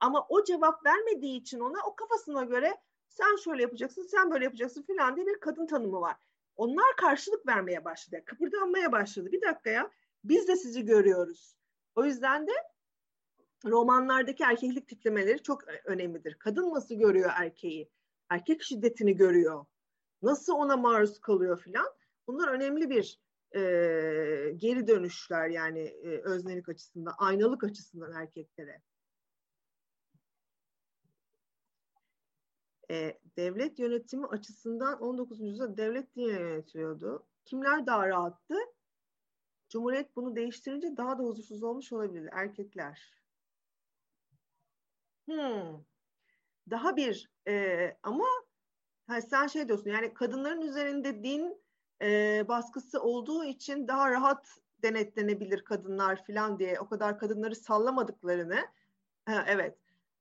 ama 0.00 0.26
o 0.28 0.44
cevap 0.44 0.86
vermediği 0.86 1.40
için 1.40 1.60
ona 1.60 1.78
o 1.86 1.96
kafasına 1.96 2.44
göre 2.44 2.74
sen 3.08 3.36
şöyle 3.36 3.62
yapacaksın, 3.62 4.02
sen 4.02 4.30
böyle 4.30 4.44
yapacaksın 4.44 4.82
filan 4.82 5.16
diye 5.16 5.26
bir 5.26 5.40
kadın 5.40 5.66
tanımı 5.66 6.00
var. 6.00 6.16
Onlar 6.56 6.96
karşılık 6.96 7.46
vermeye 7.46 7.84
başladı. 7.84 8.22
Kıpırdanmaya 8.24 8.92
başladı. 8.92 9.32
Bir 9.32 9.42
dakika 9.42 9.70
ya 9.70 9.90
biz 10.24 10.48
de 10.48 10.56
sizi 10.56 10.84
görüyoruz. 10.84 11.56
O 11.94 12.04
yüzden 12.04 12.46
de 12.46 12.52
romanlardaki 13.64 14.44
erkeklik 14.44 14.88
tiplemeleri 14.88 15.42
çok 15.42 15.64
önemlidir. 15.84 16.34
Kadın 16.38 16.74
nasıl 16.74 16.94
görüyor 16.94 17.30
erkeği? 17.34 17.90
Erkek 18.30 18.62
şiddetini 18.62 19.16
görüyor. 19.16 19.64
Nasıl 20.22 20.52
ona 20.52 20.76
maruz 20.76 21.20
kalıyor 21.20 21.60
filan. 21.60 21.86
Bunlar 22.26 22.48
önemli 22.48 22.90
bir 22.90 23.20
e, 23.54 23.60
geri 24.56 24.86
dönüşler 24.86 25.48
yani 25.48 25.80
e, 25.80 26.20
öznelik 26.22 26.68
açısından, 26.68 27.14
aynalık 27.18 27.64
açısından 27.64 28.12
erkeklere. 28.12 28.82
E, 32.90 33.18
devlet 33.36 33.78
yönetimi 33.78 34.26
açısından 34.26 35.00
19. 35.02 35.40
yüzyılda 35.40 35.76
devlet 35.76 36.14
diye 36.14 36.32
yönetiliyordu. 36.32 37.26
Kimler 37.44 37.86
daha 37.86 38.08
rahattı? 38.08 38.54
Cumhuriyet 39.68 40.16
bunu 40.16 40.36
değiştirince 40.36 40.96
daha 40.96 41.18
da 41.18 41.22
huzursuz 41.22 41.62
olmuş 41.62 41.92
olabilir. 41.92 42.28
Erkekler. 42.32 43.12
Hmm. 45.28 45.84
Daha 46.70 46.96
bir 46.96 47.30
e, 47.48 47.96
ama 48.02 48.26
ha, 49.06 49.20
sen 49.20 49.46
şey 49.46 49.68
diyorsun 49.68 49.90
yani 49.90 50.14
kadınların 50.14 50.60
üzerinde 50.60 51.24
din 51.24 51.62
e, 52.02 52.44
baskısı 52.48 53.02
olduğu 53.02 53.44
için 53.44 53.88
daha 53.88 54.10
rahat 54.10 54.60
denetlenebilir 54.82 55.64
kadınlar 55.64 56.24
falan 56.26 56.58
diye 56.58 56.80
o 56.80 56.88
kadar 56.88 57.18
kadınları 57.18 57.56
sallamadıklarını 57.56 58.66
ha, 59.26 59.44
evet. 59.48 59.78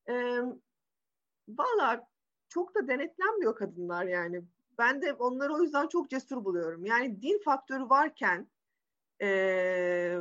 E, 0.10 0.14
Valla 1.48 2.08
çok 2.56 2.76
da 2.76 2.88
denetlenmiyor 2.88 3.56
kadınlar 3.56 4.06
yani. 4.06 4.44
Ben 4.77 5.02
de 5.02 5.14
onları 5.14 5.53
o 5.53 5.61
yüzden 5.61 5.88
çok 5.88 6.10
cesur 6.10 6.45
buluyorum. 6.45 6.86
Yani 6.86 7.22
din 7.22 7.41
faktörü 7.45 7.90
varken 7.90 8.48
e, 9.22 9.27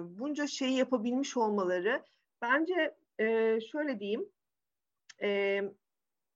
bunca 0.02 0.46
şeyi 0.46 0.76
yapabilmiş 0.76 1.36
olmaları 1.36 2.02
bence 2.42 2.96
e, 3.18 3.58
şöyle 3.60 4.00
diyeyim 4.00 4.28
e, 5.22 5.60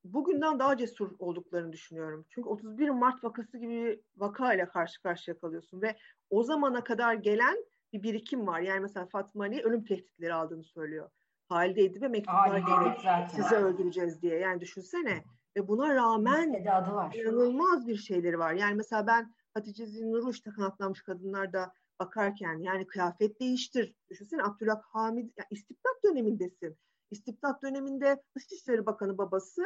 bugünden 0.05 0.59
daha 0.59 0.77
cesur 0.77 1.11
olduklarını 1.19 1.73
düşünüyorum. 1.73 2.27
Çünkü 2.29 2.49
31 2.49 2.89
Mart 2.89 3.25
vakası 3.25 3.59
gibi 3.59 3.85
bir 3.85 4.01
vakayla 4.17 4.69
karşı 4.69 5.03
karşıya 5.03 5.39
kalıyorsun 5.39 5.83
ve 5.83 5.97
o 6.31 6.43
zamana 6.43 6.85
kadar 6.85 7.15
gelen 7.15 7.65
bir 7.93 8.03
birikim 8.03 8.47
var. 8.47 8.61
Yani 8.61 8.81
mesela 8.81 9.07
Fatma 9.07 9.45
Ali 9.45 9.63
ölüm 9.63 9.85
tehditleri 9.85 10.35
aldığını 10.35 10.65
söylüyor. 10.65 11.11
Halide 11.49 11.83
Edip'e 11.83 12.09
mektuplar 12.09 12.59
geliyor. 12.59 13.27
Sizi 13.31 13.55
öldüreceğiz 13.55 14.23
diye. 14.23 14.39
Yani 14.39 14.61
düşünsene. 14.61 15.23
Ve 15.59 15.69
buna 15.69 15.95
rağmen 15.95 16.65
var. 16.95 17.15
inanılmaz 17.15 17.87
bir 17.87 17.97
şeyleri 17.97 18.39
var. 18.39 18.55
Yani 18.55 18.75
mesela 18.75 19.07
ben 19.07 19.35
Hatice 19.55 19.87
Zinnur'u 19.87 20.31
işte 20.31 20.51
kanatlanmış 20.51 21.03
kadınlarda 21.03 21.73
bakarken 22.01 22.59
yani 22.59 22.87
kıyafet 22.87 23.41
değiştir. 23.41 23.95
Düşünsene 24.11 24.43
Abdülhamid 24.43 25.31
yani 25.37 25.47
istibdat 25.51 26.05
dönemindesin. 26.05 26.77
İstibdat 27.11 27.63
döneminde 27.63 28.23
Dışişleri 28.37 28.87
Bakanı 28.87 29.19
babası 29.19 29.63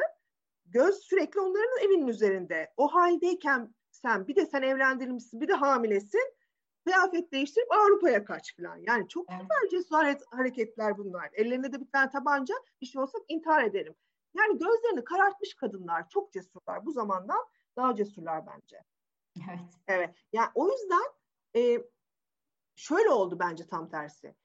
göz 0.65 0.95
sürekli 0.95 1.39
onların 1.39 1.85
evinin 1.85 2.07
üzerinde. 2.07 2.73
O 2.77 2.87
haldeyken 2.87 3.75
sen 3.91 4.27
bir 4.27 4.35
de 4.35 4.45
sen 4.45 4.61
evlendirilmişsin 4.61 5.41
bir 5.41 5.47
de 5.47 5.53
hamilesin. 5.53 6.33
kıyafet 6.85 7.31
değiştirip 7.31 7.71
Avrupa'ya 7.71 8.25
kaç 8.25 8.55
falan. 8.55 8.77
Yani 8.77 9.07
çok 9.07 9.25
evet. 9.31 9.41
süper 9.41 9.69
cesaret 9.69 10.21
hareketler 10.31 10.97
bunlar. 10.97 11.29
Ellerinde 11.33 11.73
de 11.73 11.79
bir 11.79 11.91
tane 11.91 12.09
tabanca 12.09 12.55
bir 12.81 12.85
şey 12.85 13.01
olsa 13.01 13.17
intihar 13.27 13.63
ederim. 13.63 13.95
Yani 14.33 14.59
gözlerini 14.59 15.03
karartmış 15.03 15.53
kadınlar 15.53 16.09
çok 16.09 16.31
cesurlar. 16.31 16.85
Bu 16.85 16.91
zamandan 16.91 17.45
daha 17.75 17.95
cesurlar 17.95 18.43
bence. 18.47 18.83
Evet. 19.49 19.59
Evet. 19.87 20.15
Yani 20.33 20.49
o 20.55 20.71
yüzden 20.71 21.03
e, 21.55 21.83
şöyle 22.75 23.09
oldu 23.09 23.39
bence 23.39 23.67
tam 23.67 23.89
tersi. 23.89 24.35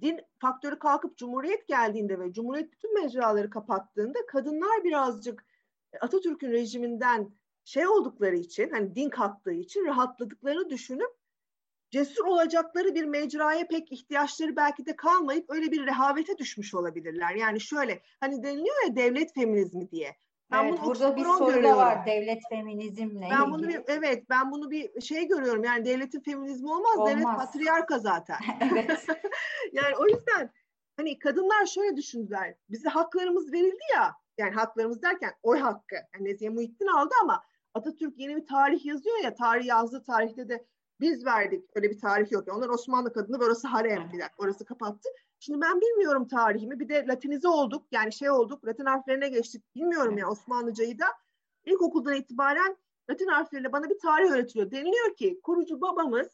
Din 0.00 0.20
faktörü 0.38 0.78
kalkıp 0.78 1.16
Cumhuriyet 1.16 1.68
geldiğinde 1.68 2.20
ve 2.20 2.32
Cumhuriyet 2.32 2.72
bütün 2.72 3.02
mecraları 3.02 3.50
kapattığında 3.50 4.26
kadınlar 4.26 4.84
birazcık 4.84 5.44
Atatürk'ün 6.00 6.50
rejiminden 6.50 7.34
şey 7.64 7.88
oldukları 7.88 8.36
için 8.36 8.70
hani 8.70 8.94
din 8.94 9.10
kalktığı 9.10 9.52
için 9.52 9.86
rahatladıklarını 9.86 10.70
düşünüp 10.70 11.15
cesur 11.90 12.24
olacakları 12.24 12.94
bir 12.94 13.04
mecraya 13.04 13.66
pek 13.68 13.92
ihtiyaçları 13.92 14.56
belki 14.56 14.86
de 14.86 14.96
kalmayıp 14.96 15.50
öyle 15.50 15.72
bir 15.72 15.86
rehavete 15.86 16.38
düşmüş 16.38 16.74
olabilirler. 16.74 17.34
Yani 17.34 17.60
şöyle 17.60 18.02
hani 18.20 18.42
deniliyor 18.42 18.86
ya 18.86 18.96
devlet 18.96 19.34
feminizmi 19.34 19.90
diye. 19.90 20.16
Ben 20.50 20.64
evet, 20.64 20.72
bunu 20.72 20.86
burada 20.86 21.16
bir 21.16 21.24
soru 21.24 21.52
görüyorum. 21.52 21.78
var 21.78 22.06
devlet 22.06 22.42
feminizmle 22.48 23.28
ben 23.30 23.52
bunu 23.52 23.68
bir, 23.68 23.80
evet 23.86 24.30
ben 24.30 24.50
bunu 24.50 24.70
bir 24.70 25.00
şey 25.00 25.28
görüyorum 25.28 25.64
yani 25.64 25.84
devletin 25.84 26.20
feminizmi 26.20 26.70
olmaz, 26.70 26.96
olmaz. 26.96 27.10
devlet 27.10 27.24
patriarka 27.24 27.98
zaten. 27.98 28.36
evet. 28.72 29.06
yani 29.72 29.96
o 29.96 30.06
yüzden 30.06 30.50
hani 30.96 31.18
kadınlar 31.18 31.66
şöyle 31.66 31.96
düşündüler 31.96 32.54
bize 32.70 32.88
haklarımız 32.88 33.52
verildi 33.52 33.84
ya 33.94 34.14
yani 34.38 34.54
haklarımız 34.54 35.02
derken 35.02 35.32
oy 35.42 35.58
hakkı 35.58 35.96
yani 36.14 36.24
Nezihe 36.24 36.50
Muhittin 36.50 36.86
aldı 36.86 37.14
ama 37.22 37.42
Atatürk 37.74 38.18
yeni 38.18 38.36
bir 38.36 38.46
tarih 38.46 38.86
yazıyor 38.86 39.18
ya 39.24 39.34
tarih 39.34 39.66
yazdığı 39.66 40.02
tarihte 40.02 40.48
de 40.48 40.66
biz 41.00 41.26
verdik 41.26 41.64
öyle 41.74 41.90
bir 41.90 41.98
tarih 41.98 42.32
yok. 42.32 42.48
Onlar 42.48 42.68
Osmanlı 42.68 43.12
kadını 43.12 43.40
ve 43.40 43.44
orası 43.44 43.68
harem 43.68 44.10
bir 44.12 44.18
dakika 44.18 44.42
orası 44.42 44.64
kapattı. 44.64 45.08
Şimdi 45.38 45.60
ben 45.60 45.80
bilmiyorum 45.80 46.28
tarihimi. 46.28 46.80
Bir 46.80 46.88
de 46.88 47.06
Latinize 47.06 47.48
olduk. 47.48 47.86
Yani 47.90 48.12
şey 48.12 48.30
olduk. 48.30 48.66
Latin 48.66 48.84
harflerine 48.84 49.28
geçtik. 49.28 49.74
Bilmiyorum 49.74 50.18
ya 50.18 50.30
Osmanlıcayı 50.30 50.98
da. 50.98 51.06
İlkokuldan 51.64 52.14
itibaren 52.14 52.76
Latin 53.10 53.26
harfleriyle 53.26 53.72
bana 53.72 53.90
bir 53.90 53.98
tarih 53.98 54.30
öğretiliyor. 54.30 54.70
Deniliyor 54.70 55.16
ki 55.16 55.40
kurucu 55.42 55.80
babamız 55.80 56.28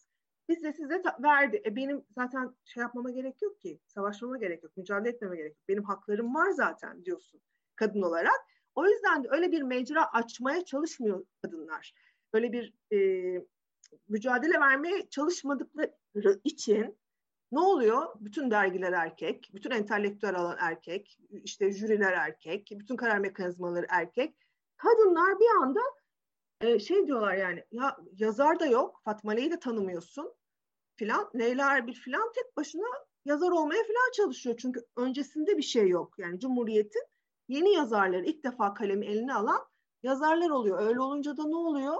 bize 0.48 0.72
size 0.72 1.02
verdi. 1.22 1.62
E 1.66 1.76
benim 1.76 2.04
zaten 2.14 2.54
şey 2.64 2.80
yapmama 2.80 3.10
gerek 3.10 3.42
yok 3.42 3.60
ki. 3.60 3.80
Savaşmama 3.86 4.38
gerek 4.38 4.62
yok. 4.62 4.76
Mücadele 4.76 5.08
etmeme 5.08 5.36
gerek 5.36 5.52
yok. 5.52 5.68
Benim 5.68 5.84
haklarım 5.84 6.34
var 6.34 6.50
zaten 6.50 7.04
diyorsun 7.04 7.40
kadın 7.76 8.02
olarak. 8.02 8.40
O 8.74 8.86
yüzden 8.86 9.24
de 9.24 9.28
öyle 9.30 9.52
bir 9.52 9.62
mecra 9.62 10.12
açmaya 10.12 10.64
çalışmıyor 10.64 11.24
kadınlar. 11.42 11.94
Öyle 12.32 12.52
bir 12.52 12.74
e, 12.92 12.98
mücadele 14.08 14.60
vermeye 14.60 15.08
çalışmadıkları 15.10 16.40
için 16.44 16.98
ne 17.52 17.60
oluyor? 17.60 18.06
Bütün 18.20 18.50
dergiler 18.50 18.92
erkek, 18.92 19.50
bütün 19.54 19.70
entelektüel 19.70 20.34
alan 20.36 20.56
erkek, 20.60 21.18
işte 21.30 21.72
jüriler 21.72 22.12
erkek, 22.12 22.72
bütün 22.72 22.96
karar 22.96 23.18
mekanizmaları 23.18 23.86
erkek. 23.88 24.36
Kadınlar 24.76 25.40
bir 25.40 25.62
anda 25.62 25.80
e, 26.60 26.78
şey 26.78 27.06
diyorlar 27.06 27.34
yani 27.34 27.64
ya 27.70 27.96
yazar 28.12 28.60
da 28.60 28.66
yok, 28.66 29.00
Fatma 29.04 29.32
Leyi 29.32 29.50
de 29.50 29.58
tanımıyorsun 29.58 30.34
filan. 30.96 31.30
Leyla 31.38 31.76
Erbil 31.76 31.94
filan 31.94 32.32
tek 32.34 32.56
başına 32.56 32.86
yazar 33.24 33.50
olmaya 33.50 33.82
filan 33.82 34.10
çalışıyor. 34.16 34.56
Çünkü 34.58 34.80
öncesinde 34.96 35.56
bir 35.56 35.62
şey 35.62 35.88
yok. 35.88 36.14
Yani 36.18 36.40
Cumhuriyet'in 36.40 37.04
yeni 37.48 37.74
yazarları 37.74 38.24
ilk 38.24 38.44
defa 38.44 38.74
kalemi 38.74 39.06
eline 39.06 39.34
alan 39.34 39.60
yazarlar 40.02 40.50
oluyor. 40.50 40.82
Öyle 40.82 41.00
olunca 41.00 41.36
da 41.36 41.44
ne 41.44 41.56
oluyor? 41.56 41.96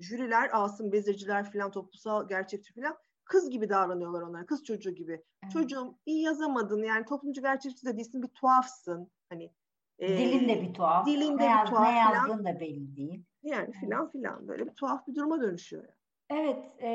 Jüriler, 0.00 0.50
Asım 0.52 0.92
Bezirciler 0.92 1.50
filan, 1.50 1.70
toplumsal 1.70 2.28
gerçekçi 2.28 2.72
filan 2.72 2.96
kız 3.24 3.50
gibi 3.50 3.68
davranıyorlar 3.68 4.22
onlara. 4.22 4.46
Kız 4.46 4.64
çocuğu 4.64 4.90
gibi. 4.90 5.22
Evet. 5.42 5.52
Çocuğum 5.52 5.98
iyi 6.06 6.22
yazamadın 6.22 6.82
yani 6.82 7.04
toplumcu 7.04 7.42
gerçekçi 7.42 7.86
de 7.86 7.96
değilsin 7.96 8.22
bir 8.22 8.28
tuhafsın. 8.28 9.10
Hani 9.28 9.52
e, 9.98 10.08
dilin 10.08 10.48
de 10.48 10.62
bir 10.62 10.74
tuhaf. 10.74 11.06
Dilin 11.06 11.38
de 11.38 11.42
bir 11.42 11.66
tuhaf. 11.66 11.88
Ne 11.88 11.98
yazdığın 11.98 12.44
da 12.44 12.60
belli 12.60 12.96
değil. 12.96 13.24
Yani 13.42 13.72
filan 13.72 14.10
filan 14.10 14.48
böyle 14.48 14.66
bir 14.66 14.74
tuhaf 14.74 15.06
bir 15.06 15.14
duruma 15.14 15.40
dönüşüyor. 15.40 15.82
Yani. 15.82 15.94
Evet, 16.32 16.64
e, 16.78 16.88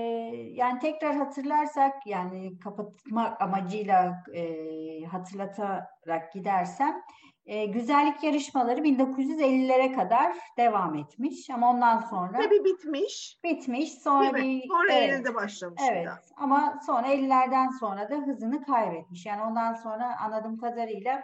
yani 0.53 0.79
tekrar 0.79 1.15
hatırlarsak 1.15 2.07
yani 2.07 2.59
kapatmak 2.59 3.41
amacıyla 3.41 4.23
e, 4.33 5.05
hatırlatarak 5.05 6.33
gidersem 6.33 7.01
e, 7.45 7.65
güzellik 7.65 8.23
yarışmaları 8.23 8.81
1950'lere 8.81 9.95
kadar 9.95 10.37
devam 10.57 10.95
etmiş 10.95 11.49
ama 11.49 11.69
ondan 11.69 12.01
sonra 12.01 12.37
tabii 12.37 12.63
bitmiş. 12.63 13.39
Bitmiş. 13.43 13.91
Sonra 13.91 14.33
bir 14.33 14.67
sonra 14.67 14.93
evet, 14.93 15.19
50'de 15.19 15.35
başlamış. 15.35 15.81
Evet. 15.91 16.07
Da. 16.07 16.19
Ama 16.35 16.79
sonra 16.85 17.07
50'lerden 17.07 17.69
sonra 17.79 18.09
da 18.09 18.15
hızını 18.15 18.65
kaybetmiş. 18.65 19.25
Yani 19.25 19.43
ondan 19.43 19.73
sonra 19.73 20.19
anladığım 20.19 20.57
kadarıyla 20.57 21.23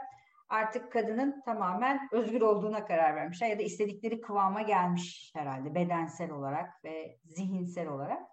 artık 0.49 0.91
kadının 0.91 1.41
tamamen 1.41 2.09
özgür 2.11 2.41
olduğuna 2.41 2.85
karar 2.85 3.15
vermişler 3.15 3.47
ya 3.47 3.59
da 3.59 3.63
istedikleri 3.63 4.21
kıvama 4.21 4.61
gelmiş 4.61 5.31
herhalde 5.35 5.75
bedensel 5.75 6.31
olarak 6.31 6.83
ve 6.83 7.17
zihinsel 7.25 7.87
olarak. 7.87 8.30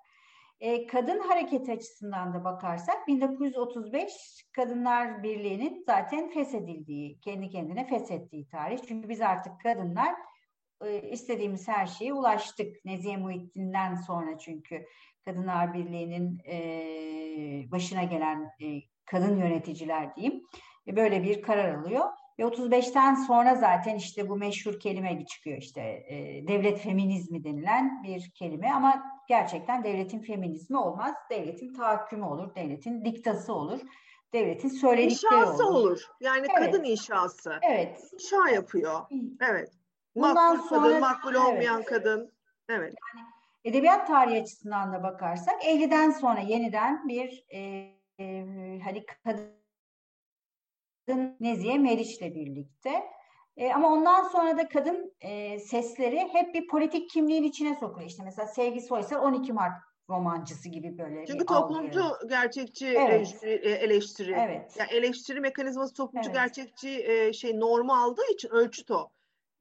E, 0.60 0.86
kadın 0.86 1.20
hareket 1.20 1.68
açısından 1.68 2.35
da 2.35 2.44
bakarsak 2.44 3.09
1935 3.09 4.12
Kadınlar 4.52 5.22
Birliği'nin 5.22 5.82
zaten 5.86 6.30
feshedildiği, 6.30 7.20
kendi 7.20 7.51
kendine 7.51 7.86
feshettiği 7.86 8.48
tarih. 8.48 8.78
Çünkü 8.89 9.09
biz 9.09 9.20
artık 9.20 9.60
kadınlar 9.60 10.14
e, 10.85 11.10
istediğimiz 11.10 11.68
her 11.68 11.86
şeye 11.86 12.12
ulaştık. 12.12 12.85
Nezihe 12.85 13.16
Muhittin'den 13.16 13.94
sonra 13.94 14.39
çünkü 14.39 14.86
Kadınlar 15.24 15.74
Birliği'nin 15.74 16.39
e, 16.47 17.70
başına 17.70 18.05
gelen 18.05 18.51
e, 18.62 18.80
kadın 19.05 19.36
yöneticiler 19.36 20.16
diyeyim 20.16 20.43
e, 20.86 20.97
böyle 20.97 21.22
bir 21.22 21.43
karar 21.43 21.74
alıyor. 21.74 22.05
Ve 22.39 22.43
35'ten 22.43 23.14
sonra 23.14 23.55
zaten 23.55 23.97
işte 23.97 24.28
bu 24.28 24.36
meşhur 24.36 24.80
kelime 24.80 25.26
çıkıyor 25.26 25.59
işte 25.59 25.80
e, 26.09 26.47
devlet 26.48 26.78
feminizmi 26.78 27.44
denilen 27.44 28.02
bir 28.02 28.30
kelime 28.35 28.72
ama 28.72 29.18
gerçekten 29.28 29.84
devletin 29.84 30.20
feminizmi 30.20 30.78
olmaz. 30.78 31.14
Devletin 31.30 31.74
tahakkümü 31.74 32.24
olur, 32.24 32.55
devletin 32.55 33.05
diktası 33.05 33.52
olur, 33.55 33.80
devletin 34.32 34.68
söyledikleri 34.68 35.34
inşası 35.34 35.66
olur. 35.66 35.74
olur. 35.74 36.02
Yani 36.20 36.46
evet. 36.50 36.66
kadın 36.66 36.84
inşası. 36.84 37.59
Evet. 37.62 38.10
İnşa 38.12 38.48
yapıyor. 38.55 39.00
Evet. 39.40 39.72
Bundan 40.14 40.34
makbul 40.34 40.68
sonra, 40.68 40.88
kadın, 40.88 41.00
makbul 41.00 41.34
olmayan 41.34 41.76
evet. 41.76 41.86
kadın. 41.86 42.32
Evet. 42.68 42.94
Yani 43.14 43.26
edebiyat 43.64 44.06
tarihi 44.06 44.42
açısından 44.42 44.92
da 44.92 45.02
bakarsak 45.02 45.64
50'den 45.64 46.10
sonra 46.10 46.40
yeniden 46.40 47.09
bir 47.09 47.44
e, 47.48 47.59
e, 48.18 48.80
hani 48.84 49.05
kadın 49.24 49.59
Nezihe 51.40 51.78
Meriç'le 51.78 52.20
birlikte. 52.20 53.05
E, 53.59 53.72
ama 53.72 53.89
ondan 53.89 54.22
sonra 54.22 54.59
da 54.59 54.68
kadın 54.68 55.14
e, 55.20 55.59
sesleri 55.59 56.28
hep 56.32 56.55
bir 56.55 56.66
politik 56.66 57.10
kimliğin 57.10 57.43
içine 57.43 57.74
sokuyor. 57.74 58.09
İşte 58.09 58.22
mesela 58.24 58.48
Sevgi 58.48 58.80
Soysal 58.80 59.22
12 59.22 59.52
Mart 59.52 59.72
romancısı 60.10 60.68
gibi 60.68 60.98
böyle 60.98 61.26
Çünkü 61.26 61.47
toplumcu 61.47 62.05
algı. 62.05 62.28
gerçekçi 62.28 62.86
e, 62.86 62.93
evet. 62.93 63.39
E, 63.43 63.51
eleştiri. 63.70 64.35
Evet. 64.39 64.76
Yani 64.78 64.90
eleştiri 64.93 65.40
mekanizması 65.40 65.94
toplumcu 65.94 66.30
evet. 66.30 66.40
gerçekçi 66.40 67.05
e, 67.05 67.32
şey 67.32 67.60
normu 67.60 67.93
aldığı 67.93 68.32
için 68.35 68.48
ölçüt 68.48 68.90
o. 68.90 69.10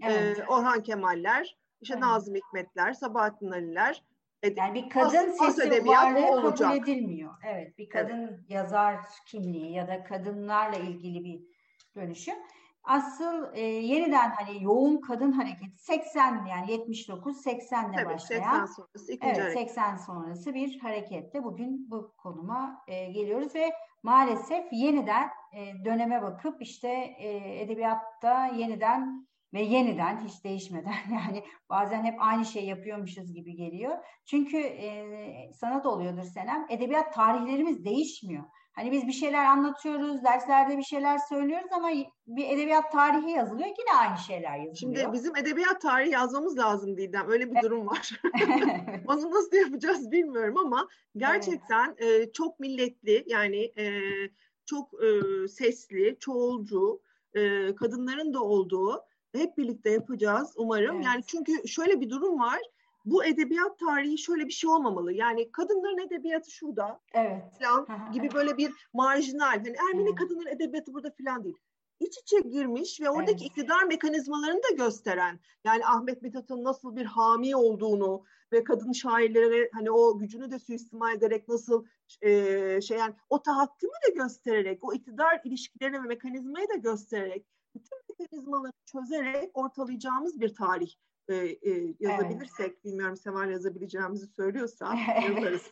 Evet. 0.03 0.40
E, 0.40 0.45
Orhan 0.45 0.84
Kemaller, 0.84 1.57
işte 1.82 1.94
evet. 1.94 2.03
Nazım 2.03 2.36
Hikmetler, 2.36 2.94
Sabahattin 2.94 3.52
Ali'ler. 3.52 4.03
Yani 4.56 4.74
bir 4.74 4.90
kadın 4.90 5.30
as, 5.30 5.56
sesi 5.56 5.86
varlığı 5.88 6.56
kabul 6.56 6.78
edilmiyor. 6.78 7.34
Evet, 7.45 7.78
bir 7.78 7.90
kadın 7.90 8.28
evet. 8.28 8.40
yazar 8.49 8.99
kimliği 9.28 9.74
ya 9.74 9.88
da 9.88 10.03
kadınlarla 10.03 10.78
ilgili 10.78 11.24
bir 11.24 11.41
dönüşüm 11.95 12.36
asıl 12.88 13.53
e, 13.53 13.61
yeniden 13.61 14.30
hani 14.30 14.64
yoğun 14.64 15.01
kadın 15.01 15.31
hareketi 15.31 15.77
80 15.77 16.45
yani 16.45 16.72
79 16.72 17.45
80'le 17.45 17.95
Tabii, 17.95 18.05
başlayan 18.05 18.65
80 18.65 18.65
sonrası 18.65 19.11
ikinci 19.11 19.31
evet, 19.31 19.43
hareket. 19.43 19.68
80 19.69 19.97
sonrası 19.97 20.53
bir 20.53 20.80
harekette 20.80 21.43
bugün 21.43 21.91
bu 21.91 22.14
konuma 22.18 22.84
e, 22.88 23.11
geliyoruz 23.11 23.55
ve 23.55 23.72
maalesef 24.03 24.65
yeniden 24.72 25.30
e, 25.53 25.85
döneme 25.85 26.22
bakıp 26.22 26.61
işte 26.61 26.89
e, 27.19 27.61
edebiyatta 27.61 28.45
yeniden 28.45 29.27
ve 29.53 29.61
yeniden 29.61 30.19
hiç 30.27 30.43
değişmeden 30.43 30.93
yani 31.11 31.43
bazen 31.69 32.03
hep 32.03 32.15
aynı 32.19 32.45
şey 32.45 32.65
yapıyormuşuz 32.65 33.34
gibi 33.34 33.55
geliyor. 33.55 33.97
Çünkü 34.26 34.57
e, 34.57 35.53
sanat 35.53 35.85
oluyordur 35.85 36.23
Senem. 36.23 36.65
Edebiyat 36.69 37.14
tarihlerimiz 37.14 37.85
değişmiyor. 37.85 38.43
Hani 38.78 38.91
biz 38.91 39.08
bir 39.08 39.14
şeyler 39.14 39.45
anlatıyoruz, 39.45 40.24
derslerde 40.24 40.78
bir 40.78 40.84
şeyler 40.84 41.18
söylüyoruz 41.18 41.68
ama 41.72 41.90
bir 42.28 42.49
edebiyat 42.49 42.91
tarihi 42.91 43.30
yazılıyor 43.30 43.68
yine 43.68 43.99
aynı 43.99 44.18
şeyler 44.18 44.58
yazılıyor. 44.58 44.76
Şimdi 44.76 45.14
bizim 45.14 45.36
edebiyat 45.36 45.82
tarihi 45.82 46.12
yazmamız 46.12 46.58
lazım 46.58 46.98
Didem. 46.98 47.30
Öyle 47.30 47.52
bir 47.52 47.62
durum 47.62 47.88
var. 47.88 48.22
Onu 49.08 49.32
nasıl 49.32 49.58
yapacağız 49.58 50.12
bilmiyorum 50.12 50.58
ama 50.58 50.88
gerçekten 51.18 51.95
evet. 51.98 52.28
e, 52.30 52.32
çok 52.32 52.60
milletli 52.60 53.24
yani 53.28 53.72
e, 53.78 54.02
çok 54.66 54.94
e, 55.04 55.48
sesli, 55.48 56.18
çoğulcu, 56.20 57.02
e, 57.34 57.76
kadınların 57.76 58.34
da 58.34 58.44
olduğu 58.44 59.04
hep 59.36 59.58
birlikte 59.58 59.90
yapacağız 59.90 60.54
umarım. 60.56 60.95
Evet. 60.95 61.06
Yani 61.06 61.24
çünkü 61.28 61.68
şöyle 61.68 62.02
bir 62.02 62.10
durum 62.10 62.40
var. 62.40 62.60
Bu 63.08 63.26
edebiyat 63.26 63.80
tarihi 63.80 64.18
şöyle 64.18 64.46
bir 64.46 64.52
şey 64.52 64.70
olmamalı. 64.70 65.14
Yani 65.14 65.52
kadınların 65.52 66.08
edebiyatı 66.08 66.52
şurada 66.52 67.00
evet. 67.14 67.44
falan 67.60 68.12
gibi 68.12 68.34
böyle 68.34 68.58
bir 68.58 68.72
marjinal. 68.94 69.46
Hani 69.46 69.76
Ermeni 69.90 70.10
evet. 70.10 70.20
kadınların 70.20 70.56
edebiyatı 70.56 70.94
burada 70.94 71.14
falan 71.24 71.44
değil. 71.44 71.58
İç 72.00 72.18
içe 72.18 72.40
girmiş 72.40 73.02
ve 73.02 73.10
oradaki 73.10 73.44
evet. 73.44 73.52
iktidar 73.52 73.84
mekanizmalarını 73.84 74.62
da 74.64 74.84
gösteren 74.84 75.40
yani 75.64 75.86
Ahmet 75.86 76.22
Mithat'ın 76.22 76.64
nasıl 76.64 76.96
bir 76.96 77.06
hami 77.06 77.56
olduğunu 77.56 78.24
ve 78.54 78.64
kadın 78.64 78.92
şairlere 78.92 79.70
hani 79.74 79.92
o 79.92 80.18
gücünü 80.18 80.52
de 80.52 80.60
suistimal 80.60 81.16
ederek 81.16 81.48
nasıl 81.48 81.86
e, 82.22 82.82
şey 82.82 82.98
yani 82.98 83.16
o 83.30 83.42
tahakkümü 83.42 83.94
de 84.08 84.14
göstererek 84.14 84.84
o 84.84 84.94
iktidar 84.94 85.42
ilişkilerini 85.44 86.04
ve 86.04 86.08
mekanizmayı 86.08 86.70
da 86.70 86.76
göstererek 86.76 87.46
bütün 87.76 87.98
mekanizmaları 88.10 88.72
çözerek 88.86 89.52
ortalayacağımız 89.54 90.40
bir 90.40 90.56
tarih 90.56 90.92
e, 91.30 91.36
e, 91.36 91.94
yazabilirsek, 91.99 92.72
evet. 92.72 92.86
bilmiyorum 92.86 93.18
Seval 93.18 93.52
yazabileceğimizi 93.52 94.28
söylüyorsa 94.28 94.95
yazarız. 95.28 95.72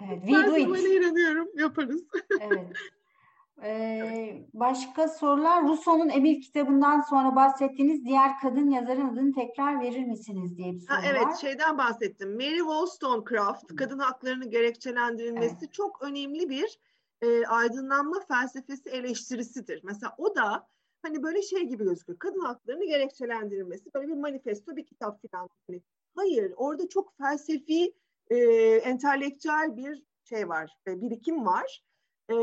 evet, 0.00 0.22
we 0.26 0.46
do 0.46 0.56
it. 0.56 0.84
inanıyorum, 0.84 1.48
yaparız. 1.54 2.04
evet. 2.40 2.66
Ee, 3.62 4.46
başka 4.54 5.08
sorular? 5.08 5.62
Rousseau'nun 5.62 6.08
Emir 6.08 6.40
kitabından 6.40 7.00
sonra 7.00 7.36
bahsettiğiniz 7.36 8.04
diğer 8.04 8.38
kadın 8.42 8.70
yazarın 8.70 9.08
adını 9.08 9.34
tekrar 9.34 9.80
verir 9.80 10.04
misiniz 10.04 10.56
diye 10.56 10.72
bir 10.72 10.80
soru 10.80 10.96
ha, 10.96 11.02
evet, 11.06 11.26
var. 11.26 11.34
şeyden 11.34 11.78
bahsettim. 11.78 12.34
Mary 12.34 12.58
Wollstonecraft, 12.58 13.76
kadın 13.76 13.98
haklarının 13.98 14.50
gerekçelendirilmesi 14.50 15.56
evet. 15.60 15.72
çok 15.72 16.02
önemli 16.02 16.48
bir 16.48 16.78
e, 17.22 17.46
aydınlanma 17.46 18.20
felsefesi 18.28 18.90
eleştirisidir. 18.90 19.80
Mesela 19.84 20.14
o 20.18 20.34
da 20.34 20.66
hani 21.04 21.22
böyle 21.22 21.42
şey 21.42 21.62
gibi 21.62 21.84
gözüküyor. 21.84 22.18
Kadın 22.18 22.40
haklarını 22.40 22.84
gerekçelendirilmesi 22.84 23.94
böyle 23.94 24.08
bir 24.08 24.14
manifesto, 24.14 24.76
bir 24.76 24.86
kitap 24.86 25.20
falan. 25.30 25.48
Hani, 25.66 25.82
hayır, 26.14 26.52
orada 26.56 26.88
çok 26.88 27.16
felsefi, 27.18 27.94
e, 28.30 28.36
entelektüel 28.84 29.76
bir 29.76 30.02
şey 30.24 30.48
var, 30.48 30.70
e, 30.88 31.00
birikim 31.00 31.46
var. 31.46 31.84
E, 32.28 32.34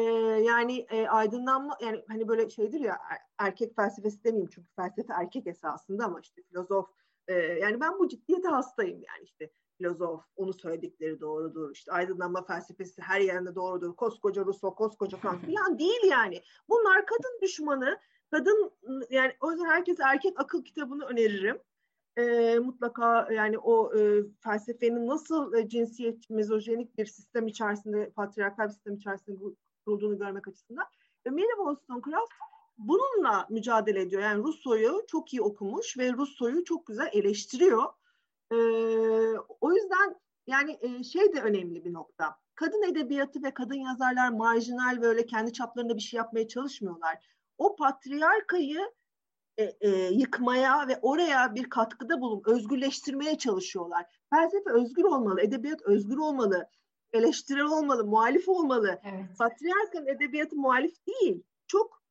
yani 0.41 0.85
e, 0.89 1.07
aydınlanma, 1.07 1.77
yani 1.81 2.03
hani 2.07 2.27
böyle 2.27 2.49
şeydir 2.49 2.79
ya 2.79 2.97
er, 3.11 3.17
erkek 3.37 3.75
felsefesi 3.75 4.23
demeyeyim 4.23 4.49
çünkü 4.53 4.67
felsefe 4.75 5.13
erkek 5.13 5.47
esasında 5.47 6.05
ama 6.05 6.19
işte 6.19 6.41
filozof, 6.43 6.89
e, 7.27 7.33
yani 7.33 7.79
ben 7.81 7.99
bu 7.99 8.07
ciddiyete 8.07 8.47
hastayım 8.47 9.03
yani 9.07 9.23
işte 9.23 9.51
filozof, 9.77 10.23
onu 10.35 10.53
söyledikleri 10.53 11.19
doğrudur. 11.19 11.71
İşte 11.71 11.91
aydınlanma 11.91 12.45
felsefesi 12.45 13.01
her 13.01 13.21
yerinde 13.21 13.55
doğrudur. 13.55 13.95
Koskoca 13.95 14.45
Rousseau, 14.45 14.75
koskoca 14.75 15.21
Kant 15.21 15.41
falan 15.45 15.79
değil 15.79 16.03
yani. 16.09 16.41
Bunlar 16.69 17.05
kadın 17.05 17.39
düşmanı, 17.41 17.99
kadın 18.31 18.71
yani 19.09 19.33
o 19.41 19.51
yüzden 19.51 19.65
herkes 19.65 19.99
erkek 19.99 20.39
akıl 20.39 20.63
kitabını 20.63 21.05
öneririm. 21.05 21.59
E, 22.17 22.59
mutlaka 22.59 23.33
yani 23.33 23.57
o 23.57 23.97
e, 23.99 24.23
felsefenin 24.39 25.07
nasıl 25.07 25.53
e, 25.53 25.69
cinsiyet 25.69 26.29
mezojenik 26.29 26.97
bir 26.97 27.05
sistem 27.05 27.47
içerisinde, 27.47 28.09
patriarkal 28.09 28.63
bir 28.67 28.73
sistem 28.73 28.95
içerisinde 28.95 29.37
kurulduğunu 29.85 30.17
görmek 30.17 30.47
açısından. 30.47 30.85
Ve 31.25 31.29
Mary 31.29 31.55
Wollstonecraft 31.57 32.31
bununla 32.77 33.47
mücadele 33.49 34.01
ediyor. 34.01 34.21
Yani 34.21 34.43
Rousseau'yu 34.43 35.03
çok 35.07 35.33
iyi 35.33 35.41
okumuş 35.41 35.97
ve 35.97 36.13
Rousseau'yu 36.13 36.63
çok 36.63 36.87
güzel 36.87 37.09
eleştiriyor. 37.13 37.83
E, 38.51 38.57
o 39.61 39.73
yüzden 39.73 40.15
yani 40.47 40.79
e, 40.81 41.03
şey 41.03 41.33
de 41.33 41.41
önemli 41.41 41.85
bir 41.85 41.93
nokta. 41.93 42.35
Kadın 42.55 42.91
edebiyatı 42.91 43.43
ve 43.43 43.53
kadın 43.53 43.75
yazarlar 43.75 44.29
marjinal 44.29 45.01
böyle 45.01 45.25
kendi 45.25 45.53
çaplarında 45.53 45.95
bir 45.95 46.01
şey 46.01 46.17
yapmaya 46.17 46.47
çalışmıyorlar 46.47 47.17
o 47.61 47.75
patriarkayı 47.75 48.91
e, 49.57 49.63
e, 49.63 49.89
yıkmaya 49.89 50.87
ve 50.87 50.99
oraya 51.01 51.55
bir 51.55 51.69
katkıda 51.69 52.21
bulunup 52.21 52.47
özgürleştirmeye 52.47 53.37
çalışıyorlar. 53.37 54.05
Felsefe 54.29 54.69
özgür 54.69 55.03
olmalı, 55.03 55.41
edebiyat 55.41 55.81
özgür 55.81 56.17
olmalı, 56.17 56.69
eleştirel 57.13 57.65
olmalı, 57.65 58.05
muhalif 58.05 58.49
olmalı. 58.49 58.99
Evet. 59.03 59.37
Patriarkın 59.37 60.07
edebiyatı 60.07 60.55
muhalif 60.55 61.07
değil. 61.07 61.43
Çok 61.67 62.03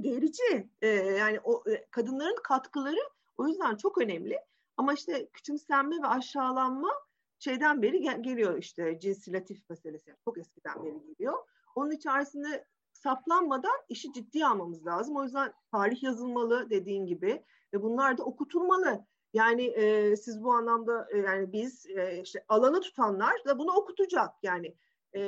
gerici. 0.00 0.70
E, 0.82 0.88
yani 0.88 1.40
o 1.44 1.70
e, 1.70 1.86
kadınların 1.90 2.42
katkıları 2.44 3.00
o 3.36 3.48
yüzden 3.48 3.76
çok 3.76 3.98
önemli. 3.98 4.38
Ama 4.76 4.92
işte 4.92 5.28
küçümsenme 5.32 5.96
ve 6.02 6.06
aşağılanma 6.06 6.90
şeyden 7.38 7.82
beri 7.82 8.00
gel- 8.00 8.22
geliyor 8.22 8.58
işte 8.58 8.98
cinsilatif 9.00 9.70
meselesi. 9.70 10.14
Çok 10.24 10.38
eskiden 10.38 10.84
beri 10.84 11.06
geliyor. 11.06 11.38
Onun 11.74 11.90
içerisinde 11.90 12.64
saplanmadan 13.02 13.80
işi 13.88 14.12
ciddiye 14.12 14.46
almamız 14.46 14.86
lazım. 14.86 15.16
O 15.16 15.24
yüzden 15.24 15.52
tarih 15.72 16.02
yazılmalı 16.02 16.70
dediğin 16.70 17.06
gibi 17.06 17.44
ve 17.74 17.82
bunlar 17.82 18.18
da 18.18 18.24
okutulmalı. 18.24 19.06
Yani 19.32 19.62
e, 19.62 20.16
siz 20.16 20.44
bu 20.44 20.52
anlamda 20.52 21.08
e, 21.12 21.18
yani 21.18 21.52
biz 21.52 21.86
e, 21.86 22.22
işte 22.22 22.44
alanı 22.48 22.80
tutanlar 22.80 23.44
da 23.46 23.58
bunu 23.58 23.72
okutacak 23.72 24.30
yani 24.42 24.74
e, 25.16 25.22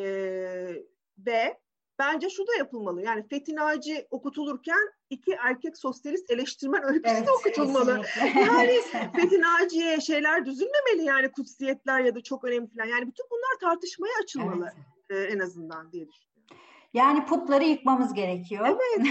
ve 1.19 1.61
bence 1.99 2.31
şu 2.31 2.47
da 2.47 2.55
yapılmalı. 2.59 3.03
Yani 3.03 3.29
Fethi 3.29 3.57
Naci 3.57 4.07
okutulurken 4.11 4.93
iki 5.11 5.33
erkek 5.33 5.79
sosyalist 5.79 6.31
eleştirmen 6.31 6.85
öyküsü 6.85 7.17
evet, 7.17 7.27
de 7.27 7.31
okutulmalı. 7.31 8.03
yani 8.37 8.81
Fethi 9.17 9.41
Naci'ye 9.41 10.01
şeyler 10.01 10.47
düzülmemeli 10.47 11.05
yani 11.05 11.33
kutsiyetler 11.33 12.01
ya 12.01 12.15
da 12.15 12.23
çok 12.23 12.45
önemli 12.45 12.69
falan. 12.69 12.87
Yani 12.87 13.07
bütün 13.07 13.27
bunlar 13.31 13.71
tartışmaya 13.71 14.13
açılmalı 14.23 14.73
evet. 15.11 15.31
e, 15.31 15.33
en 15.33 15.39
azından 15.39 15.93
diye 15.93 16.09
düşünüyorum. 16.09 16.30
Yani 16.95 17.27
putları 17.27 17.65
yıkmamız 17.65 18.15
gerekiyor. 18.15 18.67
Evet. 18.67 19.07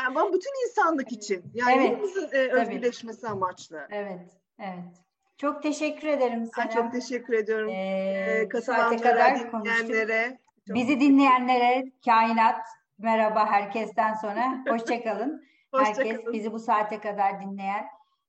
yani 0.00 0.32
bütün 0.32 0.68
insanlık 0.68 1.12
için. 1.12 1.44
Yani 1.54 1.72
evet, 1.76 1.90
hepimizin 1.90 2.28
e, 2.32 2.38
özgürleşmesi 2.38 3.20
tabii. 3.20 3.32
amaçlı. 3.32 3.86
Evet. 3.90 4.30
Evet. 4.58 5.04
Çok 5.36 5.62
teşekkür 5.62 6.08
ederim 6.08 6.48
sana. 6.54 6.70
Çok 6.70 6.92
teşekkür 6.92 7.34
ediyorum. 7.34 7.68
Ee, 7.68 8.40
ee 8.40 8.48
katılanlara, 8.48 9.36
dinleyenlere. 9.52 10.38
Çok 10.68 10.76
Bizi 10.76 11.00
dinleyenlere 11.00 11.92
kainat 12.04 12.60
merhaba 12.98 13.46
herkesten 13.46 14.14
sonra. 14.14 14.64
Hoşçakalın. 14.68 15.44
Hoşça 15.72 15.88
Herkes 15.88 16.16
kalın. 16.16 16.32
bizi 16.32 16.52
bu 16.52 16.58
saate 16.58 17.00
kadar 17.00 17.40
dinleyen 17.40 17.86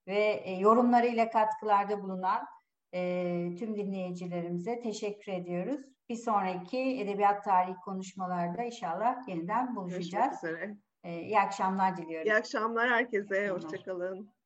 ve 0.08 0.42
e, 0.46 0.60
yorumlarıyla 0.60 1.30
katkılarda 1.30 2.04
bulunan 2.04 2.46
e, 2.94 3.56
tüm 3.60 3.76
dinleyicilerimize 3.76 4.80
teşekkür 4.82 5.32
ediyoruz. 5.32 5.82
Bir 6.10 6.16
sonraki 6.16 6.80
edebiyat 6.80 7.44
tarihi 7.44 7.76
konuşmalarda 7.76 8.64
inşallah 8.64 9.28
yeniden 9.28 9.76
buluşacağız. 9.76 10.42
Görüşmek 10.42 10.54
üzere. 10.60 10.78
E, 11.04 11.22
iyi 11.22 11.40
akşamlar 11.40 11.98
diliyorum. 11.98 12.28
İyi 12.28 12.36
akşamlar 12.36 12.90
herkese. 12.90 13.50
Hoşçakalın. 13.50 14.39